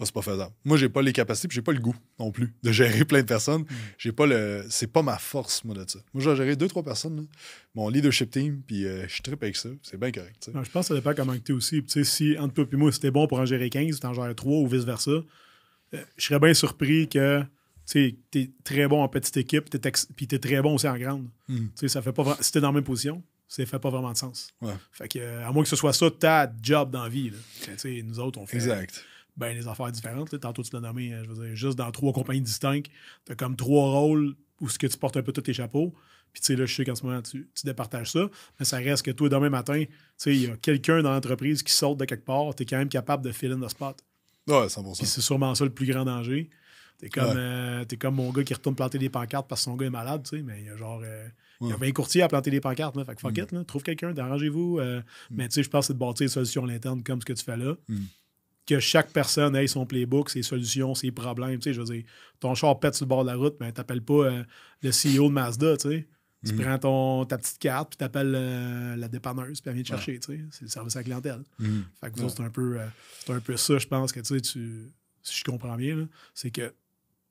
pas 0.00 0.06
c'est 0.06 0.14
pas 0.14 0.22
faisable. 0.22 0.52
Moi, 0.64 0.78
j'ai 0.78 0.88
pas 0.88 1.02
les 1.02 1.12
capacités, 1.12 1.46
puis 1.46 1.54
j'ai 1.54 1.62
pas 1.62 1.72
le 1.72 1.78
goût 1.78 1.94
non 2.18 2.32
plus 2.32 2.54
de 2.62 2.72
gérer 2.72 3.04
plein 3.06 3.20
de 3.20 3.26
personnes. 3.26 3.64
J'ai 3.98 4.12
pas 4.12 4.26
le. 4.26 4.64
C'est 4.70 4.86
pas 4.86 5.02
ma 5.02 5.18
force, 5.18 5.62
moi, 5.64 5.74
de 5.74 5.88
ça. 5.88 5.98
Moi, 6.14 6.24
j'ai 6.24 6.34
géré 6.36 6.56
deux, 6.56 6.68
trois 6.68 6.82
personnes, 6.82 7.16
là. 7.16 7.22
mon 7.74 7.88
leadership 7.88 8.30
team, 8.30 8.62
puis 8.66 8.86
euh, 8.86 9.06
je 9.06 9.22
tripe 9.22 9.42
avec 9.42 9.56
ça. 9.56 9.68
C'est 9.82 9.98
bien 9.98 10.10
correct. 10.10 10.50
Non, 10.54 10.64
je 10.64 10.70
pense 10.70 10.88
que 10.88 10.94
ça 10.94 11.00
dépend 11.00 11.14
comment 11.14 11.34
tu 11.38 11.52
es 11.52 11.54
aussi. 11.54 11.84
Si 11.86 12.36
entre 12.38 12.54
toi 12.54 12.64
et 12.72 12.76
moi, 12.76 12.90
c'était 12.92 13.10
bon 13.10 13.26
pour 13.26 13.38
en 13.38 13.46
gérer 13.46 13.68
15, 13.68 14.00
tu 14.00 14.06
en 14.06 14.14
gères 14.14 14.34
3 14.34 14.52
ou 14.60 14.66
vice-versa, 14.66 15.10
euh, 15.10 15.24
je 16.16 16.24
serais 16.24 16.40
bien 16.40 16.54
surpris 16.54 17.08
que 17.08 17.42
tu 17.86 18.16
es 18.34 18.50
très 18.64 18.88
bon 18.88 19.02
en 19.02 19.08
petite 19.08 19.36
équipe, 19.36 19.68
puis 20.16 20.26
tu 20.26 20.34
es 20.34 20.38
très 20.38 20.62
bon 20.62 20.74
aussi 20.76 20.88
en 20.88 20.96
grande. 20.96 21.28
Mm. 21.48 21.66
Sais, 21.74 21.88
ça 21.88 22.00
fait 22.00 22.12
pas 22.12 22.38
Si 22.40 22.52
tu 22.52 22.58
es 22.58 22.60
dans 22.60 22.68
la 22.68 22.74
même 22.74 22.84
position, 22.84 23.22
ça 23.50 23.66
fait 23.66 23.78
pas 23.78 23.90
vraiment 23.90 24.12
de 24.12 24.16
sens. 24.16 24.48
Ouais. 24.62 24.72
Fait 24.92 25.08
que, 25.08 25.44
à 25.44 25.50
moins 25.50 25.64
que 25.64 25.68
ce 25.68 25.76
soit 25.76 25.92
ça 25.92 26.10
ta 26.10 26.50
job 26.62 26.90
dans 26.90 27.02
la 27.02 27.08
vie. 27.08 27.30
là. 27.30 27.36
Nous 28.04 28.20
autres, 28.20 28.38
on 28.40 28.46
fait 28.46 28.56
Exact. 28.56 29.04
Ben, 29.40 29.56
des 29.58 29.66
affaires 29.66 29.90
différentes. 29.90 30.32
là. 30.32 30.38
Tantôt, 30.38 30.62
tu 30.62 30.70
l'as 30.72 30.80
nommé, 30.80 31.12
euh, 31.12 31.24
je 31.24 31.30
veux 31.30 31.46
dire, 31.46 31.56
juste 31.56 31.76
dans 31.78 31.90
trois 31.90 32.12
compagnies 32.12 32.40
distinctes, 32.42 32.90
tu 33.26 33.32
as 33.32 33.34
comme 33.34 33.56
trois 33.56 33.90
rôles 33.90 34.34
où 34.60 34.68
ce 34.68 34.78
que 34.78 34.86
tu 34.86 34.96
portes 34.96 35.16
un 35.16 35.22
peu 35.22 35.32
tous 35.32 35.40
tes 35.40 35.52
chapeaux. 35.54 35.92
Puis, 36.32 36.40
tu 36.42 36.46
sais, 36.46 36.56
là, 36.56 36.64
je 36.66 36.72
sais 36.74 36.84
qu'en 36.84 36.94
ce 36.94 37.04
moment, 37.04 37.20
tu, 37.22 37.48
tu 37.54 37.66
départages 37.66 38.12
ça, 38.12 38.28
mais 38.60 38.64
ça 38.64 38.76
reste 38.76 39.04
que 39.04 39.10
toi, 39.10 39.28
demain 39.28 39.50
matin, 39.50 39.82
tu 39.84 39.88
sais, 40.16 40.36
il 40.36 40.42
y 40.42 40.46
a 40.46 40.56
quelqu'un 40.56 41.02
dans 41.02 41.10
l'entreprise 41.12 41.62
qui 41.64 41.72
saute 41.72 41.98
de 41.98 42.04
quelque 42.04 42.24
part, 42.24 42.54
tu 42.54 42.62
es 42.62 42.66
quand 42.66 42.78
même 42.78 42.88
capable 42.88 43.24
de 43.24 43.32
fill 43.32 43.50
in 43.50 43.60
the 43.60 43.68
spot. 43.68 43.98
Ouais, 44.46 44.68
100%. 44.68 44.98
Puis 44.98 45.06
c'est 45.06 45.20
sûrement 45.22 45.54
ça 45.56 45.64
le 45.64 45.70
plus 45.70 45.86
grand 45.86 46.04
danger. 46.04 46.48
T'es 46.98 47.08
comme, 47.08 47.24
Ouais. 47.30 47.32
euh, 47.36 47.84
t'es 47.84 47.96
comme 47.96 48.14
mon 48.16 48.30
gars 48.30 48.44
qui 48.44 48.52
retourne 48.54 48.76
planter 48.76 48.98
des 48.98 49.08
pancartes 49.08 49.48
parce 49.48 49.62
que 49.62 49.64
son 49.64 49.74
gars 49.76 49.86
est 49.86 49.90
malade, 49.90 50.22
tu 50.22 50.36
sais, 50.36 50.42
mais 50.42 50.60
il 50.60 50.66
y 50.66 50.68
a 50.68 50.76
genre. 50.76 51.00
euh, 51.02 51.26
Il 51.62 51.68
y 51.68 51.72
a 51.72 51.74
Ouais. 51.76 51.88
20 51.88 51.92
courtiers 51.92 52.22
à 52.22 52.28
planter 52.28 52.50
des 52.50 52.60
pancartes, 52.60 52.96
là. 52.96 53.04
Fait 53.04 53.14
que 53.14 53.20
fuck 53.20 53.36
Mm. 53.36 53.42
it, 53.42 53.52
là. 53.52 53.64
Trouve 53.64 53.82
quelqu'un, 53.82 54.16
arrangez-vous. 54.16 54.78
euh, 54.78 55.02
Mais 55.30 55.46
tu 55.48 55.56
sais, 55.56 55.62
je 55.62 55.68
pense 55.68 55.84
que 55.84 55.86
c'est 55.88 55.92
de 55.94 55.98
bâtir 55.98 56.24
des 56.24 56.28
solutions 56.32 56.64
à 56.64 56.66
l'interne 56.68 57.02
comme 57.02 57.20
ce 57.20 57.26
que 57.26 57.32
tu 57.34 57.44
fais 57.44 57.56
là. 57.58 57.74
Mm. 57.88 57.96
Que 58.66 58.78
chaque 58.78 59.10
personne 59.12 59.56
ait 59.56 59.66
son 59.66 59.84
playbook, 59.86 60.30
ses 60.30 60.42
solutions, 60.42 60.94
ses 60.94 61.10
problèmes. 61.10 61.58
Tu 61.58 61.64
sais, 61.64 61.74
je 61.74 61.80
veux 61.80 61.92
dire, 61.94 62.04
ton 62.38 62.54
char 62.54 62.78
pète 62.78 62.94
sur 62.94 63.04
le 63.04 63.08
bord 63.08 63.24
de 63.24 63.30
la 63.30 63.36
route, 63.36 63.56
mais 63.60 63.72
t'appelles 63.72 64.02
pas 64.02 64.26
euh, 64.26 64.44
le 64.82 64.90
CEO 64.90 65.28
de 65.28 65.32
Mazda, 65.32 65.76
tu 65.76 65.88
sais. 65.90 66.08
Tu 66.46 66.54
Mm. 66.54 66.60
prends 66.60 66.78
ton, 66.78 67.24
ta 67.26 67.36
petite 67.36 67.58
carte, 67.58 67.90
puis 67.90 67.96
t'appelles 67.98 68.32
euh, 68.34 68.96
la 68.96 69.08
dépanneuse, 69.08 69.60
puis 69.60 69.68
elle 69.68 69.74
vient 69.74 69.82
te 69.82 69.88
chercher, 69.88 70.18
tu 70.20 70.32
sais. 70.32 70.40
C'est 70.50 70.62
le 70.62 70.68
service 70.68 70.96
à 70.96 71.00
la 71.00 71.04
clientèle. 71.04 71.42
Mhm. 71.58 71.84
Fait 72.00 72.10
que 72.10 72.20
Ouais. 72.20 72.28
c'est 72.28 72.40
un 72.42 72.48
peu, 72.50 72.78
euh, 72.80 72.86
c'est 73.26 73.32
un 73.32 73.40
peu 73.40 73.56
ça, 73.56 73.76
je 73.78 73.86
pense, 73.86 74.12
que 74.12 74.20
tu 74.20 74.26
sais, 74.34 74.40
tu, 74.40 74.86
si 75.22 75.38
je 75.40 75.44
comprends 75.44 75.76
bien, 75.76 76.08
c'est 76.32 76.50
que 76.50 76.72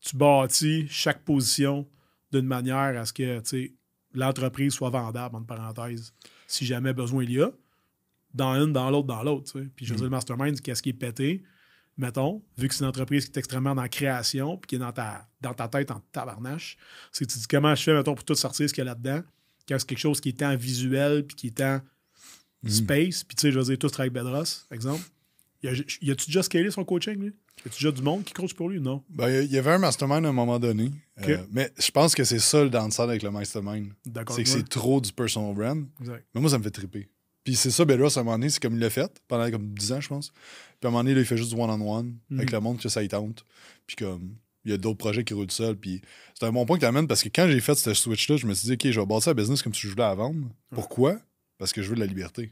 tu 0.01 0.15
bâtis 0.15 0.87
chaque 0.89 1.23
position 1.23 1.87
d'une 2.31 2.45
manière 2.45 2.99
à 2.99 3.05
ce 3.05 3.13
que 3.13 3.39
tu 3.39 3.45
sais, 3.45 3.73
l'entreprise 4.13 4.73
soit 4.73 4.89
vendable, 4.91 5.35
entre 5.35 5.47
parenthèses, 5.47 6.13
si 6.47 6.65
jamais 6.65 6.93
besoin 6.93 7.23
il 7.23 7.31
y 7.31 7.41
a, 7.41 7.51
dans 8.33 8.53
une, 8.55 8.73
dans 8.73 8.89
l'autre, 8.89 9.07
dans 9.07 9.23
l'autre. 9.23 9.51
tu 9.51 9.59
sais. 9.59 9.67
Puis 9.75 9.85
je 9.85 9.91
veux 9.91 9.95
Mm. 9.95 9.97
dire, 9.97 10.05
le 10.05 10.09
mastermind, 10.11 10.61
qu'est-ce 10.61 10.81
qui 10.83 10.89
est 10.89 10.93
pété? 10.93 11.43
Mettons, 11.97 12.41
vu 12.57 12.67
que 12.69 12.73
c'est 12.73 12.81
une 12.83 12.89
entreprise 12.89 13.25
qui 13.25 13.31
est 13.31 13.37
extrêmement 13.37 13.75
dans 13.75 13.81
la 13.81 13.89
création, 13.89 14.57
puis 14.57 14.67
qui 14.67 14.75
est 14.75 14.79
dans 14.79 14.93
ta, 14.93 15.27
dans 15.41 15.53
ta 15.53 15.67
tête 15.67 15.91
en 15.91 16.01
tabarnache, 16.13 16.77
c'est 17.11 17.25
que 17.25 17.31
tu 17.31 17.37
dis 17.39 17.47
comment 17.47 17.75
je 17.75 17.83
fais, 17.83 17.93
mettons, 17.93 18.15
pour 18.15 18.23
tout 18.23 18.35
sortir 18.35 18.69
ce 18.69 18.73
qu'il 18.73 18.83
y 18.83 18.87
a 18.87 18.91
là-dedans, 18.91 19.21
quand 19.67 19.77
c'est 19.79 19.87
quelque 19.87 19.97
chose 19.99 20.21
qui 20.21 20.29
est 20.29 20.41
en 20.43 20.55
visuel, 20.55 21.25
puis 21.27 21.35
qui 21.35 21.47
est 21.47 21.61
en 21.61 21.81
Mhm. 22.63 22.69
space, 22.69 23.23
puis 23.23 23.35
tu 23.35 23.41
sais, 23.41 23.51
je 23.51 23.59
veux 23.59 23.65
dire, 23.65 23.77
tous 23.77 23.89
travaillent 23.89 24.11
avec 24.15 24.23
Bedros, 24.23 24.43
exemple. 24.71 25.01
Y 25.63 25.67
a- 25.67 25.71
a-tu 26.11 26.25
déjà 26.27 26.41
scalé 26.43 26.71
son 26.71 26.85
coaching, 26.85 27.15
lui? 27.19 27.27
Y 27.65 27.67
a-tu 27.67 27.83
déjà 27.83 27.91
du 27.91 28.01
monde 28.01 28.23
qui 28.23 28.31
coach 28.33 28.53
pour 28.53 28.69
lui? 28.69 28.79
Non? 28.79 29.03
Ben, 29.09 29.43
il 29.43 29.51
y 29.51 29.57
avait 29.57 29.71
un 29.71 29.77
mastermind 29.77 30.25
à 30.25 30.29
un 30.29 30.33
moment 30.33 30.57
donné. 30.59 30.91
Euh, 31.27 31.37
mais 31.51 31.69
je 31.77 31.91
pense 31.91 32.15
que 32.15 32.23
c'est 32.23 32.39
ça 32.39 32.63
le 32.63 32.69
downside 32.69 33.03
avec 33.09 33.23
le 33.23 33.31
mastermind. 33.31 33.91
D'accord. 34.05 34.35
C'est 34.37 34.43
que 34.43 34.49
c'est 34.49 34.67
trop 34.69 35.01
du 35.01 35.11
personal 35.11 35.53
brand. 35.53 35.85
Exact. 35.99 36.25
Mais 36.33 36.39
moi, 36.39 36.49
ça 36.49 36.57
me 36.57 36.63
fait 36.63 36.71
triper. 36.71 37.09
Puis 37.43 37.55
c'est 37.55 37.71
ça, 37.71 37.85
Bedros, 37.85 38.17
à 38.17 38.21
un 38.21 38.23
moment 38.23 38.37
donné, 38.37 38.49
c'est 38.49 38.61
comme 38.61 38.73
il 38.75 38.79
l'a 38.79 38.89
fait 38.89 39.11
pendant 39.27 39.49
comme 39.49 39.73
10 39.73 39.91
ans, 39.93 40.01
je 40.01 40.07
pense. 40.09 40.29
Puis 40.31 40.85
à 40.85 40.87
un 40.87 40.91
moment 40.91 41.03
donné, 41.03 41.15
là, 41.15 41.21
il 41.21 41.25
fait 41.25 41.37
juste 41.37 41.53
du 41.53 41.59
one-on-one 41.59 42.15
avec 42.31 42.49
Mhm. 42.49 42.53
le 42.55 42.59
monde 42.59 42.79
que 42.79 42.89
ça 42.89 43.01
y 43.01 43.07
tente. 43.07 43.45
Puis 43.87 43.95
comme, 43.95 44.35
il 44.65 44.71
y 44.71 44.73
a 44.73 44.77
d'autres 44.77 44.97
projets 44.97 45.23
qui 45.23 45.33
roulent 45.33 45.49
seuls. 45.51 45.75
Puis 45.77 46.01
c'est 46.37 46.45
un 46.45 46.51
bon 46.51 46.65
point 46.65 46.75
que 46.77 46.81
tu 46.81 46.85
amènes 46.85 47.07
parce 47.07 47.23
que 47.23 47.29
quand 47.29 47.47
j'ai 47.49 47.59
fait 47.61 47.75
ce 47.75 47.93
switch-là, 47.93 48.37
je 48.37 48.45
me 48.45 48.53
suis 48.53 48.67
dit, 48.67 48.73
OK, 48.73 48.91
je 48.93 48.99
vais 48.99 49.05
bâtir 49.05 49.31
un 49.31 49.35
business 49.35 49.61
comme 49.61 49.73
si 49.73 49.81
je 49.81 49.89
voulais 49.89 50.03
la 50.03 50.15
vendre. 50.15 50.47
Pourquoi? 50.71 51.17
Parce 51.57 51.71
que 51.73 51.81
je 51.81 51.89
veux 51.89 51.95
de 51.95 52.01
la 52.01 52.05
liberté. 52.05 52.51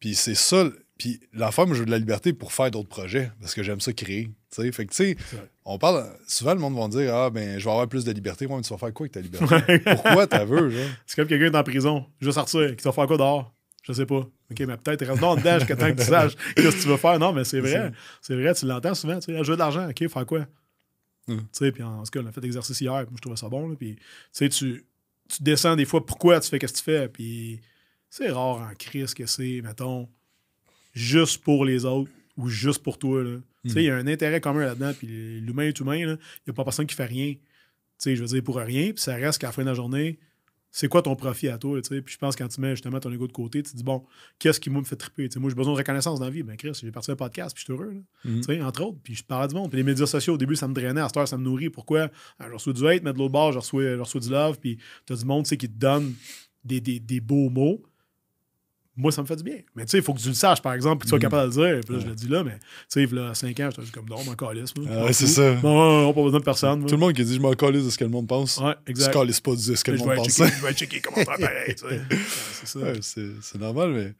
Puis 0.00 0.14
c'est 0.14 0.34
ça. 0.34 0.68
Puis 0.98 1.20
l'affaire, 1.32 1.66
moi, 1.66 1.74
je 1.74 1.80
veux 1.80 1.86
de 1.86 1.90
la 1.90 1.98
liberté 1.98 2.32
pour 2.32 2.52
faire 2.52 2.70
d'autres 2.70 2.88
projets 2.88 3.30
parce 3.40 3.54
que 3.54 3.62
j'aime 3.62 3.80
ça 3.80 3.92
créer. 3.92 4.26
tu 4.26 4.62
sais. 4.62 4.70
Fait 4.72 4.86
que, 4.86 4.90
tu 4.94 4.96
sais, 4.96 5.16
on 5.64 5.76
parle. 5.78 6.06
Souvent, 6.28 6.54
le 6.54 6.60
monde 6.60 6.76
va 6.76 6.86
dire, 6.88 7.12
ah, 7.14 7.30
ben, 7.30 7.58
je 7.58 7.64
vais 7.64 7.70
avoir 7.70 7.88
plus 7.88 8.04
de 8.04 8.12
liberté. 8.12 8.46
Ouais, 8.46 8.56
mais 8.56 8.62
tu 8.62 8.70
vas 8.70 8.78
faire 8.78 8.92
quoi 8.92 9.04
avec 9.04 9.12
ta 9.12 9.20
liberté? 9.20 9.78
Pourquoi 9.84 10.26
t'as 10.26 10.44
veux, 10.44 10.70
genre? 10.70 10.88
C'est 11.06 11.16
comme 11.16 11.26
quelqu'un 11.26 11.50
qui 11.50 11.54
est 11.56 11.58
en 11.58 11.62
prison, 11.64 12.06
je 12.20 12.26
veux 12.26 12.32
sortir, 12.32 12.76
qui 12.76 12.84
va 12.84 12.92
faire 12.92 13.06
quoi 13.06 13.16
dehors? 13.16 13.52
Je 13.82 13.92
sais 13.92 14.06
pas. 14.06 14.16
OK, 14.50 14.60
mais 14.60 14.76
peut-être 14.76 15.04
reste 15.04 15.20
là 15.20 15.36
dedans 15.36 15.58
jusqu'à 15.58 15.76
temps 15.76 15.92
que 15.92 16.00
tu 16.00 16.06
saches 16.06 16.36
qu'est-ce 16.56 16.76
que 16.76 16.82
tu 16.82 16.88
veux 16.88 16.96
faire. 16.96 17.18
Non, 17.18 17.32
mais 17.32 17.44
c'est 17.44 17.60
vrai. 17.60 17.92
C'est 18.22 18.34
vrai, 18.34 18.54
tu 18.54 18.64
l'entends 18.66 18.94
souvent. 18.94 19.18
Tu 19.18 19.26
sais, 19.32 19.36
Ah, 19.38 19.42
je 19.42 19.50
veux 19.50 19.56
de 19.56 19.58
l'argent, 19.58 19.88
OK, 19.90 20.08
faire 20.08 20.26
quoi? 20.26 20.46
Mm. 21.26 21.36
Tu 21.38 21.44
sais, 21.52 21.72
puis 21.72 21.82
en 21.82 22.02
tout 22.02 22.10
cas, 22.10 22.20
on 22.22 22.26
a 22.26 22.32
fait 22.32 22.40
l'exercice 22.40 22.80
hier, 22.80 22.92
moi 22.92 23.06
je 23.16 23.20
trouvais 23.20 23.36
ça 23.36 23.48
bon. 23.48 23.68
là, 23.68 23.74
Puis, 23.76 23.96
tu 23.96 24.02
sais, 24.32 24.48
tu, 24.48 24.84
tu 25.28 25.42
descends 25.42 25.74
des 25.76 25.84
fois 25.86 26.04
pourquoi 26.06 26.38
tu 26.40 26.48
fais 26.48 26.58
qu'est-ce 26.58 26.72
que 26.74 26.78
tu 26.78 26.84
fais. 26.84 27.08
Puis, 27.08 27.60
c'est 28.08 28.30
rare 28.30 28.58
en 28.70 28.74
crise 28.78 29.12
que 29.12 29.26
c'est, 29.26 29.60
mettons, 29.62 30.08
juste 30.94 31.42
pour 31.42 31.64
les 31.64 31.84
autres 31.84 32.10
ou 32.36 32.48
juste 32.48 32.82
pour 32.82 32.98
toi. 32.98 33.22
là. 33.22 33.36
Tu 33.64 33.70
sais, 33.70 33.82
il 33.82 33.86
y 33.86 33.90
a 33.90 33.96
un 33.96 34.06
intérêt 34.06 34.40
commun 34.40 34.64
là-dedans, 34.64 34.92
puis 34.96 35.40
l'humain 35.40 35.64
est 35.64 35.78
humain. 35.80 35.96
Il 35.96 36.06
n'y 36.06 36.50
a 36.50 36.52
pas 36.52 36.64
personne 36.64 36.86
qui 36.86 36.94
fait 36.94 37.04
rien. 37.04 37.32
Tu 37.34 37.40
sais, 37.98 38.16
je 38.16 38.22
veux 38.22 38.28
dire, 38.28 38.42
pour 38.42 38.56
rien, 38.56 38.92
puis 38.92 39.00
ça 39.02 39.14
reste 39.14 39.40
qu'à 39.40 39.48
la 39.48 39.52
fin 39.52 39.62
de 39.62 39.68
la 39.68 39.74
journée, 39.74 40.18
c'est 40.70 40.88
quoi 40.88 41.02
ton 41.02 41.14
profit 41.14 41.48
à 41.48 41.56
toi? 41.56 41.80
Puis 41.80 42.02
je 42.08 42.18
pense 42.18 42.34
que 42.34 42.42
quand 42.42 42.48
tu 42.48 42.60
mets 42.60 42.70
justement 42.72 42.98
ton 42.98 43.12
ego 43.12 43.28
de 43.28 43.32
côté, 43.32 43.62
tu 43.62 43.70
te 43.70 43.76
dis, 43.76 43.84
bon, 43.84 44.04
qu'est-ce 44.40 44.58
qui, 44.58 44.70
moi, 44.70 44.80
me 44.80 44.84
fait 44.84 44.96
triper? 44.96 45.28
Moi, 45.36 45.48
j'ai 45.48 45.54
besoin 45.54 45.72
de 45.72 45.78
reconnaissance 45.78 46.18
dans 46.18 46.24
la 46.24 46.32
vie. 46.32 46.42
Ben, 46.42 46.56
Chris, 46.56 46.72
j'ai 46.82 46.90
parti 46.90 47.12
un 47.12 47.16
podcast, 47.16 47.54
puis 47.54 47.64
je 47.66 47.72
suis 47.72 47.80
heureux, 47.80 47.94
sais, 48.42 48.60
entre 48.60 48.82
autres. 48.82 48.98
Puis 49.04 49.14
je 49.14 49.22
parle 49.22 49.48
du 49.48 49.54
monde. 49.54 49.70
Puis 49.70 49.76
les 49.76 49.84
médias 49.84 50.06
sociaux, 50.06 50.34
au 50.34 50.36
début, 50.36 50.56
ça 50.56 50.66
me 50.66 50.74
drainait. 50.74 51.00
À 51.00 51.06
cette 51.06 51.16
heure, 51.16 51.28
ça 51.28 51.38
me 51.38 51.44
nourrit. 51.44 51.70
Pourquoi? 51.70 52.10
Ah, 52.40 52.46
je 52.48 52.54
reçois 52.54 52.72
du 52.72 52.84
hate, 52.88 53.04
mais 53.04 53.12
de 53.12 53.18
l'autre 53.18 53.32
bord, 53.32 53.52
je 53.52 53.58
reçois, 53.58 53.82
je 53.94 54.00
reçois 54.00 54.20
du 54.20 54.30
love. 54.30 54.58
Puis 54.58 54.78
t'as 55.06 55.14
du 55.14 55.24
monde, 55.24 55.46
qui 55.46 55.56
te 55.56 55.66
donne 55.66 56.12
des, 56.64 56.80
des, 56.80 56.98
des 56.98 57.20
beaux 57.20 57.50
mots. 57.50 57.80
Moi, 58.96 59.10
ça 59.10 59.22
me 59.22 59.26
fait 59.26 59.34
du 59.36 59.42
bien. 59.42 59.56
Mais 59.74 59.84
tu 59.84 59.90
sais, 59.90 59.98
il 59.98 60.02
faut 60.04 60.14
que 60.14 60.20
tu 60.20 60.28
le 60.28 60.34
saches, 60.34 60.62
par 60.62 60.72
exemple, 60.72 60.98
puis 60.98 61.06
que 61.06 61.06
tu 61.06 61.08
sois 61.10 61.18
Mhm. 61.18 61.22
capable 61.22 61.52
de 61.52 61.60
le 61.60 61.72
dire. 61.74 61.80
Puis 61.84 61.94
là, 61.96 62.00
je 62.00 62.06
le 62.06 62.14
dis 62.14 62.28
là, 62.28 62.44
mais 62.44 62.58
tu 62.58 62.66
sais, 62.88 63.02
il 63.02 63.12
y 63.14 63.18
a 63.18 63.34
5 63.34 63.58
ans, 63.60 63.68
j'étais 63.76 63.90
comme, 63.90 64.08
non, 64.08 64.22
mon 64.24 64.34
calice, 64.34 64.72
moi. 64.76 64.86
Ah 65.08 65.12
c'est 65.12 65.26
ça. 65.26 65.54
Non, 65.62 65.74
non, 65.74 66.02
non, 66.02 66.14
pas 66.14 66.22
besoin 66.22 66.38
de 66.38 66.44
personne. 66.44 66.86
Tout 66.86 66.94
le 66.94 67.00
monde 67.00 67.12
qui 67.12 67.24
dit, 67.24 67.34
je 67.34 67.40
m'en 67.40 67.52
calisse 67.54 67.84
de 67.84 67.90
ce 67.90 67.98
que 67.98 68.04
le 68.04 68.10
monde 68.10 68.28
pense. 68.28 68.58
Ouais, 68.58 68.74
Tu 68.86 68.92
exact. 68.92 69.12
calisses 69.12 69.40
pas 69.40 69.52
de 69.52 69.56
ce 69.56 69.82
que 69.82 69.90
le 69.90 69.96
je, 69.96 70.04
monde 70.04 70.14
pense. 70.16 70.36
je 70.36 70.62
vais 70.64 70.72
checker 70.74 71.00
comment 71.00 71.16
faire 71.24 71.38
pareil. 71.38 71.74
tu 71.74 71.84
c'est 72.64 72.66
ça. 73.02 73.32
C'est 73.42 73.58
normal, 73.58 73.90
mais. 73.92 74.12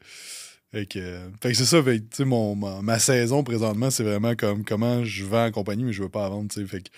Fait 0.71 0.85
que, 0.87 1.19
fait 1.41 1.49
que 1.51 1.53
c'est 1.53 1.63
ça, 1.63 1.81
fait 1.81 1.99
que, 1.99 2.03
tu 2.03 2.17
sais, 2.17 2.25
mon, 2.25 2.53
ma, 2.55 2.81
ma 2.81 2.99
saison 2.99 3.43
présentement, 3.45 3.89
c'est 3.89 4.03
vraiment 4.03 4.35
comme 4.35 4.65
comment 4.65 5.05
je 5.05 5.23
vends 5.23 5.45
en 5.45 5.51
compagnie, 5.51 5.85
mais 5.85 5.93
je 5.93 6.03
veux 6.03 6.09
pas 6.09 6.23
la 6.23 6.29
vendre, 6.29 6.49
tu 6.51 6.59
sais. 6.59 6.67
Fait 6.67 6.81
que 6.81 6.89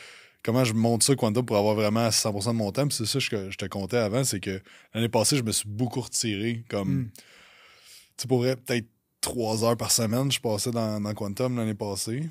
comment 0.42 0.64
je 0.64 0.74
monte 0.74 1.04
ça, 1.04 1.16
Quantum, 1.16 1.46
pour 1.46 1.58
avoir 1.58 1.76
vraiment 1.76 2.10
100% 2.10 2.48
de 2.54 2.58
mon 2.58 2.72
temps. 2.72 2.88
Puis 2.88 2.98
c'est 2.98 3.06
ça 3.06 3.20
que 3.30 3.52
je 3.52 3.58
te 3.58 3.66
comptais 3.66 3.98
avant, 3.98 4.24
c'est 4.24 4.40
que 4.40 4.62
l'année 4.96 5.10
passée, 5.10 5.38
je 5.38 5.44
me 5.44 5.52
suis 5.52 5.70
beaucoup 5.70 6.02
retiré. 6.02 6.64
Comme, 6.70 6.90
Mm. 6.90 7.10
Tu 8.18 8.24
sais, 8.24 8.28
pour 8.28 8.40
vrai, 8.40 8.56
peut-être 8.56 8.88
trois 9.22 9.64
heures 9.64 9.78
par 9.78 9.92
semaine, 9.92 10.32
je 10.32 10.40
passais 10.40 10.72
dans, 10.72 11.00
dans 11.02 11.14
Quantum 11.14 11.58
l'année 11.58 11.74
passée. 11.74 12.24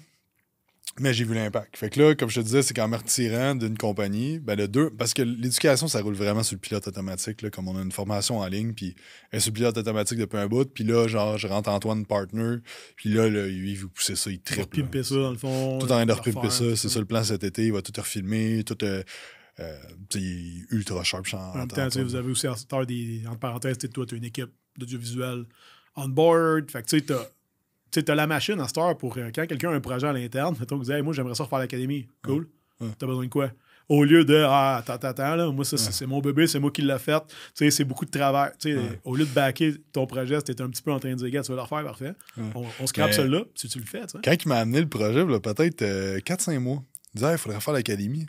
Mais 0.99 1.13
j'ai 1.13 1.25
vu 1.25 1.35
l'impact. 1.35 1.77
Fait 1.77 1.91
que 1.91 2.01
là, 2.01 2.15
comme 2.15 2.31
je 2.31 2.41
te 2.41 2.45
disais, 2.45 2.63
c'est 2.63 2.73
qu'en 2.73 2.89
me 2.89 2.97
retirant 2.97 3.55
d'une 3.55 3.77
compagnie, 3.77 4.39
ben 4.39 4.57
le 4.57 4.67
deux, 4.67 4.89
parce 4.89 5.13
que 5.13 5.21
l'éducation, 5.21 5.89
ça 5.89 6.01
roule 6.01 6.15
vraiment 6.15 6.43
sur 6.43 6.55
le 6.55 6.61
pilote 6.61 6.89
automatique, 6.89 7.43
là, 7.43 7.51
comme 7.51 7.69
on 7.69 7.77
a 7.77 7.83
une 7.83 7.93
formation 7.93 8.39
en 8.39 8.47
ligne, 8.47 8.73
puis 8.73 8.95
elle 9.31 9.39
est 9.39 9.41
sur 9.41 9.51
le 9.51 9.57
pilote 9.57 9.77
automatique 9.77 10.19
depuis 10.19 10.39
un 10.39 10.47
bout, 10.47 10.65
puis 10.65 10.85
là, 10.85 11.07
genre, 11.07 11.37
je 11.37 11.49
rentre 11.49 11.69
Antoine 11.69 12.07
Partner, 12.07 12.59
puis 12.95 13.11
là, 13.11 13.29
là 13.29 13.47
lui, 13.47 13.73
il 13.73 13.79
vous 13.79 13.91
poussez 13.91 14.17
ça, 14.17 14.31
il 14.31 14.41
triple. 14.41 15.05
ça, 15.05 15.15
dans 15.17 15.33
le 15.33 15.37
fond. 15.37 15.79
Tout 15.79 15.85
en 15.87 15.89
train 15.89 16.07
de 16.07 16.13
repimper 16.13 16.49
ça, 16.49 16.75
c'est 16.77 16.89
ça 16.89 16.99
le 16.99 17.05
plan 17.05 17.23
cet 17.23 17.45
été, 17.45 17.67
il 17.67 17.73
va 17.73 17.83
tout 17.83 17.93
refilmer, 18.01 18.65
tout. 18.65 18.83
Euh, 18.83 19.03
euh, 19.59 19.79
ultra 20.71 21.03
sharp. 21.03 21.33
En 21.33 21.57
même 21.57 21.69
temps, 21.69 21.89
vous 21.89 22.15
avez 22.15 22.31
aussi 22.31 22.47
heure 22.47 22.87
des. 22.87 23.23
Entre 23.27 23.39
parenthèses, 23.39 23.79
toi, 23.79 24.05
tu 24.05 24.15
as 24.15 24.19
une 24.19 24.25
équipe 24.25 24.51
d'audiovisuel 24.77 25.47
on 25.97 26.09
board. 26.09 26.71
Fait 26.71 26.83
que 26.83 26.89
tu 26.89 26.99
sais, 26.99 27.05
t'as- 27.05 27.29
tu 27.91 28.05
t'as 28.05 28.15
la 28.15 28.27
machine 28.27 28.61
à 28.61 28.67
cette 28.69 28.79
heure 28.79 28.97
pour 28.99 29.17
euh, 29.17 29.31
quand 29.35 29.47
quelqu'un 29.47 29.71
a 29.71 29.75
un 29.75 29.81
projet 29.81 30.07
à 30.07 30.13
l'interne, 30.13 30.55
mettons 30.61 30.79
que 30.79 30.91
Hey, 30.93 31.03
moi, 31.03 31.13
j'aimerais 31.15 31.35
ça 31.35 31.45
refaire 31.45 31.59
l'académie. 31.61 32.07
Cool. 32.23 32.49
Ouais. 32.81 32.89
T'as 32.99 33.07
besoin 33.07 33.25
de 33.25 33.31
quoi? 33.31 33.51
Au 33.89 34.03
lieu 34.05 34.25
de 34.25 34.35
Ah, 34.47 34.79
attends, 34.79 34.95
attends, 35.09 35.37
là, 35.37 35.51
moi, 35.53 35.65
ça, 35.65 35.77
c'est- 35.77 35.93
c'est 35.93 36.07
mon 36.07 36.21
bébé, 36.21 36.47
c'est 36.49 36.59
moi 36.59 36.71
qui 36.73 36.83
l'ai 36.83 36.99
fait. 36.99 37.21
Tu 37.29 37.35
sais, 37.55 37.71
c'est 37.71 37.85
beaucoup 37.85 38.05
de 38.05 38.11
travail. 38.11 38.51
Tu 38.59 38.73
sais, 38.73 38.77
Ouais. 38.79 39.01
Au 39.05 39.15
lieu 39.15 39.25
de 39.25 39.31
backer 39.31 39.75
ton 39.93 40.07
projet, 40.07 40.37
c'était 40.45 40.61
un 40.61 40.69
petit 40.69 40.83
peu 40.83 40.91
en 40.93 40.99
train 40.99 41.11
de 41.11 41.15
dire, 41.15 41.31
gars, 41.31 41.43
tu 41.43 41.53
vas 41.53 41.57
le 41.57 41.63
refaire, 41.63 41.85
parfait. 41.85 42.13
On, 42.55 42.65
on 42.81 42.87
scrape 42.89 43.13
celui-là, 43.13 43.45
si 43.55 43.69
tu 43.69 43.79
le 43.79 43.85
fais. 43.87 44.03
Quand 44.25 44.33
il 44.45 44.49
m'a 44.49 44.57
amené 44.59 44.81
le 44.81 44.89
projet, 44.89 45.25
peut-être 45.41 45.83
euh, 45.83 46.19
4-5 46.19 46.59
mois, 46.59 46.83
il 47.15 47.21
disait, 47.21 47.33
il 47.33 47.39
faudrait 47.39 47.61
faire 47.61 47.75
l'académie. 47.75 48.27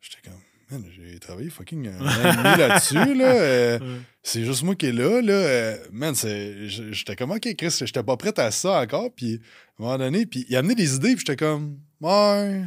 J'étais 0.00 0.22
comme, 0.30 0.40
man, 0.70 0.84
j'ai 0.94 1.18
travaillé 1.18 1.50
fucking 1.50 1.88
un 1.88 2.00
an 2.00 2.08
et 2.08 2.32
demi 2.36 2.58
là-dessus, 2.58 3.14
là. 3.14 3.34
euh, 3.34 3.78
Ouais. 3.78 3.86
c'est 4.22 4.44
juste 4.44 4.62
moi 4.62 4.74
qui 4.74 4.86
est 4.86 4.92
là, 4.92 5.20
là. 5.22 5.32
euh, 5.32 5.76
man, 5.92 6.14
j'étais 6.14 7.14
comme, 7.16 7.30
ok, 7.30 7.54
Chris, 7.56 7.74
j'étais 7.84 8.02
pas 8.02 8.16
prêt 8.16 8.38
à 8.38 8.50
ça 8.50 8.80
encore. 8.80 9.10
Puis, 9.14 9.34
à 9.78 9.82
un 9.82 9.86
moment 9.86 9.98
donné, 9.98 10.26
puis 10.26 10.44
il 10.48 10.56
a 10.56 10.60
amené 10.60 10.74
des 10.74 10.94
idées, 10.96 11.14
puis 11.14 11.24
j'étais 11.26 11.36
comme, 11.36 11.78
ouais, 12.00 12.62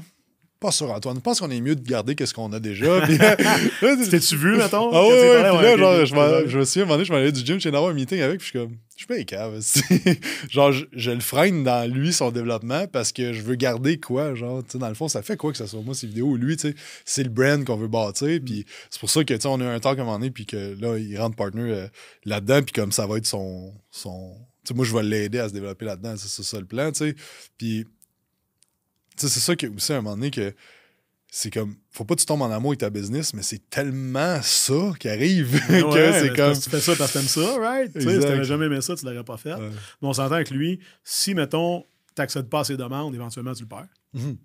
pas 0.60 0.72
sûr, 0.72 0.92
Antoine. 0.92 1.16
Je 1.16 1.22
pense 1.22 1.40
qu'on 1.40 1.50
est 1.52 1.62
mieux 1.62 1.76
de 1.76 1.88
garder 1.88 2.16
qu'est-ce 2.16 2.34
qu'on 2.34 2.52
a 2.52 2.60
déjà. 2.60 3.08
T'es-tu 3.80 4.36
vu, 4.36 4.58
mettons? 4.58 4.92
Ah 4.92 5.04
ouais, 5.04 5.12
ouais, 5.12 5.42
parlais? 5.42 5.74
puis 5.74 5.82
là, 5.82 6.02
ok, 6.02 6.06
genre, 6.06 6.06
je, 6.06 6.16
ouais. 6.54 6.60
me 6.60 6.66
souviens, 6.66 6.82
à 6.82 6.86
un 6.86 6.88
moment 6.88 6.96
donné, 6.96 7.06
je 7.06 7.12
m'en 7.14 7.18
allais 7.18 7.32
du 7.32 7.46
gym, 7.46 7.60
j'ai 7.60 7.72
d'avoir 7.72 7.92
un 7.92 7.94
meeting 7.94 8.20
avec, 8.20 8.40
puis 8.40 8.48
je 8.48 8.50
suis 8.52 8.60
comme, 8.60 8.76
je 8.98 9.06
suis 9.06 9.08
pas 9.08 9.24
cave. 9.24 9.58
c'est- 9.62 10.20
genre, 10.50 10.74
je, 10.74 10.86
je 10.92 11.12
le 11.12 11.22
freine 11.22 11.64
dans 11.64 11.90
lui, 11.90 12.12
son 12.12 12.32
développement, 12.32 12.88
parce 12.88 13.14
que 13.14 13.32
je 13.32 13.42
veux 13.42 13.56
garder 13.56 14.00
quoi, 14.02 14.36
genre, 14.36 14.62
tu 14.62 14.72
sais, 14.72 14.78
dans 14.78 14.90
le 14.90 14.96
fond, 14.96 15.08
ça 15.08 15.22
fait 15.22 15.38
quoi 15.38 15.52
que 15.54 15.58
ça 15.58 15.66
soit 15.68 15.82
moi, 15.82 15.96
ces 15.96 16.08
vidéos, 16.08 16.28
ou 16.28 16.36
lui, 16.36 16.58
tu 16.58 16.70
sais, 16.70 16.76
c'est 17.06 17.24
le 17.24 17.30
brand 17.30 17.64
qu'on 17.64 17.78
veut 17.78 17.88
bâtir, 17.88 18.40
puis 18.46 18.66
c'est 18.90 19.00
pour 19.00 19.10
ça 19.10 19.24
que, 19.24 19.34
tu 19.34 19.40
sais, 19.40 19.48
on 19.48 19.62
a 19.62 19.66
un 19.66 19.80
à 19.80 19.90
un 19.92 19.96
moment 19.96 20.20
donné, 20.20 20.30
puis 20.30 20.46
que 20.46 20.76
là, 20.80 20.98
il 20.98 21.18
rentre 21.18 21.38
partner 21.38 21.72
euh, 21.72 21.88
là-dedans, 22.26 22.62
puis 22.64 22.74
comme 22.74 22.92
ça 22.92 23.08
va 23.08 23.16
être 23.18 23.26
son. 23.28 23.74
son 23.92 24.36
tu 24.66 24.70
sais, 24.70 24.74
moi, 24.74 24.84
je 24.86 24.94
vais 24.94 25.04
l'aider 25.04 25.40
à 25.40 25.48
se 25.48 25.54
développer 25.54 25.86
là-dedans, 25.86 26.16
c'est 26.18 26.28
c'est 26.28 26.44
ça 26.44 26.60
le 26.60 26.66
plan, 26.66 26.92
tu 26.92 26.98
sais. 27.00 27.16
Puis, 27.58 27.86
c'est 29.28 29.40
ça 29.40 29.56
que, 29.56 29.68
aussi, 29.68 29.94
à 29.94 29.98
un 29.98 30.02
moment 30.02 30.16
donné, 30.16 30.32
que 30.32 30.54
c'est 31.32 31.52
comme, 31.52 31.76
faut 31.92 32.06
pas 32.06 32.16
que 32.16 32.22
tu 32.22 32.26
tombes 32.26 32.42
en 32.42 32.50
amour 32.52 32.72
avec 32.72 32.80
ta 32.80 32.90
business, 32.90 33.34
mais 33.34 33.44
c'est 33.44 33.70
tellement 33.70 34.40
ça 34.42 34.94
qui 35.00 35.10
arrive 35.10 35.52
que 35.68 35.84
Ouais, 35.84 36.20
c'est 36.20 36.36
comme. 36.36 36.54
que 36.54 36.64
Tu 36.64 36.70
fais 36.70 36.80
ça 36.82 36.96
parce 36.96 37.12
que 37.12 37.20
t'aimes 37.20 37.28
ça, 37.28 37.58
right? 37.60 37.94
Tu 37.94 38.02
sais, 38.02 38.16
si 38.16 38.20
t'avais 38.22 38.44
jamais 38.44 38.66
aimé 38.66 38.82
ça, 38.82 38.96
tu 38.96 39.06
l'aurais 39.06 39.24
pas 39.24 39.38
fait. 39.38 39.54
Ouais. 39.54 39.70
Mais 40.02 40.08
on 40.08 40.14
s'entend 40.14 40.36
avec 40.36 40.50
lui, 40.50 40.80
si, 41.04 41.36
mettons, 41.36 41.86
t'accèdes 42.16 42.50
pas 42.50 42.62
à 42.62 42.64
ses 42.64 42.78
demandes, 42.78 43.14
éventuellement, 43.14 43.54
tu 43.54 43.64
le 43.64 43.70
perds. 43.70 43.88
Mhm. 44.14 44.38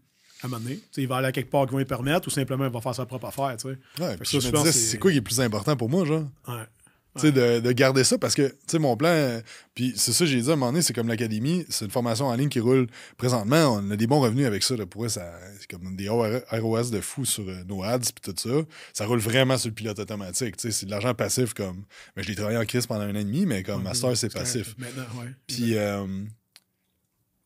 à 0.43 0.47
un 0.47 0.49
moment 0.51 0.63
donné. 0.63 0.79
il 0.99 1.09
va 1.09 1.17
aller 1.17 1.29
à 1.29 1.33
quelque 1.33 1.51
part 1.51 1.65
qui 1.67 1.73
va 1.73 1.79
lui 1.79 1.87
permettre 1.87 2.29
ou 2.29 2.31
simplement 2.31 2.67
il 2.67 2.71
va 2.71 2.81
faire 2.83 2.95
sa 2.95 3.07
propre 3.07 3.27
affaire. 3.27 3.57
Ouais, 3.65 4.17
je 4.23 4.37
me 4.37 4.57
disais, 4.59 4.73
c'est 4.73 4.99
quoi 4.99 5.11
qui 5.11 5.17
est 5.17 5.23
plus 5.23 5.41
important 5.41 5.75
pour 5.75 5.89
moi, 5.89 6.05
genre? 6.05 6.29
Ouais. 6.47 6.65
Tu 7.17 7.21
sais, 7.21 7.33
de, 7.33 7.61
de, 7.61 7.73
garder 7.73 8.03
ça 8.03 8.19
parce 8.19 8.35
que, 8.35 8.53
mon 8.77 8.97
plan, 8.97 9.09
euh, 9.09 9.41
puis 9.75 9.93
c'est 9.97 10.13
ça, 10.13 10.25
j'ai 10.25 10.41
dit 10.41 10.51
à 10.51 10.55
un 10.55 10.57
moment 10.57 10.73
donné, 10.73 10.83
c'est 10.83 10.93
comme 10.93 11.07
l'académie, 11.07 11.65
c'est 11.69 11.85
une 11.85 11.91
formation 11.91 12.27
en 12.27 12.35
ligne 12.35 12.49
qui 12.49 12.59
roule 12.59 12.89
présentement. 13.17 13.77
On 13.77 13.91
a 13.93 13.97
des 13.97 14.09
bons 14.09 14.21
revenus 14.21 14.47
avec 14.47 14.65
ça. 14.65 14.77
Là, 14.77 14.85
pour 14.85 15.09
ça, 15.09 15.33
c'est 15.61 15.71
comme 15.71 15.95
des 15.95 16.09
ROS 16.09 16.91
de 16.91 17.01
fou 17.01 17.25
sur 17.25 17.49
euh, 17.49 17.63
nos 17.69 17.85
ads, 17.85 17.99
puis 17.99 18.33
tout 18.33 18.35
ça. 18.37 18.67
Ça 18.93 19.07
roule 19.07 19.21
vraiment 19.21 19.57
sur 19.57 19.69
le 19.69 19.75
pilote 19.75 19.99
automatique. 19.99 20.57
Tu 20.57 20.63
sais, 20.63 20.73
c'est 20.73 20.87
de 20.87 20.91
l'argent 20.91 21.15
passif 21.15 21.55
comme. 21.55 21.85
Mais 22.17 22.25
je 22.25 22.29
l'ai 22.29 22.35
travaillé 22.35 22.59
en 22.59 22.65
crise 22.65 22.87
pendant 22.87 23.03
un 23.03 23.15
an 23.15 23.21
et 23.21 23.25
demi, 23.25 23.47
mais 23.47 23.63
comme 23.63 23.85
master, 23.85 24.17
c'est 24.17 24.33
passif. 24.33 24.75
Ouais. 24.79 25.29
Puis, 25.47 25.77
euh, 25.77 26.05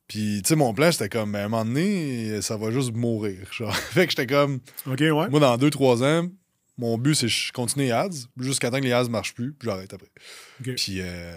puis, 0.06 0.40
tu 0.42 0.48
sais, 0.48 0.56
mon 0.56 0.72
plan, 0.72 0.90
c'était 0.90 1.10
comme, 1.10 1.32
ben, 1.32 1.40
à 1.40 1.44
un 1.44 1.48
moment 1.48 1.66
donné, 1.66 2.40
ça 2.40 2.56
va 2.56 2.70
juste 2.70 2.94
mourir. 2.94 3.52
Genre. 3.52 3.76
fait 3.76 4.06
que 4.06 4.12
j'étais 4.12 4.26
comme. 4.26 4.60
Ouais. 4.86 5.28
Moi, 5.28 5.40
dans 5.40 5.58
2-3 5.58 6.04
ans, 6.04 6.28
mon 6.78 6.96
but, 6.96 7.14
c'est 7.14 7.26
que 7.26 7.32
je 7.32 7.52
continue 7.52 7.86
les 7.86 7.90
ads 7.90 8.08
jusqu'à 8.38 8.70
temps 8.70 8.78
que 8.78 8.84
les 8.84 8.92
ads 8.92 9.04
ne 9.04 9.08
marchent 9.08 9.34
plus, 9.34 9.52
puis 9.52 9.68
j'arrête 9.68 9.92
après. 9.92 10.08
Puis, 10.62 11.00
euh... 11.00 11.32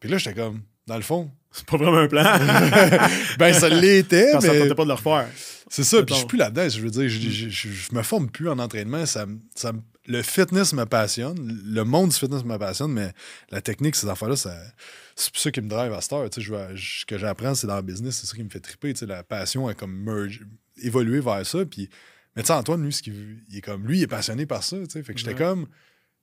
puis 0.00 0.08
là, 0.08 0.18
j'étais 0.18 0.34
comme, 0.40 0.62
dans 0.86 0.96
le 0.96 1.02
fond. 1.02 1.30
C'est 1.50 1.66
pas 1.66 1.76
vraiment 1.76 1.98
un 1.98 2.08
plan. 2.08 2.24
ben, 3.38 3.52
ça 3.52 3.68
l'était, 3.68 4.34
mais. 4.34 4.40
Ça 4.40 4.48
tentait 4.48 4.74
pas 4.74 4.82
de 4.84 4.88
le 4.88 4.94
refaire. 4.94 5.28
C'est 5.68 5.84
ça, 5.84 6.02
puis 6.02 6.14
je 6.14 6.18
suis 6.18 6.26
plus 6.26 6.38
là-dedans. 6.38 6.68
Je 6.68 6.80
veux 6.80 6.90
dire, 6.90 7.08
je, 7.08 7.48
je, 7.48 7.48
je, 7.48 7.94
me 7.94 8.02
forme 8.02 8.28
plus 8.28 8.48
en 8.48 8.58
entraînement. 8.58 9.06
Ça, 9.06 9.26
ça, 9.54 9.72
le 10.06 10.22
fitness 10.22 10.72
me 10.72 10.84
passionne. 10.84 11.62
Le 11.64 11.84
monde 11.84 12.10
du 12.10 12.16
fitness 12.16 12.44
me 12.44 12.56
passionne, 12.58 12.92
mais 12.92 13.12
la 13.50 13.60
technique, 13.60 13.96
ces 13.96 14.08
affaires-là, 14.08 14.36
ça, 14.36 14.54
c'est 15.16 15.36
ça 15.36 15.50
qui 15.50 15.60
me 15.60 15.68
drive 15.68 15.92
à 15.92 16.00
cette 16.00 16.12
heure. 16.12 16.28
ce 16.32 17.04
que 17.06 17.18
j'apprends, 17.18 17.54
c'est 17.54 17.66
dans 17.66 17.76
le 17.76 17.82
business, 17.82 18.18
c'est 18.20 18.26
ça 18.26 18.36
qui 18.36 18.42
me 18.42 18.50
fait 18.50 18.60
triper. 18.60 18.92
La 19.02 19.22
passion 19.22 19.68
a 19.68 19.74
comme 19.74 19.96
merge, 19.96 20.40
évolué 20.82 21.20
vers 21.20 21.46
ça. 21.46 21.64
Puis 21.64 21.88
mais 22.36 22.42
tu 22.42 22.48
sais, 22.48 22.52
Antoine, 22.52 22.82
lui, 22.82 22.92
ce 22.92 23.02
il 23.08 23.56
est 23.56 23.60
comme, 23.60 23.86
lui, 23.86 23.98
il 23.98 24.02
est 24.02 24.08
passionné 24.08 24.46
par 24.46 24.62
ça. 24.62 24.76
Fait 24.88 25.02
que 25.02 25.18
j'étais 25.18 25.34
comme, 25.34 25.66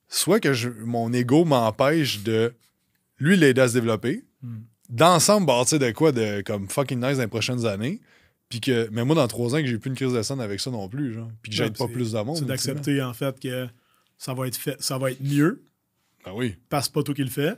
soit 0.10 0.40
que 0.40 0.54
je, 0.54 0.70
mon 0.70 1.12
ego 1.14 1.46
m'empêche 1.46 2.22
de 2.24 2.54
lui 3.18 3.38
l'aider 3.38 3.62
à 3.62 3.68
se 3.70 3.74
développer, 3.74 4.26
hmm. 4.42 4.58
d'ensemble 4.90 5.48
bâtir 5.48 5.80
de 5.80 5.92
quoi 5.92 6.12
de 6.12 6.42
comme 6.42 6.68
fucking 6.68 7.00
nice 7.00 7.18
dans 7.18 7.24
les 7.24 7.28
prochaines 7.28 7.66
années. 7.66 8.02
Puis 8.50 8.60
que, 8.60 8.90
mais 8.92 9.06
moi, 9.06 9.16
dans 9.16 9.28
trois 9.28 9.56
ans, 9.56 9.60
que 9.60 9.66
j'ai 9.66 9.78
plus 9.78 9.90
une 9.90 9.96
crise 9.96 10.12
de 10.12 10.22
scène 10.22 10.42
avec 10.42 10.60
ça 10.60 10.70
non 10.72 10.90
plus. 10.90 11.14
Genre, 11.14 11.32
puis 11.42 11.52
que 11.52 11.56
j'aide 11.56 11.78
pas 11.78 11.88
plus 11.88 12.12
de 12.12 12.20
monde. 12.20 12.36
C'est 12.36 12.46
d'accepter, 12.46 13.02
en 13.02 13.14
fait, 13.14 13.40
que 13.40 13.68
ça 14.18 14.34
va 14.34 14.48
être 14.48 14.58
fait, 14.58 14.76
ça 14.82 14.98
va 14.98 15.12
être 15.12 15.22
mieux. 15.22 15.64
Ben 16.26 16.34
oui. 16.36 16.58
Parce 16.68 16.90
que 16.90 16.94
pas 16.94 17.04
toi 17.04 17.16
qui 17.16 17.24
le 17.24 17.30
fais. 17.30 17.56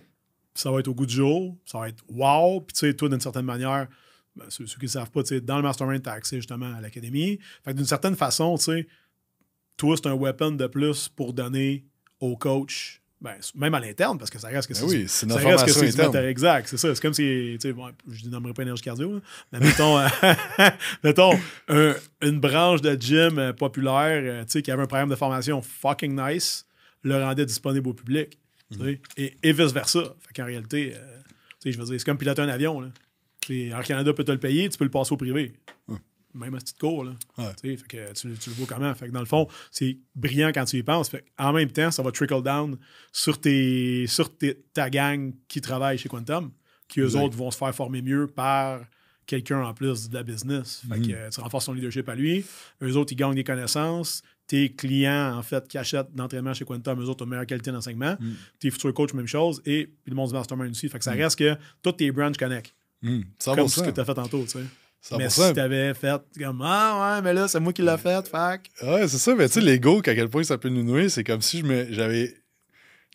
Ça 0.54 0.72
va 0.72 0.80
être 0.80 0.88
au 0.88 0.94
goût 0.94 1.08
du 1.08 1.16
jour. 1.16 1.58
Ça 1.66 1.80
va 1.80 1.90
être 1.90 2.04
wow. 2.10 2.62
Puis 2.62 2.74
tu 2.76 2.80
sais, 2.82 2.94
toi, 2.94 3.10
d'une 3.10 3.20
certaine 3.20 3.46
manière, 3.46 3.88
ben, 4.36 4.46
ceux, 4.50 4.66
qui 4.66 4.84
ne 4.84 4.88
savent 4.88 5.12
pas, 5.12 5.22
dans 5.42 5.58
le 5.58 5.64
Mastermind, 5.64 6.02
tu 6.02 6.10
as 6.10 6.14
accès 6.14 6.38
justement 6.38 6.74
à 6.74 6.82
l'académie. 6.82 7.40
Fait 7.64 7.74
d'une 7.74 7.86
certaine 7.86 8.16
façon, 8.16 8.58
tu 8.58 8.64
sais, 8.64 8.88
toi, 9.78 9.96
c'est 9.96 10.08
un 10.08 10.16
weapon 10.16 10.52
de 10.52 10.68
plus 10.68 11.10
pour 11.10 11.34
donner 11.34 11.86
au 12.20 12.36
coach, 12.38 13.02
ben, 13.22 13.36
même 13.56 13.74
à 13.74 13.80
l'interne, 13.80 14.18
parce 14.18 14.30
que 14.30 14.40
ça 14.40 14.50
reste 14.50 14.68
que 14.68 14.74
ben 14.74 14.80
c'est. 14.80 14.86
Oui, 14.86 15.06
c'est 15.08 15.26
notre 15.26 15.42
formation 15.42 16.14
Exact, 16.24 16.68
c'est 16.68 16.78
ça. 16.78 16.94
C'est 16.94 17.02
comme 17.02 17.14
si, 17.14 17.22
tu 17.54 17.58
sais, 17.62 17.74
bon, 17.74 17.90
je 18.10 18.28
nommerai 18.28 18.54
pas 18.54 18.64
énergie 18.64 18.84
cardio, 18.84 19.22
mais 19.52 19.60
mettons, 19.60 20.00
mettons 21.04 21.32
une 22.22 22.40
branche 22.40 22.82
de 22.82 23.00
gym 23.00 23.40
euh, 23.40 23.54
populaire, 23.54 24.22
euh, 24.24 24.44
tu 24.44 24.52
sais, 24.52 24.62
qui 24.62 24.72
avait 24.72 24.84
un 24.84 24.88
programme 24.88 25.10
de 25.10 25.16
formation 25.16 25.62
fucking 25.62 26.20
nice, 26.20 26.66
le 27.04 27.16
rendait 27.24 27.46
disponible 27.46 27.88
au 27.88 27.94
public. 27.94 28.38
Mm. 28.72 28.94
Et, 29.18 29.38
et 29.44 29.54
vice-versa. 29.54 30.02
Fait 30.20 30.34
qu'en 30.36 30.46
réalité, 30.46 30.94
euh, 30.96 31.18
tu 31.62 31.70
sais, 31.70 31.72
je 31.72 31.80
veux 31.80 31.86
dire, 31.86 32.00
c'est 32.00 32.06
comme 32.06 32.18
piloter 32.18 32.42
un 32.42 32.50
avion, 32.50 32.82
là. 32.82 32.88
Air 33.50 33.84
Canada 33.84 34.14
peut 34.14 34.24
te 34.24 34.32
le 34.32 34.40
payer, 34.40 34.70
tu 34.70 34.78
peux 34.78 34.86
le 34.86 34.92
passer 34.92 35.14
au 35.14 35.18
privé. 35.18 35.54
Même 36.36 36.56
à 36.56 36.60
ce 36.60 36.66
petit 36.66 36.74
cours. 36.74 37.04
Là. 37.04 37.14
Fait 37.62 37.76
que 37.76 38.14
tu, 38.14 38.28
le 38.28 38.56
vois 38.56 38.66
comment? 38.68 38.94
Fait 38.96 39.08
que 39.08 39.12
dans 39.12 39.20
le 39.20 39.28
fond, 39.28 39.48
c'est 39.70 39.98
brillant 40.16 40.52
quand 40.52 40.66
tu 40.66 40.78
y 40.78 40.84
penses. 40.84 41.10
Fait 41.10 41.24
en 41.38 41.54
même 41.54 41.72
temps, 41.72 41.92
ça 41.92 42.02
va 42.02 42.12
trickle 42.12 42.42
down 42.42 42.78
sur, 43.12 43.40
tes, 43.40 44.08
sur 44.08 44.32
ta 44.74 44.90
gang 44.90 45.34
qui 45.48 45.62
travaille 45.62 46.00
chez 46.00 46.10
Quantum, 46.10 46.52
qui 46.88 47.02
eux 47.02 47.16
autres 47.16 47.38
vont 47.38 47.52
se 47.52 47.58
faire 47.58 47.74
former 47.76 48.02
mieux 48.02 48.26
par 48.26 48.82
quelqu'un 49.26 49.64
en 49.64 49.74
plus 49.74 50.10
de 50.10 50.16
la 50.16 50.24
business. 50.24 50.82
Fait 50.90 51.00
que 51.00 51.06
mm-hmm. 51.06 51.36
tu 51.36 51.40
renforces 51.40 51.66
ton 51.66 51.74
leadership 51.74 52.10
à 52.10 52.16
lui. 52.16 52.44
Eux 52.82 52.98
autres, 52.98 53.14
ils 53.14 53.16
gagnent 53.16 53.36
des 53.36 53.44
connaissances. 53.44 54.24
Tes 54.48 54.74
clients, 54.74 55.38
en 55.38 55.44
fait, 55.44 55.68
qui 55.68 55.78
achètent 55.78 56.14
d'entraînement 56.14 56.54
chez 56.54 56.66
Quantum, 56.66 57.00
eux 57.00 57.08
autres 57.08 57.24
ont 57.24 57.26
une 57.26 57.32
meilleure 57.32 57.46
qualité 57.46 57.72
d'enseignement. 57.72 58.18
Mm. 58.20 58.32
Tes 58.60 58.72
futurs 58.72 58.94
coachs, 58.94 59.14
même 59.14 59.28
chose. 59.28 59.62
Et 59.66 59.86
puis 59.86 60.10
le 60.10 60.16
monde 60.16 60.30
du 60.30 60.34
mastermind 60.34 60.72
aussi. 60.72 60.90
Fait 60.90 60.98
que 60.98 61.06
ça 61.06 61.16
mm. 61.16 61.20
reste 61.20 61.40
que 61.40 61.56
tous 61.82 61.94
tes 61.94 62.12
branches 62.12 62.38
connectent. 62.38 62.76
Mmh, 63.04 63.22
comme 63.44 63.68
ce 63.68 63.82
que 63.82 63.90
tu 63.90 64.00
as 64.00 64.06
fait 64.06 64.14
tantôt, 64.14 64.44
tu 64.44 64.50
sais. 64.50 65.18
Mais 65.18 65.30
si 65.30 65.42
tu 65.54 65.60
avais 65.60 65.94
fait 65.94 66.22
comme 66.40 66.62
Ah 66.64 67.16
ouais, 67.16 67.22
mais 67.22 67.34
là, 67.34 67.48
c'est 67.48 67.60
moi 67.60 67.74
qui 67.74 67.82
l'ai 67.82 67.98
fait, 67.98 68.26
fac. 68.28 68.70
Ouais, 68.82 69.08
c'est 69.08 69.18
ça, 69.18 69.36
mais 69.36 69.48
tu 69.48 69.56
sais, 69.56 69.62
l'ego, 69.62 70.00
à 70.00 70.02
quel 70.02 70.30
point 70.30 70.44
ça 70.44 70.58
peut 70.58 70.70
nous 70.70 70.84
nouer, 70.84 71.10
c'est 71.10 71.26
comme 71.26 71.42
si 71.42 71.60
je 71.60 71.88
j'avais. 71.92 72.30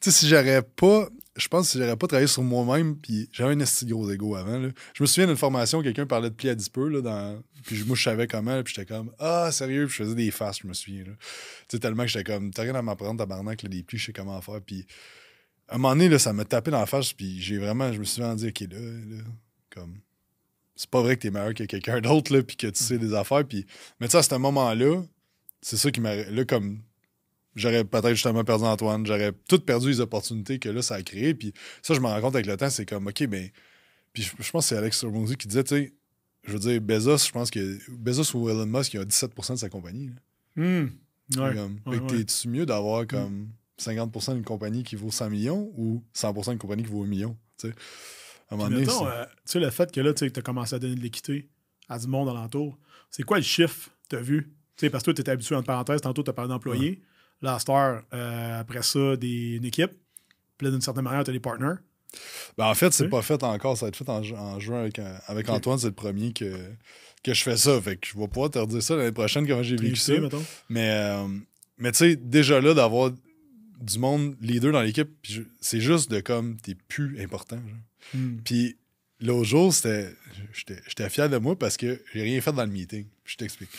Tu 0.00 0.10
sais, 0.10 0.18
si 0.18 0.28
j'aurais 0.28 0.62
pas. 0.62 1.08
Je 1.36 1.46
pense 1.48 1.66
que 1.66 1.72
si 1.72 1.78
j'aurais 1.78 1.96
pas 1.96 2.08
travaillé 2.08 2.26
sur 2.26 2.42
moi-même, 2.42 2.96
puis 2.96 3.28
j'avais 3.32 3.54
un 3.54 3.60
esti 3.60 3.86
gros 3.86 4.10
ego 4.10 4.34
avant. 4.34 4.58
Là. 4.58 4.68
Je 4.92 5.02
me 5.02 5.06
souviens 5.06 5.28
d'une 5.28 5.36
formation, 5.36 5.82
quelqu'un 5.82 6.04
parlait 6.04 6.30
de 6.30 6.34
pli 6.34 6.48
à 6.48 6.54
10 6.56 6.68
peu, 6.70 6.88
là, 6.88 7.00
dans... 7.00 7.40
puis 7.64 7.84
moi, 7.84 7.94
je 7.94 8.02
savais 8.02 8.26
comment, 8.26 8.60
puis 8.64 8.74
j'étais 8.74 8.92
comme 8.92 9.12
Ah, 9.20 9.50
sérieux, 9.52 9.86
puis 9.86 9.96
je 9.98 10.02
faisais 10.02 10.14
des 10.16 10.32
faces, 10.32 10.58
je 10.62 10.66
me 10.66 10.72
souviens. 10.74 11.04
Tu 11.04 11.12
sais, 11.68 11.78
tellement 11.78 12.02
que 12.02 12.08
j'étais 12.08 12.24
comme 12.24 12.50
T'as 12.50 12.62
rien 12.64 12.74
à 12.74 12.82
m'apprendre, 12.82 13.18
tabarnak, 13.18 13.62
là, 13.62 13.68
des 13.68 13.84
plis, 13.84 13.98
je 13.98 14.06
sais 14.06 14.12
comment 14.12 14.40
faire. 14.40 14.60
Puis 14.60 14.84
à 15.68 15.76
un 15.76 15.78
moment 15.78 15.94
donné, 15.94 16.08
là, 16.08 16.18
ça 16.18 16.32
m'a 16.32 16.44
tapé 16.44 16.72
dans 16.72 16.80
la 16.80 16.86
face, 16.86 17.12
puis 17.12 17.40
j'ai 17.40 17.58
vraiment, 17.58 17.92
je 17.92 18.00
me 18.00 18.04
suis 18.04 18.22
dit, 18.36 18.48
OK, 18.48 18.60
là, 18.60 18.78
là 18.78 19.22
comme 19.78 19.98
c'est 20.78 20.88
pas 20.88 21.02
vrai 21.02 21.16
que 21.16 21.22
t'es 21.22 21.30
meilleur 21.30 21.54
que 21.54 21.64
quelqu'un 21.64 22.00
d'autre, 22.00 22.32
là, 22.32 22.40
puis 22.42 22.56
que 22.56 22.68
tu 22.68 22.82
sais 22.82 22.98
des 22.98 23.12
affaires. 23.12 23.44
Puis... 23.44 23.66
Mais 24.00 24.06
tu 24.06 24.12
sais, 24.12 24.18
à 24.18 24.22
ce 24.22 24.34
moment-là, 24.36 25.02
c'est 25.60 25.76
ça 25.76 25.90
qui 25.90 26.00
m'a. 26.00 26.14
Là, 26.14 26.44
comme 26.44 26.82
j'aurais 27.56 27.84
peut-être 27.84 28.10
justement 28.10 28.44
perdu 28.44 28.64
Antoine, 28.64 29.04
j'aurais 29.04 29.32
tout 29.48 29.58
perdu 29.58 29.88
les 29.88 30.00
opportunités 30.00 30.60
que 30.60 30.68
là, 30.68 30.80
ça 30.80 30.94
a 30.94 31.02
créé. 31.02 31.34
Puis 31.34 31.52
ça, 31.82 31.94
je 31.94 32.00
me 32.00 32.06
rends 32.06 32.20
compte 32.20 32.36
avec 32.36 32.46
le 32.46 32.56
temps, 32.56 32.70
c'est 32.70 32.86
comme, 32.86 33.08
OK, 33.08 33.26
ben. 33.26 33.50
Puis 34.12 34.22
je, 34.22 34.50
pense 34.50 34.64
que 34.64 34.68
c'est 34.68 34.76
Alex 34.76 35.04
Ramosi 35.04 35.36
qui 35.36 35.48
disait, 35.48 35.64
tu 35.64 35.74
sais, 35.74 35.92
je 36.44 36.52
veux 36.52 36.58
dire, 36.60 36.80
Bezos, 36.80 37.26
je 37.26 37.32
pense 37.32 37.50
que 37.50 37.78
Bezos 37.90 38.36
ou 38.36 38.48
Elon 38.48 38.66
Musk, 38.66 38.94
il 38.94 39.00
a 39.00 39.04
17% 39.04 39.52
de 39.52 39.56
sa 39.56 39.68
compagnie. 39.68 40.10
Mmh. 40.54 40.86
Ouais. 41.36 41.54
ouais, 41.86 42.24
tu 42.24 42.48
mieux 42.48 42.64
d'avoir 42.64 43.06
comme 43.06 43.48
50% 43.80 44.34
d'une 44.34 44.44
compagnie 44.44 44.82
qui 44.82 44.96
vaut 44.96 45.10
100 45.10 45.28
millions 45.28 45.72
ou 45.76 46.02
100% 46.16 46.50
d'une 46.50 46.58
compagnie 46.58 46.84
qui 46.84 46.90
vaut 46.90 47.02
1 47.02 47.06
million? 47.06 47.36
Tu 47.58 47.68
sais? 47.68 47.74
À 48.50 48.54
un 48.54 48.72
euh, 48.72 48.84
tu 48.84 48.90
sais, 49.44 49.60
le 49.60 49.70
fait 49.70 49.92
que 49.92 50.00
là, 50.00 50.14
tu 50.14 50.24
as 50.24 50.42
commencé 50.42 50.74
à 50.74 50.78
donner 50.78 50.94
de 50.94 51.00
l'équité 51.00 51.48
à 51.88 51.98
du 51.98 52.06
monde 52.06 52.28
alentour, 52.28 52.78
c'est 53.10 53.22
quoi 53.22 53.38
le 53.38 53.42
chiffre 53.42 53.90
que 54.08 54.10
tu 54.10 54.16
as 54.16 54.20
vu? 54.20 54.52
sais, 54.76 54.90
parce 54.90 55.02
que 55.02 55.06
toi, 55.06 55.14
tu 55.14 55.20
étais 55.20 55.30
habitué, 55.30 55.54
entre 55.54 55.66
parenthèses, 55.66 56.00
tantôt, 56.00 56.22
tu 56.22 56.30
as 56.30 56.32
parlé 56.32 56.48
d'employés. 56.48 57.02
La 57.42 57.58
star, 57.58 58.02
euh, 58.12 58.60
après 58.60 58.82
ça, 58.82 59.16
des, 59.16 59.56
une 59.56 59.64
équipe. 59.64 59.92
Puis 60.56 60.66
là, 60.66 60.70
d'une 60.70 60.80
certaine 60.80 61.04
manière, 61.04 61.22
tu 61.24 61.30
as 61.30 61.32
des 61.32 61.40
partners. 61.40 61.76
Ben, 62.56 62.66
en 62.66 62.74
fait, 62.74 62.92
c'est 62.92 63.08
pas 63.08 63.22
fait 63.22 63.42
encore. 63.42 63.76
Ça 63.76 63.86
va 63.86 63.88
être 63.88 63.96
fait 63.96 64.08
en, 64.08 64.22
juin 64.58 64.80
avec, 64.80 64.98
euh, 64.98 65.52
Antoine. 65.52 65.78
C'est 65.78 65.88
le 65.88 65.92
premier 65.92 66.32
que, 66.32 66.70
que 67.22 67.34
je 67.34 67.42
fais 67.42 67.56
ça. 67.56 67.80
Fait 67.80 67.96
que 67.96 68.08
je 68.08 68.18
vais 68.18 68.28
pouvoir 68.28 68.50
te 68.50 68.58
redire 68.58 68.82
ça 68.82 68.96
l'année 68.96 69.12
prochaine, 69.12 69.46
comment 69.46 69.62
j'ai 69.62 69.76
vécu 69.76 69.96
ça. 69.96 70.14
Mais, 70.68 71.16
mais 71.76 71.92
tu 71.92 71.98
sais, 71.98 72.16
déjà 72.16 72.60
là, 72.60 72.74
d'avoir 72.74 73.12
du 73.80 73.98
monde 73.98 74.36
leader 74.40 74.72
dans 74.72 74.82
l'équipe, 74.82 75.10
c'est 75.60 75.80
juste 75.80 76.10
de 76.10 76.20
comme, 76.20 76.56
t'es 76.56 76.74
plus 76.74 77.20
important. 77.22 77.56
Genre. 77.56 77.76
Hmm. 78.14 78.36
Puis 78.44 78.76
l'autre 79.20 79.44
jour, 79.44 79.72
c'était. 79.72 80.14
J'étais 80.52 81.08
fier 81.10 81.28
de 81.28 81.36
moi 81.36 81.58
parce 81.58 81.76
que 81.76 82.00
j'ai 82.14 82.22
rien 82.22 82.40
fait 82.40 82.52
dans 82.52 82.64
le 82.64 82.70
meeting. 82.70 83.06
Je 83.24 83.36
t'explique. 83.36 83.70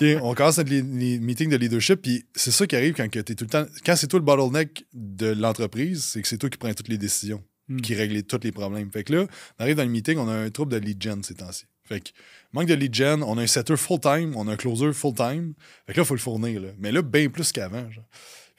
on 0.22 0.34
commence 0.34 0.58
les, 0.58 0.82
meetings 0.82 1.50
de 1.50 1.56
leadership, 1.56 2.00
puis 2.00 2.24
c'est 2.34 2.50
ça 2.50 2.66
qui 2.66 2.76
arrive 2.76 2.94
quand 2.94 3.14
es 3.14 3.22
tout 3.22 3.44
le 3.44 3.50
temps. 3.50 3.66
Quand 3.84 3.96
c'est 3.96 4.06
toi 4.06 4.18
le 4.18 4.24
bottleneck 4.24 4.86
de 4.94 5.26
l'entreprise, 5.26 6.04
c'est 6.04 6.22
que 6.22 6.28
c'est 6.28 6.38
toi 6.38 6.48
qui 6.48 6.58
prends 6.58 6.72
toutes 6.72 6.88
les 6.88 6.98
décisions, 6.98 7.42
hmm. 7.68 7.80
qui 7.80 7.94
règle 7.94 8.22
tous 8.22 8.40
les 8.42 8.52
problèmes. 8.52 8.90
Fait 8.90 9.04
que 9.04 9.12
là, 9.12 9.26
on 9.58 9.62
arrive 9.62 9.76
dans 9.76 9.84
le 9.84 9.90
meeting, 9.90 10.16
on 10.18 10.28
a 10.28 10.34
un 10.34 10.50
trouble 10.50 10.72
de 10.72 10.78
lead 10.78 11.02
gen 11.02 11.22
ces 11.22 11.34
temps-ci. 11.34 11.66
Fait 11.84 12.00
que 12.00 12.10
manque 12.52 12.66
de 12.66 12.74
lead 12.74 12.94
gen, 12.94 13.22
on 13.24 13.36
a 13.36 13.42
un 13.42 13.46
setter 13.48 13.76
full-time, 13.76 14.34
on 14.36 14.46
a 14.46 14.52
un 14.52 14.56
closer 14.56 14.92
full-time. 14.92 15.54
Fait 15.86 15.92
que 15.92 15.98
là, 15.98 16.04
il 16.04 16.06
faut 16.06 16.14
le 16.14 16.20
fournir. 16.20 16.60
Là. 16.60 16.68
Mais 16.78 16.92
là, 16.92 17.02
bien 17.02 17.28
plus 17.28 17.50
qu'avant. 17.50 17.88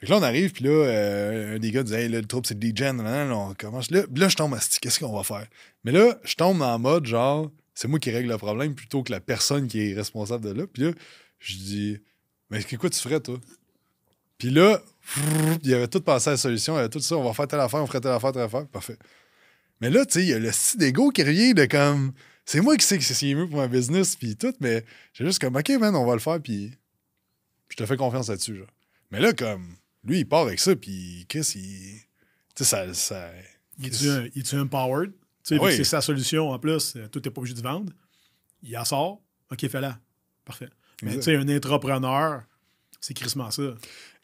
Fait 0.02 0.08
là, 0.08 0.18
on 0.18 0.22
arrive, 0.22 0.50
puis 0.50 0.64
là, 0.64 0.70
euh, 0.70 1.54
un 1.54 1.58
des 1.60 1.70
gars 1.70 1.84
dit 1.84 1.94
Hey, 1.94 2.08
le 2.08 2.22
trouble, 2.22 2.44
c'est 2.44 2.60
le 2.60 2.68
DJ. 2.68 2.82
on 2.90 3.54
commence. 3.54 3.88
Là, 3.92 4.02
là 4.12 4.28
je 4.28 4.34
tombe 4.34 4.52
à 4.52 4.58
qu'est-ce 4.58 4.98
qu'on 4.98 5.16
va 5.16 5.22
faire? 5.22 5.46
Mais 5.84 5.92
là, 5.92 6.18
je 6.24 6.34
tombe 6.34 6.60
en 6.60 6.76
mode 6.80 7.06
genre, 7.06 7.52
c'est 7.72 7.86
moi 7.86 8.00
qui 8.00 8.10
règle 8.10 8.28
le 8.28 8.36
problème 8.36 8.74
plutôt 8.74 9.04
que 9.04 9.12
la 9.12 9.20
personne 9.20 9.68
qui 9.68 9.90
est 9.92 9.94
responsable 9.94 10.44
de 10.44 10.50
là. 10.50 10.66
Puis 10.66 10.82
là, 10.82 10.90
je 11.38 11.54
dis 11.54 12.00
Mais 12.50 12.64
quoi 12.64 12.90
tu 12.90 12.98
ferais, 12.98 13.20
toi? 13.20 13.38
Puis 14.38 14.50
là, 14.50 14.82
il 15.62 15.72
avait 15.72 15.86
tout 15.86 16.00
pensé 16.00 16.30
à 16.30 16.32
la 16.32 16.36
solution, 16.36 16.74
il 16.74 16.80
avait 16.80 16.88
tout 16.88 16.98
ça, 16.98 17.16
on 17.16 17.22
va 17.22 17.32
faire 17.32 17.46
telle 17.46 17.60
affaire, 17.60 17.80
on 17.80 17.86
ferait 17.86 18.00
telle 18.00 18.10
affaire, 18.10 18.32
telle 18.32 18.42
affaire. 18.42 18.66
Parfait. 18.66 18.98
Mais 19.80 19.88
là, 19.88 20.04
tu 20.04 20.14
sais, 20.14 20.22
il 20.22 20.28
y 20.30 20.32
a 20.32 20.40
le 20.40 20.50
style 20.50 20.80
d'ego 20.80 21.10
qui 21.10 21.22
revient 21.22 21.54
de 21.54 21.66
comme. 21.66 22.12
C'est 22.44 22.60
moi 22.60 22.76
qui 22.76 22.84
sais 22.84 22.98
que 22.98 23.04
c'est 23.04 23.34
mieux 23.34 23.46
pour 23.46 23.58
ma 23.58 23.68
business, 23.68 24.16
puis 24.16 24.34
tout, 24.34 24.52
mais 24.58 24.84
j'ai 25.12 25.24
juste 25.24 25.38
comme, 25.38 25.54
OK, 25.54 25.68
man, 25.78 25.94
on 25.94 26.04
va 26.04 26.14
le 26.14 26.18
faire, 26.18 26.40
puis 26.40 26.72
je 27.68 27.76
te 27.76 27.86
fais 27.86 27.96
confiance 27.96 28.28
là-dessus, 28.28 28.56
genre. 28.56 28.66
Mais 29.12 29.20
là, 29.20 29.32
comme 29.32 29.76
lui, 30.04 30.20
il 30.20 30.28
part 30.28 30.42
avec 30.42 30.58
ça, 30.58 30.74
puis 30.74 31.26
Chris, 31.28 31.52
il. 31.54 32.00
Tu 32.54 32.64
sais, 32.64 32.64
ça. 32.64 32.92
ça 32.94 33.30
il 33.78 33.86
est-tu 33.86 34.58
empowered? 34.58 35.12
Tu 35.44 35.58
sais, 35.58 35.76
c'est 35.76 35.84
sa 35.84 36.00
solution 36.00 36.50
en 36.50 36.58
plus, 36.58 36.94
euh, 36.96 37.08
tout 37.08 37.20
n'est 37.24 37.30
pas 37.30 37.40
obligé 37.40 37.54
de 37.54 37.62
vendre. 37.62 37.92
Il 38.62 38.76
en 38.76 38.84
sort, 38.84 39.20
OK, 39.50 39.66
fais-la. 39.68 39.98
Parfait. 40.44 40.68
Mais 41.02 41.16
tu 41.16 41.22
sais, 41.22 41.36
un 41.36 41.48
entrepreneur, 41.48 42.42
c'est 43.00 43.14
crissement 43.14 43.50
ça. 43.50 43.74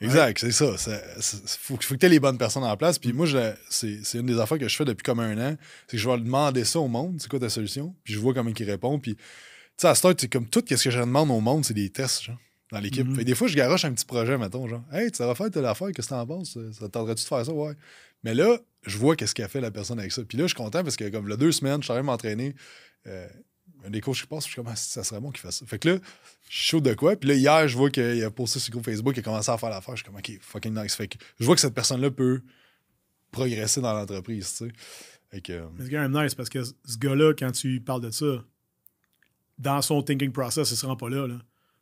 Exact, 0.01 0.39
c'est 0.39 0.53
ça. 0.53 0.67
Il 0.67 1.23
faut, 1.59 1.77
faut, 1.81 1.95
que 1.95 1.99
tu 1.99 2.07
aies 2.07 2.09
les 2.09 2.21
bonnes 2.21 2.39
personnes 2.39 2.63
en 2.63 2.77
place. 2.77 2.99
Puis 2.99 3.13
moi, 3.13 3.27
c'est 3.69 4.01
une 4.15 4.27
des 4.27 4.39
affaires 4.39 4.59
que 4.59 4.69
je 4.69 4.77
fais 4.77 4.85
depuis 4.85 5.03
comme 5.03 5.19
un 5.19 5.37
an. 5.53 5.57
C'est 5.89 5.97
que 5.97 6.03
je 6.03 6.09
vais 6.09 6.19
demander 6.19 6.65
ça 6.65 6.79
au 6.79 6.87
monde, 6.87 7.17
c'est 7.21 7.29
quoi 7.29 7.41
ta 7.41 7.49
solution? 7.49 7.97
Puis 8.05 8.15
je 8.15 8.21
vois 8.21 8.33
comment 8.33 8.53
il 8.57 8.71
répond. 8.71 9.01
Puis, 9.01 9.17
tu 9.17 9.23
sais, 9.77 9.89
à 9.89 9.95
ce 9.97 10.15
c'est 10.17 10.29
comme 10.29 10.49
tout 10.49 10.63
ce 10.69 10.85
que 10.85 10.91
je 10.91 11.01
demande 11.01 11.31
au 11.31 11.41
monde, 11.41 11.65
c'est 11.65 11.75
des 11.75 11.91
tests, 11.91 12.23
genre, 12.23 12.39
dans 12.73 12.81
l'équipe. 12.81 13.07
Mm-hmm. 13.07 13.25
Des 13.25 13.35
fois, 13.35 13.49
je 13.49 13.57
garoche 13.57 13.85
un 13.85 13.93
petit 13.93 14.05
projet, 14.05 14.37
mettons, 14.39 14.69
genre, 14.69 14.85
hey, 14.93 15.11
tu 15.11 15.23
vas 15.23 15.35
faire 15.35 15.51
telle 15.51 15.67
affaire, 15.67 15.89
qu'est-ce 15.95 16.09
que 16.09 16.15
t'en 16.15 16.27
penses? 16.27 16.59
Ça 16.73 16.89
t'aiderait-tu 16.89 17.25
de 17.25 17.29
faire 17.29 17.45
ça? 17.45 17.53
Ouais. 17.53 17.75
Mais 18.25 18.35
là, 18.35 18.59
je 18.87 18.99
vois 18.99 19.17
qu'est-ce 19.17 19.35
qu'a 19.35 19.49
fait 19.49 19.61
la 19.61 19.71
personne 19.71 19.99
avec 19.99 20.13
ça. 20.13 20.23
Puis 20.25 20.39
là, 20.39 20.45
je 20.45 20.49
suis 20.49 20.57
content 20.57 20.83
parce 20.83 20.97
que, 20.97 21.09
comme, 21.09 21.29
le 21.29 21.37
deux 21.37 21.53
semaines, 21.53 21.83
je 21.83 21.91
suis 21.91 21.95
de 21.95 22.01
m'entraîner. 22.03 22.55
Euh, 23.07 23.29
un 23.85 23.91
des 23.91 24.01
coachs 24.01 24.21
qui 24.21 24.27
passe, 24.27 24.45
je 24.45 24.49
suis 24.49 24.57
comme, 24.57 24.69
ah, 24.69 24.77
ça 24.77 25.05
serait 25.05 25.21
bon 25.21 25.31
qu'il 25.31 25.41
fasse 25.41 25.59
ça. 25.59 25.67
Fait 25.67 25.79
que 25.79 25.89
là, 25.89 25.99
je 26.49 26.57
suis 26.57 26.67
chaud 26.67 26.81
de 26.81 26.95
quoi. 26.95 27.17
Puis 27.17 27.29
là, 27.29 27.35
hier, 27.37 27.69
je 27.69 27.77
vois 27.77 27.91
qu'il 27.91 28.23
a 28.25 28.31
posté 28.31 28.59
sur 28.59 28.71
le 28.71 28.73
groupe 28.73 28.85
Facebook, 28.85 29.17
il 29.17 29.21
a 29.21 29.23
commencé 29.23 29.51
à 29.51 29.57
faire 29.57 29.71
l'affaire. 29.71 29.95
Je 29.97 30.03
suis 30.03 30.11
comme, 30.11 30.19
OK, 30.19 30.31
fucking 30.41 30.75
nice. 30.75 30.95
Fait 30.95 31.07
que 31.07 31.17
je 31.39 31.45
vois 31.45 31.55
que 31.55 31.61
cette 31.61 31.75
personne-là 31.75 32.11
peut 32.11 32.43
progresser 33.31 33.81
dans 33.81 33.93
l'entreprise, 33.93 34.53
tu 34.57 34.67
sais. 34.67 34.73
C'est 35.31 35.43
quand 35.43 36.09
même 36.09 36.23
nice 36.23 36.35
parce 36.35 36.49
que 36.49 36.65
ce 36.65 36.97
gars-là, 36.99 37.35
quand 37.35 37.53
tu 37.53 37.81
parles 37.81 38.01
de 38.01 38.11
ça, 38.11 38.43
dans 39.59 39.83
son 39.83 40.03
thinking 40.03 40.33
process, 40.33 40.71
il 40.71 40.73
ne 40.73 40.77
se 40.79 40.87
rend 40.87 40.97
pas 40.97 41.11
là. 41.11 41.27
là. 41.27 41.39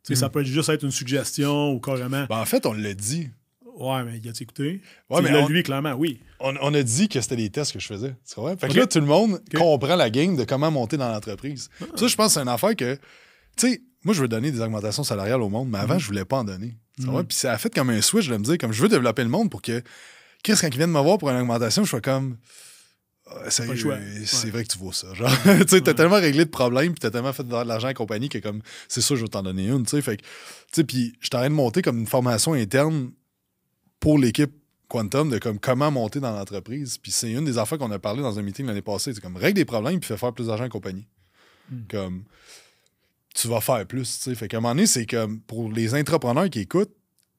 Tu 0.07 0.15
Ça 0.15 0.27
mm. 0.27 0.31
peut 0.31 0.43
juste 0.43 0.69
être 0.69 0.83
une 0.83 0.91
suggestion 0.91 1.71
ou 1.71 1.79
carrément. 1.79 2.25
Ben, 2.29 2.39
en 2.39 2.45
fait, 2.45 2.65
on 2.65 2.73
l'a 2.73 2.93
dit. 2.93 3.29
Ouais, 3.77 4.03
mais 4.03 4.17
il 4.17 4.27
a 4.27 4.31
écouté? 4.31 4.81
Ouais, 5.09 5.21
mais 5.21 5.47
lui, 5.47 5.61
clairement, 5.61 5.93
oui. 5.93 6.19
On, 6.39 6.73
a 6.73 6.83
dit 6.83 7.09
que 7.09 7.21
c'était 7.21 7.35
des 7.35 7.49
tests 7.49 7.73
que 7.73 7.79
je 7.79 7.85
faisais. 7.85 8.15
Tu 8.27 8.39
vois? 8.39 8.55
Fait 8.57 8.69
que 8.69 8.73
là, 8.73 8.87
tout 8.87 8.99
le 8.99 9.05
monde 9.05 9.39
comprend 9.55 9.95
la 9.95 10.09
game 10.09 10.35
de 10.35 10.45
comment 10.45 10.71
monter 10.71 10.97
dans 10.97 11.11
l'entreprise. 11.11 11.69
Ah. 11.81 11.85
Ça, 11.95 12.07
je 12.07 12.15
pense 12.15 12.27
que 12.27 12.33
c'est 12.33 12.39
une 12.39 12.47
affaire 12.47 12.75
que, 12.75 12.95
tu 13.55 13.69
sais, 13.69 13.81
moi, 14.03 14.15
je 14.15 14.21
veux 14.21 14.27
donner 14.27 14.51
des 14.51 14.61
augmentations 14.61 15.03
salariales 15.03 15.41
au 15.41 15.49
monde, 15.49 15.69
mais 15.69 15.77
avant, 15.77 15.89
je 15.89 15.93
mhm. 15.93 15.99
je 15.99 16.07
voulais 16.07 16.25
pas 16.25 16.37
en 16.37 16.43
donner. 16.43 16.77
Mhm. 16.99 17.23
Puis 17.25 17.37
ça 17.37 17.51
a 17.51 17.57
fait 17.57 17.73
comme 17.73 17.89
un 17.89 18.01
switch 18.01 18.29
de 18.29 18.37
me 18.37 18.43
dire, 18.43 18.57
comme 18.57 18.71
je 18.71 18.81
veux 18.81 18.89
développer 18.89 19.23
le 19.23 19.29
monde 19.29 19.51
pour 19.51 19.61
que 19.61 19.83
Chris, 20.43 20.55
quand 20.59 20.67
il 20.67 20.77
vient 20.77 20.87
de 20.87 20.93
me 20.93 20.99
voir 20.99 21.17
pour 21.17 21.29
une 21.29 21.37
augmentation, 21.37 21.83
je 21.83 21.89
sois 21.89 22.01
comme. 22.01 22.37
Ah, 23.29 23.49
c'est 23.49 23.65
vrai 23.65 24.63
que 24.63 24.71
tu 24.71 24.77
vois 24.77 24.93
ça. 24.93 25.13
Genre, 25.13 25.29
tu 25.61 25.67
sais, 25.67 25.81
t'as 25.81 25.93
tellement 25.93 26.15
réglé 26.15 26.45
de 26.45 26.49
problèmes, 26.49 26.93
puis 26.93 26.99
t'as 26.99 27.11
tellement 27.11 27.33
fait 27.33 27.43
de 27.43 27.51
l'argent 27.51 27.87
à 27.87 27.93
compagnie 27.93 28.29
que 28.29 28.37
comme, 28.39 28.61
c'est 28.87 29.01
ça, 29.01 29.15
je 29.15 29.21
vais 29.21 29.27
t'en 29.27 29.43
donner 29.43 29.67
une, 29.67 29.83
tu 29.83 29.91
sais. 29.91 30.01
Fait 30.01 30.17
tu 30.17 30.23
sais, 30.71 30.83
puis 30.83 31.13
je 31.19 31.29
t'arrête 31.29 31.49
de 31.49 31.55
monter 31.55 31.81
comme 31.81 31.99
une 31.99 32.07
formation 32.07 32.53
interne 32.53 33.11
pour 33.99 34.19
l'équipe 34.19 34.51
Quantum 34.87 35.29
de 35.29 35.37
comme 35.37 35.59
comment 35.59 35.91
monter 35.91 36.19
dans 36.19 36.31
l'entreprise. 36.31 36.97
Puis 36.97 37.11
c'est 37.11 37.31
une 37.31 37.43
des 37.43 37.57
affaires 37.57 37.77
qu'on 37.77 37.91
a 37.91 37.99
parlé 37.99 38.21
dans 38.21 38.39
un 38.39 38.41
meeting 38.41 38.65
l'année 38.65 38.81
passée. 38.81 39.13
C'est 39.13 39.21
comme 39.21 39.35
règle 39.35 39.55
des 39.55 39.65
problèmes 39.65 39.99
puis 39.99 40.07
fais 40.07 40.17
faire 40.17 40.33
plus 40.33 40.47
d'argent 40.47 40.63
à 40.63 40.69
compagnie. 40.69 41.07
Hmm. 41.69 41.81
Comme 41.89 42.23
tu 43.35 43.47
vas 43.49 43.59
faire 43.59 43.85
plus. 43.85 44.05
sais 44.05 44.33
Fait 44.35 44.47
qu'à 44.47 44.57
un 44.57 44.59
moment 44.61 44.73
donné, 44.73 44.87
c'est 44.87 45.05
comme 45.05 45.41
pour 45.41 45.71
les 45.71 45.93
entrepreneurs 45.93 46.49
qui 46.49 46.59
écoutent 46.59 46.95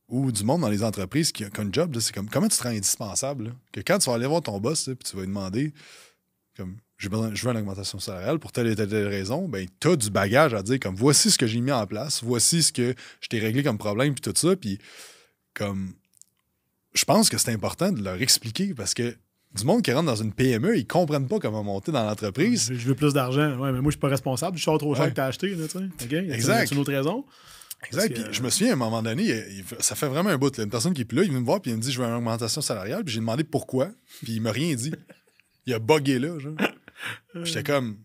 ou 0.08 0.32
du 0.32 0.44
monde 0.44 0.62
dans 0.62 0.68
les 0.68 0.82
entreprises 0.82 1.32
qui 1.32 1.44
ont 1.44 1.50
un 1.58 1.68
job, 1.70 1.96
c'est 2.00 2.14
comme 2.14 2.28
comment 2.28 2.48
tu 2.48 2.56
te 2.56 2.62
rends 2.62 2.70
indispensable. 2.70 3.54
Que 3.72 3.80
quand 3.80 3.98
tu 3.98 4.08
vas 4.08 4.16
aller 4.16 4.26
voir 4.26 4.42
ton 4.42 4.58
boss 4.58 4.84
puis 4.84 4.96
tu 5.04 5.16
vas 5.16 5.22
lui 5.22 5.28
demander 5.28 5.72
comme 6.56 6.76
je 6.96 7.08
veux 7.08 7.50
une 7.50 7.56
augmentation 7.56 8.00
salariale 8.00 8.40
pour 8.40 8.50
telle 8.50 8.66
et 8.66 8.74
telle, 8.74 9.06
raison, 9.06 9.48
ben 9.48 9.68
tu 9.78 9.88
as 9.88 9.96
du 9.96 10.10
bagage 10.10 10.54
à 10.54 10.62
dire 10.62 10.80
comme 10.80 10.96
voici 10.96 11.30
ce 11.30 11.38
que 11.38 11.46
j'ai 11.46 11.60
mis 11.60 11.70
en 11.70 11.86
place, 11.86 12.24
voici 12.24 12.62
ce 12.62 12.72
que 12.72 12.94
je 13.20 13.28
t'ai 13.28 13.38
réglé 13.38 13.62
comme 13.62 13.78
problème 13.78 14.14
puis 14.14 14.22
tout 14.22 14.32
ça. 14.34 14.56
Puis 14.56 14.78
comme 15.54 15.92
je 16.94 17.04
pense 17.04 17.28
que 17.28 17.38
c'est 17.38 17.52
important 17.52 17.92
de 17.92 18.02
leur 18.02 18.20
expliquer 18.20 18.74
parce 18.74 18.94
que 18.94 19.16
du 19.54 19.64
monde 19.64 19.82
qui 19.82 19.92
rentre 19.92 20.06
dans 20.06 20.16
une 20.16 20.32
PME, 20.32 20.76
ils 20.76 20.86
comprennent 20.86 21.26
pas 21.26 21.38
comment 21.38 21.62
monter 21.62 21.92
dans 21.92 22.04
l'entreprise. 22.04 22.70
Je 22.72 22.86
veux 22.86 22.94
plus 22.94 23.14
d'argent. 23.14 23.58
Ouais, 23.58 23.72
mais 23.72 23.80
moi, 23.80 23.90
je 23.90 23.92
suis 23.92 24.00
pas 24.00 24.08
responsable. 24.08 24.58
Je 24.58 24.62
sors 24.62 24.78
trop 24.78 24.94
cher 24.94 25.08
que 25.08 25.14
tu 25.14 25.20
as 25.20 25.26
acheté. 25.26 25.54
Là, 25.54 25.64
exact. 26.34 26.68
C'est 26.68 26.74
une 26.74 26.80
autre 26.80 26.92
raison? 26.92 27.24
Exact. 27.86 28.12
Puis 28.12 28.24
je 28.32 28.42
me 28.42 28.50
souviens, 28.50 28.70
à 28.70 28.72
un 28.72 28.76
moment 28.76 29.02
donné, 29.02 29.44
ça 29.80 29.94
fait 29.94 30.08
vraiment 30.08 30.30
un 30.30 30.38
bout. 30.38 30.56
Là, 30.56 30.64
une 30.64 30.70
personne 30.70 30.94
qui 30.94 31.02
est 31.02 31.04
plus 31.04 31.16
là, 31.16 31.24
il 31.24 31.30
vient 31.30 31.40
me 31.40 31.44
voir 31.46 31.60
puis 31.60 31.70
il 31.70 31.76
me 31.76 31.80
dit 31.80 31.92
Je 31.92 32.00
veux 32.00 32.06
une 32.06 32.14
augmentation 32.14 32.60
salariale. 32.60 33.04
Puis 33.04 33.14
j'ai 33.14 33.20
demandé 33.20 33.44
pourquoi. 33.44 33.90
Puis 34.22 34.34
il 34.34 34.40
m'a 34.40 34.52
rien 34.52 34.74
dit. 34.74 34.92
Il 35.66 35.74
a 35.74 35.78
bugué 35.78 36.18
là. 36.18 36.38
Genre. 36.38 36.56
J'étais 37.44 37.62
comme 37.62 37.98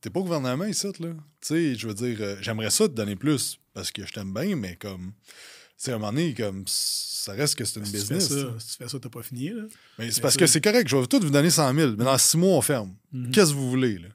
T'es 0.00 0.10
pas 0.10 0.20
au 0.20 0.24
gouvernement 0.24 0.64
ici, 0.64 0.86
là. 1.00 1.08
Tu 1.40 1.48
sais, 1.48 1.74
je 1.74 1.88
veux 1.88 1.94
dire, 1.94 2.18
euh, 2.20 2.36
j'aimerais 2.40 2.70
ça 2.70 2.88
te 2.88 2.94
donner 2.94 3.16
plus 3.16 3.58
parce 3.74 3.90
que 3.90 4.06
je 4.06 4.12
t'aime 4.12 4.32
bien, 4.32 4.54
mais 4.54 4.76
comme. 4.76 5.12
Tu 5.20 5.84
sais, 5.84 5.92
à 5.92 5.96
un 5.96 5.98
moment 5.98 6.12
donné, 6.12 6.34
comme 6.34 6.64
ça 6.66 7.32
reste 7.32 7.56
que 7.56 7.64
c'est 7.64 7.80
une 7.80 7.86
business. 7.86 8.28
Tu 8.28 8.34
fais 8.34 8.40
ça, 8.40 8.54
si 8.58 8.66
tu 8.68 8.76
fais 8.82 8.88
ça, 8.88 8.98
t'as 9.00 9.08
pas 9.08 9.22
fini. 9.22 9.50
Là. 9.50 9.62
Mais 9.98 10.10
c'est 10.10 10.20
parce 10.20 10.36
que 10.36 10.46
c'est 10.46 10.60
correct. 10.60 10.88
Je 10.88 10.96
vais 10.96 11.06
tout 11.06 11.20
vous 11.20 11.30
donner 11.30 11.50
100 11.50 11.74
000. 11.74 11.92
Mais 11.98 12.04
dans 12.04 12.18
six 12.18 12.36
mois, 12.36 12.56
on 12.56 12.60
ferme. 12.62 12.94
Mhm. 13.12 13.30
Qu'est-ce 13.32 13.50
que 13.50 13.56
vous 13.56 13.70
voulez? 13.70 13.98
Là? 13.98 14.08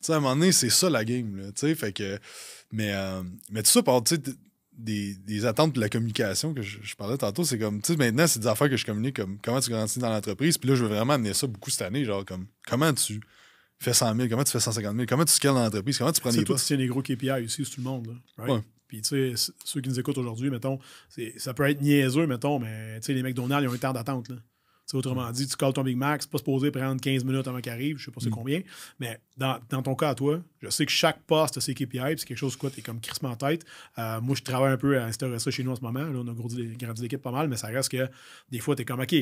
sais, 0.00 0.12
à 0.12 0.16
un 0.16 0.20
moment 0.20 0.36
donné, 0.36 0.52
c'est 0.52 0.70
ça 0.70 0.90
la 0.90 1.04
game. 1.04 1.36
Là, 1.36 1.74
fait 1.74 1.92
que, 1.92 2.18
mais, 2.72 2.92
euh, 2.92 3.22
mais 3.50 3.62
tout 3.62 3.70
ça 3.70 3.82
par 3.82 4.02
des, 4.78 5.14
des 5.16 5.44
attentes 5.44 5.74
de 5.74 5.80
la 5.80 5.88
communication 5.88 6.54
que 6.54 6.62
je, 6.62 6.94
parlais 6.96 7.18
tantôt, 7.18 7.44
c'est 7.44 7.58
comme, 7.58 7.82
tu 7.82 7.92
sais, 7.92 7.96
maintenant, 7.96 8.26
c'est 8.26 8.38
des 8.40 8.46
affaires 8.46 8.70
que 8.70 8.76
je 8.76 8.86
communique 8.86 9.16
comme 9.16 9.38
comment 9.42 9.60
tu 9.60 9.70
grandis 9.70 9.98
dans 9.98 10.10
l'entreprise. 10.10 10.56
Puis 10.56 10.68
là, 10.68 10.76
je 10.76 10.84
veux 10.84 10.88
vraiment 10.94 11.14
amener 11.14 11.34
ça 11.34 11.46
beaucoup 11.46 11.70
cette 11.70 11.82
année. 11.82 12.04
Genre, 12.04 12.24
comme, 12.24 12.46
comment 12.66 12.92
tu 12.92 13.20
fais 13.78 13.92
100 13.92 14.14
000, 14.14 14.28
comment 14.28 14.44
tu 14.44 14.52
fais 14.52 14.60
150 14.60 14.94
000, 14.94 15.06
comment 15.08 15.24
tu 15.24 15.32
scales 15.32 15.54
dans 15.54 15.64
l'entreprise, 15.64 15.98
comment 15.98 16.12
tu 16.12 16.20
prends 16.20 16.30
des 16.30 16.44
postes. 16.44 16.66
C'est 16.66 16.76
des 16.76 16.86
gros 16.86 17.02
KPI 17.02 17.44
aussi 17.44 17.64
sur 17.64 17.74
tout 17.74 17.80
le 17.80 17.84
monde. 17.84 18.06
Là, 18.06 18.44
right? 18.44 18.64
Puis, 18.86 19.02
tu 19.02 19.36
sais, 19.36 19.52
ceux 19.64 19.82
qui 19.82 19.88
nous 19.90 20.00
écoutent 20.00 20.16
aujourd'hui, 20.16 20.48
mettons, 20.48 20.78
ça 21.36 21.52
peut 21.52 21.68
être 21.68 21.82
niaiseux, 21.82 22.26
mettons, 22.26 22.58
mais 22.58 23.00
tu 23.00 23.06
sais, 23.06 23.14
les 23.14 23.22
McDonald's, 23.22 23.64
ils 23.64 23.68
ont 23.68 23.74
un 23.74 23.78
temps 23.78 23.92
d'attente. 23.92 24.30
Là. 24.30 24.36
Autrement 24.96 25.30
dit, 25.30 25.46
tu 25.46 25.56
calls 25.56 25.72
ton 25.72 25.82
Big 25.82 25.96
Mac, 25.96 26.22
c'est 26.22 26.30
pas 26.30 26.38
supposé 26.38 26.70
prendre 26.70 27.00
15 27.00 27.24
minutes 27.24 27.46
avant 27.46 27.60
qu'il 27.60 27.72
arrive, 27.72 27.98
je 27.98 28.06
sais 28.06 28.10
pas 28.10 28.20
c'est 28.20 28.30
mm. 28.30 28.32
combien, 28.32 28.62
mais 28.98 29.20
dans, 29.36 29.60
ton 29.82 29.94
cas 29.94 30.10
à 30.10 30.14
toi, 30.14 30.40
je 30.60 30.70
sais 30.70 30.86
que 30.86 30.92
chaque 30.92 31.22
poste 31.24 31.58
a 31.58 31.60
ses 31.60 31.74
KPI, 31.74 32.00
c'est 32.16 32.24
quelque 32.24 32.36
chose 32.36 32.56
quoi, 32.56 32.70
tu 32.70 32.80
es 32.80 32.82
comme 32.82 33.00
crissement 33.00 33.30
en 33.30 33.36
tête. 33.36 33.64
Euh, 33.98 34.20
moi, 34.20 34.34
je 34.34 34.42
travaille 34.42 34.72
un 34.72 34.76
peu 34.76 34.98
à 34.98 35.04
instaurer 35.04 35.38
ça 35.38 35.50
chez 35.50 35.62
nous 35.62 35.72
en 35.72 35.76
ce 35.76 35.82
moment. 35.82 36.00
Là, 36.00 36.12
on 36.14 36.28
a 36.28 36.32
grandi, 36.32 36.76
grandi 36.76 37.02
l'équipe 37.02 37.20
pas 37.20 37.30
mal, 37.30 37.48
mais 37.48 37.56
ça 37.56 37.68
reste 37.68 37.90
que 37.90 38.08
des 38.50 38.60
fois, 38.60 38.74
tu 38.74 38.82
es 38.82 38.84
comme, 38.84 39.00
OK, 39.00 39.14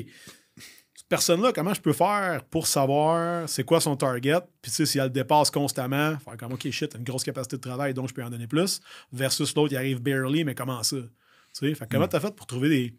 personne-là, 1.09 1.53
comment 1.53 1.75
je 1.75 1.81
peux 1.81 1.93
faire 1.93 2.45
pour 2.45 2.67
savoir 2.67 3.49
c'est 3.49 3.65
quoi 3.65 3.81
son 3.81 3.97
target, 3.97 4.41
puis 4.63 4.71
tu 4.71 4.77
sais, 4.77 4.87
si 4.87 4.99
elle 4.99 5.05
le 5.05 5.11
dépasse 5.11 5.51
constamment, 5.51 6.19
faire 6.19 6.37
comme, 6.37 6.53
OK, 6.53 6.69
shit, 6.71 6.95
une 6.95 7.05
grosse 7.05 7.25
capacité 7.25 7.57
de 7.57 7.63
travail, 7.63 7.95
donc 7.95 8.09
je 8.09 8.15
peux 8.15 8.23
en 8.23 8.31
donner 8.31 8.47
plus, 8.47 8.81
versus 9.13 9.55
l'autre, 9.55 9.73
il 9.73 9.77
arrive 9.77 10.01
barely, 10.01 10.45
mais 10.45 10.55
comment 10.55 10.83
ça? 10.83 10.97
Tu 10.97 11.09
sais, 11.53 11.75
fait, 11.75 11.89
comment 11.91 12.07
mm. 12.07 12.11
tu 12.11 12.17
as 12.17 12.21
fait 12.21 12.35
pour 12.35 12.47
trouver 12.47 12.69
des, 12.69 12.95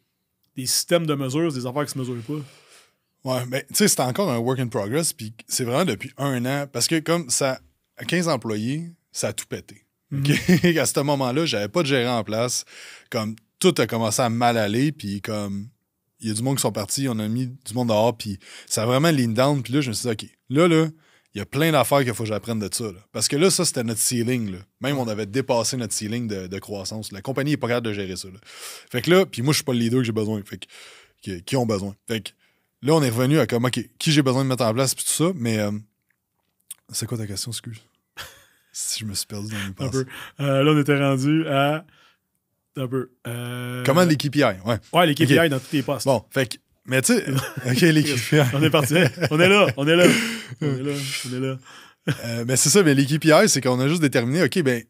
des, 0.58 0.66
systèmes 0.66 1.06
de 1.06 1.16
mesures, 1.16 1.54
des 1.54 1.66
affaires 1.66 1.86
qui 1.86 1.94
se 1.94 1.98
mesurent 1.98 2.24
pas? 2.28 2.42
Ouais, 3.24 3.46
mais 3.48 3.66
tu 3.70 3.76
sais, 3.76 3.88
c'est 3.88 4.00
encore 4.02 4.32
un 4.32 4.38
work 4.38 4.60
in 4.60 4.68
progress, 4.68 5.14
puis 5.14 5.34
c'est 5.48 5.64
vraiment 5.64 5.86
depuis 5.86 6.12
un 6.18 6.46
an, 6.46 6.68
parce 6.72 6.88
que 6.88 7.00
comme 7.00 7.30
ça, 7.30 7.60
à 7.98 8.06
15 8.06 8.28
employés, 8.28 8.92
ça 9.12 9.30
a 9.30 9.34
tout 9.34 9.46
pété. 9.48 9.86
Mm-hmm. 10.14 10.78
à 10.80 10.86
ce 10.86 11.00
moment-là, 11.02 11.46
j'avais 11.46 11.68
pas 11.68 11.82
de 11.82 11.88
gérant 11.88 12.20
en 12.20 12.24
place. 12.24 12.66
Comme 13.10 13.36
tout 13.60 13.74
a 13.78 13.88
commencé 13.88 14.22
à 14.22 14.30
mal 14.30 14.58
aller, 14.58 14.92
puis 14.92 15.22
comme 15.22 15.70
il 16.20 16.30
y 16.30 16.32
a 16.32 16.34
du 16.34 16.42
monde 16.42 16.56
qui 16.56 16.62
sont 16.62 16.72
partis, 16.72 17.08
on 17.10 17.20
a 17.20 17.28
mis 17.28 17.48
du 17.48 17.74
monde 17.74 17.90
dehors, 17.90 18.16
puis 18.18 18.40
ça 18.66 18.84
a 18.84 18.86
vraiment 18.86 19.12
lean 19.12 19.30
down. 19.30 19.62
Puis 19.62 19.74
là, 19.74 19.82
je 19.82 19.90
me 19.90 19.94
suis 19.94 20.08
dit, 20.08 20.14
OK, 20.14 20.30
là, 20.50 20.68
là, 20.68 20.88
il 21.38 21.42
y 21.42 21.44
a 21.44 21.46
plein 21.46 21.72
d'affaires 21.72 22.04
qu'il 22.04 22.16
faut 22.16 22.24
que 22.24 22.30
j'apprenne 22.30 22.58
de 22.58 22.68
ça. 22.72 22.86
Parce 23.12 23.28
que 23.28 23.36
là, 23.36 23.52
ça, 23.52 23.64
c'était 23.64 23.84
notre 23.84 24.00
ceiling. 24.00 24.54
Là. 24.54 24.58
Même, 24.82 24.98
on 24.98 25.08
avait 25.08 25.28
dépassé 25.28 25.78
notre 25.78 25.94
ceiling 25.94 26.28
de, 26.28 26.58
croissance. 26.58 27.12
La 27.12 27.22
compagnie 27.22 27.52
n'est 27.52 27.58
pas 27.58 27.68
capable 27.68 27.86
de 27.86 27.94
gérer 27.94 28.16
ça. 28.16 28.28
Fait 28.92 29.04
que 29.04 29.12
là, 29.12 29.24
puis 29.28 29.44
moi, 29.44 29.54
je 29.54 29.58
suis 29.58 29.64
pas 29.64 29.74
le 29.74 29.78
leader 29.78 30.00
que 30.00 30.04
j'ai 30.04 30.12
besoin. 30.12 30.42
Fait 30.44 30.58
que, 30.58 31.38
qui, 31.38 31.56
ont 31.56 31.68
besoin. 31.68 31.96
Fait 32.08 32.22
que 32.22 32.32
là, 32.82 32.94
on 32.96 33.04
est 33.04 33.10
revenu 33.12 33.38
à 33.38 33.46
comme, 33.46 33.66
OK, 33.66 33.80
qui 34.00 34.12
j'ai 34.12 34.24
besoin 34.24 34.46
de 34.46 34.50
mettre 34.50 34.64
en 34.64 34.74
place, 34.74 34.96
puis 34.96 35.06
tout 35.06 35.12
ça. 35.12 35.32
Mais 35.36 35.60
euh, 35.60 35.70
c'est 36.92 37.06
quoi 37.06 37.20
ta 37.20 37.28
question, 37.28 37.52
excuse? 37.52 37.84
si 38.72 39.02
je 39.02 39.06
me 39.06 39.14
suis 39.14 39.28
perdu 39.28 39.54
dans 39.54 39.68
mes 39.68 39.74
pensées. 39.74 40.06
Euh, 40.40 40.64
là, 40.64 40.72
on 40.72 40.80
était 40.80 40.98
rendu 40.98 41.48
à 41.48 41.86
un 42.78 42.88
peu. 42.88 43.12
Euh... 43.28 43.84
Comment 43.86 44.06
les 44.06 44.18
KPI? 44.18 44.42
Ouais, 44.66 44.80
ouais 44.92 45.06
les 45.06 45.14
KPI 45.14 45.50
dans 45.50 45.60
tous 45.60 45.74
les 45.74 45.84
postes. 45.84 46.08
Bon, 46.08 46.26
fait 46.32 46.48
que, 46.48 46.58
mais 46.88 47.02
tu 47.02 47.14
sais, 47.14 47.26
OK, 47.70 47.82
les 47.82 48.04
KPI. 48.04 48.42
on 48.54 48.64
est 48.64 48.70
parti. 48.70 48.96
On 49.30 49.40
est 49.40 49.50
là, 49.50 49.68
on 49.78 49.88
est 49.88 49.96
là. 49.96 50.06
On 50.62 50.68
est 50.68 50.84
là, 50.84 50.94
on 51.26 51.36
est 51.36 51.40
là. 51.40 51.58
euh, 52.26 52.46
mais 52.48 52.56
c'est 52.56 52.70
ça, 52.70 52.84
mais 52.84 52.94
les 52.94 53.06
KPI, 53.06 53.50
c'est 53.50 53.62
qu'on 53.62 53.80
a 53.80 53.88
juste 53.88 54.02
déterminé, 54.02 54.44
OK, 54.44 54.60
ben, 54.64 54.84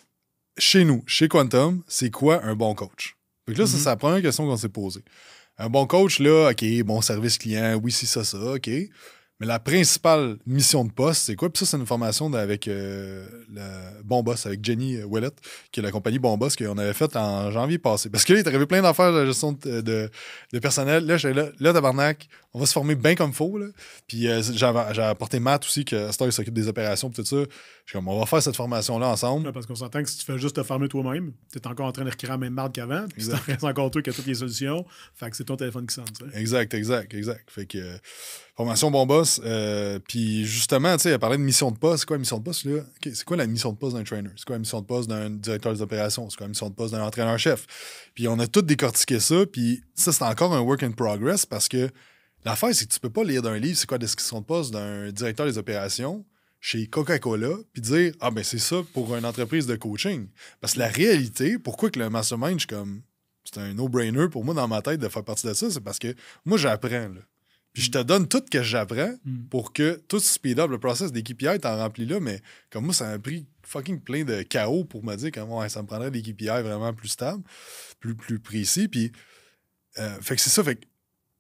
chez 0.57 0.85
nous, 0.85 1.03
chez 1.07 1.27
Quantum, 1.27 1.83
c'est 1.87 2.11
quoi 2.11 2.43
un 2.45 2.55
bon 2.55 2.75
coach? 2.75 3.15
Fait 3.45 3.53
que 3.53 3.59
là, 3.59 3.65
mm-hmm. 3.65 3.77
c'est 3.77 3.89
la 3.89 3.95
première 3.95 4.21
question 4.21 4.45
qu'on 4.45 4.57
s'est 4.57 4.69
posée. 4.69 5.03
Un 5.57 5.69
bon 5.69 5.87
coach, 5.87 6.19
là, 6.19 6.51
OK, 6.51 6.65
bon 6.83 7.01
service 7.01 7.37
client, 7.37 7.79
oui, 7.81 7.91
c'est 7.91 8.05
ça, 8.05 8.23
ça, 8.23 8.37
OK. 8.37 8.69
Mais 9.39 9.45
la 9.45 9.59
principale 9.59 10.37
mission 10.47 10.83
de 10.83 10.91
poste, 10.91 11.21
c'est 11.23 11.35
quoi? 11.35 11.49
Puis 11.51 11.59
ça, 11.59 11.71
c'est 11.71 11.77
une 11.77 11.85
formation 11.85 12.33
avec 12.33 12.67
euh, 12.67 13.23
Bon 14.03 14.23
Boss, 14.23 14.47
avec 14.47 14.65
Jenny 14.65 14.97
Willett, 15.07 15.35
qui 15.71 15.79
est 15.79 15.83
la 15.83 15.91
compagnie 15.91 16.17
Bon 16.17 16.37
Boss 16.37 16.55
qu'on 16.55 16.77
avait 16.77 16.93
faite 16.93 17.15
en 17.15 17.51
janvier 17.51 17.77
passé. 17.77 18.09
Parce 18.09 18.23
que 18.23 18.33
là, 18.33 18.39
il 18.39 18.43
est 18.43 18.47
arrivé 18.47 18.65
plein 18.65 18.81
d'affaires 18.81 19.13
de 19.13 19.25
gestion 19.27 19.51
de, 19.51 19.81
de, 19.81 20.59
personnel. 20.59 21.05
Là, 21.05 21.17
là, 21.17 21.49
là, 21.59 21.73
tabarnak, 21.73 22.27
on 22.57 22.59
va 22.59 22.65
se 22.65 22.73
former 22.73 22.95
bien 22.95 23.13
comme 23.13 23.33
faut. 23.33 23.55
Là. 23.59 23.67
Puis 24.07 24.27
euh, 24.27 24.41
j'avais 24.41 25.03
apporté 25.03 25.39
Matt 25.39 25.63
aussi, 25.63 25.85
que 25.85 26.11
Star 26.11 26.33
s'occupe 26.33 26.55
des 26.55 26.67
opérations, 26.67 27.11
tout 27.11 27.23
ça. 27.23 27.35
Je 27.35 27.43
suis 27.91 27.93
comme, 27.93 28.07
on 28.07 28.19
va 28.19 28.25
faire 28.25 28.41
cette 28.41 28.55
formation-là 28.55 29.09
ensemble. 29.09 29.53
parce 29.53 29.67
qu'on 29.67 29.75
s'entend 29.75 30.01
que 30.01 30.09
si 30.09 30.17
tu 30.17 30.25
fais 30.25 30.39
juste 30.39 30.55
te 30.55 30.63
former 30.63 30.87
toi-même, 30.87 31.33
tu 31.51 31.59
es 31.59 31.67
encore 31.67 31.85
en 31.85 31.91
train 31.91 32.03
de 32.03 32.09
recréer 32.09 32.31
la 32.31 32.37
même 32.39 32.53
marde 32.53 32.73
qu'avant, 32.73 33.05
puis 33.07 33.23
c'est 33.23 33.63
encore 33.63 33.91
toi 33.91 34.01
qui 34.01 34.09
as 34.09 34.13
toutes 34.13 34.25
les 34.25 34.33
solutions. 34.33 34.85
Fait 35.13 35.29
que 35.29 35.37
c'est 35.37 35.43
ton 35.43 35.55
téléphone 35.55 35.85
qui 35.85 35.93
sonne. 35.93 36.05
Exact, 36.33 36.73
exact, 36.73 37.13
exact. 37.13 37.51
Fait 37.51 37.67
que 37.67 37.77
euh, 37.77 37.97
formation 38.57 38.89
bon 38.89 39.05
boss. 39.05 39.39
Euh, 39.45 39.99
puis 39.99 40.45
justement, 40.45 40.97
tu 40.97 41.03
sais, 41.03 41.11
elle 41.11 41.19
parlait 41.19 41.37
de 41.37 41.43
mission 41.43 41.69
de 41.69 41.77
poste. 41.77 41.99
C'est 41.99 42.05
quoi 42.07 42.17
la 42.17 42.21
mission 42.21 42.39
de 42.39 42.43
poste 42.43 42.65
là? 42.65 42.81
c'est 43.03 43.23
quoi 43.23 43.37
la 43.37 43.45
mission 43.45 43.71
de 43.71 43.77
poste 43.77 43.95
d'un 43.95 44.03
trainer? 44.03 44.31
C'est 44.35 44.45
quoi 44.45 44.55
la 44.55 44.59
mission 44.59 44.81
de 44.81 44.85
poste 44.85 45.07
d'un 45.07 45.29
directeur 45.29 45.73
des 45.73 45.81
opérations? 45.83 46.27
C'est 46.29 46.37
quoi 46.37 46.45
la 46.45 46.49
mission 46.49 46.69
de 46.69 46.73
poste 46.73 46.93
d'un 46.93 47.03
entraîneur-chef? 47.03 47.67
Puis 48.15 48.27
on 48.27 48.39
a 48.39 48.47
tout 48.47 48.63
décortiqué 48.63 49.19
ça, 49.19 49.45
puis 49.45 49.83
ça, 49.93 50.11
c'est 50.11 50.23
encore 50.23 50.53
un 50.53 50.61
work 50.61 50.81
in 50.81 50.91
progress 50.91 51.45
parce 51.45 51.67
que 51.67 51.89
L'affaire, 52.47 52.73
c'est 52.73 52.87
que 52.87 52.93
tu 52.93 53.01
peux 53.01 53.09
pas 53.09 53.25
lire 53.25 53.41
d'un 53.41 53.59
livre 53.59 53.77
c'est 53.77 53.85
quoi 53.85 53.97
description 53.97 54.39
de 54.39 54.45
poste 54.45 54.71
d'un 54.71 55.11
directeur 55.11 55.45
des 55.45 55.57
opérations 55.57 56.25
chez 56.61 56.87
Coca-Cola 56.87 57.49
puis 57.73 57.81
dire 57.81 58.13
Ah 58.21 58.31
ben 58.31 58.41
c'est 58.41 58.57
ça 58.57 58.77
pour 58.93 59.13
une 59.17 59.25
entreprise 59.25 59.67
de 59.67 59.75
coaching. 59.75 60.29
Parce 60.61 60.75
que 60.75 60.79
la 60.79 60.87
réalité, 60.87 61.59
pourquoi 61.59 61.89
que 61.89 61.99
le 61.99 62.09
mastermind, 62.09 62.57
je 62.57 62.65
comme 62.65 63.01
c'est 63.43 63.59
un 63.59 63.73
no-brainer 63.73 64.29
pour 64.29 64.45
moi 64.45 64.53
dans 64.53 64.65
ma 64.69 64.81
tête 64.81 65.01
de 65.01 65.09
faire 65.09 65.25
partie 65.25 65.45
de 65.45 65.53
ça, 65.53 65.69
c'est 65.69 65.81
parce 65.81 65.99
que 65.99 66.15
moi 66.45 66.57
j'apprends. 66.57 67.11
Puis 67.73 67.83
je 67.83 67.91
te 67.91 68.01
donne 68.01 68.29
tout 68.29 68.41
ce 68.45 68.49
que 68.49 68.63
j'apprends 68.63 69.13
mm. 69.25 69.47
pour 69.49 69.73
que 69.73 70.01
tout 70.07 70.21
speed 70.21 70.57
up 70.59 70.71
le 70.71 70.79
process 70.79 71.11
des 71.11 71.23
KPI, 71.23 71.59
t'en 71.59 71.75
remplis 71.75 72.05
là, 72.05 72.21
mais 72.21 72.41
comme 72.69 72.85
moi, 72.85 72.93
ça 72.93 73.09
m'a 73.09 73.19
pris 73.19 73.45
fucking 73.63 73.99
plein 73.99 74.23
de 74.23 74.41
chaos 74.43 74.85
pour 74.85 75.03
me 75.03 75.17
dire 75.17 75.31
que 75.31 75.41
ça 75.67 75.81
me 75.81 75.87
prendrait 75.87 76.11
des 76.11 76.21
KPI 76.21 76.61
vraiment 76.63 76.93
plus 76.93 77.09
stables, 77.09 77.43
plus, 77.99 78.15
plus 78.15 78.39
précis. 78.39 78.87
Puis, 78.87 79.11
euh, 79.97 80.17
fait 80.21 80.37
que 80.37 80.41
c'est 80.41 80.49
ça. 80.49 80.63
Fait 80.63 80.77
que 80.77 80.85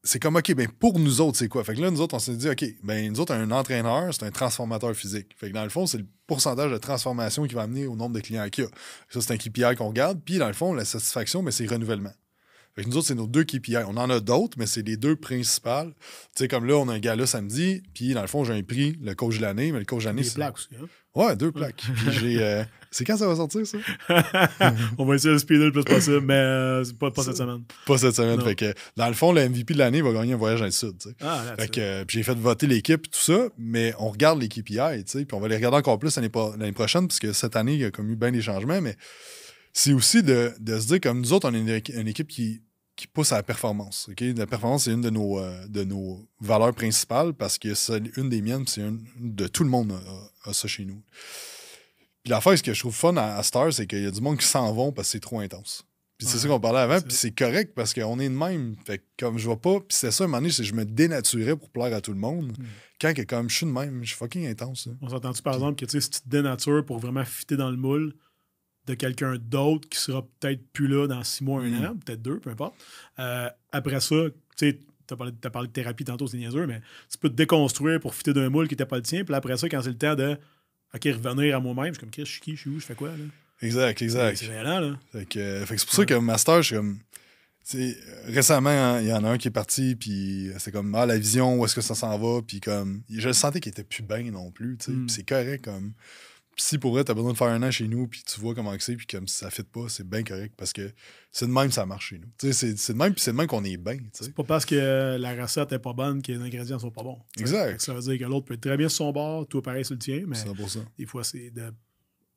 c'est 0.03 0.19
comme, 0.19 0.35
OK, 0.35 0.53
ben 0.53 0.67
pour 0.67 0.99
nous 0.99 1.21
autres, 1.21 1.37
c'est 1.37 1.47
quoi? 1.47 1.63
Fait 1.63 1.75
que 1.75 1.81
là, 1.81 1.91
nous 1.91 2.01
autres, 2.01 2.15
on 2.15 2.19
s'est 2.19 2.35
dit, 2.35 2.49
OK, 2.49 2.63
ben 2.83 3.11
nous 3.11 3.19
autres, 3.19 3.33
un 3.33 3.51
entraîneur, 3.51 4.13
c'est 4.13 4.23
un 4.23 4.31
transformateur 4.31 4.93
physique. 4.95 5.35
Fait 5.37 5.49
que 5.49 5.53
dans 5.53 5.63
le 5.63 5.69
fond, 5.69 5.85
c'est 5.85 5.97
le 5.97 6.07
pourcentage 6.27 6.71
de 6.71 6.77
transformation 6.77 7.45
qui 7.45 7.55
va 7.55 7.63
amener 7.63 7.87
au 7.87 7.95
nombre 7.95 8.15
de 8.15 8.21
clients 8.21 8.47
qu'il 8.49 8.65
y 8.65 8.67
a. 8.67 8.69
Ça, 9.09 9.21
c'est 9.21 9.33
un 9.33 9.37
KPI 9.37 9.75
qu'on 9.77 9.89
regarde. 9.89 10.21
Puis 10.23 10.37
dans 10.37 10.47
le 10.47 10.53
fond, 10.53 10.73
la 10.73 10.85
satisfaction, 10.85 11.41
mais 11.41 11.47
ben, 11.47 11.51
c'est 11.51 11.67
renouvellement. 11.67 12.13
Fait 12.77 12.83
que 12.83 12.89
nous 12.89 12.97
autres, 12.97 13.07
c'est 13.07 13.15
nos 13.15 13.25
deux 13.25 13.43
KPI. 13.43 13.77
On 13.87 13.97
en 13.97 14.07
a 14.11 14.19
d'autres, 14.19 14.55
mais 14.59 14.67
c'est 14.67 14.83
les 14.83 14.97
deux 14.97 15.15
principales. 15.15 15.95
Tu 16.35 16.43
sais, 16.43 16.47
comme 16.47 16.65
là, 16.65 16.75
on 16.75 16.87
a 16.89 16.93
un 16.93 16.99
gars 16.99 17.15
là 17.15 17.25
samedi, 17.25 17.81
puis 17.95 18.13
dans 18.13 18.21
le 18.21 18.27
fond, 18.27 18.43
j'ai 18.43 18.53
un 18.53 18.61
prix, 18.61 18.95
le 19.01 19.15
coach 19.15 19.37
de 19.37 19.41
l'année, 19.41 19.71
mais 19.71 19.79
le 19.79 19.85
coach 19.85 20.03
de 20.03 20.09
l'année, 20.09 20.21
c'est. 20.21 20.35
plaques 20.35 20.57
aussi, 20.57 20.67
hein? 20.79 20.85
Ouais, 21.15 21.35
deux 21.35 21.51
plaques. 21.51 21.83
puis 21.95 22.11
j'ai. 22.11 22.43
Euh, 22.43 22.63
c'est 22.97 23.05
quand 23.05 23.15
ça 23.15 23.27
va 23.27 23.35
sortir, 23.35 23.61
ça? 23.67 23.77
on 24.97 25.05
va 25.05 25.15
essayer 25.15 25.31
de 25.31 25.37
speeder 25.37 25.65
le 25.65 25.71
plus 25.71 25.83
possible, 25.83 26.21
mais 26.21 26.33
euh, 26.33 26.83
pas, 26.99 27.11
pas 27.11 27.21
cette 27.21 27.37
semaine. 27.37 27.63
Pas 27.85 27.99
cette 27.99 28.15
semaine. 28.15 28.41
Fait 28.41 28.55
que, 28.55 28.73
dans 28.95 29.07
le 29.07 29.13
fond, 29.13 29.31
le 29.31 29.47
MVP 29.47 29.75
de 29.75 29.79
l'année 29.79 30.01
va 30.01 30.11
gagner 30.13 30.33
un 30.33 30.37
voyage 30.37 30.59
dans 30.59 30.65
le 30.65 30.71
sud. 30.71 30.95
Ah, 31.21 31.43
fait 31.59 31.67
que, 31.69 32.05
j'ai 32.07 32.23
fait 32.23 32.33
voter 32.33 32.65
l'équipe 32.65 33.05
et 33.05 33.09
tout 33.09 33.19
ça, 33.19 33.49
mais 33.59 33.93
on 33.99 34.09
regarde 34.09 34.41
les 34.41 34.47
KPI, 34.47 35.03
puis 35.05 35.27
on 35.33 35.39
va 35.39 35.47
les 35.47 35.57
regarder 35.57 35.77
encore 35.77 35.99
plus 35.99 36.17
l'année 36.17 36.71
prochaine, 36.71 37.07
parce 37.07 37.19
que 37.19 37.33
cette 37.33 37.55
année, 37.55 37.73
il 37.73 37.79
y 37.81 37.85
a 37.85 37.91
comme 37.91 38.09
eu 38.09 38.15
bien 38.15 38.31
des 38.31 38.41
changements, 38.41 38.81
mais 38.81 38.95
c'est 39.73 39.93
aussi 39.93 40.23
de, 40.23 40.53
de, 40.59 40.79
se 40.79 40.87
dire, 40.87 40.99
comme 40.99 41.21
nous 41.21 41.33
autres, 41.33 41.47
on 41.47 41.53
est 41.53 41.89
une, 41.93 42.07
équipe 42.07 42.27
qui, 42.27 42.63
qui 42.95 43.05
pousse 43.05 43.31
à 43.31 43.35
la 43.35 43.43
performance. 43.43 44.09
La 44.19 44.47
performance, 44.47 44.85
c'est 44.85 44.91
une 44.91 45.01
de 45.01 45.11
nos, 45.11 45.37
euh, 45.37 45.67
de 45.67 45.83
nos 45.83 46.27
valeurs 46.41 46.73
principales 46.73 47.35
parce 47.35 47.59
que 47.59 47.75
c'est 47.75 48.01
une 48.17 48.29
des 48.29 48.41
miennes, 48.41 48.65
c'est 48.65 48.81
une 48.81 49.05
de 49.19 49.45
tout 49.45 49.63
le 49.63 49.69
monde 49.69 49.93
a 50.45 50.53
ça 50.53 50.67
chez 50.67 50.83
nous. 50.83 51.03
Puis 52.27 52.33
l'affaire, 52.33 52.57
ce 52.57 52.61
que 52.61 52.73
je 52.73 52.79
trouve 52.81 52.93
fun 52.93 53.15
à, 53.15 53.41
Star, 53.41 53.71
c'est 53.71 53.87
qu'il 53.87 54.03
y 54.03 54.05
a 54.05 54.11
du 54.11 54.19
monde 54.19 54.37
qui 54.37 54.45
s'en 54.45 54.73
vont 54.73 54.91
parce 54.91 55.07
que 55.07 55.11
c'est 55.13 55.21
trop 55.21 55.39
intense. 55.39 55.85
Puis 56.17 56.27
c'est 56.27 56.39
ça 56.39 56.49
qu'on 56.49 56.59
parlait 56.59 56.81
avant, 56.81 56.99
puis 56.99 57.13
c'est 57.13 57.31
correct 57.31 57.71
parce 57.73 57.93
qu'on 57.93 58.19
est 58.19 58.27
de 58.27 58.35
même. 58.35 58.75
Fait 58.85 59.01
comme 59.17 59.37
je 59.37 59.45
vois 59.45 59.61
pas, 59.61 59.79
puis 59.79 59.87
c'est 59.91 60.11
ça, 60.11 60.25
un 60.25 60.27
moment 60.27 60.39
donné, 60.39 60.49
c'est 60.51 60.63
que 60.63 60.67
je 60.67 60.73
me 60.73 60.83
dénaturais 60.83 61.55
pour 61.55 61.69
plaire 61.69 61.95
à 61.95 62.01
tout 62.01 62.11
le 62.11 62.19
monde. 62.19 62.51
Hmm. 62.51 62.65
Quand 62.99 63.13
que, 63.13 63.21
comme 63.21 63.49
je 63.49 63.55
suis 63.55 63.65
de 63.65 63.71
même, 63.71 64.01
je 64.03 64.09
suis 64.09 64.17
fucking 64.17 64.45
intense. 64.45 64.89
On 65.01 65.07
s'entend-tu 65.07 65.41
par 65.41 65.53
exemple 65.53 65.81
que 65.81 65.89
si 65.89 66.09
tu 66.09 66.19
te 66.19 66.27
dénatures 66.27 66.83
pour 66.83 66.99
vraiment 66.99 67.23
fitter 67.23 67.55
dans 67.55 67.71
le 67.71 67.77
moule 67.77 68.13
de 68.87 68.93
quelqu'un 68.93 69.37
d'autre 69.39 69.87
qui 69.87 69.97
sera 69.97 70.21
peut-être 70.21 70.67
plus 70.73 70.89
là 70.89 71.07
dans 71.07 71.23
six 71.23 71.45
mois, 71.45 71.61
un 71.61 71.69
hmm. 71.69 71.85
an, 71.85 71.95
peut-être 71.95 72.21
deux, 72.21 72.41
peu 72.41 72.49
importe. 72.49 72.73
Euh, 73.19 73.49
après 73.71 74.01
ça, 74.01 74.15
tu 74.57 74.67
sais, 74.67 74.79
tu 75.07 75.13
as, 75.13 75.17
as, 75.45 75.49
parlé 75.49 75.69
de 75.69 75.73
thérapie 75.73 76.03
tantôt, 76.03 76.27
c'est 76.27 76.35
niaiseux, 76.35 76.67
mais 76.67 76.81
tu 77.09 77.17
peux 77.19 77.29
te 77.29 77.35
déconstruire 77.35 78.01
pour 78.01 78.13
fitter 78.13 78.33
d'un 78.33 78.49
moule 78.49 78.67
qui 78.67 78.73
n'était 78.73 78.85
pas 78.85 78.97
le 78.97 79.03
tien. 79.03 79.23
Puis 79.23 79.33
après 79.33 79.55
ça, 79.55 79.69
quand 79.69 79.81
c'est 79.81 79.91
le 79.91 79.97
temps 79.97 80.15
de 80.15 80.37
OK, 80.93 81.03
revenir 81.03 81.57
à 81.57 81.59
moi-même. 81.59 81.93
Je 81.93 81.99
suis 81.99 82.07
comme, 82.07 82.25
je 82.25 82.31
suis 82.31 82.41
qui, 82.41 82.55
je 82.55 82.61
suis 82.61 82.69
où, 82.69 82.79
je 82.79 82.85
fais 82.85 82.95
quoi, 82.95 83.09
là? 83.09 83.23
Exact, 83.61 84.01
exact. 84.01 84.37
C'est 84.37 84.45
violent, 84.45 84.79
là. 84.79 84.99
Fait 85.11 85.25
que, 85.25 85.39
euh, 85.39 85.65
c'est 85.65 85.85
pour 85.85 85.93
ça 85.93 86.05
que 86.05 86.13
Master, 86.13 86.61
je 86.61 86.67
suis 86.67 86.75
comme. 86.75 86.99
récemment, 88.25 88.69
hein, 88.69 89.01
il 89.01 89.07
y 89.07 89.13
en 89.13 89.23
a 89.23 89.29
un 89.29 89.37
qui 89.37 89.47
est 89.47 89.51
parti, 89.51 89.95
puis 89.95 90.51
c'est 90.59 90.71
comme, 90.71 90.93
ah, 90.95 91.05
la 91.05 91.17
vision, 91.17 91.59
où 91.59 91.65
est-ce 91.65 91.75
que 91.75 91.81
ça 91.81 91.95
s'en 91.95 92.17
va, 92.17 92.41
puis 92.41 92.59
comme, 92.59 93.01
je 93.09 93.27
le 93.27 93.33
sentais 93.33 93.59
qu'il 93.59 93.71
était 93.71 93.83
plus 93.83 94.03
bien 94.03 94.31
non 94.31 94.51
plus, 94.51 94.77
tu 94.77 94.85
sais. 94.85 94.91
Mm. 94.91 95.09
c'est 95.09 95.27
correct, 95.27 95.65
comme, 95.65 95.93
si 96.57 96.77
pour 96.77 96.91
vrai, 96.91 97.03
t'as 97.03 97.13
besoin 97.13 97.33
de 97.33 97.37
faire 97.37 97.47
un 97.47 97.61
an 97.61 97.71
chez 97.71 97.87
nous, 97.87 98.07
puis 98.07 98.23
tu 98.25 98.39
vois 98.39 98.55
comment 98.55 98.73
c'est, 98.79 98.95
puis 98.95 99.05
comme 99.05 99.27
ça 99.27 99.49
fit 99.49 99.63
pas, 99.63 99.87
c'est 99.89 100.07
bien 100.07 100.23
correct 100.23 100.53
parce 100.57 100.73
que 100.73 100.91
c'est 101.31 101.45
de 101.45 101.51
même 101.51 101.71
ça 101.71 101.85
marche 101.85 102.09
chez 102.09 102.19
nous. 102.19 102.51
C'est, 102.51 102.73
de 102.73 102.97
même, 102.97 103.13
puis 103.13 103.21
c'est 103.21 103.31
de 103.31 103.37
même 103.37 103.47
qu'on 103.47 103.63
est 103.63 103.77
bien. 103.77 103.97
C'est 104.13 104.33
pas 104.33 104.43
parce 104.43 104.65
que 104.65 105.17
la 105.17 105.35
recette 105.35 105.71
est 105.71 105.79
pas 105.79 105.93
bonne 105.93 106.21
que 106.21 106.31
les 106.31 106.39
ingrédients 106.39 106.79
sont 106.79 106.91
pas 106.91 107.03
bons. 107.03 107.19
Exact. 107.37 107.79
Ça 107.79 107.93
veut 107.93 108.01
dire 108.01 108.17
que 108.17 108.23
l'autre 108.25 108.45
peut 108.45 108.55
être 108.55 108.61
très 108.61 108.77
bien 108.77 108.89
sur 108.89 108.97
son 108.97 109.11
bord, 109.11 109.47
tout 109.47 109.61
pareil 109.61 109.85
sur 109.85 109.93
le 109.93 109.99
tien, 109.99 110.23
mais 110.25 110.37
des 110.97 111.05
fois, 111.05 111.23
c'est 111.23 111.51
de 111.51 111.71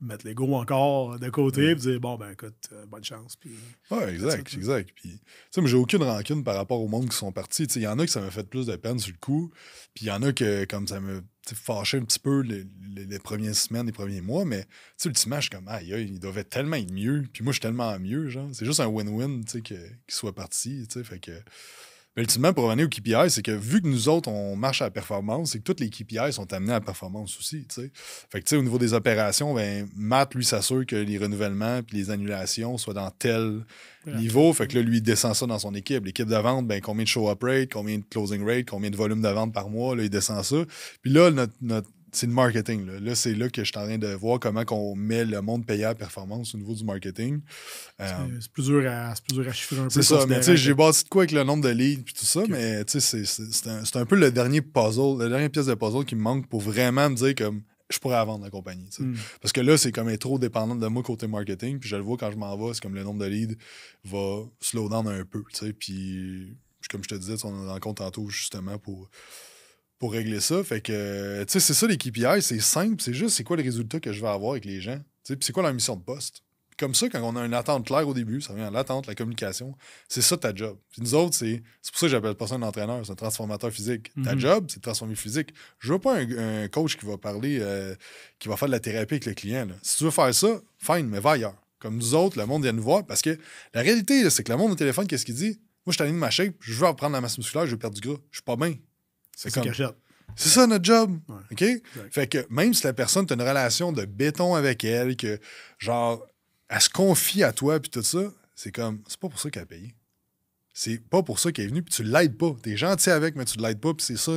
mettre 0.00 0.26
les 0.26 0.34
gros 0.34 0.56
encore 0.56 1.18
de 1.18 1.28
côté 1.28 1.70
et 1.70 1.74
dire 1.74 2.00
bon 2.00 2.16
ben 2.16 2.30
écoute 2.30 2.54
euh, 2.72 2.86
bonne 2.86 3.04
chance 3.04 3.36
puis 3.36 3.50
ouais 3.90 4.14
exact 4.14 4.54
exact 4.54 4.90
puis 4.94 5.20
tu 5.52 5.66
j'ai 5.66 5.76
aucune 5.76 6.02
rancune 6.02 6.42
par 6.42 6.56
rapport 6.56 6.80
au 6.80 6.88
monde 6.88 7.10
qui 7.10 7.16
sont 7.16 7.32
partis 7.32 7.64
il 7.64 7.82
y 7.82 7.86
en 7.86 7.98
a 7.98 8.06
qui 8.06 8.12
ça 8.12 8.20
m'a 8.20 8.30
fait 8.30 8.48
plus 8.48 8.66
de 8.66 8.76
peine 8.76 8.98
sur 8.98 9.12
le 9.12 9.18
coup 9.18 9.52
puis 9.94 10.06
il 10.06 10.08
y 10.08 10.10
en 10.10 10.22
a 10.22 10.32
que 10.32 10.64
comme 10.64 10.88
ça 10.88 11.00
me 11.00 11.22
fâché 11.56 11.98
un 11.98 12.04
petit 12.04 12.18
peu 12.18 12.40
les, 12.40 13.18
premières 13.18 13.54
semaines 13.54 13.86
les 13.86 13.92
premiers 13.92 14.20
mois 14.20 14.44
mais 14.44 14.66
ultimement 15.04 15.36
je 15.36 15.42
suis 15.42 15.50
comme 15.50 15.68
aïe 15.68 15.90
ils 15.90 16.18
doivent 16.20 16.44
tellement 16.44 16.76
être 16.76 16.92
mieux 16.92 17.24
puis 17.32 17.44
moi 17.44 17.52
je 17.52 17.56
suis 17.56 17.62
tellement 17.62 17.98
mieux 17.98 18.28
genre. 18.28 18.48
C'est 18.52 18.64
juste 18.64 18.80
un 18.80 18.88
win-win 18.88 19.44
tu 19.44 19.52
sais 19.52 19.62
qu'ils 19.62 19.96
soient 20.08 20.34
partis 20.34 20.86
tu 20.88 20.98
sais 20.98 21.04
fait 21.04 21.18
que 21.18 21.32
mais 22.16 22.22
ultimement, 22.22 22.52
pour 22.52 22.64
revenir 22.64 22.86
au 22.86 22.88
KPI, 22.88 23.30
c'est 23.30 23.42
que 23.42 23.52
vu 23.52 23.80
que 23.80 23.86
nous 23.86 24.08
autres, 24.08 24.28
on 24.28 24.56
marche 24.56 24.82
à 24.82 24.86
la 24.86 24.90
performance, 24.90 25.52
c'est 25.52 25.58
que 25.58 25.64
toutes 25.64 25.78
les 25.78 25.90
KPI 25.90 26.32
sont 26.32 26.52
amenés 26.52 26.72
à 26.72 26.76
la 26.76 26.80
performance 26.80 27.38
aussi. 27.38 27.66
Fait 27.70 28.40
que, 28.40 28.44
tu 28.44 28.50
sais, 28.50 28.56
au 28.56 28.62
niveau 28.62 28.78
des 28.78 28.94
opérations, 28.94 29.54
ben, 29.54 29.88
Matt, 29.94 30.34
lui, 30.34 30.44
s'assure 30.44 30.84
que 30.86 30.96
les 30.96 31.18
renouvellements 31.18 31.82
puis 31.84 31.98
les 31.98 32.10
annulations 32.10 32.78
soient 32.78 32.94
dans 32.94 33.10
tel 33.10 33.64
niveau. 34.06 34.52
Fait 34.52 34.66
que 34.66 34.76
là, 34.76 34.82
lui, 34.82 34.96
il 34.96 35.02
descend 35.02 35.34
ça 35.34 35.46
dans 35.46 35.58
son 35.60 35.74
équipe. 35.74 36.04
L'équipe 36.04 36.28
de 36.28 36.36
vente, 36.36 36.66
ben, 36.66 36.80
combien 36.80 37.04
de 37.04 37.08
show-up 37.08 37.42
rate, 37.42 37.72
combien 37.72 37.98
de 37.98 38.04
closing 38.10 38.44
rate, 38.44 38.66
combien 38.68 38.90
de 38.90 38.96
volume 38.96 39.22
de 39.22 39.28
vente 39.28 39.54
par 39.54 39.70
mois, 39.70 39.94
là, 39.94 40.02
il 40.02 40.10
descend 40.10 40.42
ça. 40.42 40.64
Puis 41.02 41.12
là, 41.12 41.30
notre 41.60 41.88
c'est 42.12 42.26
le 42.26 42.32
marketing. 42.32 42.86
Là, 42.86 43.14
c'est 43.14 43.34
là 43.34 43.48
que 43.48 43.62
je 43.62 43.70
suis 43.70 43.78
en 43.78 43.84
train 43.84 43.98
de 43.98 44.08
voir 44.08 44.40
comment 44.40 44.64
on 44.70 44.94
met 44.94 45.24
le 45.24 45.40
monde 45.40 45.64
payé 45.64 45.84
à 45.84 45.94
performance 45.94 46.54
au 46.54 46.58
niveau 46.58 46.74
du 46.74 46.84
marketing. 46.84 47.40
c'est 47.98 48.04
euh, 48.04 48.40
plus, 48.52 48.66
dur 48.66 48.90
à, 48.90 49.14
chiffrer 49.52 49.78
un 49.78 49.84
peu. 49.84 49.90
C'est 49.90 50.02
ça, 50.02 50.26
mais 50.26 50.38
tu 50.38 50.44
sais, 50.44 50.56
j'ai 50.56 50.74
bâti 50.74 51.04
de 51.04 51.08
quoi 51.08 51.22
avec 51.22 51.32
le 51.32 51.44
nombre 51.44 51.62
de 51.64 51.70
leads 51.70 52.00
et 52.00 52.12
tout 52.12 52.24
ça, 52.24 52.42
mais 52.48 52.84
tu 52.84 53.00
sais, 53.00 53.24
c'est 53.24 53.66
un, 53.68 53.82
un, 54.00 54.06
peu 54.06 54.16
le 54.16 54.30
dernier 54.30 54.60
puzzle, 54.60 55.18
la 55.18 55.28
dernière 55.28 55.50
pièce 55.50 55.66
de 55.66 55.74
puzzle 55.74 56.04
qui 56.04 56.16
me 56.16 56.22
manque 56.22 56.48
pour 56.48 56.60
vraiment 56.60 57.08
me 57.10 57.16
dire 57.16 57.34
comme 57.34 57.62
je 57.90 57.98
pourrais 57.98 58.24
vendre 58.24 58.44
la 58.44 58.50
compagnie. 58.50 58.88
Hmm. 58.98 59.16
Parce 59.42 59.52
que 59.52 59.60
là, 59.60 59.76
c'est 59.76 59.92
comme 59.92 60.08
être 60.08 60.20
trop 60.20 60.38
dépendant 60.38 60.76
de 60.76 60.86
moi 60.86 61.02
côté 61.02 61.26
marketing, 61.26 61.78
puis 61.78 61.88
je 61.88 61.96
le 61.96 62.02
vois 62.02 62.16
quand 62.16 62.30
je 62.30 62.36
m'en 62.36 62.56
vais, 62.56 62.72
c'est 62.74 62.80
comme 62.80 62.94
le 62.94 63.02
nombre 63.02 63.20
de 63.20 63.26
leads 63.26 63.56
va 64.04 64.44
slow 64.60 64.88
down 64.88 65.08
un 65.08 65.24
peu. 65.24 65.42
Puis, 65.78 66.56
comme 66.88 67.02
je 67.02 67.08
te 67.08 67.14
disais, 67.16 67.34
on 67.44 67.66
est 67.66 67.70
en 67.70 67.80
compte 67.80 67.98
tantôt 67.98 68.28
justement 68.28 68.78
pour 68.78 69.10
pour 70.00 70.12
régler 70.12 70.40
ça. 70.40 70.64
Fait 70.64 70.80
que, 70.80 71.44
tu 71.44 71.52
sais, 71.52 71.60
c'est 71.60 71.74
ça 71.74 71.86
les 71.86 71.96
KPI, 71.96 72.42
c'est 72.42 72.58
simple, 72.58 73.00
c'est 73.00 73.14
juste 73.14 73.36
c'est 73.36 73.44
quoi 73.44 73.56
le 73.56 73.62
résultat 73.62 74.00
que 74.00 74.12
je 74.12 74.20
vais 74.20 74.28
avoir 74.28 74.52
avec 74.52 74.64
les 74.64 74.80
gens? 74.80 74.98
Puis 75.24 75.36
c'est 75.42 75.52
quoi 75.52 75.62
la 75.62 75.72
mission 75.72 75.94
de 75.94 76.02
poste? 76.02 76.42
Comme 76.78 76.94
ça, 76.94 77.10
quand 77.10 77.20
on 77.22 77.36
a 77.36 77.44
une 77.44 77.52
attente 77.52 77.86
claire 77.86 78.08
au 78.08 78.14
début, 78.14 78.40
ça 78.40 78.54
vient 78.54 78.68
à 78.68 78.70
l'attente, 78.70 79.06
la 79.06 79.14
communication, 79.14 79.76
c'est 80.08 80.22
ça 80.22 80.38
ta 80.38 80.54
job. 80.54 80.78
nous 80.96 81.14
autres, 81.14 81.36
c'est 81.36 81.62
pour 81.92 81.98
ça 81.98 82.06
que 82.06 82.12
j'appelle 82.12 82.34
pas 82.34 82.46
ça 82.46 82.54
un 82.54 82.62
entraîneur, 82.62 83.04
c'est 83.04 83.12
un 83.12 83.16
transformateur 83.16 83.70
physique. 83.70 84.10
Ta 84.24 84.34
mhm. 84.34 84.40
job, 84.40 84.66
c'est 84.68 84.78
de 84.78 84.82
transformer 84.82 85.14
physique. 85.14 85.52
Je 85.78 85.92
veux 85.92 85.98
pas 85.98 86.16
un, 86.16 86.68
coach 86.68 86.96
qui 86.96 87.04
va 87.04 87.18
parler, 87.18 87.58
euh, 87.60 87.94
qui 88.38 88.48
va 88.48 88.56
faire 88.56 88.68
de 88.68 88.72
la 88.72 88.80
thérapie 88.80 89.14
avec 89.14 89.26
le 89.26 89.34
client. 89.34 89.68
Si 89.82 89.98
tu 89.98 90.04
veux 90.04 90.10
faire 90.10 90.34
ça, 90.34 90.62
fine, 90.78 91.06
mais 91.06 91.20
va 91.20 91.32
ailleurs. 91.32 91.56
Comme 91.78 91.98
nous 91.98 92.14
autres, 92.14 92.38
le 92.38 92.46
monde 92.46 92.62
vient 92.62 92.72
nous 92.72 92.82
voir 92.82 93.04
parce 93.04 93.20
que 93.20 93.38
la 93.74 93.82
réalité, 93.82 94.30
c'est 94.30 94.42
que 94.42 94.50
le 94.50 94.56
monde 94.56 94.72
au 94.72 94.76
téléphone, 94.76 95.06
qu'est-ce 95.06 95.26
qu'il 95.26 95.34
dit? 95.34 95.60
Moi, 95.84 95.92
je 95.92 95.92
suis 95.92 96.02
allé 96.02 96.12
de 96.12 96.16
ma 96.16 96.30
shape, 96.30 96.54
je 96.60 96.72
veux 96.72 96.86
reprendre 96.86 97.12
la 97.12 97.20
masse 97.20 97.36
musculaire, 97.36 97.66
je 97.66 97.72
veux 97.72 97.78
perdre 97.78 98.00
du 98.00 98.08
gras. 98.08 98.18
Je 98.30 98.38
suis 98.38 98.42
pas 98.42 98.56
bien. 98.56 98.74
C'est 99.40 99.54
comme... 99.54 99.72
C'est 100.36 100.48
ça 100.48 100.66
notre 100.66 100.84
job. 100.84 101.18
OK? 101.50 101.64
Fait 102.10 102.26
que 102.26 102.46
même 102.50 102.74
si 102.74 102.84
la 102.84 102.92
personne, 102.92 103.26
tu 103.26 103.34
une 103.34 103.42
relation 103.42 103.92
de 103.92 104.04
béton 104.04 104.54
avec 104.54 104.84
elle, 104.84 105.16
que 105.16 105.40
genre, 105.78 106.26
elle 106.68 106.80
se 106.80 106.90
confie 106.90 107.42
à 107.42 107.52
toi, 107.52 107.80
puis 107.80 107.90
tout 107.90 108.02
ça, 108.02 108.32
c'est 108.54 108.70
comme, 108.70 109.02
c'est 109.08 109.18
pas 109.18 109.28
pour 109.28 109.40
ça 109.40 109.50
qu'elle 109.50 109.62
a 109.62 109.66
payé. 109.66 109.94
C'est 110.72 110.98
pas 110.98 111.22
pour 111.22 111.40
ça 111.40 111.50
qu'elle 111.50 111.64
est 111.64 111.68
venue, 111.68 111.82
puis 111.82 111.94
tu 111.94 112.04
l'aides 112.04 112.36
pas. 112.36 112.54
T'es 112.62 112.76
gentil 112.76 113.10
avec, 113.10 113.34
mais 113.34 113.44
tu 113.44 113.58
l'aides 113.58 113.80
pas, 113.80 113.92
puis 113.92 114.06
c'est 114.06 114.16
ça 114.16 114.32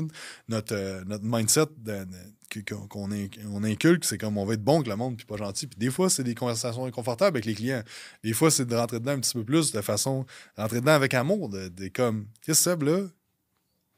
notre, 0.48 0.74
euh, 0.74 1.04
notre 1.06 1.26
mindset 1.26 1.68
qu'on 2.62 3.10
on 3.52 3.64
inculque, 3.64 4.06
c'est 4.06 4.18
comme 4.18 4.38
on 4.38 4.46
va 4.46 4.54
être 4.54 4.64
bon 4.64 4.76
avec 4.76 4.88
le 4.88 4.96
monde, 4.96 5.18
puis 5.18 5.26
pas 5.26 5.38
gentil. 5.38 5.68
Puis 5.68 5.80
des 5.80 5.90
fois, 5.90 6.10
c'est 6.10 6.24
des 6.24 6.36
conversations 6.36 6.86
inconfortables 6.86 7.38
avec 7.38 7.46
les 7.46 7.56
clients. 7.56 7.84
Des 8.24 8.34
fois, 8.34 8.52
c'est 8.52 8.66
de 8.66 8.76
rentrer 8.76 9.00
dedans 9.00 9.14
un 9.14 9.20
petit 9.20 9.34
peu 9.34 9.44
plus 9.44 9.72
de 9.72 9.82
façon, 9.82 10.26
rentrer 10.56 10.80
dedans 10.80 10.94
avec 10.94 11.14
amour, 11.14 11.50
de, 11.50 11.70
comme, 11.90 12.28
qu'est-ce 12.42 12.70
que 12.70 12.78
c'est, 12.78 12.84
là? 12.84 13.08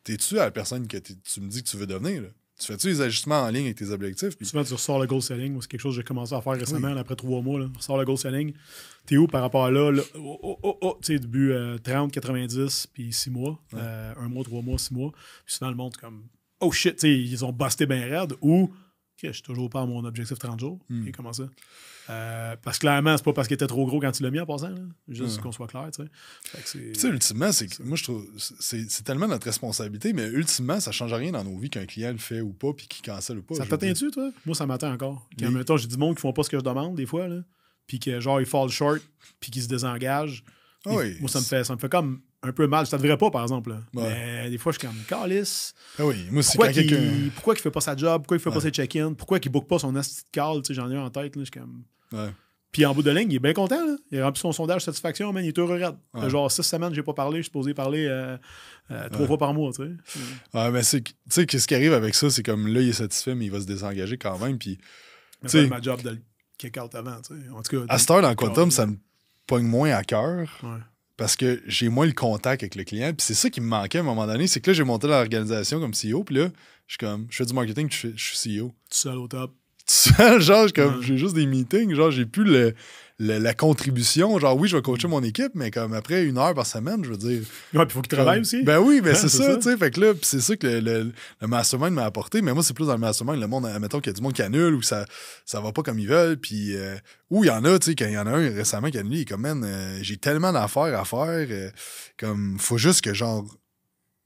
T'es-tu 0.06 0.40
à 0.40 0.46
la 0.46 0.52
personne 0.52 0.88
que 0.88 0.98
tu 0.98 1.42
me 1.42 1.50
dis 1.50 1.62
que 1.62 1.70
tu 1.70 1.76
veux 1.76 1.88
devenir? 1.88 2.22
Là? 2.22 2.30
Tu 2.58 2.68
fais-tu 2.68 2.88
les 2.88 3.02
ajustements 3.02 3.42
en 3.42 3.50
ligne 3.50 3.66
avec 3.66 3.78
tes 3.78 3.90
objectifs? 3.90 4.38
Souvent, 4.42 4.64
tu 4.64 4.74
ressors 4.74 5.00
le 5.00 5.08
goal 5.08 5.22
selling. 5.22 5.60
C'est 5.60 5.68
quelque 5.68 5.82
chose 5.82 5.96
que 5.96 6.02
j'ai 6.02 6.06
commencé 6.06 6.34
à 6.34 6.42
faire 6.42 6.54
récemment, 6.54 6.96
après 6.96 7.18
trois 7.18 7.42
mois. 7.42 7.60
Là. 7.60 7.68
Ressors 7.76 7.98
le 7.98 8.06
goal 8.06 8.18
selling. 8.18 8.54
T'es 9.06 9.18
où 9.18 9.28
par 9.28 9.42
rapport 9.42 9.66
à 9.66 9.72
là? 9.72 9.92
Oh, 10.16 10.40
oh, 10.42 10.60
oh, 10.64 10.78
oh, 10.82 10.98
tu 11.02 11.14
sais, 11.14 11.20
début 11.20 11.54
30, 11.84 12.14
90, 12.14 12.88
puis 12.94 13.12
6 13.12 13.30
mois. 13.30 13.60
Euh, 13.74 14.14
un 14.18 14.30
mois, 14.30 14.46
trois 14.46 14.62
mois, 14.62 14.78
six 14.78 14.94
mois. 14.94 15.12
Puis 15.46 15.56
souvent, 15.56 15.70
le 15.70 15.76
monde, 15.76 15.98
comme, 15.98 16.28
oh 16.62 16.72
shit, 16.72 16.96
tu 16.96 17.02
sais, 17.02 17.14
ils 17.14 17.44
ont 17.44 17.52
busté 17.52 17.86
bien 17.86 18.06
raide. 18.06 18.36
Ou, 18.42 18.74
je 19.22 19.32
suis 19.32 19.44
toujours 19.44 19.70
pas 19.70 19.82
à 19.82 19.86
mon 19.86 20.06
objectif 20.06 20.40
30 20.40 20.60
jours. 20.60 20.80
Hmm. 20.90 21.08
Et 21.08 21.12
comment 21.12 21.34
ça? 21.34 21.50
Euh, 22.10 22.56
parce 22.62 22.78
que 22.78 22.82
clairement, 22.82 23.18
c'est 23.18 23.24
pas 23.24 23.34
parce 23.34 23.48
qu'il 23.48 23.56
était 23.56 23.68
trop 23.68 23.86
gros 23.86 24.00
quand 24.00 24.12
tu 24.12 24.22
l'as 24.24 24.32
mis 24.32 24.40
en 24.40 24.46
passant. 24.46 24.70
Là. 24.70 24.82
Juste 25.08 25.42
qu'on 25.42 25.52
soit 25.52 25.68
clair. 25.68 25.90
Tu 25.92 26.94
sais, 26.94 27.08
ultimement, 27.08 27.52
c'est 27.52 27.80
moi, 27.80 27.98
je 27.98 28.04
trouve 28.04 28.28
c'est 28.38 29.04
tellement 29.04 29.28
notre 29.28 29.46
responsabilité, 29.46 30.14
mais 30.14 30.28
ultimement, 30.28 30.80
ça 30.80 30.92
change 30.92 31.14
rien 31.14 31.32
dans 31.32 31.44
nos 31.44 31.58
vies 31.58 31.70
qu'un 31.70 31.86
client 31.86 32.12
le 32.12 32.18
fait 32.18 32.42
ou 32.42 32.54
pas, 32.54 32.74
puis 32.74 32.88
qu'il 32.88 33.04
cancelle 33.04 33.40
ou 33.40 33.44
pas. 33.44 33.56
Ça 33.56 33.66
t'atteint-tu, 33.66 34.12
toi? 34.12 34.30
Moi, 34.46 34.56
ça 34.56 34.66
m'atteint 34.66 34.94
encore. 34.94 35.28
Quand, 35.40 35.52
mettons, 35.52 35.78
j'ai 35.78 35.88
du 35.88 35.98
monde 35.98 36.16
qui 36.16 36.22
font 36.22 36.34
pas 36.34 36.44
ce 36.44 36.50
que 36.50 36.58
je 36.58 36.64
demande, 36.64 36.96
des 36.96 37.06
fois, 37.06 37.28
là, 37.28 37.42
puis 37.88 38.00
que 38.00 38.20
genre, 38.20 38.40
ils 38.40 38.46
fall 38.46 38.70
short, 38.70 39.02
puis 39.40 39.52
qu'ils 39.52 39.64
se 39.64 39.68
désengagent. 39.68 40.44
Ah 40.88 40.92
moi, 41.20 41.30
ça 41.30 41.40
me, 41.40 41.46
fait, 41.46 41.64
ça 41.64 41.74
me 41.74 41.80
fait 41.80 41.90
comme 41.90 42.22
un 42.44 42.52
peu 42.52 42.68
mal. 42.68 42.86
Ça 42.86 42.98
devrait 42.98 43.18
pas, 43.18 43.32
par 43.32 43.42
exemple. 43.42 43.76
Mais 43.94 44.50
des 44.52 44.60
fois, 44.60 44.72
je 44.72 44.78
suis 44.78 44.88
comme 44.88 44.98
calice. 45.08 45.74
Ah 45.98 46.06
oui, 46.06 46.28
moi, 46.30 46.44
pourquoi, 46.44 46.72
il, 46.72 47.32
pourquoi 47.32 47.56
il 47.56 47.60
fait 47.60 47.72
pas 47.72 47.82
sa 47.82 47.96
job? 47.96 48.22
Pourquoi 48.22 48.38
il 48.38 48.40
fait 48.40 48.52
pas 48.52 48.62
ses 48.62 48.70
check-in? 48.70 49.14
Pourquoi 49.14 49.40
il 49.44 49.50
book 49.50 49.68
pas 49.68 49.80
son 49.80 49.96
asti 49.96 50.24
de 50.26 50.30
call? 50.32 50.62
J'en 50.70 50.92
ai 50.92 50.96
un 50.96 51.06
en 51.06 51.10
tête. 51.10 51.36
Là, 51.36 51.42
je 51.42 51.46
suis 51.46 51.60
comme. 51.60 51.84
Puis 52.76 52.86
en 52.86 52.94
bout 52.94 53.04
de 53.04 53.12
ligne, 53.12 53.32
il 53.32 53.36
est 53.36 53.40
bien 53.40 53.54
content. 53.54 53.86
Là. 53.86 53.96
Il 54.12 54.20
a 54.20 54.26
rempli 54.26 54.42
son 54.42 54.52
sondage 54.52 54.82
de 54.82 54.84
satisfaction, 54.84 55.32
mais 55.32 55.46
il 55.46 55.48
est 55.48 55.58
heureux. 55.58 55.80
Ouais. 56.14 56.30
Genre 56.30 56.52
six 56.52 56.62
semaines, 56.62 56.94
j'ai 56.94 57.04
pas 57.04 57.14
parlé, 57.14 57.38
je 57.38 57.44
suis 57.44 57.46
supposé 57.46 57.74
parler 57.74 58.06
euh, 58.06 58.36
euh, 58.92 59.08
trois 59.08 59.28
fois 59.28 59.38
par 59.38 59.54
mois. 59.54 59.72
Tu 59.72 59.84
sais. 59.84 60.20
Ouais, 60.54 60.72
mais 60.72 60.84
c'est, 60.84 61.02
tu 61.02 61.14
sais, 61.30 61.48
ce 61.58 61.68
qui 61.68 61.74
arrive 61.74 61.94
avec 61.94 62.14
ça, 62.16 62.30
c'est 62.30 62.44
comme 62.44 62.68
là, 62.68 62.82
il 62.82 62.90
est 62.90 62.92
satisfait, 62.92 63.34
mais 63.34 63.46
il 63.46 63.52
va 63.52 63.62
se 63.62 63.66
désengager 63.66 64.18
quand 64.18 64.38
même. 64.40 64.58
Puis, 64.58 64.78
c'est 65.46 65.68
ma 65.68 65.80
job 65.80 66.02
de 66.02 66.10
le 66.10 66.22
kick 66.58 66.78
out 66.78 66.94
avant. 66.96 67.22
Tu 67.22 67.34
sais. 67.34 67.50
En 67.50 67.64
tout 67.64 67.80
cas, 67.80 67.86
à 67.88 67.98
cette 67.98 68.12
heure, 68.12 68.22
dans 68.22 68.36
Quantum, 68.36 68.70
ça 68.72 68.88
me 68.88 68.98
pogne 69.48 69.68
moins 69.68 69.92
à 69.92 70.04
cœur. 70.04 70.62
Parce 71.16 71.38
que 71.38 71.62
j'ai 71.68 71.88
moins 71.88 72.06
le 72.06 72.12
contact 72.12 72.62
avec 72.62 72.76
le 72.76 72.84
client. 72.84 73.14
Puis 73.14 73.26
c'est 73.26 73.36
ça 73.36 73.50
qui 73.50 73.62
me 73.62 73.68
manquait 73.68 74.00
à 74.00 74.02
un 74.02 74.04
moment 74.04 74.28
donné. 74.28 74.48
C'est 74.48 74.60
que 74.60 74.72
là, 74.72 74.74
j'ai 74.74 74.84
monté 74.84 75.08
l'organisation 75.08 75.80
comme 75.80 75.94
CEO. 75.94 76.26
Puis 76.26 76.36
là, 76.36 76.50
je 76.88 76.96
suis 76.96 76.98
comme, 76.98 77.28
je 77.30 77.38
fais 77.38 77.46
du 77.46 77.54
marketing, 77.54 77.90
je, 77.90 78.10
je 78.14 78.36
suis 78.36 78.60
CEO. 78.60 78.68
Tout 78.68 78.74
seul 78.90 79.16
au 79.16 79.30
top 79.30 79.54
genre, 80.40 80.68
comme, 80.74 81.02
j'ai 81.02 81.18
juste 81.18 81.36
des 81.36 81.46
meetings, 81.46 81.94
genre, 81.94 82.12
j'ai 82.12 82.26
plus 82.26 82.44
le, 82.44 82.74
la 83.20 83.54
contribution. 83.54 84.38
Genre, 84.40 84.58
oui, 84.58 84.68
je 84.68 84.76
vais 84.76 84.82
coacher 84.82 85.08
mon 85.08 85.22
équipe, 85.24 85.52
mais 85.54 85.72
comme 85.72 85.94
après 85.94 86.24
une 86.24 86.38
heure 86.38 86.54
par 86.54 86.66
semaine, 86.66 87.04
je 87.04 87.12
veux 87.12 87.18
dire. 87.18 87.42
Ouais, 87.74 87.86
puis 87.86 87.90
il 87.90 87.92
faut 87.92 88.02
qu'il 88.02 88.10
travaille 88.10 88.42
aussi. 88.42 88.64
Ben 88.64 88.80
oui, 88.80 89.02
mais 89.04 89.16
c'est 89.16 89.30
ça, 89.30 89.56
tu 89.56 89.64
sais. 89.64 89.78
Fait 89.78 89.92
que 89.92 90.02
là, 90.02 90.14
c'est 90.22 90.42
ça 90.42 90.56
que 90.56 90.68
le, 90.68 91.12
le, 91.42 91.48
mastermind 91.48 91.94
m'a 91.94 92.06
apporté. 92.06 92.42
Mais 92.42 92.54
moi, 92.54 92.64
c'est 92.64 92.74
plus 92.74 92.88
dans 92.88 92.94
le 92.94 93.00
mastermind, 93.00 93.40
le 93.40 93.48
monde, 93.48 93.66
admettons 93.66 94.00
qu'il 94.00 94.12
y 94.12 94.16
a 94.16 94.18
du 94.18 94.22
monde 94.22 94.34
qui 94.34 94.42
annule 94.42 94.74
ou 94.74 94.82
ça, 94.82 95.06
ça 95.46 95.62
va 95.62 95.72
pas 95.72 95.84
comme 95.84 96.00
ils 96.00 96.08
veulent. 96.08 96.38
Puis, 96.38 96.76
euh, 96.76 96.96
ou 97.30 97.44
il 97.44 97.48
y 97.48 97.52
en 97.52 97.64
a, 97.64 97.80
tu 97.80 97.92
sais, 97.92 97.96
quand 97.96 98.06
il 98.06 98.14
y 98.14 98.18
en 98.18 98.28
a 98.28 98.32
un 98.32 98.50
récemment 98.50 98.90
qui 98.90 98.98
a 98.98 99.02
annulé, 99.02 99.18
il 99.18 99.22
est 99.22 99.26
comme, 99.26 99.42
man, 99.42 99.64
euh, 99.64 100.00
j'ai 100.02 100.18
tellement 100.18 100.52
d'affaires 100.52 101.00
à 101.00 101.06
faire. 101.06 101.48
Euh, 101.50 101.70
comme, 102.18 102.58
faut 102.60 102.78
juste 102.78 103.02
que, 103.02 103.14
genre, 103.14 103.46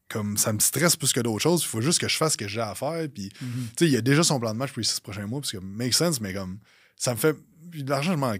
comme 0.10 0.38
ça 0.38 0.51
me 0.51 0.60
stresse 0.60 0.95
plus 0.95 1.14
que 1.14 1.20
d'autres 1.20 1.41
choses. 1.41 1.62
Il 1.64 1.68
faut 1.68 1.82
juste 1.82 1.99
que 1.99 2.07
je 2.07 2.18
fasse 2.18 2.34
ce 2.34 2.38
que 2.38 2.47
j'ai 2.47 2.62
à 2.62 2.76
faire. 2.76 3.07
Puis, 3.14 3.32
mhm. 3.41 3.68
tu 3.70 3.86
sais, 3.86 3.86
il 3.86 3.93
y 3.93 3.97
a 3.97 4.01
déjà 4.01 4.24
son 4.24 4.39
plan 4.39 4.53
de 4.53 4.57
match 4.57 4.72
pour 4.72 4.80
les 4.80 4.86
six 4.86 4.99
prochains 4.99 5.28
mois, 5.28 5.39
parce 5.39 5.51
que 5.51 5.57
make 5.57 5.93
sense, 5.93 6.20
mais 6.20 6.34
comme 6.34 6.60
ça 6.97 7.14
me 7.14 7.20
fait. 7.20 7.36
L'argent, 7.88 8.14
je 8.14 8.18
m'en. 8.18 8.34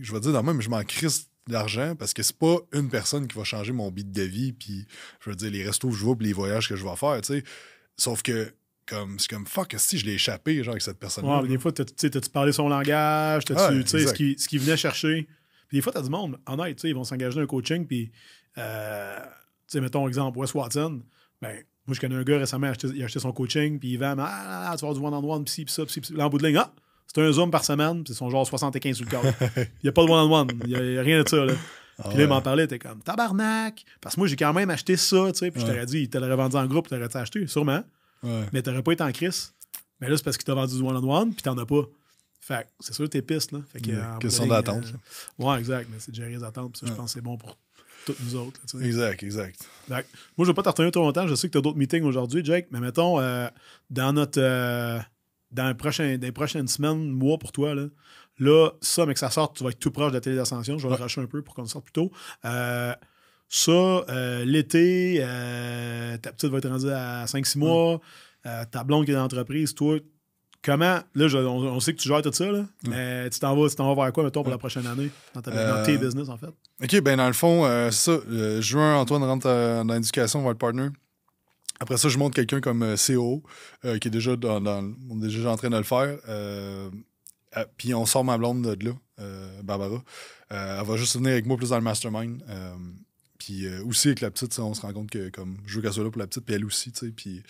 Je 0.00 0.12
vais 0.12 0.20
dire 0.20 0.32
dans 0.32 0.42
même, 0.42 0.60
je 0.60 0.68
m'en 0.68 0.84
crisse 0.84 1.28
l'argent 1.48 1.96
parce 1.96 2.12
que 2.12 2.22
c'est 2.22 2.36
pas 2.36 2.58
une 2.72 2.90
personne 2.90 3.26
qui 3.26 3.36
va 3.36 3.44
changer 3.44 3.72
mon 3.72 3.90
beat 3.90 4.12
de 4.12 4.22
vie, 4.22 4.52
puis 4.52 4.86
je 5.20 5.30
veux 5.30 5.36
dire, 5.36 5.50
les 5.50 5.64
restos 5.64 5.88
que 5.88 5.94
je 5.96 6.04
vais, 6.04 6.14
puis 6.14 6.26
les 6.26 6.34
voyages 6.34 6.68
que 6.68 6.76
je 6.76 6.84
vais 6.84 6.96
faire, 6.96 7.20
tu 7.22 7.34
sais. 7.34 7.44
Sauf 7.96 8.22
que 8.22 8.52
comme 8.86 9.18
c'est 9.18 9.28
comme 9.28 9.46
fuck 9.46 9.74
si 9.76 9.98
je 9.98 10.06
l'ai 10.06 10.14
échappé 10.14 10.62
genre 10.64 10.72
avec 10.72 10.82
cette 10.82 10.98
personne 10.98 11.26
là 11.26 11.42
des 11.42 11.58
fois 11.58 11.72
tu 11.72 11.82
sais 11.96 12.08
tu 12.08 12.20
parlé 12.30 12.52
son 12.52 12.70
langage 12.70 13.44
tu 13.44 13.54
sais 13.54 14.06
ce 14.06 14.14
qui, 14.14 14.34
ce 14.38 14.48
qui 14.48 14.56
venait 14.56 14.78
chercher? 14.78 15.28
Puis 15.68 15.76
des 15.76 15.82
fois 15.82 15.92
t'as 15.92 16.00
du 16.00 16.08
monde 16.08 16.38
honnête 16.46 16.76
tu 16.76 16.82
sais 16.82 16.88
ils 16.88 16.94
vont 16.94 17.04
s'engager 17.04 17.36
dans 17.36 17.42
un 17.42 17.46
coaching 17.46 17.86
puis 17.86 18.10
euh, 18.56 19.18
sais, 19.68 19.80
mettons 19.80 20.06
exemple, 20.08 20.38
Wes 20.38 20.54
Watson, 20.54 21.02
ben, 21.40 21.56
moi, 21.86 21.94
je 21.94 22.00
connais 22.00 22.16
un 22.16 22.22
gars 22.22 22.38
récemment, 22.38 22.70
il 22.82 23.02
a 23.02 23.04
acheté, 23.06 23.18
son 23.18 23.32
coaching, 23.32 23.78
puis 23.78 23.92
il 23.92 23.98
vend, 23.98 24.14
ah, 24.18 24.74
tu 24.76 24.84
vas 24.84 24.90
avoir 24.90 24.94
du 24.94 25.00
one-on-one, 25.00 25.44
puis 25.44 25.64
pis 25.64 25.72
ça, 25.72 25.86
pis 25.86 26.00
ça, 26.02 26.14
Là, 26.14 26.26
en 26.26 26.28
bout 26.28 26.38
de 26.38 26.46
ligne, 26.46 26.58
ah, 26.58 26.72
c'est 27.06 27.22
un 27.22 27.32
Zoom 27.32 27.50
par 27.50 27.64
semaine, 27.64 28.04
puis 28.04 28.12
c'est 28.12 28.18
son 28.18 28.28
genre 28.28 28.46
75 28.46 28.96
sur 28.96 29.06
le 29.06 29.10
corps. 29.10 29.24
il 29.56 29.84
n'y 29.84 29.88
a 29.88 29.92
pas 29.92 30.04
de 30.04 30.10
one-on-one, 30.10 30.48
il 30.64 30.68
n'y 30.68 30.98
a, 30.98 31.02
rien 31.02 31.22
de 31.22 31.28
ça, 31.28 31.44
là. 31.44 31.54
Ah 32.00 32.10
puis 32.10 32.18
là, 32.18 32.24
il 32.24 32.28
m'en 32.28 32.40
parlait, 32.40 32.66
t'es 32.66 32.78
comme 32.78 33.02
tabarnak. 33.02 33.84
Parce 34.00 34.14
que 34.14 34.20
moi, 34.20 34.28
j'ai 34.28 34.36
quand 34.36 34.52
même 34.52 34.70
acheté 34.70 34.96
ça, 34.96 35.32
tu 35.32 35.38
sais. 35.38 35.50
Puis 35.50 35.62
je 35.62 35.66
t'aurais 35.66 35.86
dit, 35.86 36.02
il 36.02 36.08
t'aurait 36.08 36.36
vendu 36.36 36.56
en 36.56 36.66
groupe, 36.66 36.88
t'aurais 36.88 37.16
acheté, 37.16 37.44
sûrement. 37.48 37.82
Ouais. 38.22 38.44
Mais 38.52 38.62
t'aurais 38.62 38.82
pas 38.82 38.92
été 38.92 39.02
en 39.02 39.10
crise. 39.10 39.52
Mais 40.00 40.08
là, 40.08 40.16
c'est 40.16 40.22
parce 40.22 40.36
qu'il 40.36 40.44
t'a 40.44 40.54
vendu 40.54 40.76
du 40.76 40.82
one-on-one, 40.82 41.32
puis 41.32 41.42
t'en 41.42 41.58
as 41.58 41.66
pas. 41.66 41.82
Fait 42.40 42.68
c'est 42.78 42.94
sûr 42.94 43.06
que 43.06 43.10
t'es 43.10 43.22
piste, 43.22 43.50
là. 43.50 43.60
Fait 43.72 43.80
que, 43.80 44.18
Question 44.20 44.46
d'attente. 44.46 44.84
Euh, 45.40 45.44
ouais, 45.44 45.58
exact. 45.58 45.88
Mais 45.90 45.96
c'est 45.98 46.14
gérer 46.14 46.30
les 46.30 46.44
attentes. 46.44 46.78
je 46.84 46.92
pense 46.92 47.06
que 47.06 47.10
c'est 47.18 47.20
bon 47.20 47.36
pour 47.36 47.58
toutes 48.08 48.24
nous 48.24 48.36
autres. 48.36 48.60
exact, 48.80 49.22
exact. 49.22 49.60
Moi, 49.88 50.00
je 50.38 50.42
ne 50.42 50.46
vais 50.46 50.54
pas 50.54 50.62
t'en 50.62 50.72
trop 50.72 51.00
longtemps. 51.00 51.26
Je 51.26 51.34
sais 51.34 51.48
que 51.48 51.52
tu 51.52 51.58
as 51.58 51.60
d'autres 51.60 51.76
meetings 51.76 52.04
aujourd'hui, 52.04 52.44
Jake, 52.44 52.68
mais 52.70 52.80
mettons, 52.80 53.20
euh, 53.20 53.48
dans 53.90 54.12
notre. 54.12 54.40
Euh, 54.40 54.98
dans, 55.50 55.68
les 55.68 56.32
prochaines 56.32 56.68
semaines, 56.68 57.10
mois 57.10 57.38
pour 57.38 57.52
toi, 57.52 57.74
là, 57.74 57.86
là, 58.38 58.70
ça, 58.82 59.06
mais 59.06 59.14
que 59.14 59.20
ça 59.20 59.30
sorte, 59.30 59.56
tu 59.56 59.64
vas 59.64 59.70
être 59.70 59.78
tout 59.78 59.90
proche 59.90 60.10
de 60.10 60.16
la 60.16 60.20
télé 60.20 60.36
d'ascension. 60.36 60.78
Je 60.78 60.86
vais 60.86 60.94
le 60.94 61.00
racher 61.00 61.20
un 61.20 61.26
peu 61.26 61.42
pour 61.42 61.54
qu'on 61.54 61.64
sorte 61.64 61.84
plus 61.84 61.92
tôt. 61.92 62.10
Euh, 62.44 62.94
ça, 63.48 64.04
l'été, 64.44 65.24
ta 66.22 66.32
petite 66.32 66.50
va 66.50 66.58
être 66.58 66.68
rendue 66.68 66.90
à 66.90 67.24
5-6 67.24 67.58
mois. 67.58 68.00
ta 68.42 68.84
blonde 68.84 69.06
qui 69.06 69.12
est 69.12 69.14
dans 69.14 69.22
l'entreprise, 69.22 69.74
toi, 69.74 69.98
Comment, 70.62 70.98
là, 71.14 71.26
on, 71.36 71.78
sait 71.78 71.94
que 71.94 72.00
tu 72.00 72.08
gères 72.08 72.20
tout 72.20 72.32
ça, 72.32 72.50
là, 72.50 72.64
mais 72.88 73.30
tu 73.30 73.38
t'en 73.38 73.54
vas, 73.54 73.68
vas 73.68 73.94
vers 73.94 74.12
quoi, 74.12 74.24
mettons, 74.24 74.42
pour 74.42 74.50
la 74.50 74.58
prochaine 74.58 74.86
année, 74.86 75.10
dans, 75.34 75.40
tes 75.40 75.50
euh, 75.52 75.98
business, 75.98 76.28
en 76.28 76.36
fait? 76.36 76.48
OK, 76.82 77.00
ben 77.00 77.16
dans 77.16 77.28
le 77.28 77.32
fond, 77.32 77.64
euh, 77.64 77.92
ça. 77.92 78.18
juin, 78.60 78.96
Antoine 78.96 79.22
rentre 79.22 79.46
euh, 79.46 79.84
dans 79.84 79.94
l'éducation, 79.94 80.40
on 80.40 80.44
va 80.44 80.50
être 80.50 80.58
partner. 80.58 80.88
Après 81.78 81.96
ça, 81.96 82.08
je 82.08 82.18
monte 82.18 82.34
quelqu'un 82.34 82.60
comme 82.60 82.96
CO, 82.96 83.44
qui 83.82 84.08
est 84.08 84.10
déjà, 84.10 84.34
dans, 84.34 84.60
on 85.08 85.22
est 85.22 85.28
déjà 85.28 85.52
en 85.52 85.56
train 85.56 85.70
de 85.70 85.76
le 85.76 85.84
faire. 85.84 86.18
puis 87.76 87.94
on 87.94 88.04
sort 88.04 88.24
ma 88.24 88.36
blonde 88.36 88.74
de 88.74 88.84
là, 88.84 88.94
Barbara. 89.62 90.02
elle 90.50 90.84
va 90.84 90.96
juste 90.96 91.14
venir 91.14 91.30
avec 91.30 91.46
moi 91.46 91.56
plus 91.56 91.70
dans 91.70 91.76
le 91.76 91.82
mastermind. 91.82 92.42
Puis 93.38 93.64
aussi 93.86 94.08
avec 94.08 94.22
la 94.22 94.32
petite, 94.32 94.58
on 94.58 94.74
se 94.74 94.80
rend 94.80 94.92
compte 94.92 95.08
que 95.08 95.28
comme 95.28 95.58
je 95.66 95.76
veux 95.76 95.82
qu'elle 95.82 95.92
soit 95.92 96.02
là 96.02 96.10
pour 96.10 96.18
la 96.18 96.26
petite, 96.26 96.44
puis 96.44 96.56
elle 96.56 96.64
aussi, 96.64 96.90
tu 96.90 97.06
sais. 97.06 97.12
Puis, 97.12 97.44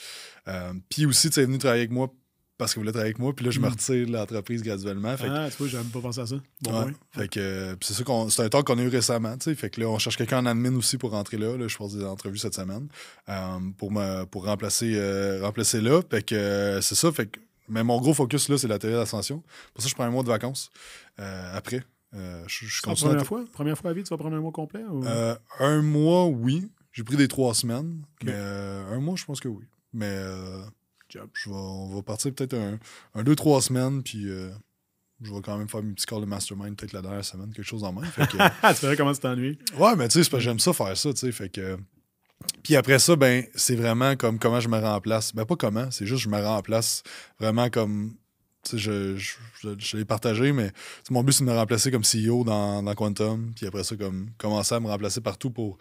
puis 0.91 1.07
aussi, 1.07 1.31
tu 1.31 1.41
es 1.41 1.47
venu 1.47 1.57
travailler 1.57 1.85
avec 1.85 1.93
moi 1.93 2.13
parce 2.59 2.73
qu'il 2.73 2.81
voulait 2.81 2.91
travailler 2.91 3.11
avec 3.11 3.21
moi. 3.21 3.33
Puis 3.35 3.45
là, 3.45 3.53
je 3.53 3.61
me 3.61 3.69
hmm. 3.69 3.71
retire 3.71 4.07
de 4.07 4.13
l'entreprise 4.13 4.63
graduellement. 4.63 5.15
ah, 5.21 5.49
tu 5.49 5.57
vois, 5.59 5.69
j'avais 5.69 5.89
pas 5.89 6.01
pensé 6.01 6.21
à 6.21 6.27
ça. 6.27 6.37
Bon, 6.63 6.91
Fait 7.13 7.29
que, 7.29 7.77
c'est 7.81 7.95
ça 7.95 8.03
qu'on, 8.03 8.29
c'est 8.29 8.43
un 8.43 8.49
talk 8.49 8.67
qu'on 8.67 8.79
a 8.79 8.83
eu 8.83 8.89
récemment. 8.89 9.37
Fait 9.39 9.71
que 9.71 9.81
là, 9.81 9.89
on 9.89 9.99
cherche 9.99 10.17
quelqu'un 10.17 10.41
en 10.41 10.47
admin 10.47 10.75
aussi 10.75 10.99
pour 10.99 11.13
rentrer 11.13 11.39
là. 11.39 11.57
là 11.57 11.69
je 11.69 11.79
passe 11.79 11.95
des 11.95 12.05
entrevues 12.05 12.39
cette 12.39 12.55
semaine 12.55 12.89
euh, 13.29 13.59
pour, 13.79 13.93
me, 13.93 14.25
pour 14.25 14.45
remplacer, 14.45 14.93
euh, 14.97 15.41
remplacer 15.43 15.81
là. 15.81 16.03
Fait 16.11 16.23
que 16.23 16.35
euh, 16.35 16.81
c'est 16.81 16.97
ça. 16.97 17.13
Fait 17.13 17.27
que, 17.27 17.39
mais 17.69 17.85
mon 17.85 18.01
gros 18.01 18.13
focus 18.13 18.49
là, 18.49 18.59
c'est 18.59 18.69
la 18.69 18.81
théorie 18.81 18.97
d'ascension. 18.97 19.43
Pour 19.73 19.83
ça, 19.83 19.89
je 19.89 19.95
prends 19.95 20.05
un 20.05 20.11
mois 20.11 20.25
de 20.25 20.29
vacances 20.29 20.71
après. 21.17 21.85
je, 22.13 22.67
je 22.67 22.83
continue 22.83 23.11
première, 23.11 23.27
fois? 23.27 23.45
première 23.53 23.79
fois 23.79 23.91
à 23.91 23.95
vie, 23.95 24.03
tu 24.03 24.11
vas 24.11 24.17
prendre 24.17 24.37
un 24.37 24.41
mois 24.41 24.53
complet? 24.53 24.83
un 25.61 25.83
mois, 25.83 26.27
oui. 26.27 26.69
J'ai 26.91 27.05
pris 27.05 27.17
des 27.17 27.29
trois 27.29 27.55
semaines. 27.55 28.03
Mais 28.25 28.35
un 28.35 28.99
mois, 28.99 29.15
je 29.15 29.25
pense 29.25 29.39
que 29.39 29.49
oui. 29.49 29.65
Mais 29.93 30.17
je 31.11 31.19
vais, 31.19 31.57
on 31.57 31.95
va 31.95 32.03
partir 32.03 32.35
peut-être 32.35 32.55
un, 32.55 32.79
un, 33.15 33.23
deux, 33.23 33.35
trois 33.35 33.63
semaines, 33.63 34.03
puis 34.03 34.29
euh, 34.29 34.51
je 35.23 35.33
vais 35.33 35.41
quand 35.41 35.57
même 35.57 35.69
faire 35.69 35.83
mes 35.83 35.93
petits 35.93 36.07
calls 36.07 36.21
de 36.21 36.27
mastermind 36.27 36.77
peut-être 36.77 36.93
la 36.93 37.03
dernière 37.03 37.25
semaine, 37.25 37.53
quelque 37.53 37.67
chose 37.67 37.85
en 37.85 37.93
main. 37.93 38.05
Fait 38.05 38.27
que, 38.27 38.37
tu 38.75 38.81
verrais 38.83 38.97
comment 38.97 39.13
tu 39.13 39.21
t'ennuies. 39.21 39.59
Ouais, 39.77 39.97
mais 39.97 40.09
tu 40.09 40.23
sais, 40.23 40.41
j'aime 40.41 40.59
ça 40.59 40.73
faire 40.73 40.97
ça, 40.97 41.13
tu 41.13 41.19
sais. 41.19 41.33
Fait 41.33 41.49
que. 41.49 41.79
Puis 42.63 42.77
après 42.77 43.01
ça, 43.01 43.17
ben, 43.17 43.45
c'est 43.55 43.75
vraiment 43.75 44.15
comme 44.15 44.39
comment 44.39 44.61
je 44.61 44.69
me 44.69 44.79
remplace. 44.79 45.35
Ben, 45.35 45.45
pas 45.45 45.57
comment, 45.57 45.91
c'est 45.91 46.07
juste 46.07 46.23
je 46.23 46.29
me 46.29 46.41
remplace 46.41 47.03
vraiment 47.41 47.69
comme. 47.69 48.15
Tu 48.63 48.73
sais, 48.73 48.79
je, 48.79 49.17
je, 49.17 49.69
je, 49.79 49.97
l'ai 49.97 50.05
partagé, 50.05 50.53
mais 50.53 50.73
mon 51.11 51.23
but, 51.23 51.33
c'est 51.33 51.45
de 51.45 51.49
me 51.49 51.55
remplacer 51.55 51.91
comme 51.91 52.03
CEO 52.03 52.45
dans, 52.45 52.83
dans 52.83 52.95
Quantum. 52.95 53.53
Puis 53.55 53.67
après 53.67 53.85
ça, 53.85 53.97
comme 53.97 54.31
commencer 54.37 54.75
à 54.75 54.81
me 54.81 54.89
remplacer 54.89 55.21
partout 55.21 55.51
pour 55.51 55.79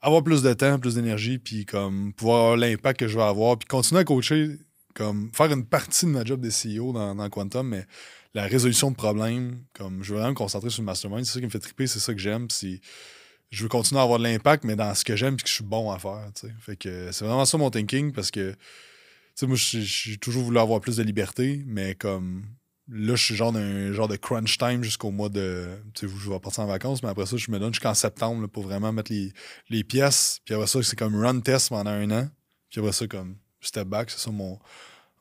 avoir 0.00 0.22
plus 0.22 0.42
de 0.42 0.52
temps, 0.52 0.78
plus 0.78 0.96
d'énergie, 0.96 1.38
puis 1.38 1.64
comme 1.64 2.12
pouvoir 2.12 2.38
avoir 2.38 2.56
l'impact 2.56 3.00
que 3.00 3.08
je 3.08 3.16
vais 3.16 3.24
avoir, 3.24 3.56
puis 3.58 3.68
continuer 3.68 4.00
à 4.00 4.04
coacher, 4.04 4.58
comme 4.94 5.30
faire 5.32 5.50
une 5.52 5.64
partie 5.64 6.06
de 6.06 6.10
ma 6.10 6.24
job 6.24 6.40
de 6.40 6.50
CEO 6.50 6.92
dans, 6.92 7.28
Quantum, 7.30 7.68
mais 7.68 7.86
la 8.34 8.44
résolution 8.44 8.90
de 8.90 8.96
problèmes, 8.96 9.62
comme 9.72 10.02
je 10.02 10.10
veux 10.10 10.18
vraiment 10.18 10.30
me 10.30 10.36
concentrer 10.36 10.70
sur 10.70 10.82
le 10.82 10.86
mastermind, 10.86 11.24
c'est 11.24 11.34
ça 11.34 11.40
qui 11.40 11.46
me 11.46 11.50
fait 11.50 11.58
triper, 11.58 11.86
c'est 11.86 12.00
ça 12.00 12.14
que 12.14 12.20
j'aime, 12.20 12.48
je 13.50 13.62
veux 13.62 13.68
continuer 13.68 14.00
à 14.00 14.04
avoir 14.04 14.18
de 14.18 14.24
l'impact, 14.24 14.64
mais 14.64 14.76
dans 14.76 14.94
ce 14.94 15.04
que 15.04 15.14
j'aime 15.14 15.34
et 15.34 15.42
que 15.42 15.48
je 15.48 15.54
suis 15.54 15.64
bon 15.64 15.90
à 15.90 15.98
faire. 15.98 16.30
Fait 16.60 16.76
que 16.76 17.12
c'est 17.12 17.24
vraiment 17.24 17.44
ça 17.44 17.58
mon 17.58 17.70
thinking 17.70 18.12
parce 18.12 18.30
que 18.30 18.54
moi, 19.42 19.56
j'ai 19.56 20.16
toujours 20.18 20.44
voulu 20.44 20.58
avoir 20.58 20.80
plus 20.80 20.96
de 20.96 21.02
liberté, 21.02 21.62
mais 21.66 21.94
comme 21.94 22.44
là, 22.88 23.14
je 23.14 23.24
suis 23.24 23.34
genre 23.34 23.52
d'un 23.52 23.92
genre 23.92 24.08
de 24.08 24.16
crunch 24.16 24.58
time 24.58 24.82
jusqu'au 24.82 25.10
mois 25.10 25.28
de. 25.28 25.68
Tu 25.94 26.06
sais, 26.06 26.14
je 26.14 26.30
vais 26.30 26.38
partir 26.38 26.64
en 26.64 26.66
vacances, 26.66 27.02
mais 27.02 27.08
après 27.08 27.26
ça, 27.26 27.36
je 27.36 27.50
me 27.50 27.58
donne 27.58 27.72
jusqu'en 27.72 27.94
septembre 27.94 28.46
pour 28.46 28.62
vraiment 28.64 28.92
mettre 28.92 29.12
les, 29.70 29.84
pièces. 29.84 30.40
Puis 30.44 30.54
après 30.54 30.66
ça, 30.66 30.82
c'est 30.82 30.96
comme 30.96 31.16
run 31.16 31.40
test 31.40 31.70
pendant 31.70 31.90
un 31.90 32.10
an. 32.10 32.28
Puis 32.70 32.80
après 32.80 32.92
ça, 32.92 33.06
comme 33.06 33.36
step 33.62 33.88
back, 33.88 34.10
c'est 34.10 34.18
ça 34.20 34.30
mon, 34.30 34.58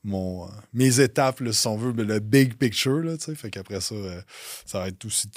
mon, 0.03 0.45
euh, 0.45 0.51
mes 0.73 0.99
étapes, 0.99 1.39
là, 1.41 1.53
si 1.53 1.68
on 1.68 1.77
veut, 1.77 1.91
le 1.91 2.19
big 2.19 2.55
picture. 2.55 2.99
Là, 2.99 3.15
fait 3.18 3.49
qu'après 3.49 3.81
ça, 3.81 3.95
euh, 3.95 4.22
ça 4.65 4.80
va 4.80 4.88
être 4.88 5.05
aussi 5.05 5.27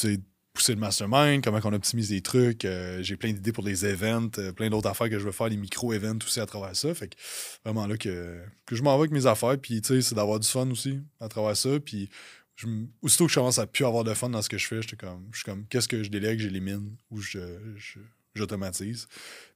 pousser 0.54 0.74
le 0.74 0.78
mastermind, 0.78 1.42
comment 1.42 1.58
on 1.64 1.72
optimise 1.72 2.10
des 2.10 2.20
trucs. 2.20 2.64
euh, 2.64 3.02
j'ai 3.02 3.16
plein 3.16 3.32
d'idées 3.32 3.50
pour 3.52 3.64
des 3.64 3.84
events, 3.84 4.30
plein 4.54 4.70
d'autres 4.70 4.88
affaires 4.88 5.10
que 5.10 5.18
je 5.18 5.24
veux 5.24 5.32
faire, 5.32 5.48
les 5.48 5.56
micro-events 5.56 6.18
aussi 6.24 6.38
à 6.38 6.46
travers 6.46 6.76
ça. 6.76 6.94
Fait 6.94 7.08
que 7.08 7.16
vraiment 7.64 7.88
là 7.88 7.96
que, 7.96 8.40
que 8.64 8.76
je 8.76 8.82
m'en 8.84 8.94
vais 8.96 9.00
avec 9.00 9.10
mes 9.10 9.26
affaires. 9.26 9.58
Puis 9.58 9.82
c'est 9.84 10.14
d'avoir 10.14 10.38
du 10.38 10.46
fun 10.48 10.70
aussi 10.70 11.00
à 11.18 11.28
travers 11.28 11.56
ça. 11.56 11.80
Puis 11.80 12.08
je 12.54 12.68
aussitôt 13.02 13.26
que 13.26 13.32
je 13.32 13.34
commence 13.40 13.58
à 13.58 13.66
plus 13.66 13.84
avoir 13.84 14.04
de 14.04 14.14
fun 14.14 14.28
dans 14.28 14.42
ce 14.42 14.48
que 14.48 14.56
je 14.56 14.68
fais, 14.68 14.80
je 14.80 14.86
suis 14.86 14.96
comme, 14.96 15.66
qu'est-ce 15.68 15.88
que 15.88 16.04
je 16.04 16.08
délègue, 16.08 16.38
j'élimine 16.38 16.96
ou 17.10 17.20
je, 17.20 17.40
je- 17.76 17.98
j'automatise. 18.34 19.06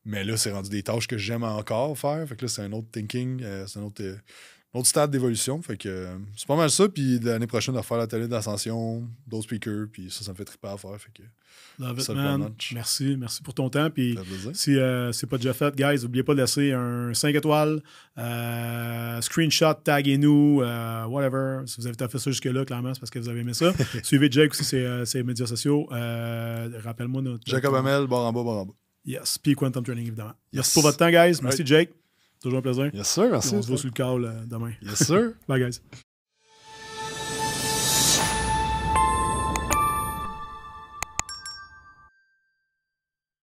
Mais 0.04 0.24
là, 0.24 0.36
c'est 0.36 0.52
rendu 0.52 0.70
des 0.70 0.82
tâches 0.82 1.06
que 1.06 1.18
j'aime 1.18 1.42
encore 1.42 1.96
faire. 1.98 2.26
Fait 2.28 2.36
que 2.36 2.44
là, 2.44 2.48
c'est 2.48 2.62
un 2.62 2.72
autre 2.72 2.88
thinking, 2.90 3.42
euh, 3.42 3.66
c'est 3.66 3.78
un 3.78 3.82
autre, 3.82 4.02
euh, 4.02 4.16
autre 4.78 4.88
stade 4.88 5.10
d'évolution. 5.10 5.60
Fait 5.62 5.76
que 5.76 5.88
euh, 5.88 6.16
c'est 6.36 6.46
pas 6.46 6.56
mal 6.56 6.70
ça. 6.70 6.88
Puis 6.88 7.18
l'année 7.20 7.46
prochaine, 7.46 7.74
de 7.74 7.78
refaire 7.78 7.98
l'atelier 7.98 8.28
d'ascension, 8.28 9.06
d'autres 9.26 9.44
speakers. 9.44 9.86
Puis 9.92 10.10
ça, 10.10 10.24
ça 10.24 10.32
me 10.32 10.36
fait 10.36 10.44
triper 10.44 10.68
à 10.68 10.76
faire. 10.76 10.96
Fait 10.98 11.10
que 11.12 11.22
Love 11.80 12.00
it, 12.00 12.08
man. 12.10 12.52
Merci. 12.72 13.16
Merci 13.16 13.42
pour 13.42 13.54
ton 13.54 13.70
temps. 13.70 13.88
Puis 13.90 14.18
si 14.52 14.76
euh, 14.76 15.12
c'est 15.12 15.26
pas 15.28 15.36
déjà 15.36 15.52
fait, 15.54 15.74
guys, 15.76 16.02
n'oubliez 16.02 16.22
pas 16.24 16.34
de 16.34 16.40
laisser 16.40 16.72
un 16.72 17.14
5 17.14 17.34
étoiles, 17.34 17.82
euh, 18.18 19.20
screenshot, 19.20 19.74
taguez-nous, 19.84 20.60
euh, 20.62 21.04
whatever. 21.04 21.60
Si 21.66 21.80
vous 21.80 21.86
avez 21.86 21.96
fait 21.96 22.18
ça 22.18 22.30
jusque-là, 22.30 22.64
clairement, 22.64 22.94
c'est 22.94 23.00
parce 23.00 23.10
que 23.10 23.18
vous 23.18 23.28
avez 23.28 23.40
aimé 23.40 23.54
ça. 23.54 23.72
Suivez 24.02 24.28
Jake 24.30 24.50
aussi 24.52 24.64
ses, 24.64 25.04
ses 25.06 25.22
médias 25.22 25.46
sociaux. 25.46 25.86
Rappelle-moi 25.90 27.22
notre. 27.22 27.42
Jacob 27.46 27.74
Hamel, 27.74 28.06
bord 28.06 28.26
en 28.26 28.32
bas, 28.32 28.40
en 28.40 28.66
bas. 28.66 28.72
Yes. 29.04 29.38
Puis 29.38 29.54
Quantum 29.54 29.84
Training, 29.84 30.08
évidemment. 30.08 30.34
Merci 30.52 30.68
Yes. 30.68 30.74
pour 30.74 30.82
votre 30.82 30.98
temps, 30.98 31.08
guys. 31.10 31.38
Merci, 31.42 31.58
Right. 31.62 31.66
Jake. 31.66 31.90
Toujours 32.40 32.58
un 32.58 32.62
plaisir. 32.62 32.90
Yes, 32.94 33.08
sir. 33.08 33.28
Merci. 33.30 33.54
On 33.54 33.62
se 33.62 33.68
voit 33.68 33.78
sur 33.78 33.88
le 33.88 33.92
call 33.92 34.24
euh, 34.24 34.44
demain. 34.46 34.72
Yes, 34.82 35.04
sir. 35.04 35.32
Bye, 35.48 35.60
guys. 35.60 35.80